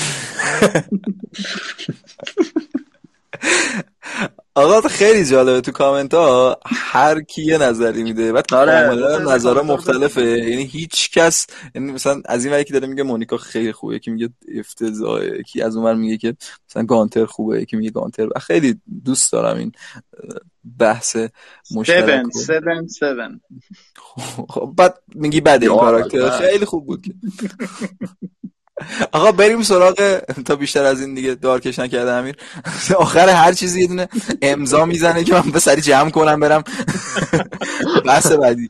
آقا 4.58 4.82
خیلی 4.82 5.26
جالبه 5.26 5.62
تو 5.62 5.72
کامنت 5.72 6.14
ها 6.14 6.60
هر 6.66 7.22
کی 7.22 7.41
یه 7.43 7.58
نظری 7.58 8.03
میده. 8.03 8.32
بعد 8.34 8.53
آره 8.53 9.34
نظرها 9.34 9.64
مختلفه. 9.64 10.22
یعنی 10.22 10.64
هیچ 10.64 11.12
کس 11.12 11.47
یعنی 11.76 11.91
مثلا 11.91 12.22
از 12.26 12.45
این 12.45 12.60
یکی 12.60 12.74
داره 12.74 12.88
میگه 12.88 13.03
مونیکا 13.03 13.38
خیلی 13.38 13.72
خوبه 13.72 13.95
یکی 13.95 14.12
میگه 14.12 14.30
افتضاحه 14.60 15.39
یکی 15.39 15.62
از 15.62 15.76
اونور 15.76 15.95
میگه 15.95 16.18
که 16.18 16.36
مثلا 16.70 16.84
گانتر 16.84 17.26
خوبه 17.26 17.62
یکی 17.62 17.78
میگه 17.78 17.89
گانتر 17.91 18.28
خیلی 18.39 18.82
دوست 19.05 19.32
دارم 19.32 19.58
این 19.58 19.72
بحث 20.80 21.18
مشترک 21.76 22.26
7 22.26 23.03
7 23.03 23.18
خب 24.49 24.74
بعد 24.78 24.97
میگی 25.16 25.41
بده 25.41 25.70
این 25.70 25.80
کاراکتر. 25.80 26.30
خیلی 26.30 26.66
خوب 26.66 26.86
بود 26.86 27.05
آقا 29.11 29.32
بریم 29.32 29.61
سراغ 29.61 30.19
تا 30.45 30.55
بیشتر 30.55 30.84
از 30.84 31.01
این 31.01 31.13
دیگه 31.13 31.36
دارکش 31.36 31.80
نکرده 31.80 32.11
امیر. 32.11 32.36
آخر 32.97 33.30
هر 33.30 33.53
چیزی 33.53 33.82
یه 33.82 33.88
دونه 33.88 34.09
امضا 34.41 34.86
می‌زنه 34.86 35.23
که 35.23 35.34
من 35.34 35.51
به 35.51 35.59
سری 35.59 35.82
جمع 35.82 36.09
کنم 36.09 36.39
برم. 36.39 36.63
بحث 38.05 38.32
بعدی. 38.32 38.69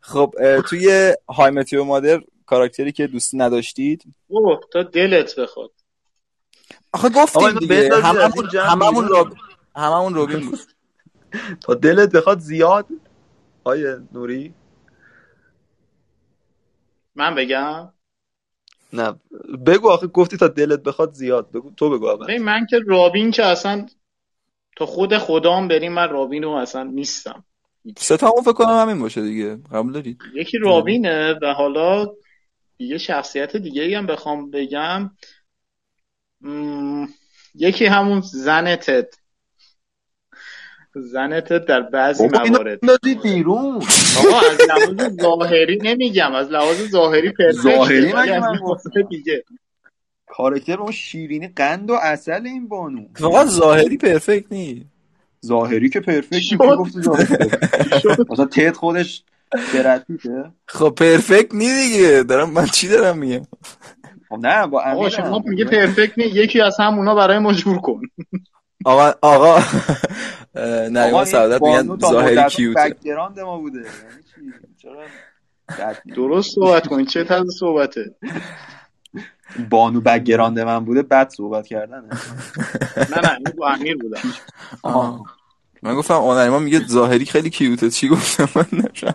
خب 0.00 0.34
توی 0.68 1.14
های 1.28 1.50
متیو 1.50 1.84
مادر 1.84 2.20
کاراکتری 2.46 2.92
که 2.92 3.06
دوست 3.06 3.30
نداشتید. 3.34 4.02
اوه 4.28 4.60
تا 4.72 4.82
دلت 4.82 5.40
بخواد. 5.40 5.70
آخه 6.92 7.08
گفتیم 7.08 7.58
دیگه. 7.58 7.90
هممون 8.02 8.48
هممون 8.54 9.08
راب... 9.08 9.32
هممون 9.76 10.14
روبین 10.14 10.50
بود. 10.50 10.58
تا 11.64 11.74
دلت 11.74 12.12
بخواد 12.12 12.38
زیاد. 12.38 12.86
آیه 13.64 14.00
نوری. 14.12 14.54
من 17.14 17.34
بگم؟ 17.34 17.92
نه. 18.92 19.20
بگو 19.66 19.90
آخه 19.90 20.06
گفتی 20.06 20.36
تا 20.36 20.48
دلت 20.48 20.82
بخواد 20.82 21.12
زیاد. 21.12 21.52
بگو 21.52 21.70
تو 21.70 21.90
بگو 21.90 22.06
اول. 22.06 22.38
من 22.38 22.66
که 22.70 22.80
رابین 22.86 23.30
که 23.30 23.44
اصلا 23.44 23.86
تا 24.76 24.86
خود 24.86 25.18
خدام 25.18 25.68
بریم 25.68 25.92
من 25.92 26.08
رابین 26.08 26.42
رو 26.42 26.50
اصلا 26.50 26.82
نیستم. 26.82 27.44
ستامون 27.98 28.42
فکر 28.42 28.52
کنم 28.52 28.76
همین 28.82 28.98
باشه 28.98 29.22
دیگه. 29.22 29.58
قبول 29.72 29.92
دارید؟ 29.92 30.18
یکی 30.34 30.58
رابینه 30.58 31.34
و 31.42 31.52
حالا 31.52 32.06
یه 32.78 32.98
شخصیت 32.98 33.56
دیگه 33.56 33.98
هم 33.98 34.06
بخوام 34.06 34.50
بگم. 34.50 35.10
یکی 37.54 37.86
همون 37.86 38.20
زن 38.20 38.76
تد 38.76 39.14
زنت 40.94 41.52
در 41.52 41.80
بعضی 41.80 42.28
موارد. 42.28 42.80
بیرون. 43.22 43.74
آقا 44.18 44.40
از 44.50 44.58
لحاظ 44.68 45.16
ظاهری 45.22 45.78
نمیگم 45.82 46.34
از 46.34 46.50
لحاظ 46.50 46.76
ظاهری 46.90 47.32
پرفکت 47.32 47.62
ظاهری 47.62 48.12
من 48.12 48.58
دیگه. 49.10 49.44
کارکتر 50.26 50.80
اون 50.80 50.92
شیرینی 50.92 51.48
قند 51.48 51.90
و 51.90 51.94
اصل 51.94 52.46
این 52.46 52.68
بانو. 52.68 53.04
فقط 53.14 53.46
ظاهری 53.46 53.96
پرفکت 53.96 54.52
نی 54.52 54.86
ظاهری 55.46 55.88
که 55.88 56.00
پرفکت 56.00 56.60
مثلا 58.30 58.44
تید 58.46 58.76
خودش 58.76 59.22
درتیته 59.74 60.44
خب 60.66 60.94
پرفکت 60.96 61.54
نی 61.54 61.68
دیگه. 61.74 62.22
دارم 62.22 62.50
من 62.50 62.66
چی 62.66 62.88
دارم 62.88 63.18
میگم؟ 63.18 63.42
خب 64.28 64.38
نه 64.42 64.66
با 64.66 64.80
آقا 64.80 64.90
امیر 64.90 65.08
شما. 65.08 65.42
میگه 65.44 65.64
پرفکت 65.64 66.18
نی 66.18 66.24
یکی 66.24 66.60
از 66.60 66.76
همونا 66.80 67.14
برای 67.14 67.38
مجبور 67.38 67.80
کن. 67.80 68.00
آقا 68.84 69.12
آقا 69.22 69.58
نریمان 70.90 71.24
سعادت 71.24 71.58
بانو 71.58 71.92
میگن 71.94 72.08
ظاهری 72.08 72.36
مدت 72.36 72.48
کیوته. 72.48 72.80
بکگراند 72.80 73.40
ما 73.40 73.58
بوده. 73.58 73.78
یعنی؟ 73.78 75.02
درست 76.16 76.54
صحبت 76.54 76.86
کنید 76.86 77.08
چه 77.08 77.24
طرز 77.24 77.56
صحبته؟ 77.58 78.14
بانو 79.70 80.00
background 80.00 80.60
من 80.60 80.84
بوده 80.84 81.02
بد 81.02 81.28
صحبت 81.28 81.66
کردن 81.66 82.00
نه 83.10 83.20
نه 83.22 83.36
این 83.36 83.52
با 83.58 83.68
امیر 83.68 83.96
بودم. 83.96 84.20
من 85.82 85.94
گفتم 85.94 86.14
آقا 86.14 86.40
نریمان 86.40 86.62
میگه 86.62 86.86
ظاهری 86.86 87.24
خیلی 87.24 87.50
cute 87.50 87.77
ه. 87.77 87.90
چی 87.90 88.08
گفتم؟ 88.08 88.48
من 88.56 88.66
نشم. 88.92 89.14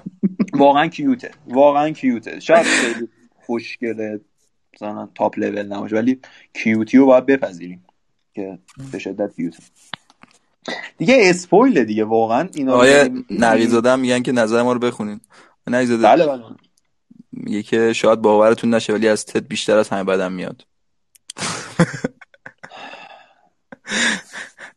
واقعا 0.53 0.87
cute 0.87 1.17
ه. 1.17 1.31
واقعا 1.47 1.89
cute 1.89 2.23
ه. 2.23 2.39
شاید 2.39 2.65
خیلی 2.65 3.07
خوشگله 3.45 4.19
مثلا 4.73 5.09
top 5.15 5.39
level 5.39 5.63
نباشه 5.73 5.95
ولی 5.95 6.19
cute 6.53 6.89
ی 6.89 6.97
رو 6.97 7.05
باید 7.05 7.25
بپذیریم. 7.25 7.85
که 8.35 8.59
به 8.91 8.99
شدت 8.99 9.35
cute 9.35 9.58
ه 9.58 9.63
دیگه 10.97 11.17
spoil 11.19 11.73
ه 11.73 11.83
دیگه 11.83 12.05
واقعا 12.05 12.49
اینا 12.53 12.73
آقای. 12.73 13.23
نقیزاده 13.29 13.95
میگن 13.95 14.21
که 14.21 14.31
نظر 14.31 14.63
ما 14.63 14.73
رو 14.73 14.79
بخونین. 14.79 15.21
نقیزاده 15.67 16.03
بله 16.03 16.27
بله. 16.27 16.43
میگه 17.31 17.63
که 17.63 17.93
شاید 17.93 18.21
باورتون 18.21 18.73
نشه 18.73 18.93
ولی 18.93 19.07
از 19.07 19.25
تد 19.25 19.47
بیشتر 19.47 19.77
از 19.77 19.89
همه 19.89 20.03
بدم 20.03 20.31
میاد. 20.31 20.65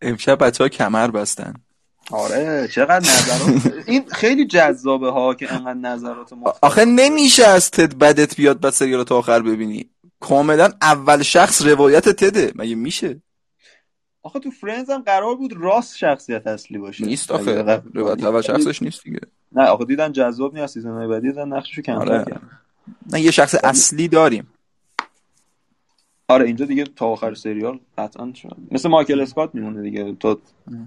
امشب 0.03 0.45
بچه 0.45 0.65
ها 0.65 0.69
کمر 0.69 1.11
بستن. 1.11 1.55
آره 2.11 2.69
چقدر 2.73 2.99
نظرات 2.99 3.73
این 3.87 4.05
خیلی 4.09 4.47
جذابه 4.47 5.11
ها 5.11 5.35
که 5.35 5.53
انقدر 5.53 5.75
نظرات 5.75 6.33
مختلف. 6.33 6.59
آخه 6.63 6.85
نمیشه 6.85 7.47
از 7.47 7.71
تد 7.71 7.99
بدت 7.99 8.37
بیاد 8.37 8.61
بعد 8.61 8.73
سریال 8.73 9.05
تا 9.05 9.19
آخر 9.19 9.43
ببینی. 9.43 9.91
کاملا 10.21 10.71
اول 10.83 11.23
شخص 11.23 11.63
روایت 11.63 12.09
تده. 12.09 12.53
مگه 12.55 12.75
میشه؟ 12.75 13.23
آخه 14.29 14.39
تو 14.39 14.51
فرندز 14.51 14.91
هم 14.91 15.03
قرار 15.03 15.35
بود 15.35 15.53
راست 15.53 15.97
شخصیت 15.97 16.47
اصلی 16.47 16.79
باشه. 16.79 17.07
نیست 17.07 17.31
آخه. 17.31 17.83
اول 17.97 18.41
شخصش 18.41 18.83
نیست 18.83 19.05
دیگه. 19.05 19.21
نه 19.53 19.65
آخه 19.65 19.85
دیدن 19.85 20.13
جذاب 20.13 20.59
نیست 20.59 20.75
season 20.75 21.09
بعدی 21.09 21.29
دیدن 21.29 21.49
نقششو 21.49 21.83
کمتر 21.83 22.13
آره. 22.13 22.25
کردن 22.25 22.51
نه 23.13 23.21
یه 23.21 23.31
شخص 23.31 23.55
اصلی 23.65 24.09
داریم. 24.09 24.47
آره 26.29 26.47
اینجا 26.47 26.65
دیگه 26.65 26.85
تا 26.85 27.07
آخر 27.07 27.35
سریال 27.35 27.81
قطعا 27.99 28.33
شد. 28.35 28.57
مثل 28.71 28.89
مایکل 28.89 29.21
اسکات 29.21 29.55
میمونه 29.55 29.83
دیگه. 29.83 30.17
تا 30.21 30.39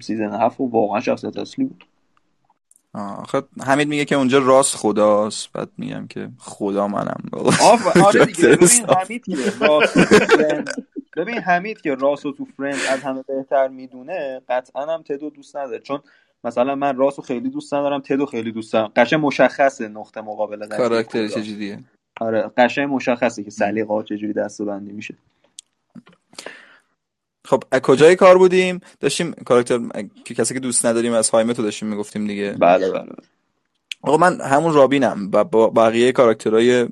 season 0.01 0.41
هفت 0.41 0.59
و 0.59 0.69
واقعا 0.69 0.99
شخصیت 0.99 1.37
اصلی 1.37 1.65
بود. 1.65 1.83
آخه 2.93 3.43
حمید 3.61 3.87
میگه 3.87 4.05
که 4.05 4.15
اونجا 4.15 4.39
راس 4.39 4.75
خداست. 4.75 5.51
بعد 5.53 5.69
میگم 5.77 6.07
که 6.07 6.29
خدا 6.37 6.87
منم. 6.87 7.23
آف 7.61 7.97
آره 7.97 8.25
دیگه 8.25 8.55
راس. 8.55 8.85
ببین 11.17 11.37
حمید 11.37 11.81
که 11.81 11.95
راس 11.95 12.25
رو 12.25 12.31
تو 12.31 12.45
Friends 12.57 12.79
از 12.89 12.99
همه 12.99 13.23
بهتر 13.27 13.67
می‌دونه 13.67 14.41
قطعا 14.49 14.93
هم 14.93 15.01
تدو 15.01 15.29
دوست 15.29 15.57
نداره. 15.57 15.79
چون 15.79 15.99
مثلا 16.43 16.75
من 16.75 16.95
راس 16.95 17.17
رو 17.17 17.23
خیلی 17.23 17.49
دوست 17.49 17.73
ندارم 17.73 17.99
تدو 17.99 18.25
خیلی 18.25 18.51
دوست 18.51 18.73
دارم. 18.73 18.91
قشنگ 18.95 19.25
مشخصه 19.25 19.87
نقطه 19.87 20.21
مقابله 20.21 20.67
خدا. 20.67 21.03
چجوریه؟ 21.03 21.79
آره 22.21 22.51
قشنگ 22.57 22.89
مشخصه 22.93 23.43
که 23.43 23.51
سلیقه 23.51 23.93
ها 23.93 24.03
چجوری 24.03 24.33
دسته‌بندی 24.33 24.91
میشه. 24.91 25.15
خب 27.45 27.63
از 27.71 27.81
کجای 27.81 28.15
کار 28.15 28.37
بودیم؟ 28.37 28.79
داشتیم 28.99 29.33
کاراکتر 29.33 29.79
که 30.25 30.33
کسی 30.33 30.53
که 30.53 30.59
دوست 30.59 30.85
نداریم 30.85 31.13
از 31.13 31.29
How 31.29 31.41
I 31.41 31.45
Met 31.45 31.57
رو 31.57 31.63
داشتیم 31.63 31.89
می‌گفتیم 31.89 32.27
دیگه. 32.27 32.55
بله 32.59 32.91
بله. 32.91 33.11
آقا 34.01 34.17
من 34.17 34.41
همون 34.41 34.73
رابینم 34.73 35.29
و 35.33 35.43
با 35.43 35.69
بقیه 35.69 36.11
کاراکترهای 36.11 36.87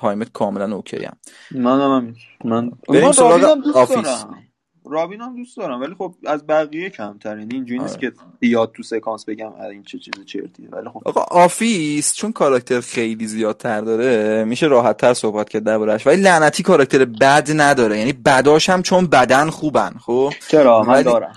How 0.00 0.14
I 0.14 0.18
Met 0.18 0.32
کاملا 0.32 0.76
OK 0.76 1.04
ام. 1.04 1.16
من 1.50 1.80
هم. 1.80 2.14
من 2.44 2.70
بریم 2.88 3.04
من 3.04 3.12
سراغ 3.12 3.58
Office. 3.74 3.96
دارم. 3.96 4.42
رابینم 4.90 5.36
دوست 5.36 5.56
دارم 5.56 5.80
ولی 5.80 5.94
خب 5.98 6.14
از 6.26 6.46
بقیه 6.46 6.90
کمتر 6.90 7.38
یعنی 7.38 7.54
اینجوری 7.54 7.80
نیست 7.80 7.96
آره. 7.96 8.10
که 8.10 8.16
بیاد 8.38 8.72
تو 8.76 8.82
سکانس 8.82 9.24
بگم 9.24 9.52
اه، 9.52 9.60
این 9.66 9.82
چه 9.82 9.98
چیز 9.98 10.14
چرتیه. 10.26 10.68
ولی 10.72 10.88
خب 10.88 11.02
آقا 11.04 11.20
Office 11.20 12.14
چون 12.14 12.32
کاراکتر 12.32 12.80
خیلی 12.80 13.26
زیادتر 13.26 13.80
داره 13.80 14.44
میشه 14.44 14.66
راحت 14.66 14.96
تر 14.96 15.14
صحبت 15.14 15.48
کرد 15.48 15.64
دربارش 15.64 16.06
ولی 16.06 16.22
لعنتی 16.22 16.62
کاراکتر 16.62 17.04
بد 17.04 17.48
نداره. 17.54 17.98
یعنی 17.98 18.12
بداش 18.12 18.70
هم 18.70 18.82
چون 18.82 19.06
بدن 19.06 19.50
خوبن 19.50 19.94
خب؟ 20.00 20.32
چرا؟ 20.48 20.82
من 20.82 20.94
ولی- 20.94 21.04
دارم. 21.04 21.32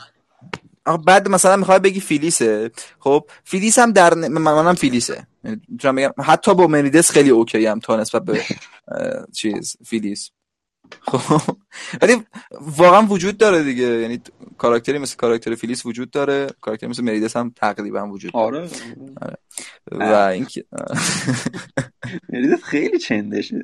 آقا 0.85 0.97
بعد 0.97 1.29
مثلا 1.29 1.57
می‌خوای 1.57 1.79
بگی 1.79 1.99
فیلیسه. 1.99 2.71
خب 2.99 3.25
فیلیس 3.43 3.79
هم 3.79 3.91
در 3.91 4.15
ن- 4.15 4.27
منم 4.27 4.75
فیلیسه. 4.75 5.27
یعنی 5.43 5.61
می‌تونم 5.69 5.95
بگم 5.95 6.13
حتی 6.19 6.55
با 6.55 6.67
مردیت 6.67 7.11
خیلی 7.11 7.29
OK 7.29 7.65
ام 7.65 7.79
تا 7.79 7.97
نسبت 7.97 8.23
به 8.25 8.41
چیز 9.37 9.77
فیلیس. 9.85 10.31
خب. 11.01 11.55
ولی 12.01 12.23
واقعا 12.61 13.01
وجود 13.01 13.37
داره 13.37 13.63
دیگه. 13.63 13.83
یعنی 13.83 14.21
کاراکتری 14.57 14.97
مثل 14.97 15.15
کاراکتر 15.15 15.55
فیلیس 15.55 15.85
وجود 15.85 16.11
داره. 16.11 16.47
کاراکتری 16.61 16.89
مثل 16.89 17.03
مریدس 17.03 17.37
هم 17.37 17.53
تقریبا 17.55 18.07
وجود 18.07 18.33
داره. 18.33 18.69
آره. 19.21 19.39
و 19.91 20.03
اینکه 20.03 20.65
مریدت 22.29 22.63
خیلی 22.63 22.99
چندشه. 22.99 23.63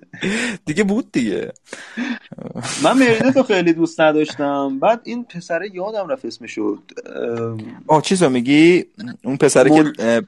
دیگه 0.65 0.83
بود 0.83 1.11
دیگه. 1.11 1.53
من 2.83 2.99
مریدت 2.99 3.37
رو 3.37 3.43
خیلی 3.43 3.73
دوست 3.73 4.01
نداشتم. 4.01 4.79
بعد 4.79 5.01
این 5.03 5.23
پسره 5.23 5.69
یادم 5.73 6.07
رفت 6.07 6.25
اسمشو. 6.25 6.79
اه، 7.05 7.57
آه 7.87 8.01
چیز 8.01 8.23
رو 8.23 8.29
میگی؟ 8.29 8.85
اون 9.23 9.37
پسره 9.37 9.69
که 9.69 10.23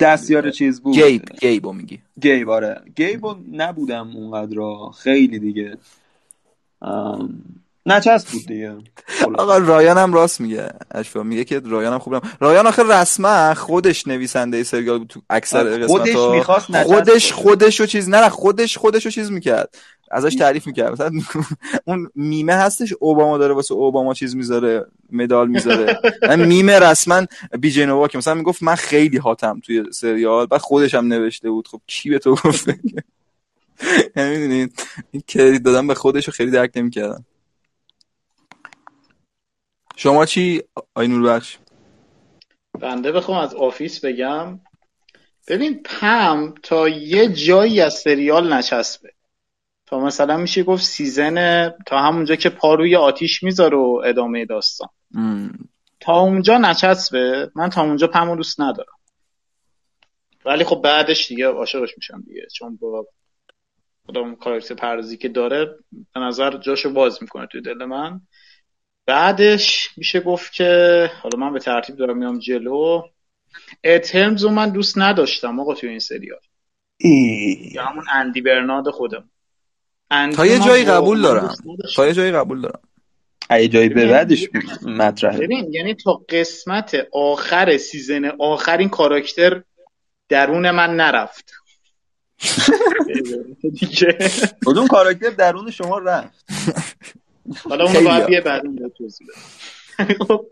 دستیار 0.00 0.50
چیز 0.50 0.80
بود. 0.80 0.94
گیب 0.94 1.22
گیب 1.40 1.66
رو 1.66 1.72
میگی. 1.72 1.98
گیب 2.20 2.50
آره. 2.50 2.80
گیب 2.96 3.26
رو 3.26 3.36
نبودم 3.52 4.10
اونقدر 4.16 4.90
خیلی 5.02 5.38
دیگه. 5.38 5.76
ام، 6.82 7.42
نچسب 7.86 8.28
بود 8.28 8.46
دیگه. 8.46 8.76
آقا 9.38 9.58
رایان 9.58 9.98
هم 9.98 10.12
راست 10.12 10.40
میگه 10.40 10.68
اشفا 10.90 11.22
میگه 11.22 11.44
که 11.44 11.60
رایان 11.64 11.92
هم 11.92 11.98
خوب 11.98 12.14
نم. 12.14 12.20
رایان 12.40 12.66
آخه 12.66 12.82
رسما 12.82 13.54
خودش 13.54 14.08
نویسنده 14.08 14.62
سریال 14.62 14.98
بود 14.98 15.08
تو 15.08 15.20
اکثر 15.30 15.58
آره، 15.58 15.86
خودش 15.86 16.16
می‌خواست 16.16 16.70
نچسب 16.70 16.94
خودش. 16.94 17.32
خودش 17.32 17.80
رو 17.80 17.86
چیز 17.86 18.08
نه 18.08 18.28
خودش 18.28 18.78
خودش 18.78 19.04
رو 19.04 19.10
چیز 19.10 19.30
می‌کرد. 19.30 19.74
ازش 20.10 20.34
تعریف 20.34 20.66
می‌کرد. 20.66 20.92
مثلا 20.92 21.10
اون 21.86 22.10
میمه 22.14 22.52
هستش 22.52 22.94
اوباما 23.00 23.38
داره 23.38 23.54
واسه 23.54 23.74
اوباما 23.74 24.14
چیز 24.14 24.36
می‌ذاره. 24.36 24.86
مدال 25.12 25.48
می‌ذاره. 25.48 26.00
من 26.22 26.46
میمه 26.46 26.78
رسما 26.78 27.26
بی 27.60 27.70
جنوا 27.70 28.08
که 28.08 28.18
مثلا 28.18 28.34
می‌گفت 28.34 28.62
من 28.62 28.74
خیلی 28.74 29.16
هاتم 29.16 29.60
توی 29.60 29.84
سریال. 29.92 30.46
بعد 30.46 30.60
خودش 30.60 30.94
هم 30.94 31.06
نوشته 31.06 31.50
بود. 31.50 31.68
خب 31.68 31.80
کی 31.86 32.10
به 32.10 32.18
تو 32.18 32.34
گفته 32.34 32.78
یعنی 34.16 34.36
می‌دونید 34.36 34.82
این 35.10 35.22
کردیت 35.26 35.62
دادن 35.62 35.86
به 35.86 35.94
خودش 35.94 36.24
رو 36.24 36.32
خیلی 36.32 36.50
درک 36.50 36.70
نمی‌کردم 36.76 37.24
شما 39.96 40.26
چی 40.26 40.62
آینور 40.94 41.22
بخش 41.22 41.58
بنده 42.80 43.12
بخوام 43.12 43.38
از 43.38 43.54
آفیس 43.54 44.04
بگم. 44.04 44.60
ببین 45.48 45.82
پم 45.84 46.54
تا 46.62 46.88
یه 46.88 47.28
جایی 47.28 47.80
از 47.80 47.94
سریال 47.94 48.52
نچسبه 48.52 49.12
تا 49.86 50.00
مثلا 50.00 50.36
میشه 50.36 50.62
گفت 50.62 50.84
سیزن 50.84 51.68
تا 51.86 51.98
همونجا 51.98 52.36
که 52.36 52.50
پاروی 52.50 52.96
آتیش 52.96 53.42
می‌ذاره 53.42 53.76
و 53.76 54.02
ادامه 54.04 54.44
داستان. 54.44 54.88
تا 56.00 56.20
اونجا 56.20 56.58
نچسبه؟ 56.58 57.50
من 57.54 57.70
تا 57.70 57.82
اونجا 57.82 58.06
پم 58.06 58.30
رو 58.30 58.36
دوست 58.36 58.60
ندارم. 58.60 58.98
ولی 60.44 60.64
خب 60.64 60.80
بعدش 60.84 61.28
دیگه 61.28 61.46
عاشقش 61.46 61.90
میشم 61.96 62.22
دیگه. 62.26 62.46
چون 62.54 62.76
با 62.76 63.06
خودم 64.06 64.34
کاراکتر 64.34 64.74
پردازی 64.74 65.16
که 65.16 65.28
داره 65.28 65.66
به 66.14 66.20
نظر 66.20 66.56
جاشو 66.56 66.92
باز 66.92 67.18
می‌کنه 67.22 67.46
توی 67.46 67.60
دل 67.60 67.84
من. 67.84 68.20
بعدش 69.06 69.90
میشه 69.96 70.20
گفت 70.20 70.52
که 70.52 71.10
حالا 71.22 71.38
من 71.38 71.52
به 71.52 71.58
ترتیب 71.58 71.96
دارم 71.96 72.18
میام 72.18 72.38
جلو. 72.38 73.02
اترمز 73.84 74.44
رو 74.44 74.50
من 74.50 74.70
دوست 74.70 74.98
نداشتم 74.98 75.60
آقا 75.60 75.74
توی 75.74 75.88
این 75.88 75.98
سریال. 75.98 76.40
یا 77.72 77.84
همون 77.84 78.04
اندی 78.12 78.40
برنارد 78.40 78.90
خودم. 78.90 79.30
اندی 80.10 80.36
تا 80.36 80.46
یه 80.46 80.58
جایی 80.58 80.84
قبول 80.84 81.22
دارم. 81.22 81.54
تا 81.96 82.06
یه 82.06 82.12
جایی 82.12 82.32
قبول 82.32 82.60
دارم. 82.60 82.80
یه 83.50 83.68
جایی 83.68 83.88
به 83.88 84.06
بعدش 84.06 84.48
مطرحه 84.82 85.38
ببین 85.38 85.72
یعنی 85.72 85.94
تا 85.94 86.12
قسمت 86.28 86.96
آخر 87.12 87.76
سیزن 87.76 88.24
آخر 88.38 88.76
این 88.76 88.88
کاراکتر 88.88 89.62
درون 90.28 90.70
من 90.70 90.96
نرفت 90.96 91.52
کدوم 94.66 94.86
کاراکتر 94.86 95.30
درون 95.30 95.70
شما 95.70 95.98
رفت 95.98 96.44
حالا 97.64 97.86
خیلی 97.86 98.04
باید. 98.04 98.26
بیه 98.26 98.40
بعد 98.40 98.66
اون 98.66 98.92
توضیح. 98.98 99.26
خب 100.28 100.46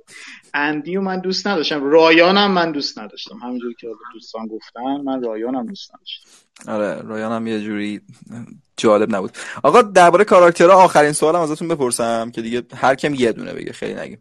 اندی 0.55 0.97
رو 0.97 1.02
من 1.02 1.20
دوست 1.20 1.47
نداشتم. 1.47 1.85
رایانم 1.85 2.51
من 2.51 2.72
دوست 2.72 2.98
نداشتم. 2.98 3.36
همینجور 3.43 3.74
که 3.74 3.86
دوستان 4.12 4.47
گفتن 4.47 5.01
من 5.05 5.22
رایانم 5.22 5.66
دوست 5.66 5.90
نداشتم. 5.94 6.31
آره 6.68 7.02
رایان 7.02 7.32
هم 7.32 7.47
یه 7.47 7.60
جوری 7.60 8.01
جالب 8.77 9.14
نبود. 9.14 9.32
آقا 9.62 9.82
درباره 9.82 10.24
کاراکترها 10.24 10.85
آخرین 10.85 11.12
سوالم 11.12 11.40
ازتون 11.40 11.68
بپرسم 11.68 12.31
که 12.31 12.43
دیگه 12.43 12.62
هر 12.74 12.94
کم 12.94 13.14
یه 13.14 13.32
دونه 13.32 13.52
بگه 13.52 13.72
خیلی 13.72 13.94
نگیم. 13.94 14.18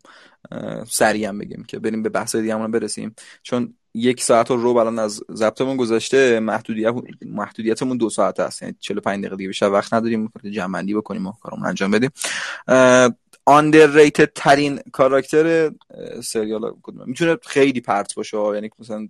سریع 0.88 1.27
هم 1.27 1.38
بگیم 1.38 1.64
که 1.68 1.80
بریم 1.80 2.03
به 2.03 2.10
بحث 2.10 2.35
دیگه 2.35 2.68
برسیم. 2.68 3.15
چون 3.43 3.73
یک 3.93 4.23
ساعت 4.23 4.51
رو 4.51 4.77
الان 4.77 4.99
از 4.99 5.22
ضبطمون 5.34 5.77
گذاشته 5.77 6.39
محدودیت 6.39 6.93
محدودیتمون 7.26 7.97
دو 7.97 8.10
ساعت 8.10 8.39
است. 8.39 8.61
یعنی 8.61 8.76
45 8.80 9.19
دقیقه 9.19 9.35
دیگه 9.35 9.47
بیشتر 9.47 9.69
وقت 9.69 9.93
نداریم. 9.93 10.31
جمع 10.51 10.73
بندی 10.73 10.93
بکنیم 10.93 11.27
و 11.27 11.31
کارمون 11.31 11.68
انجام 11.68 11.91
بدیم. 11.91 12.10
Underrated 13.49 14.28
ترین 14.36 14.80
کاراکتر 14.91 15.72
سریال 16.24 16.74
کدومه؟ 16.82 17.06
می‌تونه 17.06 17.38
خیلی 17.45 17.82
پرت 17.82 18.16
باشه 18.16 18.38
یعنی 18.38 18.70
مثلا 18.80 19.07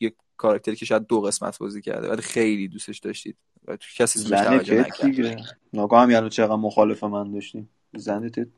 یک 0.00 0.14
کاراکتری 0.36 0.76
که 0.76 0.86
شاید 0.86 1.06
دو 1.06 1.20
قسمت 1.20 1.58
بازی 1.58 1.82
کرده 1.82 2.08
ولی 2.08 2.22
خیلی 2.22 2.68
دوستش 2.68 2.98
داشتید 2.98 3.36
و 3.68 3.76
کسی 3.96 4.18
زنه 4.18 4.44
توجه 4.44 4.80
نکرد. 4.80 5.58
نگاه 5.72 6.02
هم 6.02 6.10
یعنی 6.10 6.30
چقدر 6.30 6.56
مخالف 6.56 7.04
من 7.04 7.32
داشتیم. 7.32 7.68
زنه 7.96 8.30
تت 8.30 8.48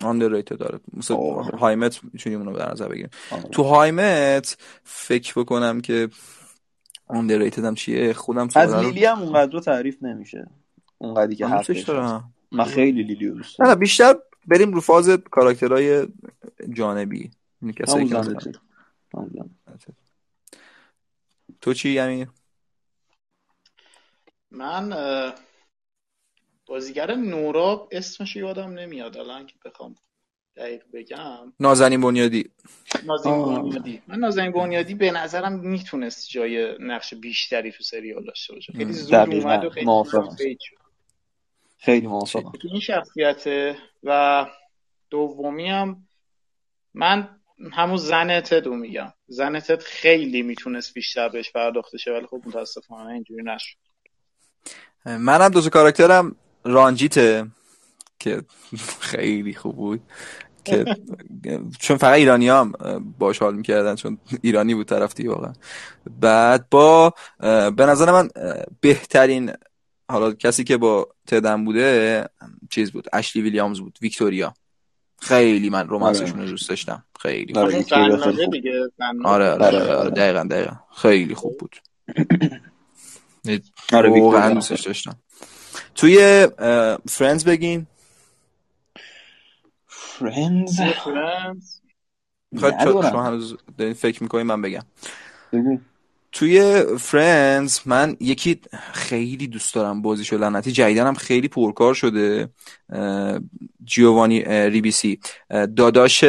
underrated 0.00 0.56
داره 0.56 0.80
مثل 0.92 1.14
هایمت 1.58 2.00
می‌تونیم 2.12 2.38
اونو 2.38 2.58
در 2.58 2.70
نظر 2.70 2.88
بگیریم. 2.88 3.10
تو 3.52 3.62
هایمت 3.62 4.56
فکر 4.84 5.40
بکنم 5.40 5.80
که 5.80 6.08
underrated 7.10 7.58
هم 7.58 7.74
چیه؟ 7.74 8.12
خودم 8.12 8.48
از 8.54 8.74
لیلی 8.74 9.04
هم 9.04 9.22
اونقدر 9.22 9.60
تعریف 9.60 10.02
نمیشه. 10.02 10.46
اونقدری 10.98 11.36
که 11.36 11.46
حرفش 11.46 11.88
من 12.52 12.64
خیلی 12.64 13.02
لیلی 13.02 13.30
دوست 13.30 13.58
دارم. 13.58 13.74
بیشتر 13.74 14.14
بریم 14.46 14.72
رو 14.72 14.80
فاز 14.80 15.10
کاراکترهای 15.10 16.06
جانبی. 16.72 17.30
تو 21.60 21.74
چی 21.74 21.90
یعنی 21.90 22.26
من 24.50 24.94
بازیگر 26.66 27.14
نورا 27.14 27.88
اسمش 27.92 28.36
یادم 28.36 28.70
نمیاد. 28.70 29.16
الان 29.16 29.46
که 29.46 29.54
بخوام 29.64 29.94
دقیق 30.56 30.82
بگم. 30.92 31.52
نازنین 31.60 32.00
بنیادی. 32.00 32.50
نازنین 33.04 33.44
بنیادی. 33.44 34.02
من 34.06 34.18
نازنین 34.18 34.52
بنیادی 34.52 34.94
به 34.94 35.10
نظرم 35.10 35.52
می‌تونست 35.52 36.28
جای 36.28 36.76
نقش 36.80 37.14
بیشتری 37.14 37.72
تو 37.72 37.82
سریال 37.82 38.24
داشته 38.24 38.54
باشه. 38.54 38.72
خیلی 38.72 38.92
زود 38.92 39.14
اومد 39.14 39.64
و 39.64 39.70
خیلی 39.70 40.58
خیلی 41.80 42.06
موافقم 42.06 42.52
این 42.64 42.80
شخصیت 42.80 43.74
و 44.02 44.46
دومی 45.10 45.68
هم 45.68 46.08
من 46.94 47.28
همون 47.72 47.96
زنتت 47.96 48.66
رو 48.66 48.76
میگم. 48.76 49.12
زنتت 49.26 49.82
خیلی 49.82 50.42
می‌تونست 50.42 50.94
بیشتر 50.94 51.28
بهش 51.28 51.52
پرداخته 51.52 51.98
شه 51.98 52.12
ولی 52.12 52.26
خب 52.26 52.42
متاسفانه 52.46 53.10
اینجوری 53.12 53.42
نشد. 53.42 53.76
منم 55.06 55.48
دو 55.48 55.60
کاراکترم 55.60 56.36
رانجیته 56.64 57.46
که 58.18 58.42
خیلی 59.00 59.54
خوب 59.54 59.76
بود 59.76 60.00
که 60.64 60.84
چون 61.80 61.96
فقط 61.96 62.14
ایرانی 62.14 62.48
هم 62.48 62.72
باش 63.18 63.38
حال 63.38 63.54
می‌کردن 63.54 63.94
چون 63.94 64.18
ایرانی 64.42 64.74
بود 64.74 64.86
طرفتی 64.86 65.28
واقعا. 65.28 65.52
بعد 66.20 66.68
با 66.70 67.14
به 67.76 67.86
نظر 67.86 68.12
من 68.12 68.28
بهترین 68.80 69.52
حالا 70.10 70.32
کسی 70.32 70.64
که 70.64 70.76
با 70.76 71.08
تدم 71.26 71.64
بوده 71.64 72.28
چیز 72.70 72.92
بود 72.92 73.06
اشلی 73.12 73.42
ویلیامز 73.42 73.80
بود 73.80 73.98
ویکتوریا. 74.02 74.54
خیلی 75.20 75.70
من 75.70 75.88
romance 75.88 76.21
شون 76.21 76.40
رو 76.40 76.46
دوست 76.46 76.68
داشتم. 76.68 77.04
خیلی 77.20 77.54
آره 77.54 77.76
آره 79.24 79.50
آره, 79.64 79.94
آره 79.94 80.10
دقیقا 80.10 80.42
دقیقا. 80.50 80.76
خیلی 80.96 81.34
خوب 81.34 81.58
بود. 81.58 81.76
آره 83.92 84.20
واقعا 84.20 84.54
دوستش 84.54 84.80
داشتم. 84.80 85.16
توی 85.94 86.48
Friends 87.08 87.44
بگین. 87.44 87.86
Friends؟ 89.86 90.80
خواهد 92.58 93.10
شما 93.10 93.24
هنوز 93.24 93.56
فکر 93.96 94.22
می‌کنی 94.22 94.42
من 94.42 94.62
بگم. 94.62 94.82
توی 96.32 96.82
فرندز 96.98 97.80
من 97.86 98.16
یکی 98.20 98.60
خیلی 98.92 99.46
دوست 99.46 99.74
دارم 99.74 100.02
بازیشو 100.02 100.38
لعنتی 100.38 100.72
جدیدن 100.72 101.14
خیلی 101.14 101.48
پرکار 101.48 101.94
شده 101.94 102.48
جیوانی 103.84 104.42
ریبیسی. 104.70 105.20
داداش 105.76 106.24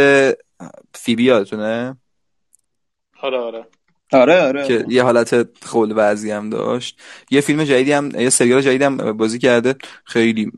فیبی 0.94 1.24
یادتونه؟ 1.24 1.98
آره 3.22 3.38
آره. 3.38 3.68
آره 4.14 4.42
آره. 4.42 4.68
که 4.68 4.86
یه 4.90 5.04
حالت 5.04 5.48
خول 5.66 5.94
وضعی 5.96 6.32
هم 6.32 6.50
داشت. 6.50 7.00
یه 7.32 7.42
فیلم 7.42 7.64
جدیدی 7.64 7.92
هم 7.92 8.12
یه 8.20 8.30
سریال 8.30 8.62
جدیدی 8.62 8.84
هم 8.84 8.98
بازی 8.98 9.40
کرده. 9.40 9.76
خیلی 10.06 10.52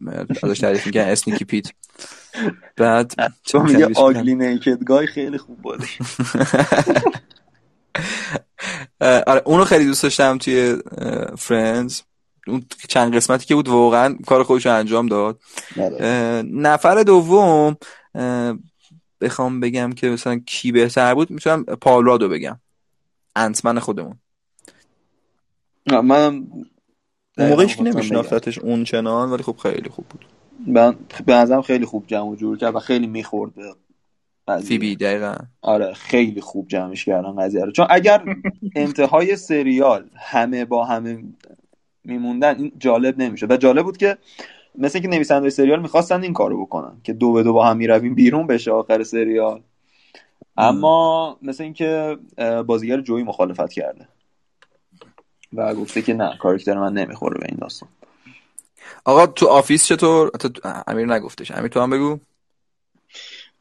ازش 0.43 0.59
تعریف 0.59 0.85
می‌کنن 0.85 1.01
اسنیکی 1.01 1.45
پیت. 1.45 1.67
بعد 2.77 3.13
تو 3.45 3.63
میگه 3.63 3.89
آگلی 3.95 4.35
نیکد 4.35 4.83
گای 4.83 5.07
خیلی 5.07 5.37
خوب 5.37 5.61
بازی 5.61 5.87
آره 9.03 9.41
اونو 9.45 9.65
خیلی 9.65 9.85
دوست 9.85 10.03
داشتم 10.03 10.37
توی 10.37 10.77
فرندز 11.37 12.01
اون 12.47 12.63
چند 12.89 13.15
قسمتی 13.15 13.45
که 13.45 13.55
بود 13.55 13.67
واقعا 13.67 14.17
کار 14.27 14.43
خودش 14.43 14.67
انجام 14.67 15.07
داد. 15.07 15.39
بله. 15.77 16.41
نفر 16.41 17.03
دوم 17.03 17.77
بخوام 19.21 19.59
بگم 19.59 19.91
که 19.91 20.09
مثلا 20.09 20.41
کی 20.45 20.71
بهتر 20.71 21.13
بود 21.13 21.31
می‌تونم 21.31 21.63
پال 21.63 22.05
رادو 22.05 22.29
بگم. 22.29 22.59
انتمن 23.35 23.79
خودمون. 23.79 24.19
من 26.03 26.47
موقعش 27.37 27.75
که 27.75 27.83
نمیشناختش 27.83 28.59
اون 28.59 28.83
چنان 28.83 29.29
ولی 29.29 29.43
خب 29.43 29.57
خیلی 29.63 29.89
خوب 29.89 30.05
بود. 30.09 30.25
من 30.67 30.95
به 31.25 31.33
نظرم 31.33 31.61
خیلی 31.61 31.85
خوب 31.85 32.07
جمع 32.07 32.35
جور 32.35 32.57
کرد 32.57 32.75
و 32.75 32.79
خیلی 32.79 33.07
می‌خورد 33.07 33.51
فیبی 34.47 34.95
دقیقا. 34.95 35.35
آره 35.61 35.93
خیلی 35.93 36.41
خوب 36.41 36.67
جمعش 36.67 37.05
کردن 37.05 37.35
قضیه 37.35 37.65
رو. 37.65 37.71
چون 37.71 37.87
اگر 37.89 38.23
انتهای 38.75 39.35
سریال 39.35 40.09
همه 40.15 40.65
با 40.65 40.85
همه 40.85 41.23
میموندن 42.03 42.57
این 42.57 42.71
جالب 42.77 43.17
نمیشه 43.17 43.45
و 43.49 43.57
جالب 43.57 43.83
بود 43.83 43.97
که 43.97 44.17
مثل 44.75 44.97
اینکه 44.97 45.15
نویسنده 45.15 45.49
سریال 45.49 45.81
می‌خواستن 45.81 46.23
این 46.23 46.33
کارو 46.33 46.65
بکنن 46.65 46.97
که 47.03 47.13
دو 47.13 47.31
به 47.31 47.43
دو 47.43 47.53
با 47.53 47.65
هم 47.65 47.77
می‌رویم 47.77 48.15
بیرون 48.15 48.47
بشه 48.47 48.71
آخر 48.71 49.03
سریال. 49.03 49.61
اما 50.57 51.37
مثل 51.41 51.63
اینکه 51.63 52.17
بازیگر 52.67 53.01
جوی 53.01 53.23
مخالفت 53.23 53.73
کرده. 53.73 54.07
و 55.53 55.75
گفته 55.75 56.01
که 56.01 56.13
نه 56.13 56.37
کارکتر 56.37 56.79
من 56.79 56.93
نمی‌خوره 56.93 57.39
به 57.39 57.45
این 57.49 57.57
داستان. 57.61 57.89
آقا 59.05 59.27
تو 59.27 59.47
Office 59.47 59.85
چطور؟ 59.85 60.31
امیر 60.87 61.13
نگفتش. 61.13 61.51
امیر 61.51 61.67
تو 61.67 61.81
هم 61.81 61.89
بگو. 61.89 62.19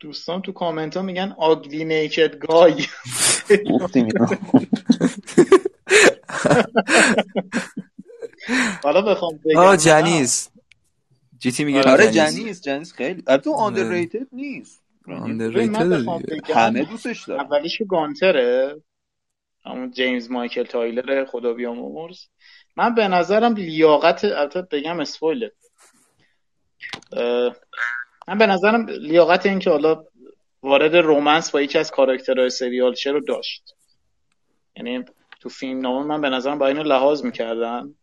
دوستان 0.02 0.42
تو 0.42 0.52
کامنت 0.52 0.96
ها 0.96 1.02
میگن 1.02 1.34
Ugly 1.38 1.84
Naked 1.84 2.38
Guy. 2.38 2.86
حالا 8.82 9.02
بخوام 9.02 9.40
بگم 9.44 9.56
آه 9.56 9.76
جنیس 9.76 10.50
جیتی 11.38 11.64
میگه 11.64 11.82
آره 11.82 12.10
جنیس 12.10 12.62
جنیس 12.62 12.92
خیلی. 12.92 13.22
تو 13.44 13.52
underrated 13.52 14.26
نیست. 14.32 14.82
همه 16.54 16.84
دوستش 16.84 17.24
داره 17.24 17.40
اولیش 17.42 17.78
که 17.78 17.84
گانتره 17.84 18.80
همون 19.64 19.90
جیمز 19.90 20.30
مایکل 20.30 20.64
تایلر 20.64 21.24
خدا 21.24 21.52
بیامرز. 21.52 22.18
من 22.76 22.94
به 22.94 23.08
نظرم 23.08 23.54
لیاقت 23.54 24.24
البته 24.24 24.62
بگم 24.62 25.00
اسپویلر. 25.00 25.48
من 28.28 28.38
به 28.38 28.46
نظرم 28.46 28.86
لیاقت 28.88 29.46
این 29.46 29.58
که 29.58 29.70
حالا 29.70 30.04
وارد 30.62 30.96
romance 30.96 31.50
با 31.50 31.62
یکی 31.62 31.78
از 31.78 31.90
کاراکترهای 31.90 32.50
سریال 32.50 32.94
رو 33.06 33.20
داشت. 33.20 33.74
یعنی 34.76 35.04
تو 35.40 35.48
فیلم 35.48 35.80
نامه 35.80 36.06
من 36.06 36.20
به 36.20 36.28
نظرم 36.28 36.58
باید 36.58 36.66
اینو 36.66 36.82
لحاظ 36.82 37.24
می‌کردن. 37.24 37.94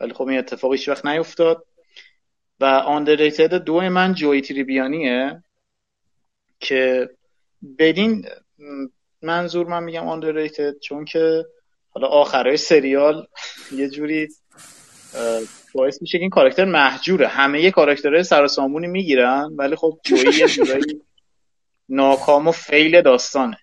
ولی 0.00 0.12
خب 0.12 0.28
این 0.28 0.38
اتفاقی 0.38 0.76
هیچ 0.76 0.88
وقت 0.88 1.06
نیفتاد. 1.06 1.64
و 2.60 2.64
underrated 2.64 3.54
دوم 3.54 3.80
من 3.80 4.14
جوی 4.14 4.40
تریبیانیه 4.40 5.42
که 6.60 7.10
بدین 7.78 8.26
منظور 9.22 9.66
من 9.66 9.84
میگم 9.84 10.08
آندرریتد 10.08 10.78
چون 10.78 11.04
که 11.04 11.44
حالا 11.90 12.08
آخرای 12.08 12.56
سریال 12.56 13.26
یه 13.72 13.88
جوری 13.88 14.28
باعث 15.74 16.02
میشه 16.02 16.18
که 16.18 16.22
این 16.22 16.30
کاراکتر 16.30 16.64
محجوره. 16.64 17.28
همه 17.28 17.60
یه 17.62 17.70
کاراکترهای 17.70 18.22
سرسامونی 18.22 18.86
می‌گیرن 18.86 19.50
ولی 19.56 19.76
خب 19.76 19.98
جویی 20.04 20.38
یه 20.38 20.48
جورایی 20.48 21.02
ناکام 21.88 22.48
و 22.48 22.52
فیل 22.52 23.02
داستانه. 23.02 23.56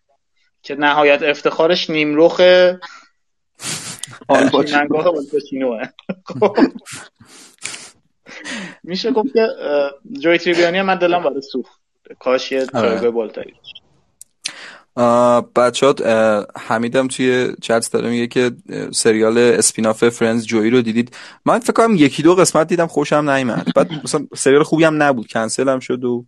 که 0.64 0.76
نهایت 0.76 1.24
افتخارش 1.24 1.90
نیمروخ 1.90 2.42
آلپاچینوه. 4.28 5.84
میشه 8.84 9.12
گفت 9.12 9.34
که 9.34 9.48
جوی 10.20 10.38
تریبیانی 10.38 10.82
من 10.82 10.96
دلم 10.96 11.24
برای 11.24 11.42
سوخت. 11.42 11.82
کاش 12.20 12.52
یه. 12.52 12.66
جایگاه 12.66 13.12
بالاتری 13.12 13.54
بچه‌ها 15.56 16.06
حمیدم 16.58 17.08
توی 17.08 17.56
چت 17.62 17.92
داره 17.92 18.10
میگه 18.10 18.28
که 18.28 18.52
سریال 18.92 19.38
spin-off 19.38 20.10
Friends 20.10 20.46
جویی 20.46 20.70
رو 20.70 20.82
دیدید. 20.82 21.16
من 21.46 21.60
فکر 21.60 21.74
کنم 21.74 21.96
یکی 21.96 22.24
دو 22.24 22.36
قسمت 22.36 22.68
دیدم 22.68 22.88
خوشم 22.88 23.30
نیومد. 23.30 23.68
بعد 23.76 23.90
مثلا 24.04 24.28
سریال 24.36 24.64
خوبی 24.64 24.84
هم 24.84 25.04
نبود 25.04 25.28
کنسل 25.28 25.70
هم 25.70 25.80
شد 25.80 26.04
به 26.04 26.26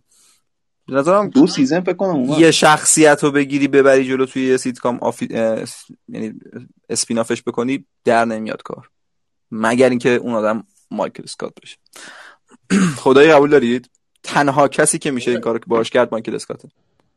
نظرم 0.88 1.28
دو 1.28 1.46
season 1.46 1.80
فکر 1.80 1.96
کنم 1.96 2.10
اومد. 2.10 2.38
یه 2.38 2.50
شخصیت 2.50 3.24
رو 3.24 3.30
بگیری 3.30 3.68
ببری 3.68 4.08
جلو 4.08 4.26
توی 4.26 4.46
یه 4.46 4.56
سیتکام 4.56 4.98
آفی... 4.98 5.28
یعنی 6.08 6.34
spin-off 6.88 7.31
ش 7.31 7.42
بکنی 7.42 7.84
در 8.04 8.24
نمیاد 8.24 8.62
کار. 8.62 8.90
مگر 9.50 9.88
اینکه 9.88 10.10
اون 10.10 10.34
آدم 10.34 10.64
مایکل 10.90 11.22
اسکات 11.22 11.52
باشه. 11.62 11.76
خدایی 13.02 13.32
قبول 13.32 13.50
دارید؟ 13.50 13.90
تنها 14.22 14.68
کسی 14.68 14.98
که 14.98 15.10
میشه 15.10 15.30
این 15.30 15.40
کارو 15.40 15.58
که 15.58 15.64
باش 15.66 15.90
کرد 15.90 16.08
مایکل 16.12 16.34
اسکاته. 16.34 16.68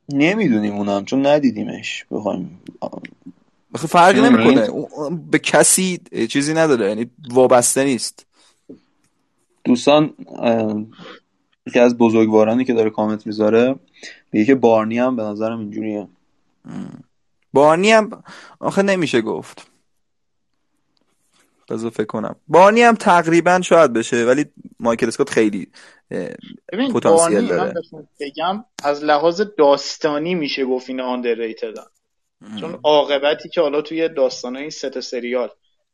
نمی‌دونیم 0.09 0.73
اونم 0.73 1.05
چون 1.05 1.25
ندیدیمش. 1.25 2.05
بخوایم 2.11 2.59
بخی 3.73 3.87
فرقی 3.87 4.21
نمی‌کنه. 4.21 4.67
به 5.31 5.39
کسی 5.39 5.99
چیزی 6.29 6.53
نداره. 6.53 6.89
یعنی 6.89 7.09
وابسته 7.29 7.83
نیست. 7.83 8.25
دوستان 9.63 10.13
یکی 11.67 11.79
از 11.79 11.97
بزرگوارانی 11.97 12.65
که 12.65 12.73
داره 12.73 12.89
کامنت 12.89 13.27
می‌ذاره 13.27 13.75
به 14.31 14.45
که 14.45 14.55
بارنی 14.55 14.99
هم 14.99 15.15
به 15.15 15.23
نظرم 15.23 15.59
اینجوریه. 15.59 16.07
بارنی 17.53 17.91
هم 17.91 18.23
آخه 18.59 18.81
نمیشه 18.81 19.21
گفت. 19.21 19.67
بذار 21.69 21.89
فکر 21.89 22.05
کنم. 22.05 22.35
بارنی 22.47 22.81
هم 22.81 22.95
تقریبا 22.95 23.61
شاید 23.61 23.93
بشه 23.93 24.25
ولی 24.25 24.45
مایکل 24.79 25.07
اسکات 25.07 25.29
خیلی 25.29 25.67
پتانسیل 26.93 27.47
داره. 27.47 27.73
بگم 28.19 28.65
از 28.83 29.03
لحاظ 29.03 29.41
داستانی 29.57 30.35
میشه 30.35 30.65
گفت 30.65 30.89
این 30.89 31.01
آندرریتدن 31.01 31.85
چون 32.59 32.79
عاقبتی 32.83 33.49
که 33.49 33.61
حالا 33.61 33.81
توی 33.81 34.09
داستان 34.09 34.57
این 34.57 34.69
ست 34.69 34.99
سریال 34.99 35.49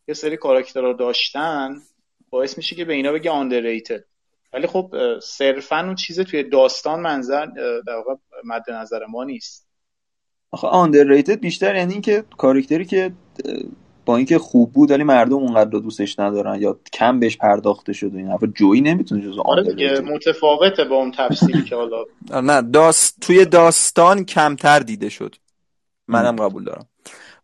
یه 0.08 0.14
سری 0.14 0.38
کاراکترها 0.38 0.94
داشتن 0.94 1.82
باعث 2.30 2.58
میشه 2.58 2.76
که 2.76 2.86
به 2.86 2.94
اینا 2.94 3.12
بگه 3.12 3.32
آندرریتد 3.32 4.04
ولی 4.54 4.68
خب 4.68 4.96
صرفا 5.24 5.80
اون 5.80 5.96
چیز 5.96 6.20
توی 6.20 6.44
داستان 6.44 7.00
منظر 7.00 7.46
در 7.88 7.96
واقع 7.96 8.14
مد 8.44 8.72
نظر 8.72 9.06
ما 9.06 9.24
نیست. 9.24 9.68
آخه 10.52 10.68
underrated 10.68 11.40
بیشتر 11.40 11.76
یعنی 11.76 11.94
اینکه 11.94 12.24
کاراکتری 12.38 12.86
که 12.86 13.12
با 14.10 14.18
اینکه 14.18 14.40
خوب 14.40 14.74
بود 14.74 14.92
ولی 14.92 15.04
مردم 15.04 15.34
اونقدر 15.36 15.70
دوستش 15.70 16.20
ندارن 16.20 16.62
یا 16.62 16.80
کم 16.94 17.20
بهش 17.20 17.38
پرداخته 17.38 17.94
شد 17.94 18.12
این 18.16 18.28
حرفا. 18.28 18.48
جویی 18.48 18.82
نمی‌تونه 18.82 19.22
جزو 19.22 19.42
آره 19.46 19.64
دیگه 19.64 20.00
متفاوته 20.00 20.84
با 20.84 20.96
اون 20.96 21.12
تفسیری 21.12 21.64
که 21.64 21.76
حالا 21.76 22.06
نه 22.42 22.62
داست 22.62 23.18
توی 23.22 23.46
داستان 23.46 24.26
کمتر 24.26 24.80
دیده 24.80 25.10
شد. 25.10 25.36
منم 26.08 26.36
قبول 26.36 26.64
دارم. 26.64 26.86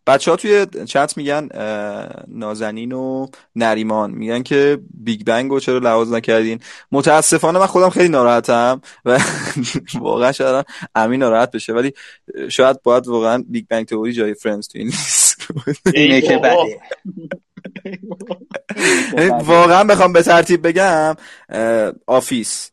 بچه 0.07 0.31
ها 0.31 0.37
توی 0.37 0.65
چت 0.85 1.17
میگن 1.17 1.49
نازنین 2.27 2.91
و 2.91 3.27
نریمان. 3.55 4.11
میگن 4.11 4.43
که 4.43 4.79
Big 4.93 5.23
Bang 5.25 5.51
رو 5.51 5.59
چرا 5.59 5.77
لحاظ 5.77 6.13
نکردین؟ 6.13 6.59
متاسفانه 6.91 7.59
من 7.59 7.65
خودم 7.65 7.89
خیلی 7.89 8.09
ناراحتم 8.09 8.81
و 9.05 9.19
واقعا 9.99 10.31
شاید 10.31 10.65
امین 10.95 11.19
ناراحت 11.19 11.51
بشه 11.51 11.73
ولی 11.73 11.93
شاید 12.49 12.81
باید 12.83 13.07
واقعا 13.07 13.43
Big 13.47 13.65
Bang 13.69 13.85
Theory 13.85 14.13
جای 14.13 14.33
Friends 14.33 14.67
تو 14.67 14.77
این 14.77 14.87
لیست. 14.87 15.24
اینه 15.95 16.21
که 16.21 16.37
بله 16.37 16.79
واقعا 19.45 19.83
بخوام 19.83 20.13
به 20.13 20.21
ترتیب 20.21 20.67
بگم 20.67 21.15
Office 22.07 22.71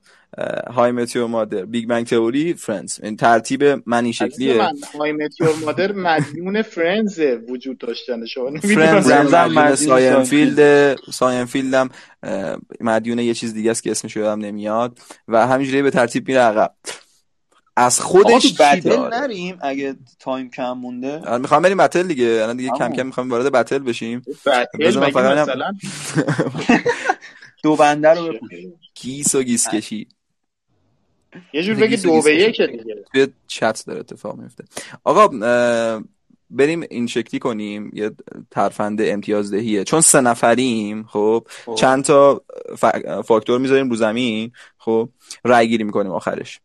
How 0.75 0.93
I 0.93 0.97
Met 0.97 1.10
Your 1.10 1.27
Mother 1.27 1.65
Big 1.65 1.89
Bang 1.89 2.07
Theory 2.07 2.55
Friends. 2.55 3.01
این 3.03 3.17
ترتیب 3.17 3.65
من 3.87 4.05
این 4.05 4.13
شکلیه. 4.13 4.63
How 4.99 5.13
I 5.13 5.18
Met 5.18 5.32
Your 5.32 5.51
Mother 5.65 5.93
مدیون 5.93 6.63
Friends 6.63 7.21
وجود 7.49 7.79
داشتن. 7.79 8.27
شما 8.27 8.61
Friends 8.61 9.11
هم 9.11 9.53
مدیون 9.53 9.75
Seinfeld 9.75 10.95
ساینفیلد. 10.97 11.75
هم 11.75 11.91
مدیون 12.81 13.19
یه 13.19 13.35
چیز 13.35 13.55
دیگه 13.55 13.71
است 13.71 13.83
که 13.83 13.91
اسمش 13.91 14.17
یادم 14.17 14.41
نمیاد. 14.41 14.99
و 15.29 15.47
همینجوری 15.47 15.83
به 15.83 15.91
ترتیب 15.91 16.29
میره 16.29 16.41
عقب. 16.41 16.75
از 17.77 18.01
خودش 18.01 18.43
چی 18.43 18.55
بتل 18.55 19.09
نریم 19.09 19.59
اگه 19.61 19.97
تایم 20.19 20.51
کم 20.51 20.73
مونده. 20.73 21.39
می‌خوام 21.39 21.63
بریم 21.63 21.77
بتل 21.77 22.03
دیگه. 22.03 22.41
الان 22.43 22.57
دیگه 22.57 22.71
کم 22.79 22.93
کم 22.93 23.07
می‌خوام 23.07 23.31
وارد 23.31 23.53
بتل 23.53 23.79
بشیم. 23.79 24.23
بتل 24.47 25.11
مثلا 25.11 25.75
دو 27.63 27.77
بنده 27.77 28.11
رو 28.11 28.33
بپوش. 28.33 28.51
گیس 29.03 29.35
و 29.35 29.43
گیس 29.43 29.69
کشی. 29.69 30.09
یه 31.53 31.63
جور 31.63 31.75
بگی 31.75 31.97
دو 31.97 32.23
به 32.23 32.35
یک 32.37 32.61
دیگه. 32.61 33.05
توی 33.13 33.29
چت 33.47 33.85
داره 33.87 34.01
اتفاق 34.01 34.37
میفته 34.37 34.65
آقا 35.05 35.29
بریم 36.51 36.85
این 36.91 37.07
شکلی 37.07 37.41
کنیم. 37.41 37.91
یه 37.95 38.11
ترفند 38.51 39.03
امتیازدهیه. 39.03 39.85
چون 39.85 40.01
سه 40.01 40.21
نفریم 40.21 41.05
خب؟ 41.05 41.47
چند 41.77 42.05
تا 42.05 42.43
فاکتور 43.25 43.59
می‌ذاریم 43.59 43.91
رو 43.91 43.97
زمین 43.97 44.53
خب؟ 44.79 45.09
رای 45.45 45.69
گیری 45.69 45.85
می‌کنیم 45.85 46.13
آخرش. 46.13 46.61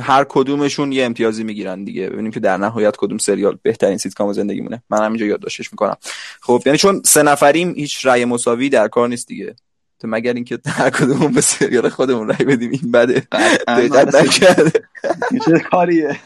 هر 0.00 0.26
کدومشون 0.28 0.92
یه 0.92 1.04
امتیازی 1.04 1.44
می‌گیرن 1.44 1.84
دیگه. 1.84 2.08
ببینیم 2.10 2.32
که 2.32 2.40
در 2.40 2.56
نهایت 2.56 2.96
کدوم 2.96 3.18
سریال 3.18 3.58
بهترین 3.62 3.98
سیتکام 3.98 4.32
زندگی 4.32 4.60
مونه 4.60 4.82
من 4.90 5.04
همینجا 5.04 5.26
یادداشتش 5.26 5.72
می‌کنم. 5.72 5.96
خب 6.40 6.62
یعنی 6.66 6.78
چون 6.78 7.02
سه 7.04 7.22
نفریم 7.22 7.74
هیچ 7.76 8.06
رأی 8.06 8.24
مساوی 8.24 8.68
در 8.68 8.88
کار 8.88 9.08
نیست 9.08 9.28
دیگه. 9.28 9.54
تو 10.00 10.08
مگر 10.08 10.32
اینکه 10.32 10.58
هر 10.66 10.90
کدومون 10.90 11.32
به 11.32 11.40
سریال 11.40 11.88
خودمون 11.88 12.28
رأی 12.28 12.44
بدیم 12.44 12.70
این 12.70 12.90
بده. 12.92 13.22
دقت 13.68 14.14
نکرده. 14.14 14.82
چه 15.44 15.58
کاریه. 15.70 16.20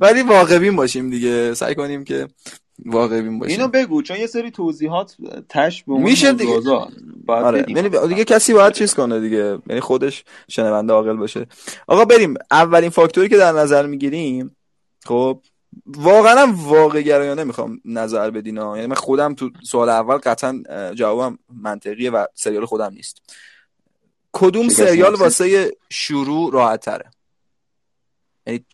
ولی 0.00 0.22
واقعی 0.22 0.70
باشیم 0.70 1.10
دیگه. 1.10 1.54
سعی 1.54 1.74
کنیم 1.74 2.04
که 2.04 2.28
واقعی 2.86 3.22
باشیم 3.22 3.42
اینو 3.42 3.68
بگو 3.68 4.02
چون 4.02 4.16
یه 4.16 4.26
سری 4.26 4.50
توضیحات 4.50 5.16
تش 5.48 5.84
به 5.84 5.94
میشه 5.94 6.32
دیگه. 6.32 6.60
آره. 7.28 7.64
یعنی 7.68 7.88
دیگه 8.08 8.24
کسی 8.24 8.52
باید 8.52 8.72
چیز 8.72 8.94
کنه 8.94 9.20
دیگه. 9.20 9.58
یعنی 9.66 9.80
خودش 9.80 10.24
شنونده 10.48 10.92
عاقل 10.92 11.16
باشه. 11.16 11.46
آقا 11.86 12.04
بریم 12.04 12.34
اولین 12.50 12.90
فاکتوری 12.90 13.28
که 13.28 13.36
در 13.36 13.52
نظر 13.52 13.86
می‌گیریم 13.86 14.56
خب 15.04 15.42
واقعا 15.86 16.52
واقع 16.56 17.02
گرایانه 17.02 17.44
می‌خوام 17.44 17.80
نظر 17.84 18.30
بدین 18.30 18.58
ها. 18.58 18.76
یعنی 18.76 18.86
من 18.86 18.94
خودم 18.94 19.34
تو 19.34 19.50
سوال 19.62 19.88
اول 19.88 20.16
قطعا 20.16 20.62
جوابم 20.94 21.38
منطقیه 21.48 22.10
و 22.10 22.24
سریال 22.34 22.66
خودم 22.66 22.92
نیست. 22.94 23.22
کدوم 24.32 24.68
سریال 24.68 25.14
واسه 25.14 25.76
شروع 25.90 26.52
راحت 26.52 26.84
تره 26.84 27.10
یعنی 28.46 28.64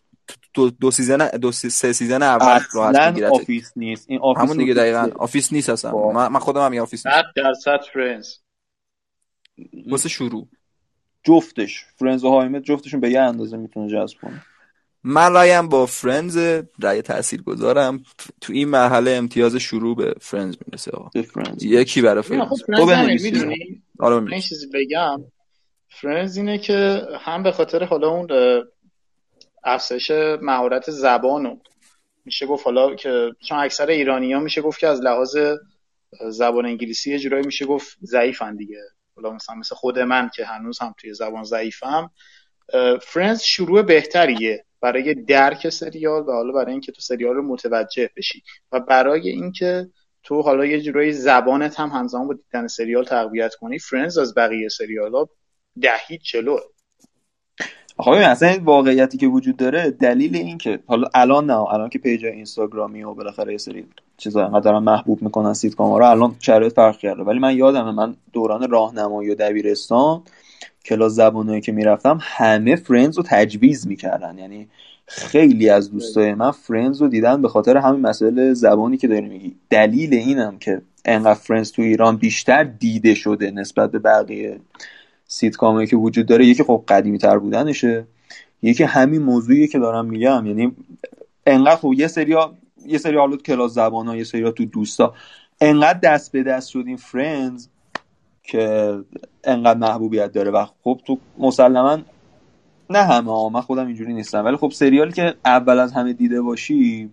دو, 0.53 0.69
دو 0.69 0.91
season 0.91 1.27
دو 1.27 1.51
سه 1.51 1.93
season 1.93 2.23
اول 2.23 2.59
راحت 2.73 3.07
میگیرت 3.07 3.31
Office 3.31 3.71
نیست. 3.75 4.05
این 4.09 4.19
Office 4.19 4.43
همون 4.43 4.57
دیگه 4.57 4.73
دقیقاً. 4.73 5.09
Office 5.15 5.53
نیست 5.53 5.69
اصلا. 5.69 6.11
من, 6.11 6.27
من 6.27 6.39
خودم 6.39 6.61
هم 6.65 6.71
میگم 6.71 6.83
Office 6.83 7.07
نیست. 7.07 7.17
درصد 7.35 7.79
Friends. 7.93 8.27
واسه 9.87 10.09
شروع. 10.09 10.47
جفتش. 11.23 11.85
Friends 11.95 12.23
و 12.23 12.29
How 12.29 12.44
I 12.44 12.48
Met 12.48 12.63
جفتشون 12.63 12.99
به 12.99 13.09
یه 13.09 13.21
اندازه 13.21 13.57
می‌تونه 13.57 13.91
جذب 13.91 14.17
کنه. 14.21 14.45
من 15.03 15.33
رایم 15.33 15.69
با 15.69 15.85
Friends 15.85 16.37
رای 16.81 17.01
تاثیر 17.01 17.41
گذارم 17.41 18.03
تو 18.41 18.53
این 18.53 18.67
مرحله 18.67 19.11
امتیاز 19.11 19.55
شروع 19.55 19.95
به 19.95 20.13
Friends 20.21 20.55
می‌رسه 20.65 20.91
یکی 21.61 22.01
برای 22.01 22.21
فرنز. 22.21 22.49
تو 22.77 22.85
می‌دونی؟ 23.23 23.81
آره 23.99 24.41
چیزی 24.41 24.67
بگم. 24.73 25.23
فرنز 25.89 26.37
اینه 26.37 26.57
که 26.57 27.01
هم 27.19 27.43
به 27.43 27.51
خاطر 27.51 27.83
حالا 27.83 28.07
اون 28.09 28.27
افزایش 29.63 30.11
مهارت 30.41 30.91
زبانو. 30.91 31.57
میشه 32.25 32.45
گفت 32.45 32.65
حالا 32.65 32.95
که 32.95 33.31
چون 33.47 33.57
اکثر 33.57 33.87
ایرانی 33.87 34.33
ها 34.33 34.39
میشه 34.39 34.61
گفت 34.61 34.79
که 34.79 34.87
از 34.87 35.01
لحاظ 35.01 35.37
زبان 36.29 36.65
انگلیسی 36.65 37.11
یه 37.11 37.19
جورایی 37.19 37.45
میشه 37.45 37.65
گفت 37.65 37.97
ضعیفن 38.03 38.55
دیگه. 38.55 38.81
حالا 39.15 39.31
مثلا 39.31 39.55
مثل 39.55 39.75
خود 39.75 39.99
من 39.99 40.29
که 40.35 40.45
هنوز 40.45 40.79
هم 40.79 40.93
توی 40.97 41.13
زبان 41.13 41.43
ضعیفم 41.43 42.11
فرنز 43.01 43.41
شروع 43.41 43.81
بهتریه 43.81 44.65
برای 44.81 45.13
درک 45.13 45.69
سریال 45.69 46.21
و 46.21 46.31
حالا 46.31 46.51
برای 46.51 46.71
اینکه 46.71 46.91
تو 46.91 47.01
سریال 47.01 47.35
رو 47.35 47.43
متوجه 47.43 48.09
بشی. 48.17 48.43
و 48.71 48.79
برای 48.79 49.29
اینکه 49.29 49.89
تو 50.23 50.41
حالا 50.41 50.65
یه 50.65 50.81
جورایی 50.81 51.13
زبانت 51.13 51.79
هم 51.79 51.89
همزمان 51.89 52.27
با 52.27 52.33
دیدن 52.33 52.67
سریال 52.67 53.03
تقویت 53.05 53.55
کنی 53.55 53.79
Friends 53.79 54.17
از 54.17 54.33
بقیه 54.35 54.69
سریال 54.69 55.15
ها 55.15 55.29
ده 55.81 56.21
هیچ 56.21 56.37
جلوئه 56.37 56.61
ببین 57.99 58.21
اصلا 58.21 58.49
این 58.49 58.63
واقعیتی 58.63 59.17
که 59.17 59.27
وجود 59.27 59.57
داره 59.57 59.91
دلیل 59.91 60.35
این 60.35 60.57
که 60.57 60.79
حالا 60.87 61.07
الان 61.13 61.45
نه 61.45 61.57
الان 61.57 61.89
که 61.89 61.99
page 61.99 62.25
اینستاگرامی 62.25 63.03
و 63.03 63.13
بالاخره 63.13 63.51
یه 63.51 63.57
سری 63.57 63.85
چیزا 64.17 64.45
انقدر 64.45 64.79
محبوب 64.79 65.21
می‌کنن 65.21 65.53
سیتکام 65.53 65.93
رو 65.93 66.05
الان 66.05 66.35
شرایط 66.39 66.73
فرق 66.73 66.97
کرده. 66.97 67.23
ولی 67.23 67.39
من 67.39 67.55
یادمه 67.55 67.91
من 67.91 68.15
دوران 68.33 68.71
راهنمایی 68.71 69.29
و 69.29 69.35
دبیرستان 69.35 70.21
کلاس 70.85 71.11
زبانایی 71.11 71.61
که 71.61 71.71
می‌رفتم 71.71 72.19
همه 72.21 72.75
Friends 72.75 73.17
رو 73.17 73.23
تجویز 73.27 73.87
می‌کردن. 73.87 74.37
یعنی 74.37 74.67
خیلی 75.05 75.69
از 75.69 75.91
دوستای 75.91 76.33
من 76.33 76.51
Friends 76.51 77.01
رو 77.01 77.07
دیدن 77.07 77.41
به 77.41 77.47
خاطر 77.47 77.77
همین 77.77 78.01
مسئله 78.01 78.53
زبانی 78.53 78.97
که 78.97 79.07
داری 79.07 79.29
میگی. 79.29 79.55
دلیل 79.69 80.13
اینم 80.13 80.57
که 80.59 80.81
انقدر 81.05 81.39
Friends 81.39 81.71
تو 81.71 81.81
ایران 81.81 82.17
بیشتر 82.17 82.63
دیده 82.63 83.13
شده 83.13 83.51
نسبت 83.51 83.91
به 83.91 83.99
بقیه 83.99 84.59
سیتکامایی 85.27 85.87
که 85.87 85.95
وجود 85.95 86.25
داره 86.25 86.45
یکی 86.45 86.63
خب 86.63 86.83
قدیمی 86.87 87.17
تر 87.17 87.37
بودنشه. 87.37 88.07
یکی 88.61 88.83
همین 88.83 89.21
موضوعی 89.21 89.67
که 89.67 89.79
دارم 89.79 90.05
میگم. 90.05 90.45
یعنی 90.45 90.75
انقدر 91.45 91.75
خب 91.75 91.93
یه 91.97 92.07
سریا 92.07 92.53
یه 92.85 92.97
سری 92.97 93.17
حالا 93.17 93.37
کلاس 93.37 93.73
زبان 93.73 94.07
ها 94.07 94.15
یه 94.15 94.23
سری 94.23 94.51
تو 94.51 94.65
دوستا 94.65 95.13
انقدر 95.61 95.99
دست 95.99 96.31
به 96.31 96.43
دست 96.43 96.69
شد 96.69 96.83
این 96.87 96.97
Friends 96.97 97.67
که 98.43 98.97
انقدر 99.43 99.79
محبوبیت 99.79 100.31
داره. 100.31 100.51
و 100.51 100.65
خب 100.83 101.01
تو 101.05 101.17
مسلما 101.37 101.97
نه 102.89 102.99
همه 102.99 103.31
ها 103.31 103.49
من 103.49 103.61
خودم 103.61 103.87
اینجوری 103.87 104.13
نیستم. 104.13 104.45
ولی 104.45 104.57
خب 104.57 104.71
سریالی 104.71 105.11
که 105.11 105.33
اول 105.45 105.79
از 105.79 105.91
همه 105.91 106.13
دیده 106.13 106.41
باشی 106.41 107.09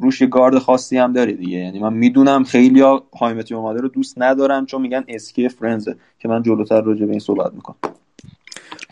روش 0.00 0.20
یه 0.20 0.26
گارد 0.26 0.58
خاصی 0.58 0.98
هم 0.98 1.12
داره 1.12 1.32
دیگه. 1.32 1.58
یعنی 1.58 1.78
من 1.78 1.92
می‌دونم 1.92 2.44
خیلی 2.44 2.80
ها 2.80 3.08
هایمتی 3.20 3.54
اومده 3.54 3.80
رو 3.80 3.88
دوست 3.88 4.14
ندارم 4.16 4.66
چون 4.66 4.82
میگن 4.82 5.04
اسکی 5.08 5.48
فرنزه 5.48 5.96
که 6.18 6.28
من 6.28 6.42
جلوتر 6.42 6.80
راجع 6.80 7.04
به 7.04 7.10
این 7.10 7.20
صحبت 7.20 7.54
می‌کنم. 7.54 7.76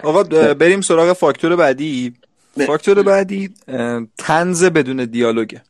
آقا 0.05 0.23
بریم 0.55 0.81
سراغ 0.81 1.13
فاکتور 1.13 1.57
بعدی. 1.57 2.15
فاکتور 2.67 3.03
بعدی 3.03 3.55
تنز 4.19 4.65
بدون 4.65 5.05
دیالوگه 5.05 5.63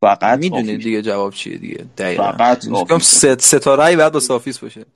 فقط 0.00 0.38
می‌دونید 0.38 0.82
دیگه 0.82 1.02
جواب 1.02 1.32
چیه 1.32 1.58
دیگه؟ 1.58 1.84
دقیقا. 1.98 2.32
فقط 2.32 2.64
ست 3.00 3.40
ستاره 3.40 3.96
بعد 3.96 4.12
با 4.12 4.34
Office 4.34 4.58
باشه. 4.58 4.86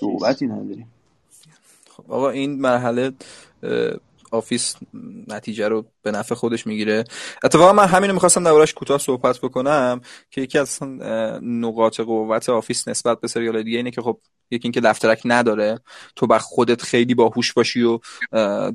صحبتی 0.00 0.46
نداریم. 0.46 0.92
خب 1.90 2.12
آقا 2.12 2.30
این 2.30 2.60
مرحله 2.60 3.12
Office 4.30 4.74
نتیجه 5.28 5.68
رو 5.68 5.84
به 6.02 6.10
نفع 6.10 6.34
خودش 6.34 6.66
می‌گیره. 6.66 7.04
اتفاقا 7.44 7.72
من 7.72 7.84
همینو 7.84 8.12
می‌خواستم 8.12 8.44
دربارش 8.44 8.74
کوتاه 8.74 8.98
صحبت 8.98 9.38
بکنم 9.38 10.00
که 10.30 10.40
یکی 10.40 10.58
از 10.58 10.78
نقاط 11.42 12.00
قوت 12.00 12.48
Office 12.48 12.88
نسبت 12.88 13.20
به 13.20 13.28
سریال 13.28 13.62
دیگه 13.62 13.76
اینه 13.76 13.90
که 13.90 14.02
خب 14.02 14.20
یکی 14.50 14.64
اینکه 14.64 14.80
laugh 14.80 15.01
track 15.01 15.22
نداره. 15.24 15.78
تو 16.16 16.26
باید 16.26 16.38
خودت 16.38 16.82
خیلی 16.82 17.14
باهوش 17.14 17.52
باشی 17.52 17.82
و 17.82 17.98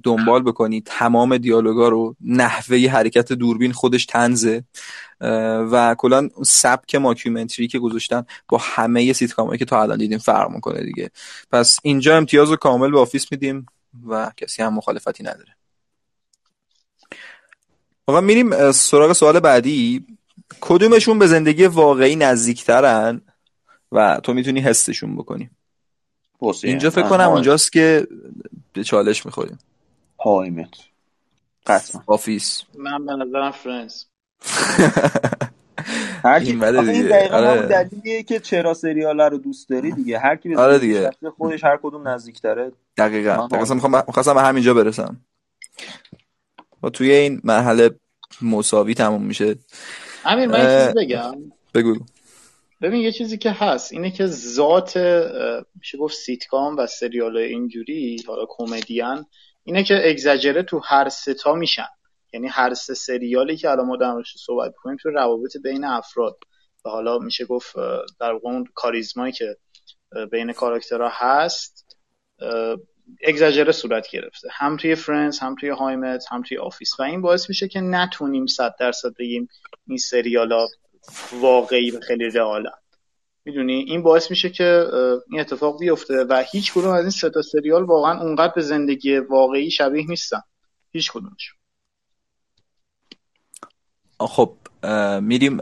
دنبال 0.03 0.43
بکنی. 0.43 0.81
تمام 0.81 1.37
دیالوگا 1.37 1.89
رو 1.89 2.15
نحوه 2.21 2.87
حرکت 2.87 3.33
دوربین 3.33 3.71
خودش 3.71 4.05
طنزه 4.05 4.63
و 5.71 5.95
کلا 5.97 6.29
سبک 6.45 6.95
mockumentary 6.95 7.67
که 7.67 7.79
گذاشتن 7.79 8.25
با 8.49 8.59
همه 8.61 9.13
سیتکامایی 9.13 9.59
که 9.59 9.65
تا 9.65 9.81
الان 9.81 9.97
دیدیم 9.97 10.17
فرق 10.17 10.51
می‌کنه 10.51 10.83
دیگه. 10.83 11.11
پس 11.51 11.79
اینجا 11.83 12.17
امتیاز 12.17 12.49
رو 12.49 12.55
کامل 12.55 12.91
به 12.91 12.99
Office 12.99 13.31
میدیم. 13.31 13.65
و 14.07 14.31
کسی 14.37 14.63
هم 14.63 14.73
مخالفتی 14.73 15.23
نداره. 15.23 15.55
آقا 18.07 18.21
میریم 18.21 18.71
سراغ 18.71 19.13
سوال 19.13 19.39
بعدی. 19.39 20.05
کدومشون 20.61 21.19
به 21.19 21.27
زندگی 21.27 21.65
واقعی 21.65 22.15
نزدیکترن 22.15 23.21
و 23.91 24.19
تو 24.23 24.33
می‌تونی 24.33 24.59
حسشون 24.59 25.15
بکنی؟ 25.15 25.49
اینجا 26.63 26.89
فکر 26.89 27.09
کنم 27.09 27.29
اونجاست 27.29 27.71
که 27.71 28.07
به 28.73 28.83
چالش 28.83 29.25
می‌خوریم. 29.25 29.59
How 30.19 30.41
I 30.41 30.48
Met 30.48 30.69
قطعا. 31.65 32.01
Office. 32.07 32.61
من 32.77 33.05
به 33.05 33.13
نظرم 33.13 33.51
Friends 33.51 34.03
هر 36.25 36.43
کی 36.43 36.51
این 36.51 37.07
دقیقا 37.07 37.37
آره. 37.37 37.61
دلیلیه 37.61 38.23
که 38.23 38.39
چرا 38.39 38.73
سریال 38.73 39.21
رو 39.21 39.37
دوست 39.37 39.69
داری 39.69 39.91
دیگه. 39.91 40.19
هر 40.19 40.35
کی 40.35 40.55
آره 40.55 40.79
دیگه. 40.79 41.09
خودش 41.37 41.63
هر 41.63 41.79
کدوم 41.83 42.07
نزدیکتره. 42.07 42.71
دقیقاً. 42.97 43.47
دقیقاً 43.51 43.73
می‌خوام 43.73 44.03
می‌خواستم 44.07 44.33
به 44.33 44.41
همینجا 44.41 44.73
برسم. 44.73 45.21
و 46.83 46.89
توی 46.89 47.11
این 47.11 47.41
مرحله 47.43 47.89
مساوی 48.41 48.93
تموم 48.93 49.21
میشه. 49.23 49.55
امیر 50.25 50.47
من 50.47 50.87
چیزی 50.87 51.05
بگم. 51.05 51.33
بگو. 51.73 51.95
ببین 52.81 53.01
یه 53.01 53.11
چیزی 53.11 53.37
که 53.37 53.51
هست 53.51 53.93
اینه 53.93 54.11
که 54.11 54.25
ذات 54.27 54.97
میشه 55.79 55.97
گفت 55.99 56.15
سیتکام 56.15 56.77
و 56.77 56.87
سریال 56.87 57.37
اینجوری 57.37 58.23
حالا 58.27 58.45
کمدین 58.49 59.25
اینه 59.63 59.83
که 59.83 60.09
exaggerate 60.09 60.63
تو 60.63 60.81
هر 60.85 61.09
سه 61.09 61.39
تا 61.39 61.53
میشن. 61.53 61.87
یعنی 62.35 62.47
هر 62.47 62.73
سه 62.73 62.93
سریالی 62.93 63.57
که 63.57 63.69
الان 63.69 63.85
ما 63.85 63.97
در 63.97 64.23
صحبت 64.35 64.75
کنیم 64.75 64.97
تو 65.01 65.09
روابط 65.09 65.57
بین 65.63 65.85
افراد. 65.85 66.37
و 66.85 66.89
حالا 66.89 67.19
میشه 67.19 67.45
گفت 67.45 67.75
در 68.19 68.31
واقع 68.31 68.49
اون 68.49 68.65
کاریزمایی 68.73 69.33
که 69.33 69.57
بین 70.31 70.53
کاراکترها 70.53 71.09
هست 71.11 71.97
اگزاجره 73.23 73.71
صورت 73.71 74.07
گرفته. 74.11 74.47
هم 74.51 74.77
توی 74.77 74.95
Friends 74.95 75.39
هم 75.39 75.55
توی 75.55 75.69
How 75.69 75.93
I 75.93 76.01
Met 76.01 76.25
هم 76.31 76.41
توی 76.41 76.57
Office. 76.57 76.99
و 76.99 77.03
این 77.03 77.21
باعث 77.21 77.49
میشه 77.49 77.67
که 77.67 77.79
نتونیم 77.81 78.45
صد 78.45 78.75
درصد 78.79 79.13
بگیم 79.19 79.47
این 79.87 79.97
سریالا 79.97 80.67
واقعی 81.33 81.91
و 81.91 81.99
خیلی 81.99 82.29
real 82.29 82.63
ن 82.63 82.71
می‌دونی؟ 83.45 83.85
این 83.87 84.03
باعث 84.03 84.29
میشه 84.29 84.49
که 84.49 84.87
این 85.29 85.39
اتفاق 85.39 85.79
بیفته 85.79 86.25
و 86.29 86.43
هیچ 86.51 86.73
کدوم 86.73 86.91
از 86.91 87.01
این 87.01 87.09
سه 87.09 87.29
تا 87.29 87.41
سریال 87.41 87.83
واقعا 87.83 88.21
اونقدر 88.21 88.53
به 88.55 88.61
زندگی 88.61 89.17
واقعی 89.17 89.71
شبیه 89.71 90.07
نیستن. 90.07 90.41
هیچ 90.91 91.11
کدومش 91.11 91.54
خب 94.19 94.53
میریم 95.21 95.57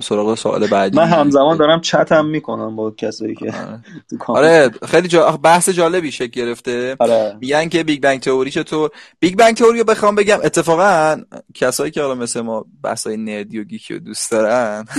سراغ 0.00 0.34
سوال 0.34 0.66
بعدی. 0.66 0.96
من 0.96 1.04
همزمان 1.04 1.56
دارم 1.56 1.80
چتم 1.80 2.26
می‌کنم 2.26 2.76
با 2.76 2.90
کسایی 2.90 3.34
که 3.34 3.52
آره, 3.52 3.82
آره، 4.28 4.70
خیلی 4.86 5.08
جا... 5.08 5.30
بحث 5.30 5.68
جالبی 5.68 6.12
شکل 6.12 6.26
گرفته. 6.26 6.96
آره. 6.98 7.36
میگن 7.40 7.68
که 7.68 7.84
Big 7.84 8.02
Bang 8.02 8.20
Theory 8.20 8.50
چطور؟ 8.50 8.90
Big 9.20 9.36
Bang 9.36 9.56
Theory 9.56 9.78
رو 9.78 9.84
بخوام 9.84 10.14
بگم 10.14 10.38
اتفاقا 10.44 11.22
کسایی 11.54 11.90
که 11.90 12.02
حالا 12.02 12.14
مثل 12.14 12.40
ما 12.40 12.66
بحثای 12.82 13.16
nerdy 13.16 13.58
و 13.60 13.64
geeky 13.64 13.94
رو 13.94 14.00
دوست 14.00 14.30
دارن 14.30 14.84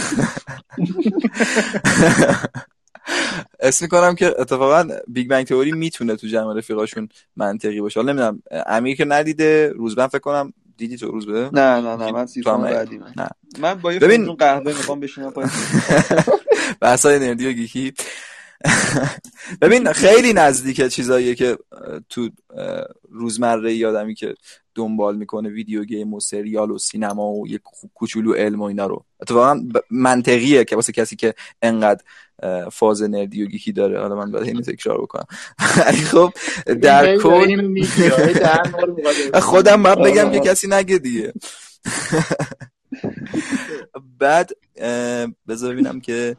اسم 3.59 3.85
می‌کنم 3.85 4.15
که 4.15 4.33
اتفاقا 4.39 4.87
Big 5.07 5.29
Bang 5.29 5.45
Theory 5.45 5.71
می‌تونه 5.71 6.15
تو 6.15 6.27
جمع 6.27 6.57
رفیقاشون 6.57 7.09
منطقی 7.35 7.81
باشه. 7.81 7.99
حالا 7.99 8.11
نمی‌دونم 8.13 8.41
امیر 8.67 8.97
که 8.97 9.05
ندیده 9.05 9.73
روزبن 9.75 10.07
فکر 10.07 10.19
کنم 10.19 10.53
دیدی 10.77 10.97
تو 10.97 11.11
روز 11.11 11.27
بده 11.27 11.49
نه 11.53 11.81
نه 11.81 11.95
نه 11.95 12.11
من 12.11 12.25
season 12.25 12.61
بعدی 12.61 12.97
نه. 12.97 13.29
من 13.59 13.73
با 13.73 13.93
یه 13.93 13.99
ببین 13.99 14.33
قهوه 14.33 14.67
می‌خوام 14.77 14.99
بشینم 14.99 15.31
پای 15.31 15.45
بحثای 16.81 17.19
nerd 17.19 17.42
ی 17.42 17.47
و 17.47 17.51
geek 17.51 17.85
ی 17.85 17.93
ببین 19.61 19.93
خیلی 19.93 20.33
نزدیکه 20.33 20.89
چیزاییه 20.89 21.35
که 21.35 21.57
تو 22.09 22.29
روزمره 23.11 23.87
آدمی 23.87 24.15
که 24.15 24.35
دنبال 24.75 25.17
می‌کنه 25.17 25.49
video 25.49 25.83
game 25.83 26.13
و 26.13 26.19
سریال 26.19 26.71
و 26.71 26.77
سینما 26.77 27.31
و 27.31 27.47
یک 27.47 27.61
کوچولو 27.93 28.33
علم 28.33 28.61
و 28.61 28.63
اینا 28.63 28.87
رو. 28.87 29.05
اتفاقا 29.21 29.59
منطقیه 29.89 30.63
که 30.63 30.75
واسه 30.75 30.93
کسی 30.93 31.15
که 31.15 31.33
انقدر 31.61 32.03
فاز 32.71 33.01
nerd 33.01 33.35
ی 33.35 33.43
و 33.43 33.45
geek 33.45 33.66
ی 33.66 33.71
داره. 33.71 34.01
حالا 34.01 34.15
من 34.15 34.31
باید 34.31 34.47
اینو 34.47 34.61
تکرار 34.61 35.01
بکنم. 35.01 35.25
خب 36.11 36.33
در 36.81 37.17
کل 37.17 37.85
خودم 39.41 39.83
باید 39.83 39.99
بگم 39.99 40.31
که 40.31 40.39
کسی 40.39 40.67
نگه 40.67 40.97
دیگه. 40.97 41.33
بعد 44.19 44.51
بذار 45.47 45.73
ببینم 45.73 45.99
که 45.99 46.37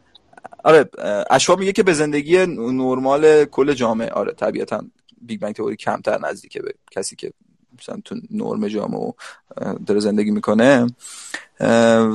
آره 0.65 0.91
اشوا 1.31 1.57
میگه 1.57 1.73
که 1.73 1.83
به 1.83 1.93
زندگی 1.93 2.47
نرمال 2.47 3.45
کل 3.45 3.75
جامعه. 3.75 4.11
آره 4.11 4.33
طبیعتا 4.33 4.85
Big 5.23 5.41
Bang 5.41 5.55
Theory 5.55 5.77
کمتر 5.77 6.19
نزدیکه 6.19 6.63
به 6.63 6.75
کسی 6.91 7.17
که 7.17 7.33
مثلا 7.81 8.01
تو 8.05 8.17
نرم 8.31 8.69
جامعه 8.69 9.13
داره 9.87 10.01
زندگی 10.01 10.31
می‌کنه. 10.31 10.87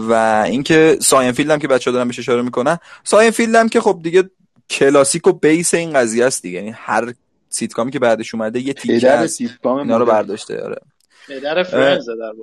و 0.09 0.43
اینکه 0.47 0.97
Seinfeld 1.01 1.51
هم 1.51 1.59
که 1.59 1.67
بچه 1.67 1.91
دارن 1.91 2.07
بهش 2.07 2.19
اشاره 2.19 2.41
می‌کنن 2.41 2.79
Seinfeld 3.03 3.55
هم 3.55 3.69
که 3.69 3.81
خب 3.81 3.99
دیگه 4.03 4.29
کلاسیک 4.69 5.27
و 5.27 5.31
base 5.31 5.73
این 5.73 5.93
قضیه 5.93 6.25
است 6.25 6.41
دیگه. 6.41 6.57
یعنی 6.57 6.73
هر 6.75 7.13
سیتکامی 7.49 7.91
که 7.91 7.99
بعدش 7.99 8.33
اومده 8.33 8.59
یه 8.59 8.73
تیکه 8.73 9.09
از 9.09 9.41
اینا 9.63 9.97
رو 9.97 10.05
برداشته 10.05 10.63
آره. 10.63 10.81
پدر 11.27 11.63
Friends 11.63 12.05
در 12.05 12.33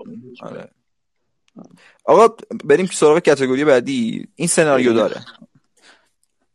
آره. 0.43 0.69
آقا 2.05 2.37
بریم 2.65 2.87
سراغ 2.87 3.19
category 3.19 3.65
بعدی. 3.65 4.29
این 4.35 4.49
سناریو 4.49 4.93
داره. 4.93 5.25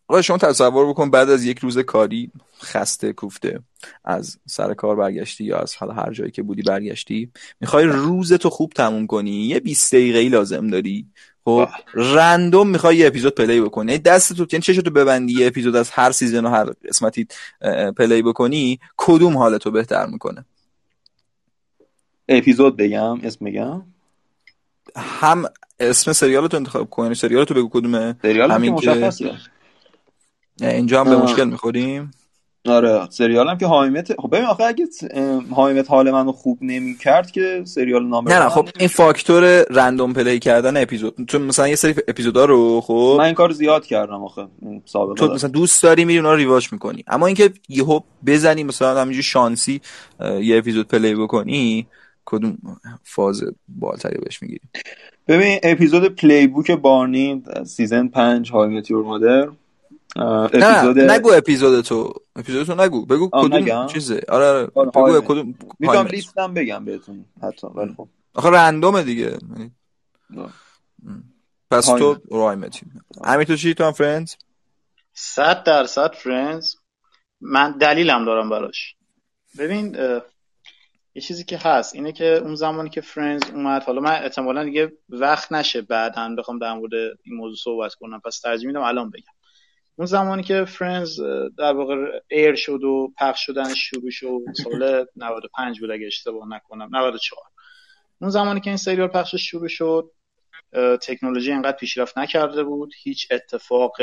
آقا 0.07 0.21
شما 0.21 0.37
تصور 0.37 0.89
بکن 0.89 1.09
بعد 1.11 1.29
از 1.29 1.45
یک 1.45 1.59
روز 1.59 1.77
کاری 1.77 2.31
خسته 2.61 3.13
کوفته 3.13 3.59
از 4.05 4.37
سر 4.45 4.73
کار 4.73 4.95
برگشتی 4.95 5.43
یا 5.43 5.59
از 5.59 5.75
حالا 5.75 5.93
هر 5.93 6.13
جایی 6.13 6.31
که 6.31 6.43
بودی 6.43 6.61
برگشتی 6.61 7.31
می‌خوای 7.61 7.85
روزتو 7.85 8.49
خوب 8.49 8.71
تموم 8.73 9.07
کنی 9.07 9.31
یه 9.31 9.59
20 9.59 9.95
دقیقه 9.95 10.29
لازم 10.29 10.67
داری. 10.67 11.07
خب 11.45 11.67
random 11.93 12.69
می‌خوای 12.69 12.97
یه 12.97 13.07
اپیزود 13.07 13.35
play 13.35 13.61
بکنی. 13.61 13.91
یعنی 13.91 14.03
دست 14.03 14.33
تو 14.33 14.45
یعنی 14.51 14.61
چشتو 14.61 14.91
ببندی 14.91 15.33
یه 15.33 15.47
اپیزود 15.47 15.75
از 15.75 15.89
هر 15.89 16.11
season 16.11 16.45
و 16.45 16.49
هر 16.49 16.65
قسمتی 16.89 17.27
play 17.97 18.21
بکنی 18.21 18.79
کدوم 18.97 19.37
حالتو 19.37 19.71
بهتر 19.71 20.05
می‌کنه؟ 20.05 20.45
اپیزود 22.29 22.77
بگم 22.77 23.19
اسم 23.23 23.45
بگم؟ 23.45 23.83
هم 24.95 25.45
اسم 25.79 26.13
سریالتو 26.13 26.57
انتخاب 26.57 26.89
کنی 26.89 27.15
سریالتو 27.15 27.53
بگو 27.53 27.69
کدومه. 27.69 28.15
سریال 28.21 28.51
همین 28.51 28.75
که 28.75 29.11
اینجا 30.61 31.03
هم 31.03 31.09
به 31.09 31.17
مشکل 31.17 31.43
می‌خوریم؟ 31.43 32.11
آره 32.67 33.07
سریال 33.09 33.49
هم 33.49 33.57
که 33.57 33.65
How 33.65 33.89
I 33.89 33.97
Met 33.97 34.21
خب 34.21 34.35
ببین 34.35 34.45
آخه 34.45 34.63
اگه 34.63 34.85
How 35.51 35.68
I 35.68 35.73
Met 35.73 35.89
حال 35.89 36.11
منو 36.11 36.31
خوب 36.31 36.57
نمی‌کرد 36.61 37.31
که 37.31 37.61
سریال 37.65 38.07
number 38.07 38.33
نه 38.33 38.43
نه 38.43 38.49
خب 38.49 38.69
این 38.79 38.87
فاکتور 38.87 39.65
random 39.69 40.13
play 40.13 40.39
کردن 40.39 40.81
اپیزود 40.81 41.15
تو 41.27 41.39
مثلا 41.39 41.67
یه 41.67 41.75
سری 41.75 41.95
اپیزودا 42.07 42.45
رو 42.45 42.81
خب؟ 42.81 43.15
من 43.17 43.25
این 43.25 43.33
کار 43.33 43.51
زیاد 43.51 43.85
کردم 43.85 44.23
آخه 44.23 44.47
سابقه 44.85 45.13
تو 45.27 45.33
مثلا 45.33 45.49
دوست 45.49 45.83
داری 45.83 46.05
میری 46.05 46.19
اونا 46.19 46.31
رو 46.31 46.37
rewatch 46.37 46.73
می‌کنی. 46.73 47.03
اما 47.07 47.27
اینکه 47.27 47.51
یهو 47.69 47.99
بزنی 48.25 48.63
مثلا 48.63 49.01
همینجوری 49.01 49.23
شانسی 49.23 49.81
یه 50.41 50.57
اپیزود 50.57 50.87
play 50.87 51.15
بکنی 51.15 51.87
کدوم 52.25 52.57
فاز 53.03 53.43
بالتری 53.67 54.17
بهش 54.17 54.41
می‌گیری؟ 54.41 54.61
ببین 55.27 55.59
اپیزود 55.63 56.07
Playbook 56.07 56.71
بارنی 56.71 57.43
season 57.65 58.07
5 58.07 58.51
How 58.51 58.68
I 58.68 58.74
Met 58.74 58.91
Your 58.91 59.03
Mother. 59.05 59.47
اپیزود 60.15 60.99
نه 60.99 61.13
نگو 61.13 61.31
اپیزود 61.33 61.81
تو. 61.85 62.13
اپیزود 62.35 62.67
تو 62.67 62.75
نگو. 62.75 63.05
بگو 63.05 63.29
کدوم 63.33 63.53
نگم؟ 63.55 63.87
چیزه. 63.87 64.21
آره 64.29 64.45
آره. 64.45 64.71
آره، 64.75 64.89
بگو 64.89 64.99
How 65.01 65.09
I 65.10 65.12
Met. 65.12 65.23
کدوم 65.25 65.55
می‌تونم. 65.79 66.07
لیستم 66.07 66.53
بگم 66.53 66.85
بهتون 66.85 67.25
حتی 67.43 67.67
ولی 67.67 67.93
خب. 67.97 68.07
آخه 68.33 68.49
random 68.49 68.96
ه 68.96 69.03
دیگه. 69.03 69.37
یعنی- 69.57 69.71
آه. 70.37 70.51
پس. 71.71 71.85
تو 71.85 72.17
How 72.31 72.50
I 72.50 72.56
Met 72.56 72.75
ی 72.75 72.81
امیر 73.23 73.47
تو 73.47 73.55
چی 73.55 73.73
تو 73.73 73.83
هم 73.83 73.91
Friends 73.91 74.35
صد 75.13 75.63
درصد 75.63 76.13
Friends 76.13 76.75
من 77.41 77.71
دلیلم 77.77 78.25
دارم 78.25 78.49
براش. 78.49 78.95
ببین 79.59 79.95
یه 81.15 81.21
چیزی 81.21 81.43
که 81.43 81.57
هست 81.57 81.95
اینه 81.95 82.11
که 82.11 82.25
اون 82.25 82.55
زمانی 82.55 82.89
که 82.89 83.01
Friends 83.01 83.41
اومد 83.53 83.83
حالا 83.83 84.01
من 84.01 84.11
احتمالا 84.11 84.63
دیگه 84.63 84.91
وقت 85.09 85.51
نشه 85.51 85.81
بعدا 85.81 86.35
بخوام 86.37 86.59
در 86.59 86.73
مورد 86.73 86.93
این 87.23 87.35
موضوع 87.37 87.55
صحبت 87.63 87.93
کنم. 87.93 88.19
پس 88.25 88.39
ترجیح 88.39 88.67
میدم 88.67 88.81
الان 88.81 89.09
بگم. 89.09 89.32
اون 89.95 90.05
زمانی 90.05 90.43
که 90.43 90.65
Friends 90.65 91.19
در 91.57 91.73
واقع 91.73 91.95
air 92.27 92.55
شد 92.55 92.83
و 92.83 93.13
پخش 93.19 93.45
شدن 93.45 93.73
شروع 93.73 94.09
شد 94.09 94.39
سال 94.63 95.05
95 95.15 95.79
بود 95.79 95.91
اگه 95.91 96.07
اشتباه 96.07 96.47
نکنم 96.47 96.89
94 96.95 97.41
اون 98.21 98.29
زمانی 98.29 98.59
که 98.59 98.69
این 98.69 98.77
سریال 98.77 99.07
پخشش 99.07 99.49
شروع 99.49 99.67
شد 99.67 100.11
تکنولوژی 101.01 101.51
انقدر 101.51 101.77
پیشرفت 101.77 102.17
نکرده 102.17 102.63
بود 102.63 102.93
هیچ 103.03 103.27
اتفاق 103.31 103.95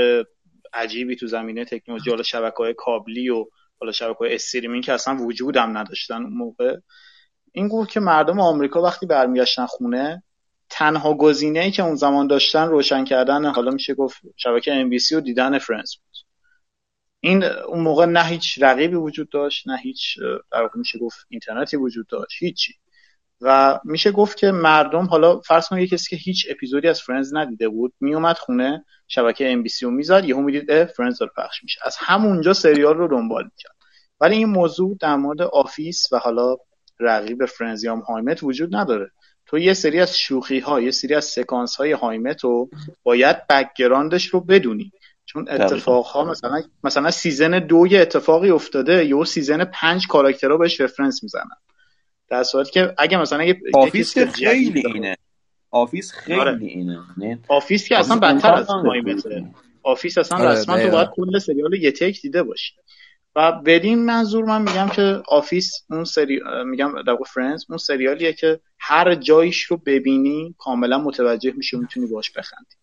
عجیبی 0.73 1.17
تو 1.17 1.27
زمینه 1.27 1.65
تکنولوژی 1.65 2.11
حالا 2.11 2.23
شبکه 2.23 2.57
های 2.57 2.75
کابلی 2.75 3.29
و 3.29 3.47
حالا 3.81 3.93
شبکه 3.93 4.19
های 4.19 4.35
streaming 4.35 4.85
که 4.85 4.93
اصلا 4.93 5.17
وجود 5.17 5.57
هم 5.57 5.79
نداشتن 5.79 6.23
اون 6.23 6.33
موقع. 6.33 6.77
این 7.53 7.69
بود 7.69 7.89
که 7.89 8.01
مردم 8.01 8.41
آمریکا 8.41 8.83
وقتی 8.83 9.07
برمیگشتن 9.07 9.67
خونه 9.67 10.23
تنها 10.71 11.15
گزینه 11.15 11.61
ای 11.61 11.71
که 11.71 11.83
اون 11.83 11.95
زمان 11.95 12.27
داشتن 12.27 12.69
روشن 12.69 13.05
کردن 13.05 13.47
حالا 13.47 13.71
میشه 13.71 13.95
گفت 13.95 14.21
شبکه 14.37 14.75
NBC 14.75 14.91
و 15.17 15.21
دیدن 15.21 15.59
Friends 15.59 15.97
بود. 15.97 16.17
این 17.21 17.45
اون 17.45 17.81
موقع 17.81 18.07
نه 18.07 18.25
هیچ 18.25 18.59
رقیبی 18.63 18.95
وجود 18.95 19.31
داشت 19.31 19.69
نه 19.69 19.79
هیچ 19.79 20.19
در 20.53 20.71
میشه 20.75 20.99
گفت 20.99 21.27
اینترنتی 21.29 21.77
وجود 21.77 22.07
داشت 22.07 22.43
هیچی. 22.43 22.75
و 23.41 23.81
میشه 23.85 24.13
گفت 24.13 24.37
که 24.37 24.51
مردم 24.51 25.05
حالا 25.05 25.41
فرض 25.41 25.69
کن 25.69 25.79
یه 25.79 25.87
کسی 25.87 26.17
که 26.17 26.17
هیچ 26.17 26.47
اپیزودی 26.51 26.89
از 26.89 27.01
Friends 27.01 27.35
ندیده 27.35 27.69
بود 27.69 27.93
میومد 28.01 28.37
خونه 28.37 28.85
شبکه 29.09 29.53
NBC 29.53 29.85
رو 29.85 29.91
می‌زد 29.91 30.25
یهو 30.25 30.43
می‌دید 30.43 30.85
Friends 30.85 31.19
داره 31.19 31.33
پخش 31.37 31.63
میشه. 31.63 31.81
از 31.85 31.97
همونجا 31.99 32.53
سریال 32.53 32.97
رو 32.97 33.09
دنبال 33.09 33.45
می‌کرد. 33.45 33.77
ولی 34.21 34.37
این 34.37 34.49
موضوع 34.49 34.97
در 35.01 35.17
مورد 35.17 35.43
Office 35.43 36.13
و 36.13 36.19
حالا 36.19 36.57
رقیب 37.01 37.47
Friends 37.47 37.85
یا 37.85 38.03
وجود 38.43 38.77
نداره. 38.77 39.11
تو 39.51 39.59
یه 39.59 39.75
سری 39.75 40.01
از 40.01 40.19
شوخی 40.19 40.59
ها 40.59 40.81
یه 40.81 40.91
سری 40.91 41.15
از 41.15 41.25
سکانس 41.25 41.77
های 41.77 41.93
How 41.93 42.15
I 42.15 42.23
Met 42.23 42.45
رو 42.45 42.71
باید 43.03 43.47
background 43.47 44.14
ش 44.14 44.27
رو 44.27 44.41
بدونی. 44.41 44.93
چون 45.25 45.49
اتفاق 45.49 46.07
ها 46.07 46.25
مثلا 46.25 46.63
مثلا 46.85 47.11
season 47.11 47.59
دو 47.59 47.87
یه 47.91 48.01
اتفاقی 48.01 48.51
افتاده 48.51 49.07
یا 49.07 49.25
season 49.25 49.65
پنج 49.65 50.07
کاراکترها 50.07 50.57
بهش 50.57 50.81
reference 50.81 51.23
می‌زنن. 51.23 51.57
در 52.29 52.43
صورتی 52.43 52.71
که 52.71 52.95
اگه 52.99 53.21
مثلا 53.21 53.45
یه 53.45 53.61
Office 53.75 54.15
که 54.15 54.27
خیلی 54.27 54.83
اینه. 54.87 55.17
Office 55.71 56.13
خیلی 56.13 56.41
آره. 56.41 56.59
اینه. 56.61 56.99
نه 57.17 57.39
Office 57.49 57.89
که 57.89 57.99
اصلا 57.99 58.17
Office 58.17 58.35
بدتر 58.35 58.55
از. 58.55 58.67
How 58.69 58.97
I 58.97 59.07
Met 59.07 59.35
ه 59.35 59.45
Office 59.83 60.19
اصلا 60.19 60.39
آره، 60.39 60.49
رسما 60.49 60.79
تو. 60.79 60.91
باید 60.91 61.09
کل 61.17 61.39
سریال 61.39 61.75
یه 61.75 61.93
تک 61.93 62.21
دیده 62.23 62.43
باشی. 62.43 62.75
و 63.37 63.53
بدین 63.53 64.05
منظور 64.05 64.45
من 64.45 64.63
میگم 64.63 64.89
که 64.89 65.23
Office 65.29 65.73
اون 65.91 66.05
سری 66.05 66.41
میگم 66.65 66.95
واقع 66.95 67.25
Friends 67.25 67.65
اون 67.69 67.79
سریالیه 67.79 68.33
که 68.33 68.61
هر 68.79 69.15
جایش 69.15 69.63
رو 69.63 69.77
ببینی 69.77 70.55
کاملا 70.59 70.99
متوجه 70.99 71.53
میشی 71.57 71.77
می‌تونی 71.77 72.07
باش 72.07 72.31
بخندی. 72.31 72.77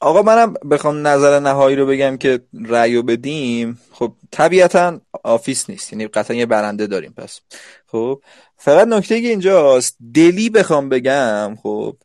آقا 0.00 0.22
منم 0.22 0.54
بخوام 0.70 1.06
نظر 1.06 1.40
نهایی 1.40 1.76
رو 1.76 1.86
بگم 1.86 2.16
که 2.16 2.40
رأیو 2.66 3.02
بدیم. 3.02 3.80
خب 3.92 4.12
طبیعتا 4.30 5.00
Office 5.24 5.70
نیست 5.70 5.92
یعنی 5.92 6.06
قطعا 6.06 6.36
یه 6.36 6.46
برنده 6.46 6.86
داریم 6.86 7.14
پس. 7.16 7.40
خب 7.86 8.22
فقط 8.56 8.88
نکته 8.88 9.20
که 9.20 9.28
اینجاست 9.28 9.96
دلی 10.14 10.50
بخوام 10.50 10.88
بگم. 10.88 11.56
خب 11.62 11.96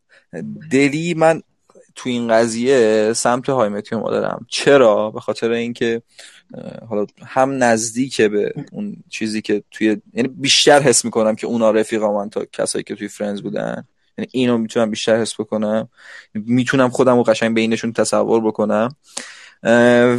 دلی 0.71 1.13
من 1.13 1.41
تو 1.95 2.09
این 2.09 2.27
قضیه 2.27 3.13
سمت 3.13 3.49
How 3.49 3.69
I 3.69 3.76
Met 3.76 3.95
Your 3.95 4.11
Mother 4.11 4.40
م 4.40 4.45
چرا؟ 4.49 5.11
به 5.11 5.19
خاطر 5.19 5.51
اینکه 5.51 6.01
حالا 6.89 7.05
هم 7.25 7.63
نزدیکه 7.63 8.29
به 8.29 8.53
اون 8.71 8.95
چیزی 9.09 9.41
که 9.41 9.63
توی 9.71 9.97
یعنی 10.13 10.27
بیشتر 10.27 10.81
حس 10.81 11.05
می‌کنم 11.05 11.35
که 11.35 11.47
اونا 11.47 11.71
رفیقا 11.71 12.13
من 12.13 12.29
تا 12.29 12.45
کسایی 12.45 12.83
که 12.83 12.95
توی 12.95 13.07
فرنز 13.07 13.41
بودن 13.41 13.83
یعنی 14.17 14.29
اینو 14.31 14.57
می‌تونم 14.57 14.89
بیشتر 14.89 15.21
حس 15.21 15.39
بکنم 15.39 15.89
می‌تونم 16.33 16.89
خودم 16.89 17.17
رو 17.17 17.23
قشنگ 17.23 17.55
بینشون 17.55 17.93
تصور 17.93 18.41
بکنم 18.41 18.95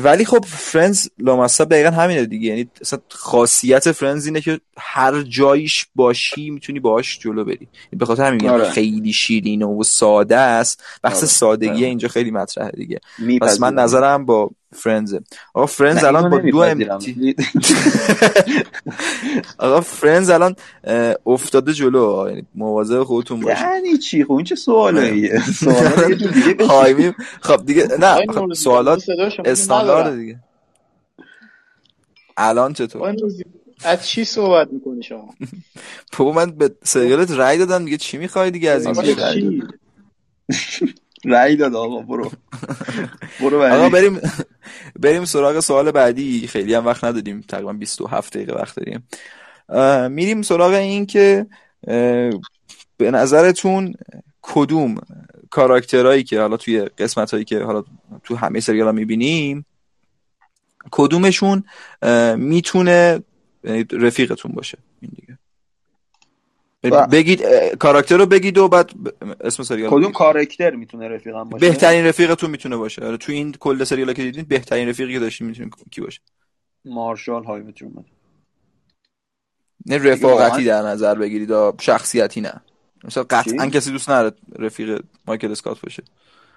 ولی 0.02 0.24
خب 0.24 0.44
فرنز 0.44 1.09
لامصب 1.19 1.65
دقیقا 1.65 1.90
همینه 1.90 2.27
دیگه 2.27 2.48
یعنی 2.48 2.69
اصلا 2.81 2.98
خاصیت 3.09 3.93
فرنز 3.93 4.27
اینه 4.27 4.40
که 4.40 4.61
هر 4.78 5.23
جایش 5.23 5.86
باشی 5.94 6.51
می‌تونی 6.51 6.81
باهاش 6.81 7.19
جلو 7.19 7.44
بری 7.44 7.69
به 7.93 8.05
خاطر 8.05 8.24
همین 8.24 8.48
آره. 8.48 8.70
خیلی 8.70 9.12
شیرینه 9.12 9.66
و 9.66 9.82
ساده 9.82 10.36
است 10.36 10.85
بحث 11.02 11.16
آره. 11.16 11.27
سادگی 11.27 11.70
آره. 11.70 11.86
اینجا 11.86 12.09
خیلی 12.09 12.31
مطرحه 12.31 12.70
دیگه 12.70 13.01
پس. 13.40 13.61
من 13.61 13.74
نظرم 13.74 14.27
با 14.27 14.51
فرنزه 14.72 15.20
آقا 15.55 15.66
فرنز 15.66 15.97
نه، 15.97 16.05
الان 16.05 16.30
با 16.30 16.38
دو 16.38 16.64
نمیپذیرم. 16.64 16.94
امتی 16.94 17.34
آقا 19.59 19.80
فرنز 19.80 20.30
الان 20.30 20.56
افتاده 21.26 21.72
جلو. 21.72 22.26
یعنی 22.28 22.47
مواظب 22.55 23.02
خودتون 23.02 23.40
باشید. 23.40 23.59
یعنی 23.62 23.98
چی؟ 23.98 24.24
خب 24.24 24.32
این 24.32 24.44
چه 24.44 24.55
سوالاییه؟ 24.55 25.40
سوال 25.52 26.10
یه 26.10 26.16
جور 26.16 26.30
دیگه 26.30 26.55
بشه. 26.59 26.68
هایمی 26.68 27.12
خب 27.40 27.66
دیگه 27.66 27.88
نه 28.01 28.26
خب 28.26 28.52
سوالات 28.52 29.01
شما 29.30 29.44
استاندارد. 29.44 30.16
دیگه. 30.16 30.38
الان 32.36 32.72
چطور؟ 32.72 33.16
از 33.84 34.06
چی 34.09 34.24
صحبت 34.24 34.72
می‌کنی 34.72 35.02
شما؟ 35.02 35.34
بابا 36.18 36.32
من 36.32 36.51
به 36.51 36.74
سریالت 36.82 37.30
رأی 37.30 37.59
دادم. 37.59 37.84
دیگه 37.84 37.97
چی 37.97 38.18
می‌خوای 38.18 38.51
دیگه 38.51 38.70
از 38.70 38.86
این 38.86 39.62
آقا 41.26 41.34
رأی 41.36 41.56
داد 41.56 41.74
آقا 41.74 42.01
برو. 42.01 42.30
برو 43.40 43.62
آقا 43.62 43.88
بعدی 43.88 44.09
بریم 44.09 44.20
بریم 45.01 45.24
سراغ 45.24 45.60
سوال 45.60 45.90
بعدی. 45.90 46.47
خیلی 46.47 46.74
هم 46.74 46.86
وقت 46.86 47.05
نداریم 47.05 47.40
تقریبا 47.40 47.72
27 47.72 48.36
دقیقه 48.36 48.55
وقت 48.55 48.76
داریم. 48.76 49.09
میریم 50.14 50.42
سراغ 50.42 50.72
این 50.72 51.06
که 51.06 51.47
به 52.97 53.10
نظرتون 53.10 53.94
کدوم 54.42 54.94
کاراکترهایی 55.51 56.22
که 56.22 56.40
حالا 56.40 56.56
توی 56.56 56.80
قسمت 56.80 57.30
هایی 57.30 57.44
که 57.44 57.62
حالا 57.62 57.84
تو 58.24 58.36
همه 58.36 58.60
سریال 58.60 58.86
ها 58.86 58.92
می‌بینیم 58.92 59.66
کدومشون 60.90 61.64
می‌تونه 62.36 63.22
یعنی 63.64 63.84
رفیقتون 63.92 64.52
باشه؟ 64.52 64.78
این 65.01 65.12
دیگه. 65.14 65.38
بگید 66.82 67.43
کاراکتر 67.78 68.16
رو 68.16 68.27
بگید 68.27 68.59
و 68.59 68.69
بعد 68.69 68.90
اسم 69.40 69.62
سریال 69.62 69.90
کدوم 69.90 70.12
کارکتر 70.12 70.70
می‌تونه 70.70 71.09
رفیقم 71.09 71.44
باشه؟ 71.44 71.69
بهترین 71.69 72.07
رفیقتون 72.07 72.51
می‌تونه 72.51 72.77
باشه. 72.77 73.05
آره 73.05 73.16
تو 73.16 73.32
این 73.32 73.52
کل 73.52 73.85
سریالا 73.85 74.12
که 74.12 74.23
دیدین 74.23 74.44
بهترین 74.48 74.89
رفیقی 74.89 75.12
که 75.12 75.19
داشتین 75.19 75.47
می‌تونه 75.47 75.70
کی 75.90 76.01
باشه؟ 76.01 76.20
مارشال 76.85 77.44
های 77.44 77.61
اومد 77.61 78.05
نه 79.86 79.98
رفاقتی 79.98 80.65
در 80.65 80.82
نظر 80.82 81.15
بگیرید 81.15 81.81
شخصیتی 81.81 82.40
نه. 82.40 82.61
مثلا 83.05 83.24
قطعا؟ 83.31 83.66
کسی 83.66 83.90
دوست 83.90 84.11
نداره 84.11 84.35
رفیق 84.59 85.02
مایکل 85.27 85.51
اسکات 85.51 85.81
باشه. 85.81 86.02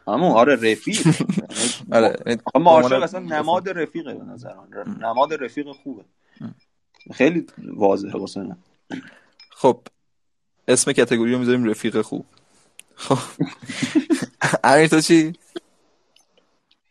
اما 0.07 0.33
آره 0.33 0.71
رفیق. 0.71 1.15
آره 1.91 2.37
مارشال 2.55 3.03
اصلا 3.03 3.19
نماد 3.19 3.69
رفیقه 3.69 4.13
به 4.13 4.23
نظر 4.23 4.49
نماد 5.01 5.43
رفیق 5.43 5.71
خوبه. 5.71 6.03
خیلی 7.13 7.45
واضحه 7.57 8.11
واسه 8.11 8.55
خب 9.49 9.79
اسم 10.67 10.91
category 10.91 11.31
رو 11.31 11.39
می‌ذاریم 11.39 11.63
رفیق 11.69 12.01
خوب. 12.01 12.25
خب. 12.95 13.17
امیر 14.63 14.87
تو 14.87 15.01
چی؟ 15.01 15.33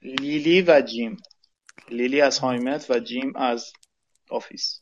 لیلی 0.02 0.62
و 0.62 0.80
جیم. 0.80 1.16
لیلی 1.90 2.20
از 2.20 2.38
How 2.38 2.59
I 2.59 2.65
Met 2.65 2.86
و 2.90 2.98
جیم 2.98 3.36
از 3.36 3.72
Office. 4.30 4.80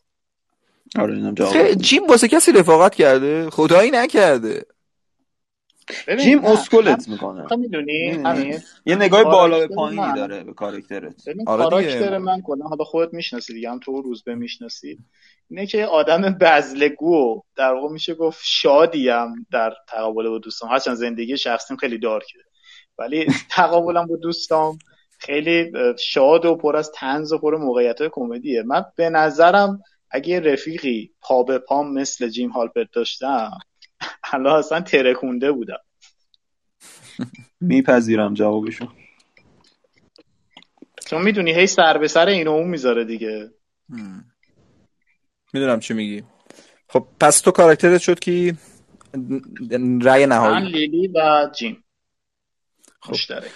آره 0.99 1.15
اینم 1.15 1.35
جواب 1.35 1.53
خیلی- 1.53 1.75
جیم 1.75 2.07
واسه 2.07 2.29
کسی 2.29 2.53
رفاقت 2.53 2.95
کرده؟ 2.95 3.51
خدایی 3.51 3.91
نکرده. 3.91 4.67
جیم 6.19 6.45
اسکلت 6.45 7.09
من- 7.09 7.15
می‌کنه. 7.15 7.47
تو 7.47 7.57
می‌دونی؟ 7.57 8.11
می‌دونی؟ 8.11 8.29
همین 8.29 8.59
یه 8.87 8.97
نگاه 8.97 9.25
بالا 9.25 9.59
به 9.59 9.67
پایینی 9.75 10.13
داره 10.17 10.45
به 10.45 10.53
کاراکترت. 10.53 11.15
آره. 11.47 11.65
کاراکتر 11.65 12.19
من 12.19 12.41
کلا 12.41 12.65
حالا 12.65 12.85
خودت 12.85 13.15
می‌شناسی 13.15 13.55
دیگه 13.55 13.71
هم 13.71 13.79
تو 13.79 14.03
روز 14.03 14.23
به 14.25 14.35
می‌شناسی. 14.35 14.99
اینه 15.51 15.67
که 15.67 15.87
آدم 15.87 16.37
بزلگو 16.41 17.43
در 17.57 17.73
واقع 17.75 17.89
میشه 17.93 18.15
گفت 18.15 18.41
شادیم 18.45 19.47
در 19.53 19.73
تقابل 19.89 20.29
با 20.29 20.39
دوستام. 20.39 20.71
هرچند 20.71 20.95
زندگی 20.97 21.37
شخصیم 21.39 21.77
خیلی 21.77 21.99
دارکه. 21.99 22.39
ولی 22.99 23.27
تقابلم 23.51 24.07
با 24.07 24.17
دوستام 24.17 24.79
خیلی 25.19 25.73
شاد 25.99 26.45
و 26.45 26.55
پر 26.57 26.77
از 26.77 26.93
تنز 26.95 27.33
و 27.33 27.39
پر 27.39 27.57
موقعیت 27.57 28.01
های 28.01 28.11
کمدیه. 28.13 28.63
من 28.63 28.85
به 28.97 29.11
نظرم 29.11 29.83
اگه 30.11 30.41
رفیقی 30.41 31.11
پا 31.21 31.43
به 31.43 31.59
پام 31.59 31.93
مثل 31.95 32.29
جیم 32.29 32.51
هالپرت 32.51 32.89
داشتم 32.93 33.51
الان 34.33 34.59
اصلا 34.59 34.81
ترکونده 34.81 35.53
بودم. 35.53 35.81
میپذیرم 37.61 38.35
جوابشو. 38.35 38.87
چون 41.07 41.23
می‌دونی 41.23 41.55
هی 41.55 41.67
سر 41.67 41.99
به 41.99 42.09
سر 42.09 42.27
این 42.27 42.49
و 42.49 42.51
اون 42.51 42.69
می‌ذاره 42.69 43.05
دیگه. 43.05 43.51
می‌دونم 45.53 45.81
چی 45.81 45.95
میگی. 45.95 46.23
خب 46.89 47.07
پس 47.21 47.41
تو 47.41 47.51
کاراکترت 47.51 48.01
شد 48.01 48.19
کی 48.21 48.59
رأی 50.03 50.27
من 50.27 50.37
نهایی. 50.37 50.67
لیلی 50.67 51.09
و 51.09 51.51
جیم. 51.55 51.85
خب. 53.01 53.13
مشترک. 53.13 53.51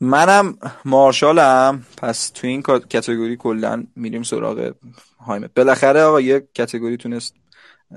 منم 0.00 0.58
مارشالم. 0.84 1.86
پس 2.02 2.30
تو 2.30 2.46
این 2.46 2.62
کات- 2.62 2.88
کتگوری 2.88 3.36
کلا 3.36 3.86
میریم 3.96 4.22
سراغ 4.22 4.74
هایمه. 5.18 5.48
بالاخره 5.48 6.00
آقا 6.02 6.20
یه 6.20 6.48
کتگوری 6.54 6.96
تونست 6.96 7.34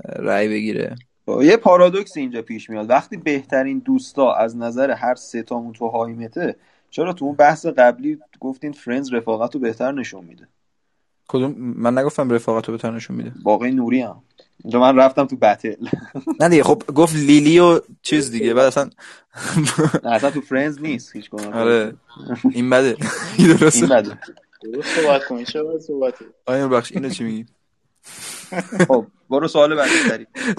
رأی 0.04 0.48
بگیره. 0.48 0.96
یه 1.28 1.56
پارادوکس 1.56 2.16
اینجا 2.16 2.42
پیش 2.42 2.70
میاد. 2.70 2.90
وقتی 2.90 3.16
بهترین 3.16 3.78
دوستا 3.78 4.34
از 4.34 4.56
نظر 4.56 4.90
هر 4.90 5.14
سه 5.14 5.42
تامون 5.42 5.72
تو 5.72 5.88
How 5.88 6.14
I 6.14 6.22
Met 6.22 6.48
ه 6.48 6.56
چرا 6.90 7.12
تو 7.12 7.24
اون 7.24 7.34
بحث 7.34 7.66
قبلی 7.66 8.18
گفتین 8.40 8.72
Friends 8.72 9.12
رفاقت 9.12 9.54
رو 9.54 9.60
بهتر 9.60 9.92
نشون 9.92 10.24
میده؟ 10.24 10.48
کدوم؟ 11.28 11.54
من 11.58 11.98
نگفتم 11.98 12.30
رفاقت 12.30 12.68
رو 12.68 12.74
بهتر 12.74 12.90
نشون 12.90 13.16
میده. 13.16 13.32
باقی 13.42 13.70
نوری 13.70 14.00
هم. 14.00 14.22
اینجا 14.64 14.80
من 14.80 14.96
رفتم 14.96 15.24
تو 15.26 15.36
battle. 15.36 15.86
نه 16.40 16.48
دیگه 16.48 16.62
خب 16.62 16.82
گفت 16.94 17.14
لیلی 17.14 17.58
و 17.58 17.80
چیز 18.02 18.30
دیگه 18.30 18.54
بعد 18.54 18.66
اصلا 18.66 18.90
نه 20.04 20.12
اصلا 20.12 20.30
تو 20.30 20.40
Friends 20.40 20.80
نیست 20.80 21.16
هیچ 21.16 21.28
کنم 21.28 21.52
آره. 21.52 21.92
این 22.50 22.70
بده. 22.70 22.96
این 23.38 23.56
درسته. 23.56 23.78
این 23.80 23.88
بده. 23.88 24.18
درست 24.62 24.88
صحبت 25.00 25.24
کنی 25.24 25.44
چه 25.44 25.62
باید 25.62 25.80
صحبت 25.80 26.18
کنی؟ 26.18 26.28
آیا 26.46 26.68
بخش 26.68 26.92
اینو 26.92 27.08
چی 27.08 27.24
میگی؟ 27.24 27.46
خب 28.88 29.06
برو 29.30 29.48
سوال 29.48 29.74
بعدی 29.74 30.26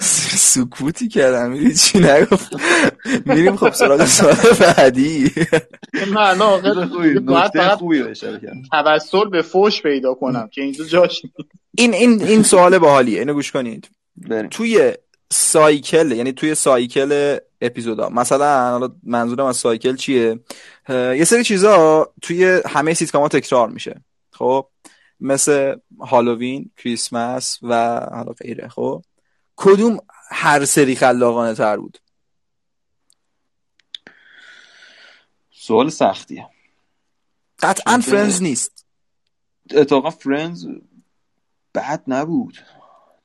سکوتی 0.52 1.08
کردم 1.08 1.50
میری 1.50 1.74
چی 1.74 1.98
نگفت؟ 1.98 2.52
میریم 3.26 3.56
خب 3.56 3.72
سراغ 3.72 4.04
سوال 4.04 4.36
بعدی. 4.60 5.30
من 7.20 7.48
فقط 7.48 7.78
خوبی 7.78 8.14
کردم. 8.14 8.62
توسل 8.70 9.28
به 9.28 9.42
فوش 9.42 9.82
پیدا 9.82 10.14
کنم 10.14 10.48
که 10.52 10.62
اینجا 10.62 10.84
جاش. 10.84 11.22
این 11.78 11.94
این 11.94 12.22
این 12.22 12.42
سوال 12.42 12.78
باحالیه 12.78 13.18
اینو 13.18 13.34
گوش 13.34 13.52
کنید. 13.52 13.90
توی 14.50 14.92
cycle 15.32 16.12
یعنی 16.12 16.32
توی 16.32 16.54
سایکل 16.54 17.38
اپیزودا 17.60 18.08
مثلا 18.08 18.70
حالا 18.70 18.88
منظورم 19.02 19.46
از 19.46 19.56
cycle 19.56 19.96
چیه؟ 19.96 20.38
یه 20.88 21.24
سری 21.24 21.44
چیزا 21.44 22.08
توی 22.22 22.60
همه 22.66 22.94
سیتکام 22.94 23.22
ها 23.22 23.28
تکرار 23.28 23.68
میشه. 23.68 24.00
خب؟ 24.30 24.66
مثل 25.22 25.76
هالووین 26.00 26.70
کریسمس 26.76 27.58
و 27.62 27.74
حالا 28.12 28.32
غیره. 28.32 28.68
خب 28.68 29.04
کدوم 29.56 29.98
هر 30.30 30.64
سری 30.64 30.96
خلاقانه 30.96 31.54
تر 31.54 31.76
بود؟ 31.76 31.98
سوال 35.50 35.88
سختیه. 35.88 36.48
قطعا 37.58 37.98
Friends 37.98 38.42
نیست. 38.42 38.86
اتفاقا 39.70 40.10
Friends 40.10 40.66
بد 41.74 42.02
نبود 42.06 42.58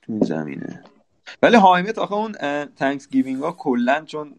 تو 0.02 0.14
این 0.14 0.26
زمینه. 0.26 0.84
ولی 1.41 1.57
How 1.58 1.75
I 1.75 1.80
Met 1.80 1.98
آخه 1.98 2.14
اون 2.14 2.32
Thanksgiving 2.66 3.44
ها 3.44 3.52
کلا 3.52 4.06
چون 4.06 4.36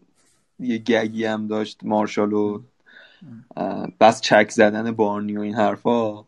یه 0.59 0.77
gag 0.77 1.13
ی 1.13 1.25
هم 1.25 1.47
داشت 1.47 1.83
مارشال 1.83 2.33
و 2.33 2.63
بحث 3.99 4.21
چک 4.21 4.49
زدن 4.51 4.91
بارنی 4.91 5.37
و 5.37 5.41
این 5.41 5.55
حرفا. 5.55 6.25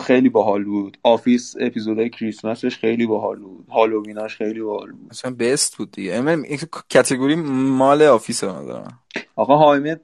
خیلی 0.00 0.28
باحال 0.28 0.64
بود. 0.64 0.98
Office 1.02 1.54
اپیزودهای 1.60 2.10
کریسمسش 2.10 2.78
خیلی 2.78 3.06
باحال 3.06 3.38
بود. 3.38 3.66
هالوویناش 3.68 4.36
خیلی 4.36 4.60
باحال 4.60 4.92
بود. 4.92 5.10
مثلا 5.10 5.34
best 5.34 5.76
بود 5.76 5.90
دیگه. 5.90 6.28
این 6.28 6.58
category 6.90 7.34
مال 7.34 8.02
Office 8.02 8.44
من. 8.44 8.92
آقا 9.36 9.56
How 9.56 9.75
I 9.75 9.81
Met 9.81 10.00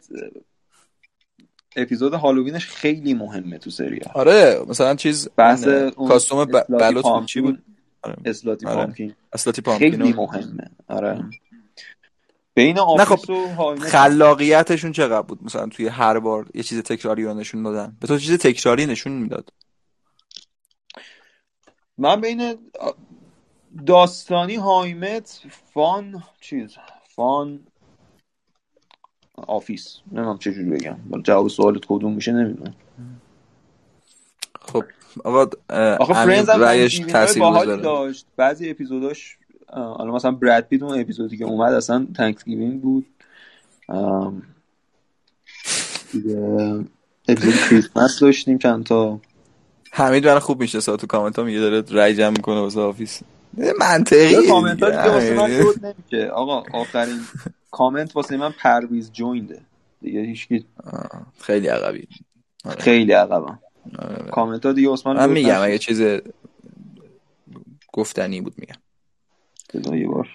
اپیزود 1.76 2.14
هالووینش 2.14 2.66
خیلی 2.66 3.14
مهمه 3.14 3.58
تو 3.58 3.70
سریال. 3.70 4.12
آره 4.14 4.64
مثلا 4.68 4.94
چیز 4.94 5.28
بحث 5.36 5.68
costume 5.97 6.44
ب- 6.44 6.56
slutty 6.56 6.84
بلوط 6.84 7.04
بود 7.04 7.26
چی 7.26 7.40
بود؟ 7.40 7.54
pumpkin 7.55 7.74
آره. 8.02 8.16
slutty 8.24 8.66
آره. 8.66 8.76
pumpkin 8.76 9.14
slutty 9.32 9.62
خیلی 9.62 9.96
pumpkin 9.97 10.23
و 10.23 10.26
مهمه. 10.26 10.70
آره. 10.88 11.24
بین 12.54 12.76
نه 12.76 12.80
آفیس 12.82 13.24
خب، 13.24 13.30
و 13.30 13.46
هایمت 13.48 13.82
خلاقیتشون 13.82 14.92
چقدر 14.92 15.22
بود؟ 15.22 15.38
مثلا 15.42 15.66
توی 15.66 15.88
هر 15.88 16.18
بار 16.18 16.46
یه 16.54 16.62
چیز 16.62 16.82
تکراری 16.82 17.24
رو 17.24 17.34
نشون 17.34 17.62
دادن. 17.62 17.96
به 18.00 18.06
تو 18.06 18.18
چیز 18.18 18.38
تکراری 18.38 18.86
نشون 18.86 19.12
می‌داد. 19.12 19.52
من 22.01 22.20
بین 22.20 22.59
داستانی 23.86 24.55
هایمت 24.55 25.43
فان 25.74 26.22
چیز 26.40 26.77
فان 27.09 27.60
آفیس 29.36 30.01
نمی‌دونم 30.12 30.39
چجوری 30.39 30.70
بگم. 30.70 30.97
ولی 31.10 31.22
جواب 31.22 31.48
سوالت 31.48 31.85
کدوم 31.89 32.12
میشه 32.12 32.32
نمی‌دونم. 32.32 32.74
خب 34.60 34.85
آقا 35.24 35.47
آخه 35.97 36.14
هم 36.14 36.44
تنکسگیوینگ 36.44 37.12
تاثیر 37.12 37.43
گذاره. 37.43 37.82
داشت. 37.82 38.27
بعضی 38.36 38.70
اپیزوداش 38.70 39.36
حالا 39.68 40.12
مثلا 40.12 40.31
براد 40.31 40.64
پیت 40.64 40.82
اون 40.82 41.01
اپیزودی 41.01 41.36
که 41.36 41.44
اومد 41.44 41.72
اصلا 41.72 42.06
Thanksgiving 42.16 42.82
بود. 42.82 43.06
ام، 43.89 44.43
دیگه 46.12 46.39
اپیزود 47.28 47.55
کریسمس 47.55 48.20
داشتیم 48.20 48.59
چند 48.59 48.85
تا. 48.85 49.20
حمید 49.92 50.28
من 50.28 50.38
خوب 50.38 50.60
میشه 50.60 50.80
تو 50.80 51.06
کامنت 51.06 51.38
ها 51.38 51.44
میگه 51.44 51.58
داره 51.60 51.84
رای 51.90 52.14
جمع 52.14 52.30
می‌کنه 52.30 52.60
واسه 52.60 52.80
Office. 52.80 53.20
منطقیه 53.80 54.30
یه 54.30 54.48
کامنت 54.48 54.82
ها 54.82 54.90
دیگه 54.90 55.10
واسه 55.10 55.34
من 55.34 55.94
نمیشه. 56.10 56.28
آقا 56.28 56.78
آخرین 56.78 57.20
کامنت 57.70 58.16
واسه 58.16 58.36
من 58.36 58.52
پرویز 58.52 59.12
جوینده. 59.12 59.60
دیگه 60.00 60.20
هیچکی 60.20 60.66
خیلی 61.40 61.66
عقبی. 61.66 62.08
خیلی 62.78 63.12
عقبم. 63.12 63.58
کامنت 64.32 64.66
ها 64.66 64.72
دیگه 64.72 64.88
واسه 64.88 65.12
من 65.12 65.30
میگم. 65.30 65.60
اگه 65.62 65.78
چیز 65.78 66.02
گفتنی 67.92 68.40
بود 68.40 68.54
میگم. 68.58 68.80
بذار 69.74 69.96
یه 69.96 70.08
بار. 70.08 70.28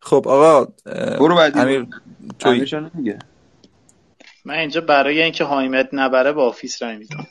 خب 0.00 0.28
آقا 0.28 0.72
برو 1.18 1.36
بعدی 1.36 1.60
امیر 1.60 1.86
توی. 2.38 2.66
من 4.46 4.54
اینجا 4.54 4.80
برای 4.80 5.22
اینکه 5.22 5.44
هایمت 5.44 5.88
نبره 5.92 6.32
با 6.32 6.46
آفیس 6.48 6.82
رای 6.82 6.96
میدم 6.96 7.26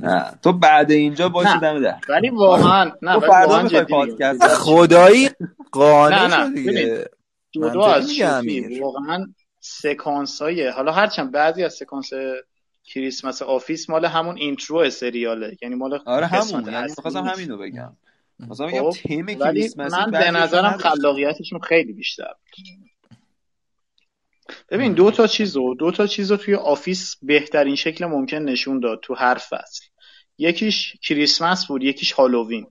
نه 0.00 0.24
تو 0.42 0.52
بعد 0.52 0.90
اینجا 0.90 1.28
باشه 1.28 1.54
نه. 1.54 1.60
دم 1.60 1.82
در 1.82 1.96
ولی 2.08 2.30
واقعا 2.30 2.92
نه 3.02 3.20
فردا. 3.20 3.84
پادکست 3.84 4.46
خدایی 4.48 5.30
قانع 5.72 6.26
نه، 6.26 6.36
نه، 6.36 6.46
شد 6.46 6.54
دیگه 6.54 6.72
ببین، 6.72 7.04
جدا 7.50 7.88
منطقی 7.88 8.22
از. 8.22 8.44
واقعا 8.80 9.26
سکانس 9.60 10.42
های 10.42 10.68
حالا 10.68 10.92
هرچند 10.92 11.32
بعضی 11.32 11.64
از 11.64 11.74
سکانس 11.74 12.10
کریسمس 12.84 13.42
Office 13.42 13.90
مال 13.90 14.04
همون 14.04 14.36
intro 14.36 14.90
سریاله 14.90 15.56
یعنی 15.62 15.74
مال 15.74 15.98
آره 16.06 16.26
همون 16.26 16.64
یعنی 16.66 16.86
می‌خواستم 16.88 17.22
نیست. 17.22 17.38
همینو 17.38 17.58
بگم 17.58 17.96
مثلا 18.50 18.66
میگم 18.66 18.90
خب، 18.90 18.90
تیم 18.90 19.26
ولی 19.26 19.36
کریسمسی 19.36 19.96
من 19.96 20.10
به 20.10 20.30
نظرم. 20.30 20.76
خلاقیتشون 20.76 21.60
خیلی 21.60 21.92
بیشتر. 21.92 22.32
ببین 24.68 24.92
دو 24.92 25.10
تا 25.10 25.26
چیزو 25.26 25.74
دو 25.74 25.90
تا 25.90 26.06
چیزو 26.06 26.36
توی 26.36 26.54
Office 26.54 27.16
بهترین 27.22 27.74
شکل 27.74 28.06
ممکن 28.06 28.36
نشون 28.38 28.80
داد 28.80 29.00
تو 29.02 29.14
هر 29.14 29.34
فصل 29.34 29.84
یکیش 30.38 30.96
کریسمس 31.02 31.66
بود 31.66 31.82
یکیش 31.82 32.12
هالووین. 32.12 32.66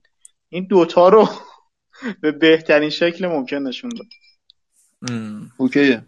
این 0.48 0.64
دوتا 0.64 1.08
رو 1.08 1.28
به 2.22 2.32
بهترین 2.32 2.90
شکل 2.90 3.26
ممکن 3.26 3.56
نشون 3.56 3.90
داد. 3.90 4.06
ام. 5.10 5.50
اوکیه 5.56 6.02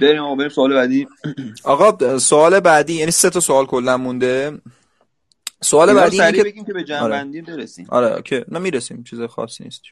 بریم 0.00 0.22
آقا 0.22 0.34
بریم 0.34 0.48
سوال 0.48 0.74
بعدی. 0.74 1.08
آقا 1.64 2.18
سوال 2.18 2.60
بعدی 2.60 2.94
یعنی 2.94 3.10
سه 3.10 3.30
تا 3.30 3.40
سوال 3.40 3.66
کلا 3.66 3.96
مونده. 3.96 4.60
سوال 5.60 5.94
بعدی 5.94 6.22
اینه 6.22 6.36
که 6.36 6.44
بگیم 6.44 6.64
که 6.64 6.72
به 6.72 6.84
جمع 6.84 7.08
بندی 7.08 7.42
برسیم. 7.42 7.86
آره 7.88 8.16
اوکی. 8.16 8.44
نه 8.48 8.58
می‌رسیم. 8.58 9.04
چیز 9.04 9.20
خاصی 9.20 9.64
نیست. 9.64 9.82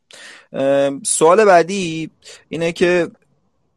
سوال 1.06 1.44
بعدی 1.44 2.10
اینه 2.48 2.72
که 2.72 3.10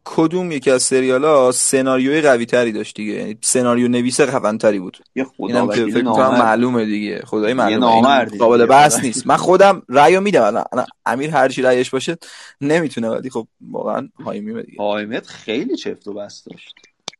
کدوم 0.04 0.52
یکی 0.52 0.70
از 0.70 0.82
سریال 0.82 1.24
ها 1.24 1.52
سناریوی 1.52 2.20
قوی 2.20 2.46
تری 2.46 2.72
داشت 2.72 2.96
دیگه؟ 2.96 3.12
یعنی 3.12 3.38
سناریو 3.40 3.88
نویس 3.88 4.20
خفن 4.20 4.58
تری 4.58 4.78
بود. 4.78 4.98
یه 5.14 5.24
خدا 5.24 5.66
که 5.66 5.86
فکر 5.86 6.02
کنم. 6.02 6.38
معلومه 6.38 6.84
دیگه. 6.84 7.22
خدای 7.26 7.52
معلومه. 7.52 8.24
قابل 8.38 8.66
بحث. 8.66 9.00
نیست. 9.00 9.26
من 9.26 9.36
خودم 9.36 9.82
رأیو 9.88 10.20
میدم. 10.20 10.42
الان- 10.42 10.86
امیر 11.06 11.30
هر 11.30 11.48
چی 11.48 11.62
رأیش 11.62 11.90
باشه 11.90 12.18
نمی‌تونه 12.60 13.08
ولی 13.08 13.30
خب 13.30 13.46
واقعا 13.70 14.08
How 14.24 14.38
I 14.38 14.43
Met 14.43 14.57
ه 14.57 14.62
دیگه. 14.62 14.78
How 14.78 14.99
I 14.99 15.05
Met 15.05 15.26
خیلی 15.26 15.76
چفت 15.76 16.08
و 16.08 16.12
بس 16.14 16.44
داشت. 16.44 16.74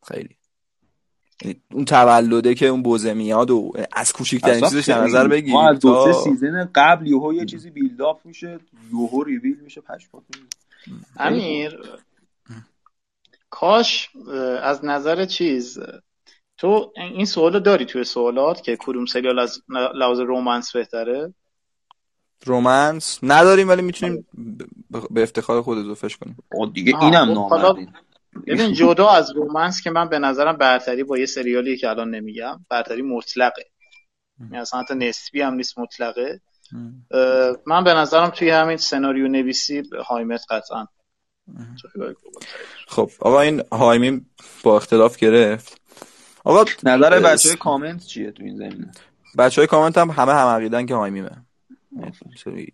خیلی. 0.08 0.36
یعنی 1.44 1.60
اون 1.72 1.84
تولده 1.84 2.54
که 2.54 2.66
اون 2.66 2.82
بزه 2.82 3.14
میاد 3.14 3.50
و 3.50 3.72
از 3.92 4.12
کوچیکترین 4.12 4.60
چیزش 4.60 4.88
در. 4.88 5.04
نظر 5.04 5.28
بگیری 5.28 5.52
ما 5.52 5.68
از 5.68 5.78
دو 5.78 6.12
سه 6.12 6.30
season 6.30 6.70
قبل 6.74 7.06
یه 7.06 7.44
چیزی 7.44 7.70
build 7.70 8.06
up 8.06 8.20
میشه 8.24 8.58
یهو 8.92 9.22
ریویل 9.22 9.56
میشه 9.64 9.80
پشمات. 9.80 10.22
امیر 11.16 11.78
کاش 13.54 14.10
از 14.62 14.84
نظر 14.84 15.24
چیز 15.24 15.78
تو 16.58 16.92
این 16.96 17.24
سوالو 17.24 17.60
داری 17.60 17.84
توی 17.84 18.04
سوالات 18.04 18.62
که 18.62 18.76
کدوم 18.80 19.06
سریال 19.06 19.38
از 19.38 19.62
لحاظ 19.94 20.20
romance 20.20 20.72
بهتره؟ 20.72 21.34
رومنس 22.44 23.18
نداریم 23.22 23.68
ولی 23.68 23.82
می‌تونیم 23.82 24.26
به 25.10 25.22
افتخار 25.22 25.62
خود 25.62 25.78
اضافهش 25.78 26.16
کنیم. 26.16 26.36
دیگه 26.72 27.02
اینم 27.02 27.26
خب، 27.26 27.32
نامردین 27.34 27.92
ببین 28.46 28.72
جدا 28.72 29.08
از 29.08 29.30
رومنس 29.30 29.82
که 29.82 29.90
من 29.90 30.08
به 30.08 30.18
نظرم 30.18 30.56
برتری 30.56 31.04
با 31.04 31.18
یه 31.18 31.26
سریالی 31.26 31.76
که 31.76 31.88
الان 31.88 32.10
نمیگم 32.10 32.66
برتری 32.68 33.02
مطلقه. 33.02 33.66
یعنی 34.40 34.58
اصلا 34.58 34.80
حتی 34.80 34.94
نسبی 34.94 35.40
هم 35.40 35.54
نیست 35.54 35.78
مطلقه. 35.78 36.40
من 37.66 37.84
به 37.84 37.94
نظرم 37.94 38.28
توی 38.28 38.50
همین 38.50 38.76
سناریو 38.76 39.28
نویسی 39.28 39.82
هایمت 40.06 40.44
قطعا 40.50 40.86
خب 42.86 43.10
آقا 43.20 43.40
این 43.40 43.62
هایمی 43.72 44.26
با 44.62 44.76
اختلاف 44.76 45.16
گرفت. 45.16 45.80
آقا 46.44 46.64
نظر 46.82 47.20
بچه 47.20 47.48
های 47.48 47.58
کامنت 47.58 48.04
چیه 48.04 48.30
تو 48.30 48.42
این 48.42 48.56
زمینه؟ 48.56 48.92
بچه 49.38 49.60
های 49.60 49.66
کامنت 49.66 49.98
هم 49.98 50.10
همه 50.10 50.32
هم 50.32 50.46
عقیدن 50.46 50.86
که 50.86 50.94
How 50.94 51.08
I 51.08 51.12
Met 51.12 51.26
ه 51.26 51.30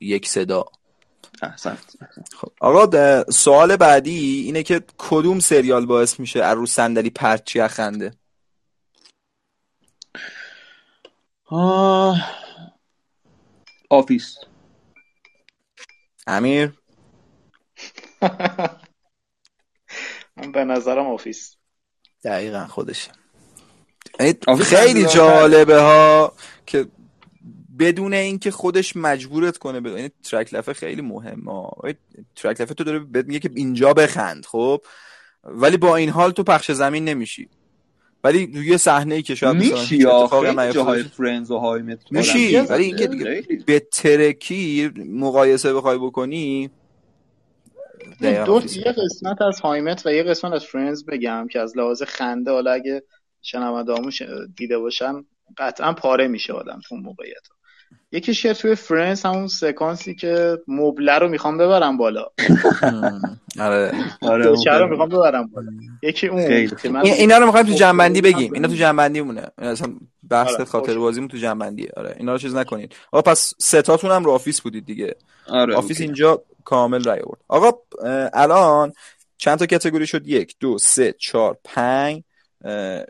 یک 0.00 0.28
صدا. 0.28 0.64
خب 2.36 2.52
آقا 2.60 3.22
سوال 3.30 3.76
بعدی 3.76 4.42
اینه 4.44 4.62
که 4.62 4.82
کدوم 4.98 5.38
سریال 5.38 5.86
باعث 5.86 6.20
میشه 6.20 6.42
از 6.42 6.56
رو 6.56 6.66
صندلی 6.66 7.10
پرت 7.10 7.39
شی 7.39 7.68
خنده 7.68 8.12
Office. 13.90 14.36
امیر؟ 16.26 16.79
من 20.36 20.52
به 20.52 20.64
نظرم 20.64 21.06
Office. 21.06 21.56
دقیقا 22.24 22.66
خودشه. 22.66 23.10
خیلی 24.60 25.04
جالبه 25.06 25.80
ها 25.80 26.32
که 26.66 26.86
بدون 27.78 28.14
اینکه 28.14 28.50
خودش 28.50 28.96
مجبورت 28.96 29.58
کنه 29.58 29.80
به 29.80 29.94
این 29.94 30.10
ترک 30.22 30.54
لفه 30.54 30.72
خیلی 30.72 31.02
مهمه. 31.02 31.70
ترک 32.36 32.60
لفه 32.60 32.74
تو 32.74 32.84
داره 32.84 32.98
بهت 32.98 33.26
میگه 33.26 33.38
که 33.38 33.50
اینجا 33.54 33.92
بخند 33.92 34.46
خب؟ 34.46 34.82
ولی 35.44 35.76
با 35.76 35.96
این 35.96 36.08
حال 36.08 36.30
تو 36.30 36.42
پخش 36.42 36.70
زمین 36.70 37.04
نمیشی. 37.04 37.48
ولی 38.24 38.50
یه 38.64 38.76
صحنه 38.76 39.14
ای 39.14 39.22
که 39.22 39.34
شاید 39.34 39.56
میشی 39.56 39.98
جاهای 39.98 41.02
فرندز 41.02 41.50
و 41.50 41.58
های 41.58 41.96
میشی. 42.10 42.56
ولی 42.56 42.84
اینکه 42.84 43.06
دیگه 43.06 43.42
به 43.66 43.80
ترکی 43.80 44.90
مقایسه 44.96 45.74
بخوای 45.74 45.98
بکنی 45.98 46.70
دو 48.20 48.62
یه 48.76 48.92
قسمت 48.92 49.42
از 49.42 49.60
How 49.60 49.80
I 49.80 49.87
Met 49.87 50.06
و 50.06 50.12
یه 50.12 50.22
قسمت 50.22 50.52
از 50.52 50.64
Friends 50.64 51.04
بگم 51.04 51.46
که 51.52 51.60
از 51.60 51.76
لحاظ 51.76 52.02
خنده 52.02 52.50
حالا 52.50 52.72
اگه 52.72 53.02
شنوندهامون 53.42 54.12
دیده 54.56 54.78
باشن 54.78 55.24
قطعا 55.58 55.92
پاره 55.92 56.28
میشه 56.28 56.52
آدم 56.52 56.80
تو 56.88 56.96
موقعیت. 56.96 57.46
یکیش 58.12 58.42
که 58.42 58.54
توی 58.54 58.74
Friends 58.74 59.26
همون 59.26 59.46
سکانسی 59.46 60.14
که 60.14 60.58
مبله 60.68 61.18
رو 61.18 61.28
می‌خوام 61.28 61.58
ببرم 61.58 61.96
بالا. 61.96 62.26
آره. 63.60 63.92
آره 64.22 64.44
رو 64.78 64.88
می‌خوام 64.88 65.08
ببرم 65.08 65.46
بالا. 65.46 65.68
یکی 66.02 66.26
اون 66.26 66.40
اینا 67.04 67.38
رو 67.38 67.46
می‌خوایم 67.46 67.66
تو 67.66 67.72
جمع‌بندی 67.72 68.20
بگیم. 68.20 68.52
اینا 68.52 68.68
تو 68.68 68.74
جمع‌بندی 68.74 69.20
مونه. 69.20 69.46
اصلا 69.58 69.92
بحث 70.30 70.54
آره. 70.54 70.64
خاطر 70.64 70.98
بازیمون 70.98 71.28
تو 71.28 71.36
جمع‌بندیه. 71.36 71.90
آره 71.96 72.16
اینا 72.18 72.32
رو 72.32 72.38
چیز 72.38 72.54
نکنید 72.54 72.94
آقا 73.12 73.30
پس 73.30 73.54
سه 73.58 73.76
تاتون 73.76 74.10
هم 74.10 74.24
رو 74.24 74.30
Office 74.30 74.60
بودید 74.60 74.86
دیگه. 74.86 75.16
آره 75.48 75.74
Office 75.74 76.00
اینجا 76.00 76.42
کامل 76.70 77.04
رای 77.04 77.20
آورد. 77.20 77.40
آقا 77.48 77.72
الان 78.32 78.92
چند 79.38 79.58
تا 79.58 79.66
category 79.66 80.06
شد؟ 80.06 80.28
یک 80.28 80.56
دو 80.60 80.78
سه 80.78 81.14
چهار 81.18 81.58
پنج 81.64 82.22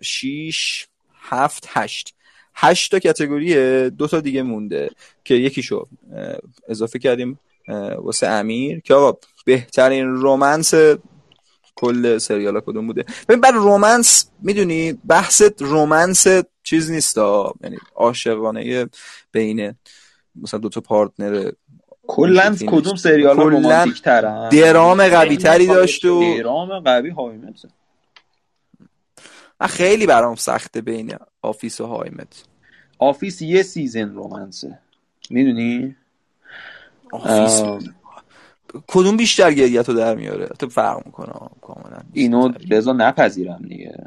شیش 0.03 0.89
هفت 1.21 1.65
هشت. 1.69 2.15
هشت 2.55 2.91
تا 2.91 2.99
category 2.99 3.91
دو 3.91 4.07
تا 4.07 4.21
دیگه 4.21 4.43
مونده 4.43 4.91
که 5.25 5.35
یکیشو 5.35 5.87
اضافه 6.69 6.99
کردیم 6.99 7.39
واسه 7.99 8.27
امیر 8.27 8.81
که 8.81 8.95
آقا 8.95 9.19
بهترین 9.45 10.07
romance 10.07 10.75
کل 11.75 12.19
سریال 12.19 12.61
کدوم 12.61 12.87
بوده؟ 12.87 13.05
ببین 13.29 13.41
بر 13.41 13.51
romance 13.51 14.31
می‌دونی 14.43 14.93
بحث 14.93 15.43
romance 15.59 16.27
چیز 16.63 16.91
نیست 16.91 17.17
یعنی 17.17 17.77
عاشقانه 17.95 18.89
بین 19.33 19.75
مثلا 20.35 20.61
دو 20.61 20.69
تا 20.69 20.81
پارتنر 20.81 21.51
کلا 22.11 22.57
کدوم 22.67 22.97
سریال 22.97 23.37
رومانتیک 23.37 24.03
ترن 24.03 24.49
درام 24.49 25.09
قوی 25.09 25.37
تری 25.37 25.67
داشت 25.67 26.05
و 26.05 26.37
درام 26.39 26.81
قوی 26.81 27.11
How 27.11 27.35
I 27.35 27.43
Met 27.43 27.67
من 29.61 29.67
خیلی 29.67 30.07
برام 30.07 30.35
سخته 30.35 30.81
بین 30.81 31.15
Office 31.43 31.81
و 31.81 31.87
How 31.87 32.12
I 32.12 32.20
Met 32.20 32.45
Office 32.99 33.43
یه 33.43 33.63
season 33.63 34.15
romance 34.15 34.65
ه. 34.65 34.79
می‌دونی؟ 35.31 35.97
Office. 37.13 37.63
کدوم 38.87 39.17
بیشتر 39.17 39.53
گریه‌ت 39.53 39.89
رو 39.89 39.95
در 39.95 40.15
میاره؟ 40.15 40.47
تو 40.47 40.69
فرق 40.69 41.07
می‌کنه 41.07 41.33
کاملا. 41.61 41.99
اینو 42.13 42.49
لذا 42.71 42.93
نپذیرم 42.93 43.63
دیگه. 43.69 43.99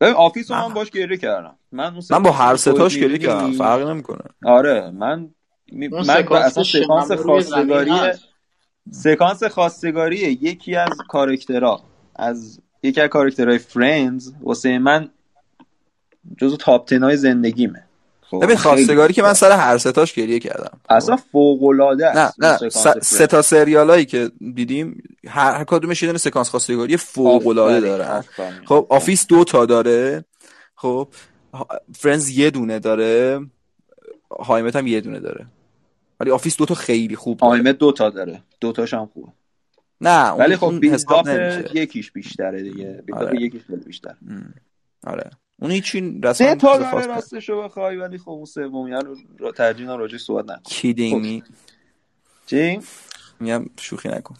ببین 0.00 0.14
آفیس 0.14 0.50
رو 0.50 0.56
من 0.56 0.74
باش 0.74 0.90
گریه 0.90 1.16
کردم. 1.16 1.56
من, 1.72 2.00
من 2.10 2.22
با 2.22 2.30
هر 2.30 2.56
سه‌تاش 2.56 2.96
گریه 2.96 3.18
کردم. 3.18 3.52
فرق 3.52 3.88
نمی‌کنه. 3.88 4.24
آره 4.44 4.90
من 4.90 5.30
من 5.72 5.94
اصلا 6.32 6.64
سکانس 6.64 7.12
خواستگاری 7.12 7.92
سکانس 8.90 9.44
خواستگاری 9.44 10.16
یکی 10.16 10.76
از 10.76 10.98
character 11.08 11.75
ها 11.75 11.82
از 12.16 12.60
یکی 12.82 13.00
از 13.00 13.08
character 13.08 13.49
های 13.49 13.58
فرندز 13.58 14.32
واسه 14.42 14.78
من 14.78 15.08
جزو 16.38 16.56
top 16.56 16.92
های 16.92 17.16
زندگیمه. 17.16 17.84
خب 18.20 18.40
ببین 18.42 18.56
خواستگاری 18.56 19.14
که 19.14 19.22
من 19.22 19.32
سر 19.32 19.52
هر 19.52 19.78
سه‌تاش 19.78 20.14
گریه 20.14 20.38
کردم. 20.38 20.80
اصلا 20.88 21.16
فوق 21.16 21.64
العاده 21.64 22.06
است 22.06 22.42
نه 22.42 22.58
نه 22.62 22.70
سه 23.00 23.26
تا 23.26 23.42
سریالایی 23.42 24.04
که 24.04 24.30
دیدیم 24.54 25.02
هر 25.28 25.64
کدومش 25.64 26.02
یه 26.02 26.16
سکانس 26.16 26.48
خواستگاری 26.48 26.96
فوق 26.96 27.46
العاده 27.46 27.80
داره 27.80 28.24
خب 28.66 28.86
آفیس 28.90 29.26
دو 29.26 29.44
تا 29.44 29.66
داره. 29.66 30.24
خب 30.74 31.08
فرندز 31.94 32.30
یه 32.30 32.50
دونه 32.50 32.78
داره. 32.78 33.40
هایمیم 34.40 34.76
هم 34.76 34.86
یه 34.86 35.00
دونه 35.00 35.20
داره. 35.20 35.46
ولی 36.20 36.30
آفیس 36.30 36.56
دو 36.56 36.64
تا 36.64 36.74
خیلی 36.74 37.16
خوب 37.16 37.38
داره. 37.38 37.50
هایمیم 37.52 37.78
دو 37.78 37.92
تا 37.92 38.10
داره. 38.10 38.42
دو 38.60 38.72
تاش 38.72 38.94
هم 38.94 39.06
خوبه. 39.06 39.32
نه 40.00 40.30
ولی 40.30 40.56
خب 40.56 40.84
حساب 40.84 41.28
یکیش 41.74 42.12
بیشتره 42.12 42.62
دیگه. 42.62 43.02
آره. 43.12 43.42
یکیش 43.42 43.62
بیشتر 43.86 44.14
آره. 45.06 45.30
اون 45.62 45.70
هیچی 45.70 46.00
رسما 46.00 46.32
سه 46.32 46.54
تا 46.54 46.78
داره 46.78 47.06
راستشو 47.06 47.62
بخوای 47.62 47.96
ولی 47.96 48.18
خب 48.18 48.28
اون 48.28 48.44
سومی 48.44 48.92
رو 49.38 49.52
ترجیح 49.52 49.88
راجع 49.88 50.18
صحبت 50.18 50.44
نکن 50.44 50.62
kidding 50.64 51.42
خب. 51.42 51.52
چی 52.46 52.80
میگم 53.40 53.66
شوخی 53.80 54.08
نکن. 54.08 54.34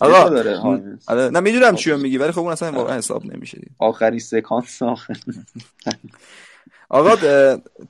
آقا 0.00 0.40
آره 1.06 1.28
نه 1.28 1.40
می‌دونم 1.40 1.74
چی 1.74 1.92
میگی 1.92 2.18
ولی 2.18 2.32
خب 2.32 2.38
اون 2.38 2.52
اصلا 2.52 2.72
واقعا 2.72 2.98
حساب 2.98 3.26
نمیشه 3.26 3.60
آخری 3.78 4.20
سکانس 4.20 4.82
آخر. 4.82 5.16
آقا 6.88 7.16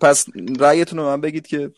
پس 0.00 0.26
رأیتون 0.60 0.98
رو 0.98 1.04
من 1.04 1.20
بگید 1.20 1.46
که 1.46 1.70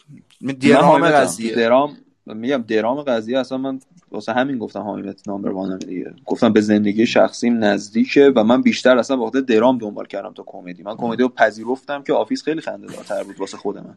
درام 0.52 1.08
قضیه. 1.08 1.54
درام 1.54 1.96
میگم 2.26 2.64
درام 2.68 3.02
قضیه 3.02 3.38
اصلا 3.38 3.58
من 3.58 3.80
واسه 4.10 4.32
همین 4.32 4.58
گفتم 4.58 4.82
هایمیم 4.82 5.28
number 5.28 5.50
one 5.50 5.71
م 5.71 5.78
دیگه. 5.78 6.14
گفتم 6.26 6.52
به 6.52 6.60
زندگی 6.60 7.06
شخصیم 7.06 7.64
نزدیکه 7.64 8.32
و 8.36 8.44
من 8.44 8.62
بیشتر 8.62 8.98
اصلا 8.98 9.16
وقت 9.16 9.36
درام 9.36 9.78
دنبال 9.78 10.06
کردم 10.06 10.32
تا 10.32 10.44
کمدی. 10.46 10.82
من 10.82 10.96
کمدی 10.96 11.22
رو 11.22 11.28
پذیرفتم 11.28 12.02
که 12.02 12.12
آفیس 12.12 12.42
خیلی 12.42 12.60
خنده 12.60 12.86
دارتر 12.86 13.22
بود 13.22 13.40
واسه 13.40 13.56
خود 13.56 13.78
من 13.78 13.96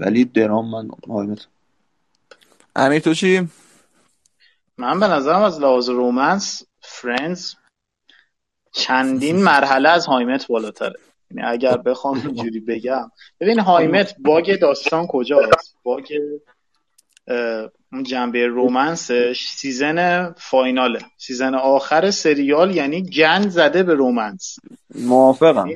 ولی 0.00 0.24
درام 0.24 0.70
من 0.70 0.88
هایمیم 1.08 1.46
امیر 2.76 2.98
تو 2.98 3.14
چی؟ 3.14 3.48
من 4.78 5.00
به 5.00 5.08
نظرم 5.08 5.42
از 5.42 5.60
لحاظ 5.60 5.88
romance 5.88 6.62
فرندز 6.80 7.54
چندین 8.72 9.42
مرحله 9.42 9.88
از 9.88 10.06
هایمیم 10.06 10.46
بالاتره. 10.46 11.00
یعنی 11.30 11.48
اگر 11.48 11.76
بخوام 11.76 12.20
اینجوری 12.26 12.60
بگم. 12.60 13.10
ببین 13.40 13.60
هایمیم 13.60 14.14
bug 14.18 14.58
داستان 14.60 15.06
کجاست؟ 15.06 15.69
bug 15.82 16.04
اون 17.92 18.02
جنبه 18.02 18.46
romance 18.46 19.40
ش 19.48 19.69
season 19.69 20.30
final 20.32 20.81
ه. 20.81 21.00
season 21.18 21.54
آخر 21.54 22.10
سریال 22.10 22.76
یعنی 22.76 23.02
گند 23.02 23.48
زده 23.48 23.82
به 23.82 23.94
romance. 23.94 24.56
موافقم. 24.94 25.68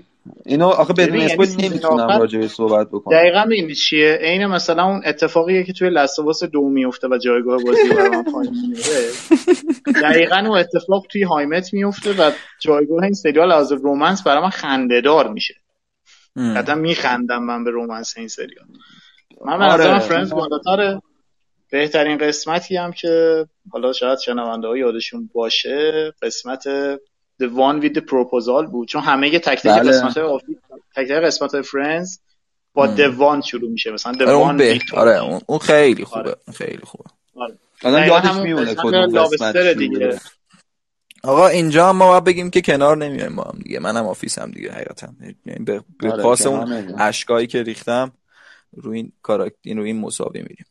اینو 0.46 0.66
آخه 0.66 0.92
بدون 0.92 1.20
spoil 1.20 1.50
یعنی 1.50 1.68
نمی‌تونم 1.68 2.18
راجع 2.18 2.38
به 2.38 2.48
صحبت 2.48 2.88
بکنم. 2.88 3.18
دقیقا 3.18 3.42
این 3.50 3.74
چیه؟ 3.74 4.18
عین 4.22 4.46
مثلا 4.46 4.84
اون 4.84 5.02
اتفاقیه 5.06 5.64
که 5.64 5.72
توی 5.72 5.90
لست 5.90 6.13
آو 6.13 6.29
آس 6.29 6.44
دو 6.44 6.68
میفته 6.68 7.08
و 7.08 7.18
جایگاه 7.18 7.62
بازی 7.62 7.88
برای 7.88 8.22
پایین 8.32 8.76
دقیقا 10.02 10.36
اون 10.36 10.58
اتفاق 10.58 11.06
توی 11.10 11.22
هایمیم 11.22 11.74
میفته 11.74 12.12
و 12.12 12.30
جایگاه 12.60 13.02
این 13.02 13.14
سریال 13.14 13.52
از 13.52 13.72
romance 13.72 14.22
برای 14.22 14.42
من 14.42 14.50
خنده‌دار 14.50 15.32
میشه. 15.32 15.54
حتی 16.56 16.74
میخندم 16.74 17.42
من 17.42 17.64
به 17.64 17.70
romance 17.70 18.14
این 18.16 18.28
سریال. 18.28 18.66
من 19.44 19.58
به 19.58 19.64
آره. 19.64 19.98
فرندز 19.98 20.32
بالاتره 20.34 21.02
بهترین 21.70 22.18
قسمتی 22.18 22.76
هم 22.76 22.92
که 22.92 23.46
حالا 23.70 23.92
شاید 23.92 24.18
شنونده 24.18 24.66
ها 24.66 24.76
یادشون 24.76 25.30
باشه 25.34 26.12
قسمت 26.22 26.62
The 27.42 27.46
One 27.46 27.82
with 27.82 27.94
the 27.94 28.00
Proposal 28.00 28.70
بود 28.70 28.88
چون 28.88 29.02
همه 29.02 29.38
تک 29.38 29.62
تک 29.62 29.66
بله. 29.66 29.90
قسمت 29.90 30.14
تک 30.14 31.08
تک 31.08 31.10
قسمت 31.10 31.60
فرندز 31.60 32.18
با 32.74 32.86
دوان 32.86 33.40
شروع 33.40 33.70
میشه 33.70 33.90
مثلا 33.90 34.12
آره 34.12 34.22
اون 34.22 34.38
دوان 34.38 34.56
به 34.56 34.72
ویکتور 34.72 34.98
آره 34.98 35.40
اون, 35.48 35.58
خیلی 35.58 36.04
خوبه 36.04 36.20
آره. 36.20 36.36
خیلی 36.54 36.82
خوبه 36.84 37.04
آره. 37.36 37.58
آدم 37.84 38.00
دقیقاً 38.00 38.46
یادش 38.48 38.68
قسمت 38.68 38.76
کدوم 38.82 39.24
قسمت 39.24 39.56
دیگه. 39.56 40.20
آقا 41.22 41.48
اینجا 41.48 41.88
هم 41.88 41.96
ما 41.96 42.08
باید 42.08 42.24
بگیم 42.24 42.50
که 42.50 42.60
کنار 42.60 42.96
نمیایم 42.96 43.36
با 43.36 43.42
هم 43.42 43.58
دیگه 43.62 43.78
منم 43.78 44.06
آفیسم 44.06 44.50
دیگه 44.50 44.72
حقیقتا 44.72 45.08
یعنی 45.46 45.64
به, 45.64 45.80
به 45.98 46.12
آره، 46.12 46.22
پاس 46.22 46.46
اون. 46.46 46.94
اشکایی 46.98 47.46
که 47.46 47.62
ریختم 47.62 48.12
روی 48.76 48.96
این 48.96 49.12
کاراکتر 49.22 49.74
رو 49.74 49.82
این 49.82 50.00
مساوی 50.00 50.42
میریم. 50.42 50.66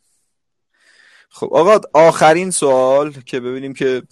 خب 1.30 1.54
آقا 1.54 1.80
آخرین 1.94 2.52
سوال 2.52 3.12
که 3.12 3.40
ببینیم 3.40 3.74
که 3.74 4.04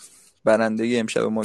برنده 0.44 0.98
امشب 1.00 1.22
ما 1.22 1.44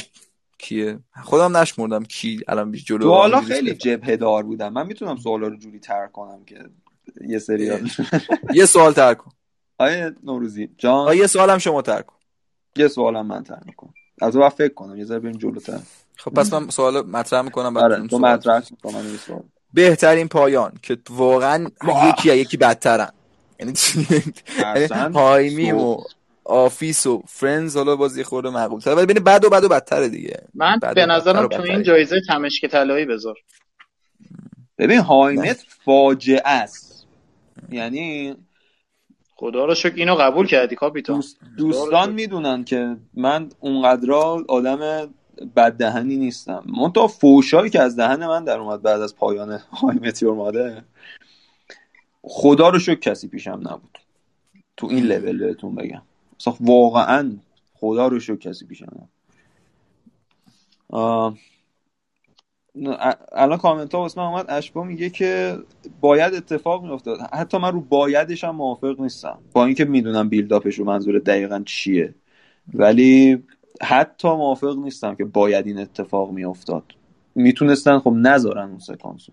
کیه؟ 0.59 0.99
خودم 1.25 1.57
نشمردم 1.57 2.05
کی 2.05 2.41
الان 2.49 2.71
بیش 2.71 2.85
جلو 2.85 3.11
انگلیس 3.11 3.49
خیلی. 3.49 3.75
جبهه 3.75 4.17
دار 4.17 4.43
بودن. 4.43 4.69
من 4.69 4.87
می‌تونم 4.87 5.17
سوالا 5.17 5.49
رو 5.49 5.57
جوری 5.57 5.79
تر 5.79 6.07
کنم 6.07 6.45
که 6.45 6.65
یه 7.29 7.39
سری 7.39 7.71
یه 8.55 8.67
سوال 8.67 8.93
تر 8.93 9.15
کن. 9.15 9.31
آیه 9.79 10.15
نوروزی 10.23 10.69
جان. 10.79 11.17
یه 11.17 11.27
سوالم 11.27 11.59
شما 11.59 11.83
تر 11.83 12.03
کن. 12.03 12.17
یه 12.77 12.89
سوالم 12.89 13.27
من 13.27 13.43
تر 13.43 13.61
می‌کنم. 13.67 13.95
از 14.21 14.37
اون 14.37 14.49
فکر 14.49 14.75
کنم. 14.75 14.97
یه 14.97 15.05
ذره 15.05 15.19
بریم 15.19 15.39
جلوتر. 15.39 15.81
خب 16.17 16.31
پس 16.31 16.53
من 16.53 16.69
سوال 16.69 17.07
مطرح 17.07 17.43
می‌کنم 17.43 17.75
بعد 17.75 17.85
آره 17.85 18.07
تو. 18.07 18.19
مطرح 18.19 18.61
کن. 18.83 18.95
من 18.95 19.05
یه 19.11 19.17
سوال 19.17 19.43
بهترین 19.77 20.29
پایان 20.29 20.73
که 20.83 20.99
واقعا 21.11 21.67
یکی 22.09 22.37
یکی 22.37 22.57
بدترن. 22.57 23.09
یعنی 23.61 23.73
اصلا 24.65 25.13
هایمیم 25.13 25.79
و 25.79 25.97
آفیس 26.45 27.07
و 27.07 27.23
فرندز 27.27 27.77
حالا 27.77 27.97
با 27.97 28.06
یه 28.06 28.23
خورده 28.25 28.51
معقول 28.51 28.81
تر 28.81 28.95
ولی 28.95 29.07
بین 29.07 29.25
بد 29.25 29.45
و 29.45 29.51
بد 29.51 29.65
و 29.65 29.69
بدتره 29.69 30.09
دیگه. 30.09 30.43
من 30.55 30.79
به 30.95 31.07
نظرم 31.07 31.47
تو. 31.47 31.63
این 31.63 31.83
جایزه 31.83 32.21
تمشک 32.29 32.67
طلایی 32.67 33.05
بذار. 33.05 33.35
ببین 34.79 34.99
هایمیم 34.99 35.65
فاجعه 35.85 36.43
است. 36.45 37.07
یعنی 37.71 38.37
خدا 39.37 39.65
رو 39.65 39.75
شکر 39.75 39.95
اینو 39.95 40.15
قبول 40.15 40.47
کردی 40.47 40.77
کاپیتان. 40.77 41.17
دوست- 41.17 41.39
دوستان 41.57 42.13
می‌دونن 42.13 42.65
که 42.65 42.97
من 43.15 43.49
اونقدر 43.61 44.13
آدم 44.49 45.11
بددهنی 45.57 46.17
نیستم. 46.17 46.65
منتها 46.67 47.07
فوشایی 47.07 47.71
که 47.71 47.81
از 47.81 47.97
دهن 47.97 48.27
من 48.27 48.45
در 48.45 48.59
اومد 48.59 48.83
بعد 48.83 49.01
از 49.01 49.17
پایان 49.17 49.51
های 49.53 49.97
مت 49.97 50.12
یور 50.12 50.35
مادر 50.35 50.85
خدا 52.23 52.69
رو 52.69 52.79
شکر 52.79 53.01
کسی 53.01 53.29
پیشم 53.29 53.61
نبود. 53.65 53.99
تو 54.77 54.87
این 54.87 55.05
لول 55.05 55.39
بهتون 55.39 55.75
بگم. 55.75 56.03
اصلا 56.41 56.55
واقعا 56.61 57.37
خدا 57.75 58.09
رو 58.09 58.21
شکر 58.21 58.37
کسی 58.37 58.67
پیشم 58.67 58.87
نبود. 58.93 59.09
آه، 60.89 61.37
الان 63.33 63.59
کامنت 63.59 63.95
ها 63.95 64.01
واسه 64.01 64.21
من 64.21 64.27
اومد. 64.27 64.47
اشبا 64.49 64.85
میگه 64.85 65.11
که 65.11 65.59
باید 66.01 66.35
اتفاق 66.35 66.85
میافتاد. 66.85 67.19
حتی 67.33 67.59
من 67.59 67.73
رو 67.73 67.81
بایدش 67.81 68.45
هم 68.45 68.57
موافق 68.57 69.01
نیستم. 69.01 69.39
با 69.53 69.65
اینکه 69.65 69.85
می‌دونم 69.85 70.29
بیلداپش 70.29 70.79
رو 70.79 70.85
منظور 70.85 71.19
دقیقا 71.19 71.63
چیه. 71.67 72.15
ولی 72.75 73.43
حتی 73.83 74.29
موافق 74.29 74.77
نیستم 74.77 75.15
که 75.15 75.25
باید 75.25 75.67
این 75.67 75.79
اتفاق 75.79 76.31
میافتاد. 76.31 76.85
می‌تونستن 77.35 77.99
خب 77.99 78.13
نذارن 78.17 78.69
اون 78.69 78.79
سکانس 78.79 79.27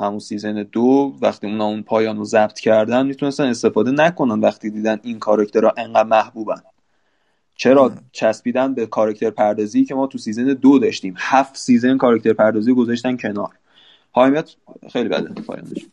همون 0.00 0.18
سیزن 0.18 0.62
دو 0.72 1.16
وقتی 1.20 1.46
اونا 1.46 1.64
اون 1.64 1.82
پایان 1.82 2.16
رو 2.16 2.24
ضبط 2.24 2.60
کردن 2.60 3.06
می‌تونستن 3.06 3.44
استفاده 3.44 3.90
نکنن 3.90 4.40
وقتی 4.40 4.70
دیدن 4.70 5.00
این 5.02 5.18
کارکترها 5.18 5.74
انقدر 5.76 6.08
محبوبن. 6.08 6.62
چرا 7.56 7.92
چسبیدن 8.12 8.74
به 8.74 8.86
کاراکتر 8.86 9.30
پردازی 9.30 9.84
که 9.84 9.94
ما 9.94 10.06
تو 10.06 10.18
سیزن 10.18 10.44
دو 10.44 10.78
داشتیم. 10.78 11.14
هفت 11.16 11.56
سیزن 11.56 11.96
کاراکتر 11.98 12.32
پردازی 12.32 12.72
گذاشتن 12.72 13.16
کنار. 13.16 13.50
هایمت 14.14 14.56
خیلی 14.92 15.08
بده 15.08 15.42
پایانش 15.42 15.86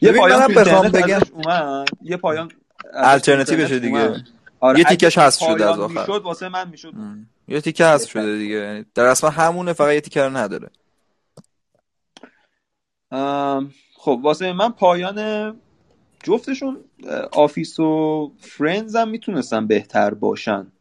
یه 0.00 0.12
پایان 0.12 0.52
بگم 0.92 1.20
اومد. 1.32 1.88
یه 2.02 2.16
پایان 2.16 2.50
الटरनेटیوش 2.94 3.72
دیگه. 3.72 4.24
آره 4.62 4.78
یه 4.78 4.84
تیکش 4.84 5.18
حذف 5.18 5.40
شده 5.40 5.70
از 5.70 5.78
آخر. 5.78 6.00
می‌شد 6.00 6.22
واسه 6.22 6.48
من 6.48 6.68
می‌شد. 6.68 6.92
یه 7.48 7.60
تیکه 7.60 7.86
هست 7.86 8.08
شده 8.08 8.38
دیگه. 8.38 8.54
یعنی 8.54 8.84
در 8.94 9.04
اصلا 9.04 9.30
همونه 9.30 9.72
فقط 9.72 9.92
یه 9.92 10.00
تیکه 10.00 10.22
رو 10.22 10.36
نداره. 10.36 10.70
ام، 13.10 13.70
خب 13.96 14.20
واسه 14.22 14.52
من 14.52 14.72
پایان 14.72 15.60
جفتشون 16.24 16.84
آفیس 17.32 17.80
و 17.80 18.32
فرندز 18.38 18.96
هم 18.96 19.08
می‌تونستن 19.08 19.66
بهتر 19.66 20.14
باشن. 20.14 20.72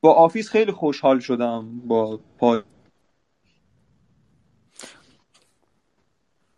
با 0.00 0.12
آفیس 0.12 0.48
خیلی 0.48 0.72
خوشحال 0.72 1.20
شدم 1.20 1.80
با 1.86 2.20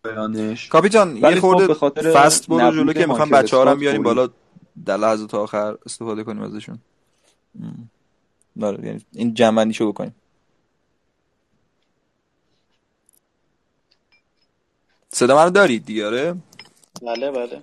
پایانش. 0.05 0.69
کاپیتان 0.69 1.13
ولی 1.13 1.35
یه 1.35 1.35
خب 1.35 1.41
خورده 1.41 1.75
خاطر 1.75 2.15
fast 2.15 2.49
برو 2.49 2.71
جلو 2.71 2.93
که 2.93 3.07
می‌خوام 3.07 3.31
بچه 3.31 3.57
ها 3.57 3.65
رو 3.65 3.77
بیاریم. 3.77 4.03
بالا. 4.03 4.29
در 4.85 4.97
لحظات 4.97 5.35
آخر 5.35 5.77
استفاده 5.87 6.25
کنیم 6.25 6.43
ازشون. 6.43 6.79
داره 8.61 8.87
یعنی 8.87 9.05
این 9.13 9.35
جمع‌بندیشو 9.35 9.93
بکنیم. 9.93 10.15
صدا 15.13 15.37
منو 15.37 15.51
دارید 15.51 15.85
دیگه 15.85 16.07
آره؟ 16.07 16.37
بله 17.03 17.31
بله. 17.31 17.63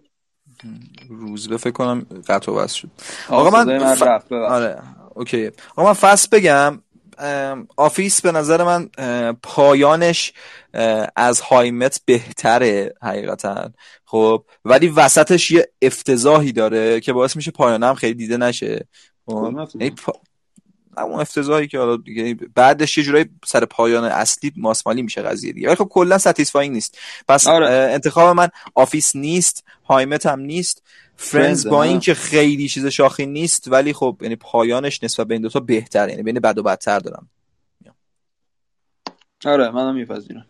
روزبه 1.09 1.57
فکر 1.57 1.71
کنم 1.71 2.05
قطع 2.27 2.51
و 2.51 2.67
شد. 2.67 2.89
آقا 3.29 3.49
من 3.49 3.77
من 3.77 3.95
ف-. 3.95 4.31
آره 4.31 4.81
okay. 5.15 5.51
آقا 5.75 5.83
من 5.83 5.93
فصل 5.93 6.27
بگم. 6.31 6.81
آفیس 7.77 8.21
به 8.21 8.31
نظر 8.31 8.63
من 8.63 8.89
پایانش 9.43 10.33
از 11.15 11.41
هایمیم 11.41 12.01
بهتره 12.05 12.93
حقیقتا 13.01 13.71
خب 14.05 14.45
ولی 14.65 14.87
وسطش 14.87 15.51
یه 15.51 15.69
افتضاحی 15.81 16.51
داره 16.51 16.99
که 16.99 17.13
باعث 17.13 17.35
میشه 17.35 17.51
پایانه 17.51 17.87
هم 17.87 17.95
خیلی 17.95 18.13
دیده 18.13 18.37
نشه 18.37 18.87
خب؟ 19.25 19.35
افتضاح؟ 19.35 19.81
یعنی 19.81 19.95
پا... 19.95 20.13
همون 20.97 21.19
افتضاحی 21.19 21.67
که 21.67 21.79
حالا 21.79 21.97
دیگه 21.97 22.37
بعدش 22.55 22.97
یه 22.97 23.03
جورایی 23.03 23.25
سر 23.45 23.65
پایان 23.65 24.03
اصلی 24.03 24.51
ماسمالی 24.55 25.01
میشه 25.01 25.21
قضیه 25.21 25.53
دیگه 25.53 25.67
ولی 25.67 25.75
خب 25.75 25.87
کلا 25.91 26.17
satisfying 26.17 26.73
نیست 26.73 26.97
پس 27.27 27.47
آره. 27.47 27.69
انتخاب 27.69 28.35
من 28.35 28.49
آفیس 28.75 29.15
نیست 29.15 29.63
هایمیم 29.83 30.25
هم 30.25 30.39
نیست 30.39 30.83
فرندز 31.23 31.67
Friends، 31.67 31.69
با. 31.69 31.83
اینکه 31.83 32.13
خیلی 32.13 32.67
چیز 32.67 32.85
شاخی 32.85 33.25
نیست 33.25 33.67
ولی 33.67 33.93
خب 33.93 34.17
یعنی 34.21 34.35
پایانش 34.35 35.03
نسبت 35.03 35.27
به 35.27 35.33
این 35.33 35.41
دوتا 35.41 35.59
بهتر 35.59 36.09
یعنی 36.09 36.23
بین 36.23 36.39
بد 36.39 36.57
و 36.57 36.63
بدتر 36.63 36.99
دارم. 36.99 37.29
آره 39.45 39.69
منم 39.69 39.95
میپذیرم. 39.95 40.45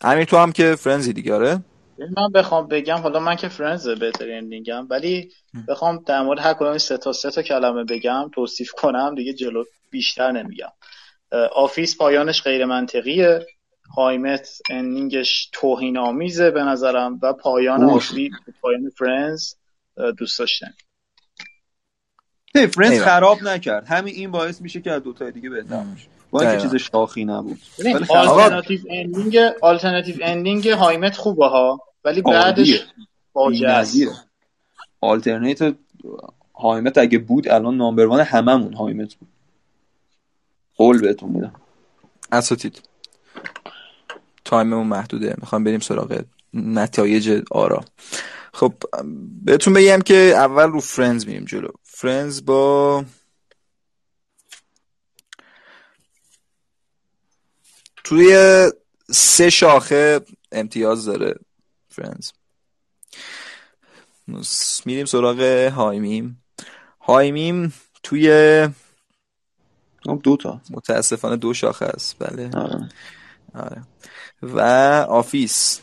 امیر 0.00 0.24
تو 0.24 0.36
هم 0.36 0.52
که 0.52 0.74
فرندزی 0.74 1.12
دیگه 1.12 1.34
آره؟ 1.34 1.60
من 1.98 2.32
بخوام 2.34 2.68
بگم 2.68 2.96
حالا 2.96 3.20
من 3.20 3.36
که 3.36 3.48
فرندز 3.48 3.88
بهترین 3.88 4.36
ending 4.36 4.79
م 4.79 4.86
ولی 4.90 5.32
بخوام 5.68 6.02
در 6.06 6.22
مورد 6.22 6.38
هر 6.40 6.54
کدوم 6.54 6.78
سه 6.78 6.98
تا 6.98 7.12
سه 7.12 7.30
تا 7.30 7.42
کلمه 7.42 7.84
بگم 7.84 8.30
توصیف 8.34 8.72
کنم 8.72 9.14
دیگه 9.14 9.32
جلو 9.32 9.64
بیشتر 9.90 10.32
نمیگم. 10.32 10.72
آفیس 11.54 11.96
پایانش 11.96 12.42
غیر 12.42 12.64
منطقیه 12.64 13.46
هایمیم 13.96 14.48
ending 14.70 15.30
ش 15.30 15.50
توهین 15.52 15.98
آمیزه 15.98 16.50
به 16.50 16.62
نظرم 16.62 17.18
و 17.22 17.32
پایان. 17.32 17.84
آفی 17.84 18.30
پایان 18.62 18.90
فرندز 18.98 19.54
دوست 20.18 20.38
داشتن. 20.38 20.74
ایوه. 22.54 23.04
خراب 23.04 23.42
نکرد. 23.42 23.86
همین 23.86 24.14
این 24.14 24.30
باعث 24.30 24.60
میشه 24.60 24.80
که 24.80 24.92
از 24.92 25.02
دوتای 25.02 25.32
دیگه 25.32 25.50
بهتر 25.50 25.84
بشه. 25.94 26.06
با 26.30 26.40
اینکه. 26.40 26.62
چیز 26.62 26.74
شاخی 26.74 27.24
نبود. 27.24 27.60
alternative 28.08 28.80
ending 28.90 29.38
alternative 29.62 30.16
ending 30.22 30.68
هایمیم 30.68 31.16
خوبه 31.16 31.46
ها 31.46 31.80
ولی. 32.04 32.22
بعدش 32.22 32.86
فاجعه 33.32 33.70
است. 33.70 33.96
alternate 35.00 35.74
هایمیم 36.54 36.98
اگه 36.98 37.18
بود 37.18 37.48
الان 37.48 37.76
number 37.76 38.06
one 38.06 38.20
هممون 38.20 38.74
هایمیم 38.74 39.14
بود. 39.14 39.28
قول 40.76 41.00
بهتون 41.00 41.30
میدم. 41.30 41.54
اساتید. 42.32 42.88
تایممون 44.44 44.86
محدوده. 44.86 45.34
می‌خوام 45.38 45.64
بریم 45.64 45.80
سراغ 45.80 46.22
نتایج 46.54 47.42
آرا. 47.50 47.84
خب 48.56 48.74
بهتون 49.44 49.72
بگم 49.74 49.98
که 50.00 50.14
اول 50.14 50.70
رو 50.70 50.80
فرندز 50.80 51.26
میریم 51.26 51.44
جلو. 51.44 51.68
فرندز 51.82 52.44
با 52.44 53.04
توی 58.04 58.36
سه 59.10 59.50
شاخه 59.50 60.20
امتیاز 60.52 61.04
داره 61.04 61.34
Friends 61.88 62.30
میریم 64.84 65.06
سراغ 65.06 65.40
HIMYM. 65.72 66.44
HIMYM 67.00 67.74
توی 68.02 68.28
دو 70.22 70.36
تا. 70.36 70.60
متاسفانه 70.70 71.36
دو 71.36 71.54
شاخه 71.54 71.84
است. 71.84 72.16
بله. 72.18 72.50
آره. 72.54 72.88
آره. 73.54 73.82
و 74.42 74.60
Office. 75.08 75.80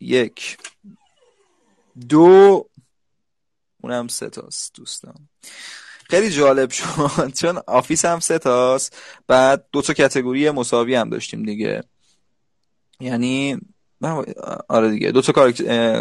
یک. 0.00 0.56
دو 2.08 2.68
اونم 3.82 4.08
سه 4.08 4.30
تاست 4.30 4.74
دوستان. 4.74 5.28
خیلی 6.10 6.30
جالب 6.30 6.70
شد 6.70 6.84
چون 7.40 7.58
Office 7.66 8.04
هم 8.04 8.20
سه 8.20 8.38
تاست 8.38 8.96
بعد 9.26 9.66
دو 9.72 9.82
تا 9.82 9.92
category 9.92 10.50
مساوی 10.50 10.94
هم 10.94 11.10
داشتیم 11.10 11.42
دیگه. 11.42 11.84
یعنی 13.00 13.58
آره 14.68 14.90
دیگه. 14.90 15.10
دو 15.10 15.22
تا 15.22 15.32
کار 15.32 15.52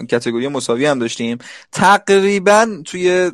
category 0.05 0.47
مساوی 0.47 0.85
هم 0.85 0.99
داشتیم. 0.99 1.37
تقریبا 1.71 2.81
توی 2.85 3.31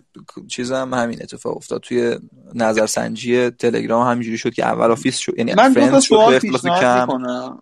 چیز 0.47 0.71
هم 0.71 0.93
همین 0.93 1.21
اتفاق 1.21 1.57
افتاد. 1.57 1.81
توی 1.81 2.19
نظرسنجی 2.55 3.49
تلگرام 3.49 4.07
همینجوری 4.07 4.37
شد 4.37 4.53
که 4.53 4.65
اول 4.65 4.91
Office 4.91 5.17
شد 5.17 5.37
یعنی 5.37 5.53
من 5.53 5.73
دو 5.73 5.87
تا 5.87 5.99
سوال 5.99 6.39
پیشنهاد 6.39 7.01
می‌کنم. 7.01 7.61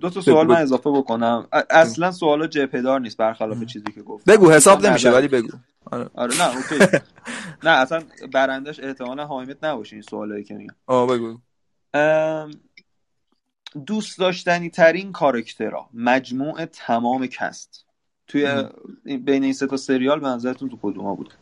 دو 0.00 0.10
تا 0.10 0.20
سوال 0.20 0.46
من 0.46 0.56
اضافه 0.62 0.90
بکنم. 0.90 1.46
اصلا 1.70 2.12
سوالا 2.12 2.46
جهت‌دار 2.46 3.00
نیست 3.00 3.16
برخلاف 3.16 3.64
چیزی 3.64 3.92
که 3.94 4.02
گفت 4.02 4.24
بگو 4.24 4.50
حساب 4.50 4.86
نمیشه 4.86 5.10
ولی 5.10 5.28
بگو. 5.28 5.48
آره, 5.90 6.10
آره 6.14 6.38
نه 6.38 6.56
اوکی. 6.56 6.98
نه 7.64 7.70
اصلا 7.70 8.02
برندش 8.32 8.80
احتمالا 8.80 9.26
حامد 9.26 9.66
نباشه 9.66 9.96
این 9.96 10.02
سوالایی 10.02 10.44
که 10.44 10.54
میگم. 10.54 10.74
آه 10.86 11.06
بگو. 11.06 11.38
دوست 13.86 14.18
داشتنی 14.18 14.70
ترین 14.70 15.12
کارکترها 15.12 15.90
مجموع 15.94 16.64
تمام 16.64 17.26
کست. 17.26 17.86
توی 18.26 18.64
بین 19.04 19.44
این 19.44 19.52
سه 19.52 19.66
تا 19.66 19.76
سریال 19.76 20.20
به 20.20 20.26
نظرتون 20.26 20.68
تو 20.68 20.78
کدوم 20.82 21.04
ها 21.04 21.14
بود 21.14 21.34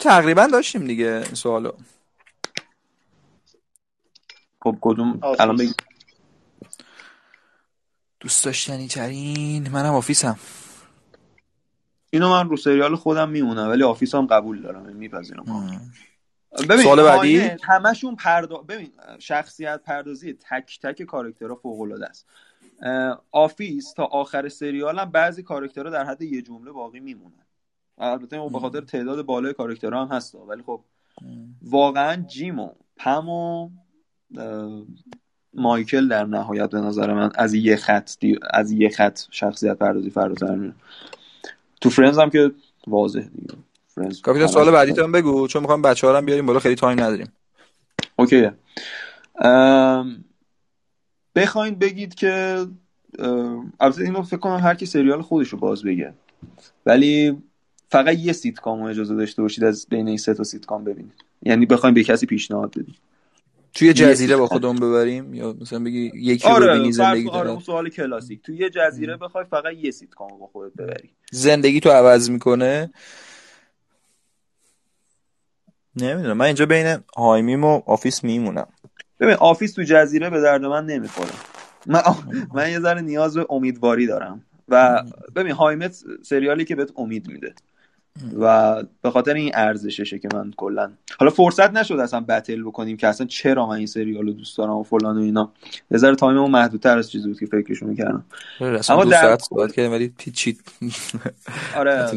تقریبا 0.00 0.46
داشتیم 0.46 0.86
دیگه 0.86 1.22
این 1.26 1.34
سوالو. 1.34 1.72
خب 4.62 4.78
کدوم؟ 4.80 5.20
الان 5.38 5.56
بگی 5.56 5.74
دوست 8.20 8.44
داشتنی 8.44 8.88
ترین؟ 8.88 9.68
منم 9.68 9.94
Office 9.94 10.27
م. 10.27 10.38
اینو 12.10 12.30
من 12.30 12.48
رو 12.48 12.56
سریال 12.56 12.96
خودم 12.96 13.28
میمونم 13.28 13.68
ولی 13.68 13.82
Office 13.82 14.14
هم 14.14 14.26
قبول 14.26 14.62
دارم. 14.62 14.96
میپذیرم. 14.96 15.44
ببین 16.68 16.82
سوال 16.82 17.02
بعدی؟ 17.02 17.38
همشون 17.62 18.16
پردا... 18.16 18.56
ببین 18.56 18.92
شخصیت 19.18 19.80
پردازی 19.82 20.32
تک 20.32 20.80
تک 20.82 21.02
کاراکترها 21.02 21.54
فوق 21.54 21.80
العاده 21.80 22.06
است 22.06 22.26
Office 23.32 23.92
تا 23.92 24.04
آخر 24.04 24.48
سریال 24.48 24.98
هم 24.98 25.10
بعضی 25.10 25.42
کاراکترها 25.42 25.90
در 25.90 26.04
حد 26.04 26.22
یه 26.22 26.42
جمله 26.42 26.72
باقی 26.72 27.00
میمونن. 27.00 27.46
البته 27.98 28.48
به 28.52 28.58
خاطر 28.58 28.80
تعداد 28.80 29.26
بالای 29.26 29.52
کاراکترها 29.52 30.04
هم 30.04 30.16
هست 30.16 30.34
ولی 30.34 30.62
خب 30.62 30.80
واقعا 31.62 32.16
جیم 32.16 32.58
و 32.58 32.70
پم 32.96 33.28
و 33.28 33.70
مایکل 35.54 36.08
در 36.08 36.24
نهایت 36.24 36.70
به 36.70 36.80
نظر 36.80 37.14
من 37.14 37.30
از 37.34 37.54
یه 37.54 37.76
خط 37.76 38.10
از 38.50 38.72
یه 38.72 38.88
خط 38.88 39.20
شخصیت 39.30 39.78
پردازی 39.78 40.10
فراتر 40.10 40.54
میره. 40.54 40.74
تو 41.80 41.90
Friends 41.90 42.18
هم 42.18 42.30
که 42.30 42.50
واضح 42.86 43.20
دیگه. 43.20 43.54
کاپیتان 44.22 44.48
سوال 44.48 44.70
بعدی 44.70 44.92
تو 44.92 45.08
بگو 45.08 45.48
چون 45.48 45.62
می‌خوام 45.62 45.82
بچه 45.82 46.06
ها 46.06 46.20
بیاریم 46.20 46.46
بالا 46.46 46.58
خیلی 46.58 46.74
تایم 46.74 47.00
نداریم. 47.00 47.32
اوکی. 48.16 48.50
بخواین 51.34 51.74
بگید 51.74 52.14
که 52.14 52.66
البته 53.80 54.02
اینو 54.02 54.22
فکر 54.22 54.36
کنم 54.36 54.56
هر 54.56 54.74
کی 54.74 54.86
سریال 54.86 55.22
خودش 55.22 55.48
رو 55.48 55.58
باز 55.58 55.82
بگه. 55.82 56.12
ولی 56.86 57.42
فقط 57.88 58.18
یه 58.18 58.32
سیتکام 58.32 58.82
اجازه 58.82 59.14
داشته 59.14 59.42
باشید 59.42 59.64
از 59.64 59.86
بین 59.90 60.08
این 60.08 60.16
سه 60.16 60.34
تا 60.34 60.44
سیتکام 60.44 60.84
ببینید. 60.84 61.24
یعنی 61.42 61.66
بخوایم 61.66 61.94
به 61.94 62.04
کسی 62.04 62.26
پیشنهاد 62.26 62.70
بدید. 62.70 62.94
توی 63.74 63.92
جزیره 63.92 64.36
با 64.36 64.46
خودمون 64.46 64.76
ببریم؟ 64.76 65.34
یا 65.34 65.56
مثلا 65.60 65.78
بگی 65.78 66.12
یکی 66.14 66.48
رو 66.48 66.54
آره 66.54 66.66
ببینی 66.66 66.92
زندگی 66.92 67.28
آره 67.28 67.50
اون 67.50 67.60
سوال 67.60 67.88
کلاسیک. 67.88 68.42
توی 68.42 68.56
یه 68.56 68.70
جزیره 68.70 69.16
بخوای 69.16 69.44
فقط 69.44 69.74
یه 69.74 69.90
سیتکام 69.90 70.38
با 70.38 70.46
خودت 70.46 70.74
ببری. 70.74 71.10
زندگی 71.32 71.80
تو 71.80 71.90
عوض 71.90 72.30
می‌کنه. 72.30 72.90
نمی‌دونم. 75.96 76.36
من 76.36 76.44
اینجا 76.44 76.66
بین 76.66 76.96
HIMYM 77.16 77.64
و 77.64 77.82
Office 77.86 78.24
میمونم. 78.24 78.66
ببین 79.20 79.34
Office 79.34 79.72
تو 79.72 79.82
جزیره 79.82 80.30
به 80.30 80.40
درد 80.40 80.64
من 80.64 80.86
نمی‌خوره. 80.86 81.30
من, 81.86 82.02
من 82.54 82.70
یه 82.70 82.80
ذره 82.80 83.00
نیاز 83.00 83.36
به 83.36 83.46
امیدواری 83.50 84.06
دارم. 84.06 84.44
و 84.68 85.04
ببین 85.36 85.52
HIMYM 85.52 85.96
سریالی 86.22 86.64
که 86.64 86.76
بهت 86.76 86.90
امید 86.96 87.28
میده. 87.28 87.54
و 88.40 88.76
به 89.02 89.10
خاطر 89.10 89.34
این 89.34 89.50
ارزششه 89.54 90.18
که 90.18 90.28
من 90.34 90.52
کلا 90.56 90.92
حالا 91.18 91.30
فرصت 91.32 91.70
نشد 91.70 91.94
اصلا 91.94 92.20
بتل 92.20 92.62
بکنیم 92.62 92.96
که 92.96 93.06
اصلا 93.06 93.26
چرا 93.26 93.66
من 93.66 93.76
این 93.76 93.86
سریال 93.86 94.26
رو 94.26 94.32
دوست 94.32 94.58
دارم 94.58 94.76
و 94.76 94.82
فلان 94.82 95.18
و 95.18 95.20
اینا. 95.20 95.52
یه 95.90 95.98
ذره 95.98 96.14
تایممون 96.14 96.50
محدودتر 96.50 96.98
از 96.98 97.10
چیزی 97.10 97.28
بود 97.28 97.40
که 97.40 97.46
فکرشو 97.46 97.86
می‌کردم 97.86 98.24
اما 98.88 99.04
در 99.04 99.36
ساعت 99.36 99.72
کردیم 99.72 99.92
ولی 99.92 100.08
پیچید. 100.18 100.62
آره. 101.76 102.10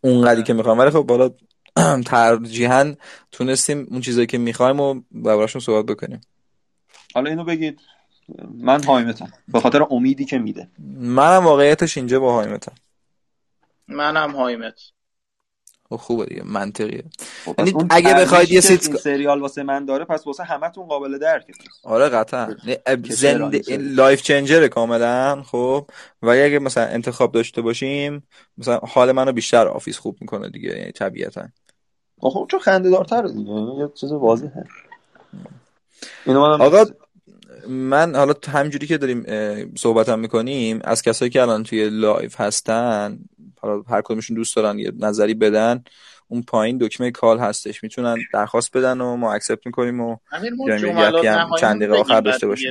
اونقدری 0.00 0.42
که 0.42 0.52
می‌خوام. 0.52 0.78
ولی 0.78 0.90
خب 0.90 1.02
بالا 1.02 1.30
ترجیحاً 2.06 2.94
تونستیم 3.32 3.86
اون 3.90 4.00
چیزایی 4.00 4.26
که 4.26 4.38
می‌خوایم 4.38 4.80
و 4.80 5.02
براشون 5.12 5.60
صحبت 5.60 5.86
بکنیم. 5.86 6.20
حالا 7.14 7.30
اینو 7.30 7.44
بگید. 7.44 7.80
من 8.54 8.84
هایمتم 8.84 9.32
به 9.48 9.60
خاطر 9.60 9.86
امیدی 9.90 10.24
که 10.24 10.38
میده. 10.38 10.68
منم 10.98 11.44
واقعیتش 11.44 11.96
اینجا 11.96 12.20
با 12.20 12.34
هایمتم 12.34 12.72
منم 13.88 14.30
HIMYM 14.30 14.80
خب 15.88 15.96
خوبه 15.96 16.26
دیگه. 16.26 16.42
منطقیه. 16.42 17.04
خب 17.44 17.54
یعنی 17.58 17.74
اگه 17.90 18.14
بخواید 18.14 18.52
یه 18.52 18.60
سیت 18.60 18.96
سریال 18.96 19.40
واسه 19.40 19.62
من 19.62 19.84
داره 19.84 20.04
پس 20.04 20.26
واسه 20.26 20.44
همتون 20.44 20.86
قابل 20.86 21.18
درک 21.18 21.46
آره 21.84 22.08
قطعا. 22.08 22.56
زند 23.08 23.70
life 23.70 24.22
changer 24.22 24.62
ه 24.62 24.68
کاملا 24.68 25.42
خب. 25.42 25.86
و 26.22 26.28
اگه 26.28 26.58
مثلا 26.58 26.84
انتخاب 26.86 27.32
داشته 27.32 27.62
باشیم 27.62 28.26
مثلا 28.58 28.76
حال 28.78 29.12
منو 29.12 29.32
بیشتر 29.32 29.68
Office 29.68 29.98
خوب 29.98 30.16
می‌کنه 30.20 30.48
دیگه 30.48 30.78
یعنی 30.78 30.92
طبیعتا. 30.92 31.48
خب 32.30 32.46
چون 32.50 32.60
خنده 32.60 32.90
دارتره 32.90 33.32
دیگه. 33.32 33.50
یه 33.50 33.88
چیز 33.94 34.12
واضحه. 34.12 34.64
اینو 36.26 36.40
من 36.40 36.60
آقا 36.60 36.84
من 37.68 38.16
حالا 38.16 38.34
همجوری 38.48 38.86
که 38.86 38.98
داریم 38.98 39.24
صحبت 39.76 40.08
هم 40.08 40.18
می‌کنیم 40.18 40.80
از 40.84 41.02
کسایی 41.02 41.30
که 41.30 41.42
الان 41.42 41.62
توی 41.62 41.88
live 41.90 42.40
هستن 42.40 43.18
حالا 43.60 43.82
هر 43.88 44.02
کدومشون 44.02 44.36
دوست 44.36 44.56
دارن 44.56 44.78
یه 44.78 44.92
نظری 44.98 45.34
بدن 45.34 45.84
اون 46.28 46.42
پایین 46.42 46.78
دکمه 46.78 47.10
call 47.10 47.38
هستش. 47.38 47.82
می‌تونن 47.82 48.16
درخواست 48.32 48.76
بدن 48.76 49.00
و 49.00 49.16
ما 49.16 49.32
accept 49.32 49.66
می‌کنیم 49.66 50.00
و 50.00 50.16
هم 50.32 51.50
چند 51.60 51.82
دقیقه 51.82 51.98
آخر 51.98 52.20
داشته 52.20 52.46
باشیم. 52.46 52.70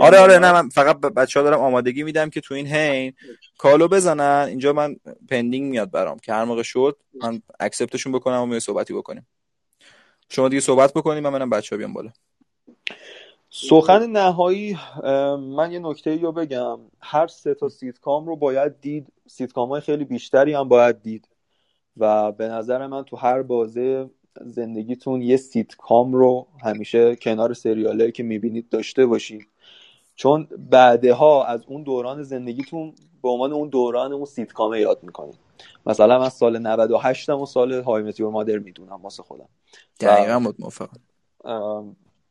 آره 0.00 0.18
آره 0.18 0.38
نه 0.38 0.52
من 0.52 0.68
فقط 0.68 1.00
بچه 1.00 1.40
ها 1.40 1.44
دارم 1.44 1.60
آمادگی 1.60 2.02
میدم 2.02 2.30
که 2.30 2.40
تو 2.40 2.54
این 2.54 2.66
هین 2.66 3.12
call 3.58 3.82
و 3.82 3.88
بزنن. 3.88 4.46
اینجا 4.48 4.72
من 4.72 4.96
pending 5.30 5.70
میاد 5.70 5.90
برام. 5.90 6.18
که 6.18 6.32
هر 6.32 6.44
موقع 6.44 6.62
شد 6.62 6.96
من 7.22 7.42
accept 7.60 7.91
شون 7.91 8.12
بکنم 8.12 8.42
و 8.42 8.46
می 8.46 8.60
صحبتی 8.60 8.94
بکنیم. 8.94 9.26
شما 10.28 10.48
دیگه 10.48 10.60
صحبت 10.60 10.92
بکنیم 10.92 11.22
من 11.22 11.30
منم 11.30 11.50
بچه 11.50 11.76
ها 11.76 11.78
بیام 11.78 11.92
بالا. 11.92 12.10
سخن 13.50 14.10
نهایی 14.10 14.78
من 15.38 15.72
یه 15.72 15.78
نکته 15.78 16.16
رو 16.16 16.32
بگم. 16.32 16.78
هر 17.00 17.26
سه 17.26 17.54
تا 17.54 17.68
سیتکام 17.68 18.26
رو 18.26 18.36
باید 18.36 18.80
دید. 18.80 19.06
سیتکام 19.26 19.68
های 19.68 19.80
خیلی 19.80 20.04
بیشتری 20.04 20.52
هم 20.52 20.68
باید 20.68 21.02
دید. 21.02 21.28
و 21.98 22.32
به 22.32 22.48
نظر 22.48 22.86
من 22.86 23.02
تو 23.02 23.16
هر 23.16 23.42
بازه 23.42 24.10
زندگیتون 24.40 25.22
یه 25.22 25.36
سیتکام 25.36 26.12
رو 26.12 26.46
همیشه 26.64 27.16
کنار 27.16 27.54
سریاله 27.54 28.10
که 28.10 28.22
می‌بینید 28.22 28.68
داشته 28.68 29.06
باشید 29.06 29.46
چون 30.14 30.48
بعدها 30.70 31.44
از 31.44 31.60
اون 31.66 31.82
دوران 31.82 32.22
زندگیتون 32.22 32.92
به 33.22 33.28
عنوان 33.28 33.52
اون 33.52 33.68
دوران 33.68 34.12
اون 34.12 34.24
سیتکامه 34.24 34.80
یاد 34.80 35.02
می‌کنید 35.02 35.38
مثلا 35.86 36.18
من 36.18 36.28
سال 36.28 36.58
98 36.58 37.28
و 37.28 37.46
سال 37.46 37.72
How 37.72 38.02
I 38.02 38.06
Met 38.06 38.16
Your 38.16 38.30
Mother 38.30 38.58
می‌دونم 38.58 39.02
واسه 39.02 39.22
خودم. 39.22 39.48
دقیقا 40.00 40.38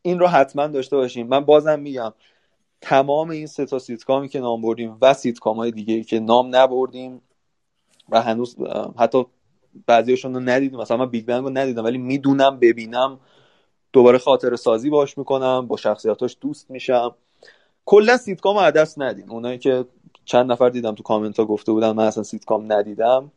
این 0.02 0.20
رو 0.20 0.28
حتما 0.28 0.68
داشته 0.68 0.96
باشیم 0.96 1.28
من 1.28 1.46
بازم 1.46 1.80
میگم 1.80 2.14
تمام 2.82 3.30
این 3.30 3.48
سه 3.48 3.66
تا 3.66 3.80
سیتکامی 3.80 4.30
که 4.30 4.40
نام 4.40 4.62
بردیم 4.62 4.98
و 5.02 5.14
سیتکام 5.14 5.58
های 5.58 5.72
دیگه 5.72 6.04
که 6.04 6.20
نام 6.20 6.56
نبردیم 6.56 7.22
و 8.10 8.22
هنوز 8.22 8.56
حتی 8.98 9.26
بعضیشون 9.88 10.34
رو 10.34 10.40
ندیدیم 10.40 10.80
مثلا 10.80 10.98
من 10.98 11.06
Big 11.06 11.26
Bang 11.26 11.44
رو 11.44 11.50
ندیدم 11.50 11.84
ولی 11.84 11.98
می‌دونم 11.98 12.60
ببینم 12.60 13.20
دوباره 13.94 14.18
خاطر 14.18 14.56
سازی 14.56 14.90
باش 14.90 15.18
می‌کنم 15.18 15.68
با 15.68 15.78
شخصیتاش 15.78 16.38
دوست 16.42 16.72
میشم. 16.72 17.16
کلا 17.86 18.18
سیتکام 18.18 18.58
رو 18.58 18.72
دست 18.72 19.00
ندیم 19.02 19.32
اونایی 19.32 19.58
که 19.58 19.86
چند 20.26 20.52
نفر 20.52 20.70
دیدم 20.70 20.96
تو 20.96 21.04
کامنت 21.04 21.40
ها 21.40 21.46
گفته 21.46 21.72
بودن 21.72 21.92
من 21.92 22.04
اصلا 22.04 22.24
سیتکام 22.24 22.74
ندیدم. 22.74 23.32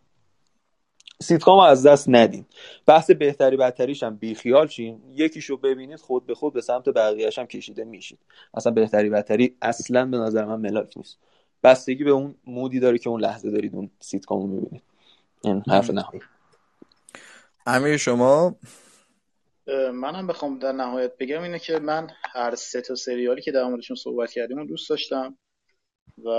سیتکام 1.23 1.59
از 1.59 1.87
دست 1.87 2.09
ندین. 2.09 2.45
بحث 2.87 3.11
بهتری 3.11 3.57
بدتریش 3.57 4.03
هم 4.03 4.17
بیخیال 4.17 4.67
شین. 4.67 5.01
یکیشو 5.15 5.57
ببینید 5.57 5.99
خود 5.99 6.27
به 6.27 6.35
خود 6.35 6.53
به 6.53 6.61
سمت 6.61 6.89
بقیهش 6.89 7.39
هم 7.39 7.47
کشیده 7.47 7.85
میشید. 7.85 8.19
اصلا 8.55 8.73
بهتری 8.73 9.11
بدتری 9.11 9.57
اصلا 9.63 10.07
به 10.07 10.19
نظر 10.19 10.45
من 10.45 10.61
ملاک 10.61 10.93
نیست. 10.97 11.19
بستگی 11.63 12.05
به 12.05 12.11
اون 12.11 12.35
mood 12.47 12.74
ی 12.74 12.81
داره 12.81 12.99
که 12.99 13.11
اون 13.11 13.21
لحظه 13.21 13.51
دارید 13.51 13.75
اون 13.75 13.91
سیتکامو 14.01 14.47
می‌بینید. 14.47 14.83
این 15.45 15.63
حرف 15.69 15.91
نهایی 15.91 16.23
امیر 17.67 17.97
شما؟ 17.97 18.57
منم 19.93 20.27
بخوام 20.27 20.59
در 20.59 20.73
نهایت 20.73 21.17
بگم 21.17 21.43
اینه 21.43 21.59
که 21.59 21.79
من 21.79 22.11
هر 22.23 22.55
سه 22.55 22.81
تا 22.81 22.95
سریالی 22.95 23.43
که 23.43 23.53
در 23.53 23.65
موردشون 23.65 23.97
صحبت 23.97 24.31
کردیم 24.31 24.59
و 24.59 24.67
دوست 24.67 24.91
داشتم 24.91 25.39
و 26.25 26.31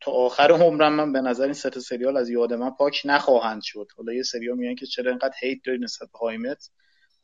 تا 0.00 0.12
آخر 0.12 0.52
عمرم 0.52 0.92
من 0.92 1.12
به 1.12 1.20
نظر 1.20 1.44
این 1.44 1.52
سه 1.52 1.70
سریال 1.70 2.16
از 2.16 2.30
یاد 2.30 2.52
من 2.52 2.70
پاک 2.70 3.02
نخواهند 3.04 3.62
شد. 3.62 3.86
حالا 3.96 4.12
یه 4.12 4.22
سریال 4.22 4.56
میگن 4.56 4.74
که 4.74 4.86
چرا 4.86 5.10
اینقدر 5.10 5.34
هیت 5.40 5.58
داری 5.66 5.78
نسبت 5.78 6.08
به 6.12 6.18
هایمت 6.18 6.70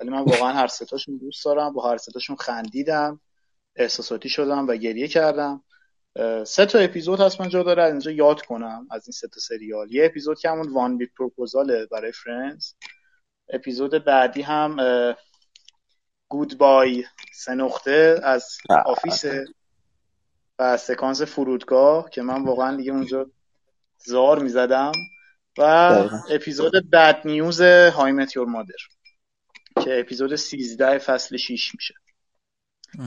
ولی 0.01 0.11
من 0.11 0.19
واقعا 0.19 0.53
هر 0.53 0.67
ستاشون 0.67 1.17
دوست 1.17 1.45
دارم 1.45 1.73
با 1.73 1.91
هر 1.91 1.97
ستاشون 1.97 2.37
خندیدم 2.37 3.21
احساساتی 3.77 4.29
شدم 4.29 4.67
و 4.69 4.77
گریه 4.77 5.09
کردم. 5.09 5.65
سه 6.47 6.67
تا 6.67 6.79
اپیزود 6.79 7.21
هست 7.21 7.41
من 7.41 7.49
جا 7.49 7.63
داره 7.63 7.83
از 7.83 7.91
اینجا 7.91 8.11
یاد 8.11 8.43
کنم 8.43 8.87
از 8.91 9.07
این 9.07 9.13
سه 9.13 9.29
تا 9.29 9.41
سریال. 9.41 9.93
یه 9.93 10.05
اپیزود 10.05 10.39
که 10.39 10.51
همون 10.51 10.73
وان 10.73 10.99
بیت 10.99 11.11
پروپوزاله 11.19 11.87
برای 11.87 12.13
فرندز. 12.13 12.73
اپیزود 13.49 14.05
بعدی 14.05 14.43
هم 14.43 14.77
گود 16.29 16.59
بای 16.59 17.05
سه 17.35 17.55
نقطه 17.55 18.21
از 18.23 18.49
Office 18.87 19.25
و 20.59 20.77
سکانس 20.77 21.23
فرودگاه 21.23 22.11
که 22.11 22.23
من 22.23 22.45
واقعا 22.45 22.77
دیگه 22.77 22.93
اونجا 22.93 23.31
زار 23.99 24.39
می‌زدم. 24.39 24.93
و 25.59 25.63
اپیزود 26.31 26.91
Bad 26.91 27.21
News 27.25 27.61
How 27.61 28.13
I 28.13 28.17
Met 28.17 28.30
Your 28.30 28.47
Mother 28.47 28.75
که 29.85 30.01
اپیزود 30.01 30.37
13 30.37 30.99
فصل 30.99 31.37
6 31.37 31.75
میشه. 31.75 31.95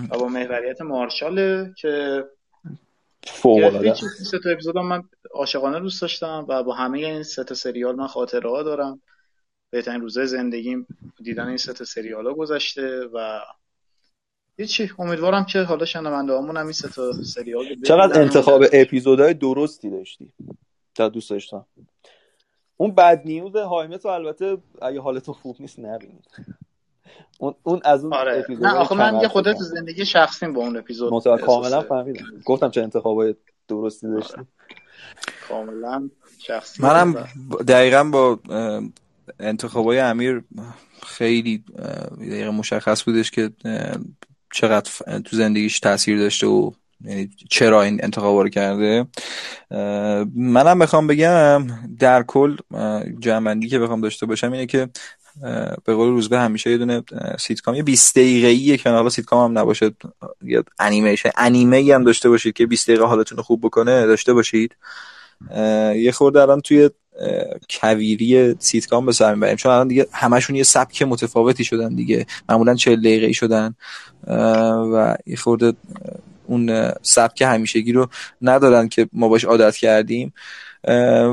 و 0.09 0.17
با 0.17 0.27
محوریت 0.27 0.81
مارشاله 0.81 1.73
که 1.77 2.23
فوق 3.27 3.93
سه 3.93 4.39
تا 4.39 4.49
اپیزود 4.49 4.77
من 4.77 5.03
عاشقانه 5.33 5.79
دوست 5.79 6.01
داشتم 6.01 6.45
و 6.49 6.63
با 6.63 6.73
همه 6.73 6.97
این 6.99 7.23
سه 7.23 7.43
تا 7.43 7.55
سریال 7.55 7.95
من 7.95 8.07
خاطره 8.07 8.49
ها 8.49 8.63
دارم. 8.63 9.01
بهترین 9.69 10.01
روزه 10.01 10.25
زندگیم 10.25 10.87
دیدن 11.23 11.47
این 11.47 11.57
سه 11.57 11.73
تا 11.73 11.85
سریال 11.85 12.27
ها 12.27 12.33
گذشته 12.33 13.05
و 13.13 13.39
هیچی 14.57 14.91
امیدوارم 14.99 15.45
که 15.45 15.61
حالا 15.61 15.85
شنونده 15.85 16.37
همون 16.37 16.57
هم 16.57 16.63
این 16.63 16.71
سه 16.71 16.89
تا 16.89 17.11
سریال 17.11 17.81
چقدر 17.85 18.21
انتخاب 18.21 18.63
اپیزودهای 18.73 19.33
درستی 19.33 19.89
داشتی؟ 19.89 20.33
تا 20.95 21.09
دوست 21.09 21.29
داشتم. 21.29 21.65
اون 22.77 22.95
بد 22.95 23.21
نیوز 23.25 23.55
هایمت 23.55 24.05
البته 24.05 24.57
اگه 24.81 25.01
حالتون 25.01 25.33
خوب 25.33 25.55
نیست 25.59 25.79
نبینید. 25.79 26.27
اون 27.37 27.55
اون 27.63 27.81
از 27.85 28.03
اون 28.03 28.13
آره. 28.13 28.45
نه 28.49 28.73
آخه 28.73 28.95
من 28.95 29.19
یه 29.21 29.27
خودت 29.27 29.57
تو 29.57 29.63
زندگی 29.63 30.05
شخصیم 30.05 30.53
با 30.53 30.61
اون 30.61 30.77
اپیزود. 30.77 31.13
مطمئن 31.13 31.37
کاملا 31.37 31.81
فهمیدم. 31.81 32.25
گفتم 32.45 32.71
چه 32.71 32.81
انتخابای 32.81 33.35
درستی 33.67 34.07
داشتی. 34.07 34.41
کاملا 35.49 36.09
شخصی. 36.39 36.83
منم 36.83 37.27
دقیقا 37.67 38.03
با 38.03 38.39
انتخابای 39.39 39.99
امیر 39.99 40.43
خیلی 41.03 41.63
دقیقا 42.19 42.51
مشخص 42.51 43.03
بودش 43.03 43.31
که 43.31 43.49
چقدر 44.53 44.91
تو 45.19 45.37
زندگیش 45.37 45.79
تاثیر 45.79 46.17
داشته 46.17 46.47
و 46.47 46.71
یعنی 47.05 47.29
چرا 47.49 47.81
این 47.81 47.99
انتخاب 48.03 48.37
رو 48.37 48.49
کرده. 48.49 49.05
منم 50.35 50.79
بخوام 50.79 51.07
بگم 51.07 51.67
در 51.99 52.23
کل 52.23 52.57
جمع‌بندی 53.19 53.69
که 53.69 53.79
بخوام 53.79 54.01
داشته 54.01 54.25
باشم 54.25 54.51
اینه 54.51 54.65
که 54.65 54.89
به 55.85 55.93
قول 55.93 56.07
روزبه 56.07 56.39
همیشه 56.39 56.71
یه 56.71 56.77
دونه 56.77 57.03
سیتکام 57.39 57.75
یه 57.75 57.83
20 57.83 58.15
دقیقه‌ایه 58.15 58.77
که 58.77 58.89
حالا 58.89 59.09
سیتکام 59.09 59.51
هم 59.51 59.59
نباشه. 59.59 59.91
یا 60.41 60.63
انیمیشن 60.79 61.29
انیمه 61.37 61.93
هم 61.93 62.03
داشته 62.03 62.29
باشید 62.29 62.53
که 62.53 62.65
20 62.65 62.87
دقیقه 62.87 63.05
حالتون 63.05 63.37
رو 63.37 63.43
خوب 63.43 63.61
بکنه 63.61 64.05
داشته 64.05 64.33
باشید. 64.33 64.75
یه 65.95 66.11
خورده 66.11 66.41
الان 66.41 66.61
توی 66.61 66.89
کویری 67.69 68.55
سیتکام 68.59 69.05
به 69.05 69.11
سر 69.11 69.33
می‌بریم. 69.33 69.55
چون 69.55 69.71
الان 69.71 69.87
دیگه 69.87 70.07
همشون 70.11 70.55
یه 70.55 70.63
سبک 70.63 71.01
متفاوتی 71.01 71.63
شدن 71.63 71.95
دیگه. 71.95 72.25
معمولا 72.49 72.75
40 72.75 72.99
دقیقه 72.99 73.25
ای 73.25 73.33
شدن 73.33 73.75
و 74.93 75.17
یه 75.25 75.35
خورده 75.35 75.73
اون 76.45 76.91
سبک 77.01 77.41
همیشگی 77.41 77.91
رو 77.91 78.07
ندارن 78.41 78.87
که 78.87 79.09
ما 79.13 79.27
باش 79.27 79.45
عادت 79.45 79.75
کردیم. 79.75 80.33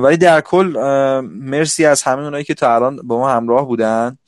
ولی 0.02 0.16
در 0.16 0.40
کل 0.40 0.76
مرسی 1.24 1.84
از 1.84 2.02
همه 2.02 2.22
اونایی 2.22 2.44
که 2.44 2.54
تا 2.54 2.74
الان 2.74 2.96
با 2.96 3.18
ما 3.18 3.30
همراه 3.30 3.66
بودن. 3.66 4.18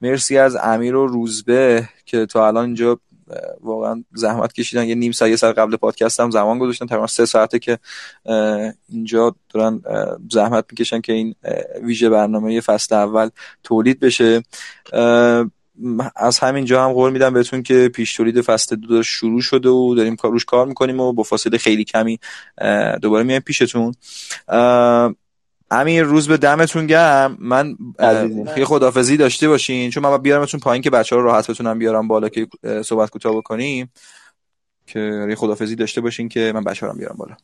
مرسی 0.00 0.38
از 0.38 0.56
امیر 0.56 0.96
و 0.96 1.06
روزبه 1.06 1.88
که 2.06 2.26
تا 2.26 2.46
الان 2.46 2.64
اینجا 2.64 2.98
واقعا 3.60 4.04
زحمت 4.14 4.52
کشیدن. 4.52 4.84
یه 4.84 4.94
نیم 4.94 5.12
ساعت 5.12 5.30
یه 5.30 5.36
ساعت 5.36 5.58
قبل 5.58 5.76
پادکست 5.76 6.20
هم 6.20 6.30
زمان 6.30 6.58
گذاشتن. 6.58 6.86
تقریبا 6.86 7.06
سه 7.06 7.26
ساعته 7.26 7.58
که 7.58 7.78
اینجا 8.88 9.34
دارن 9.54 9.82
زحمت 10.30 10.64
می‌کشن 10.70 11.00
که 11.00 11.12
این 11.12 11.34
ویژه 11.82 12.08
برنامه 12.08 12.60
فصل 12.60 12.94
اول 12.94 13.28
تولید 13.62 14.00
بشه. 14.00 14.42
از 16.16 16.38
همینجا 16.38 16.84
هم 16.84 16.92
قول 16.92 17.12
میدم 17.12 17.34
بهتون 17.34 17.62
که 17.62 17.88
پیش 17.88 18.16
تولید 18.16 18.40
فصل 18.40 18.76
دو 18.76 19.02
شروع 19.02 19.40
شده 19.40 19.68
و 19.68 19.94
داریم 19.94 20.16
روش 20.22 20.44
کار 20.44 20.66
می‌کنیم 20.66 21.00
و 21.00 21.12
با 21.12 21.22
فاصله 21.22 21.58
خیلی 21.58 21.84
کمی 21.84 22.18
دوباره 23.02 23.24
میایم 23.24 23.42
پیشتون. 23.42 23.94
امیر 25.70 26.02
روز 26.02 26.28
به 26.28 26.36
دمتون 26.36 26.86
گرم. 26.86 27.36
من 27.40 27.76
یه 28.56 28.64
خدافزی 28.64 29.16
داشته 29.16 29.48
باشین. 29.48 29.90
چون 29.90 30.02
من 30.02 30.18
بیارمتون 30.18 30.60
پایین 30.60 30.82
که 30.82 30.90
بچه 30.90 31.16
ها 31.16 31.22
رو 31.22 31.28
راحت 31.28 31.50
بتونم 31.50 31.78
بیارم 31.78 32.08
بالا 32.08 32.28
که 32.28 32.46
صحبت 32.84 33.10
کوتاه 33.10 33.36
بکنیم. 33.36 33.92
که 34.86 35.34
خدافزی 35.38 35.76
داشته 35.76 36.00
باشین 36.00 36.28
که 36.28 36.52
من 36.54 36.64
بچه 36.64 36.86
ها 36.86 36.92
بیارم 36.92 37.16
بالا. 37.18 37.34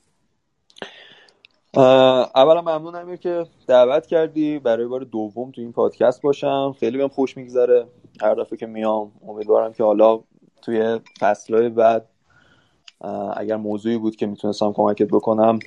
اولا 2.34 2.60
ممنونم 2.60 3.16
که 3.16 3.46
دعوت 3.66 4.06
کردی. 4.06 4.58
برای 4.58 4.86
بار 4.86 5.00
دوم 5.00 5.50
تو 5.50 5.60
این 5.60 5.72
پادکست 5.72 6.22
باشم. 6.22 6.76
خیلی 6.80 6.98
بهم 6.98 7.08
خوش 7.08 7.36
میگذره. 7.36 7.86
هر 8.22 8.34
دفعه 8.34 8.58
که 8.58 8.66
میام 8.66 9.12
امیدوارم 9.28 9.72
که 9.72 9.84
حالا 9.84 10.20
توی 10.62 11.00
فصلهای 11.20 11.68
بعد 11.68 12.08
اگر 13.36 13.56
موضوعی 13.56 13.98
بود 13.98 14.16
که 14.16 14.26
می‌تونستم 14.26 14.72
کمکت 14.72 15.08
بکنم 15.08 15.58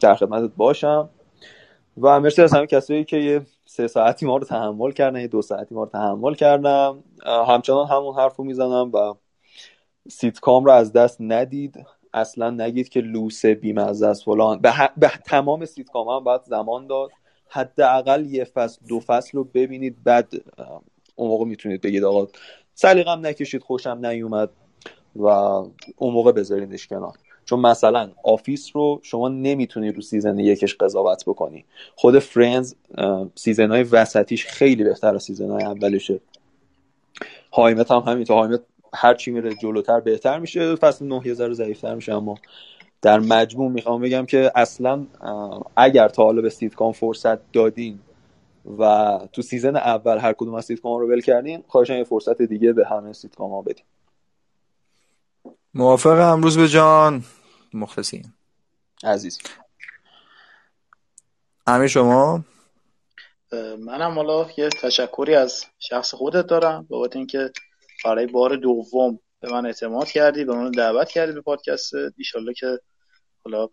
در 0.00 0.14
خدمتت 0.14 0.54
باشم. 0.56 1.08
و 2.00 2.20
مرسی 2.20 2.42
از 2.42 2.54
همه 2.54 2.66
کسایی 2.66 3.04
که 3.04 3.16
یه 3.16 3.46
سه 3.64 3.86
ساعتی 3.86 4.26
ما 4.26 4.36
رو 4.36 4.44
تحمل 4.44 4.90
کردن 4.90 5.20
یه 5.20 5.28
دو 5.28 5.42
ساعتی 5.42 5.74
ما 5.74 5.84
رو 5.84 5.90
تحمل 5.90 6.34
کردم 6.34 7.04
همچنان 7.48 7.86
همون 7.86 8.14
حرف 8.14 8.36
رو 8.36 8.44
می‌زنم 8.44 8.90
و 8.92 9.14
سیتکام 10.10 10.64
رو 10.64 10.70
از 10.70 10.92
دست 10.92 11.16
ندید. 11.20 11.86
اصلا 12.14 12.50
نگید 12.50 12.88
که 12.88 13.00
لوسه 13.00 13.54
بیمزه 13.54 14.06
است 14.06 14.24
فلان. 14.24 14.58
به, 14.60 14.72
به 14.96 15.10
تمام 15.26 15.64
سیتکام 15.64 16.08
هم 16.08 16.24
باید 16.24 16.42
زمان 16.44 16.86
داد. 16.86 17.10
حداقل 17.48 18.26
یه 18.26 18.44
فصل 18.44 18.80
دو 18.88 19.00
فصل 19.00 19.38
رو 19.38 19.44
ببینید. 19.44 19.96
بعد 20.04 20.32
اون 21.16 21.28
موقع 21.28 21.44
می‌تونید 21.44 21.80
بگید 21.80 22.04
آقا 22.04 22.28
سلیقم 22.74 23.26
نکشید 23.26 23.62
خوشم 23.62 24.06
نیومد 24.06 24.50
و 25.16 25.26
اون 25.26 26.12
موقع 26.12 26.32
بذارینش 26.32 26.86
کنار. 26.86 27.14
چون 27.44 27.60
مثلا 27.60 28.10
Office 28.24 28.70
رو 28.74 29.00
شما 29.02 29.28
نمی‌تونی 29.28 29.92
رو 29.92 30.02
season 30.02 30.38
یکش 30.38 30.74
قضاوت 30.74 31.24
بکنی. 31.26 31.64
خود 31.94 32.18
Friends 32.18 32.74
season 33.34 33.70
های 33.70 33.82
وسطیش 33.82 34.46
خیلی 34.46 34.84
بهتر 34.84 35.14
از 35.14 35.22
season 35.22 35.50
های 35.50 35.64
اولشه. 35.64 36.20
How 37.52 37.68
I 37.68 37.74
Met 37.74 37.90
هم 37.90 37.98
همینطور 37.98 38.36
How 38.36 38.46
I 38.46 38.50
Met 38.50 38.60
هر 38.94 39.14
چی 39.14 39.30
میره 39.30 39.54
جلوتر 39.54 40.00
بهتر 40.00 40.38
میشه 40.38 40.74
فصل 40.74 41.06
نه 41.06 41.26
یه 41.26 41.34
ذره 41.34 41.54
ضعیفتر 41.54 41.94
میشه. 41.94 42.14
اما 42.14 42.34
در 43.02 43.20
مجموع 43.20 43.70
می‌خوام 43.70 44.00
بگم 44.00 44.26
که 44.26 44.52
اصلا 44.54 45.06
اگر 45.76 46.08
تا 46.08 46.24
حالا 46.24 46.42
به 46.42 46.50
سیتکام 46.50 46.92
فرصت 46.92 47.52
دادین 47.52 47.98
و 48.78 49.18
تو 49.32 49.42
season 49.42 49.76
اول 49.76 50.18
هر 50.18 50.32
کدوم 50.32 50.54
از 50.54 50.64
سیتکام 50.64 51.00
رو 51.00 51.08
ول 51.08 51.20
کردین 51.20 51.64
خواهشاً 51.68 51.96
یه 51.96 52.04
فرصت 52.04 52.42
دیگه 52.42 52.72
به 52.72 52.86
همه 52.86 53.12
سیتکام 53.12 53.50
ها 53.50 53.62
بدین. 53.62 53.84
موافقم 55.74 56.32
روزبه 56.32 56.68
جان. 56.68 57.24
مخلصیم. 57.74 58.34
عزیز. 59.04 59.38
امیر 61.66 61.88
شما؟ 61.88 62.44
منم 63.78 64.14
حالا 64.14 64.46
یه 64.58 64.68
تشکری 64.68 65.34
از 65.34 65.64
شخص 65.78 66.14
خودت 66.14 66.46
دارم 66.46 66.86
بابت 66.88 67.16
اینکه 67.16 67.50
برای 68.04 68.26
بار 68.26 68.56
دوم 68.56 69.18
به 69.40 69.52
من 69.52 69.66
اعتماد 69.66 70.06
کردی 70.06 70.44
به 70.44 70.54
من 70.54 70.70
دعوت 70.70 71.08
کردی 71.08 71.32
به 71.32 71.40
پادکست. 71.40 71.92
ایشالله 72.16 72.54
که 72.54 72.78
حالا 73.44 73.68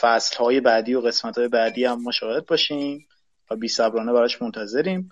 فصل 0.00 0.36
های 0.36 0.60
بعدی 0.60 0.94
و 0.94 1.00
قسمت 1.00 1.38
های 1.38 1.48
بعدی 1.48 1.84
هم 1.84 2.02
مشاهد 2.02 2.46
باشیم. 2.46 3.06
و 3.50 3.56
بی 3.56 3.68
صبرانه 3.68 4.12
براش 4.12 4.42
منتظریم. 4.42 5.08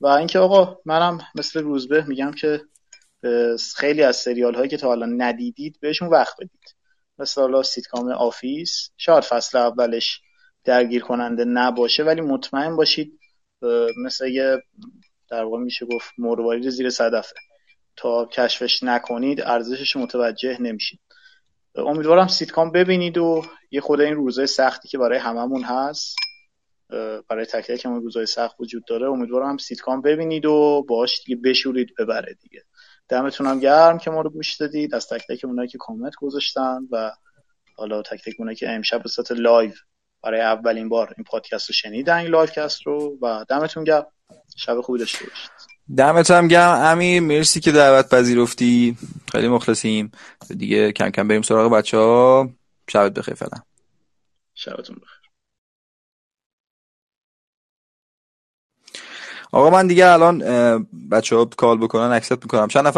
و 0.00 0.06
اینکه 0.06 0.38
آقا 0.38 0.76
منم 0.84 1.18
مثل 1.34 1.60
روزبه 1.62 2.04
میگم 2.04 2.30
که 2.30 2.60
خیلی 3.76 4.02
از 4.02 4.16
سریال 4.16 4.54
هایی 4.54 4.68
که 4.68 4.76
تا 4.76 4.86
حالا 4.86 5.06
ندیدید 5.06 5.78
بهشون 5.80 6.08
وقت 6.08 6.36
بدید. 6.36 6.74
مثل 7.18 7.40
حالا 7.40 7.62
sitcom 7.62 8.12
Office 8.12 8.90
شاید 8.96 9.24
فصل 9.24 9.58
اولش 9.58 10.20
درگیر 10.64 11.02
کننده 11.02 11.44
نباشه 11.44 12.04
ولی 12.04 12.20
مطمئن 12.20 12.76
باشید 12.76 13.18
مثل 14.04 14.28
یه 14.28 14.62
در 15.30 15.44
واقع 15.44 15.58
میشه 15.58 15.86
گفت 15.86 16.12
مروارید 16.18 16.68
زیر 16.70 16.90
صدفه. 16.90 17.34
تا 17.96 18.26
کشفش 18.26 18.82
نکنید 18.82 19.40
ارزشش 19.40 19.96
متوجه 19.96 20.62
نمیشید. 20.62 21.00
امیدوارم 21.76 22.28
سیتکام 22.28 22.72
ببینید 22.72 23.18
و 23.18 23.44
یه 23.70 23.80
خرده 23.80 24.00
این 24.00 24.14
روزای 24.14 24.46
سختی 24.46 24.88
که 24.88 24.98
برای 24.98 25.18
هممون 25.18 25.62
هست. 25.62 26.16
برای 27.28 27.44
تک 27.44 27.66
تک 27.66 27.84
همون 27.84 28.02
روزای 28.02 28.26
سخت 28.26 28.56
وجود 28.60 28.84
داره 28.84 29.06
امیدوارم 29.06 29.56
سیتکام 29.56 30.02
ببینید 30.02 30.46
و 30.46 30.84
باش 30.88 31.22
دیگه 31.24 31.40
بشوره 31.44 31.94
ببره 31.98 32.36
دیگه. 32.42 32.64
دمتونم 33.08 33.60
گرم 33.60 33.98
که 33.98 34.10
ما 34.10 34.20
رو 34.20 34.30
گوش 34.30 34.56
دادید. 34.56 34.94
از 34.94 35.08
تک 35.08 35.26
تک 35.28 35.44
اونایی 35.44 35.68
که 35.68 35.78
کامنت 35.78 36.14
گذاشتن 36.14 36.78
و 36.90 37.12
حالا 37.76 38.02
تک 38.02 38.24
تک 38.24 38.34
اونایی 38.38 38.56
که 38.56 38.70
امشب 38.70 39.02
به 39.02 39.08
صورت 39.08 39.32
live 39.32 39.72
برای 40.22 40.40
اولین 40.40 40.88
بار 40.88 41.14
این 41.16 41.24
پادکست 41.24 41.68
رو 41.68 41.72
شنیدن 41.72 42.16
این 42.16 42.28
livecast 42.28 42.86
رو 42.86 43.18
و 43.22 43.44
دمتون 43.48 43.84
گرم. 43.84 44.06
شب 44.56 44.80
خوبی 44.80 44.98
داشته 44.98 45.24
باشید. 45.24 45.50
دمت 45.96 46.30
هم 46.30 46.48
گرم. 46.48 46.80
امیر 46.80 47.22
مرسی 47.22 47.60
که 47.60 47.72
دعوت 47.72 48.08
پذیرفتی. 48.08 48.96
خیلی 49.32 49.48
مخلصیم. 49.48 50.12
دیگه 50.56 50.92
کم 50.92 51.10
کم 51.10 51.28
بریم 51.28 51.42
سراغ 51.42 51.72
بچه 51.72 51.96
ها 51.98 52.50
شبت 52.88 53.12
بخیر 53.12 53.34
فعلا. 53.34 53.62
شبتون 54.54 54.96
بخیر. 54.96 55.17
آقا 59.52 59.70
من 59.70 59.86
دیگه 59.86 60.06
الان 60.06 60.38
بچه 61.10 61.36
ها 61.36 61.44
کال 61.44 61.78
بکنن 61.78 62.12
اکسپت 62.12 62.42
می‌کنم. 62.44 62.68
چند 62.68 62.86
نفر 62.86 62.86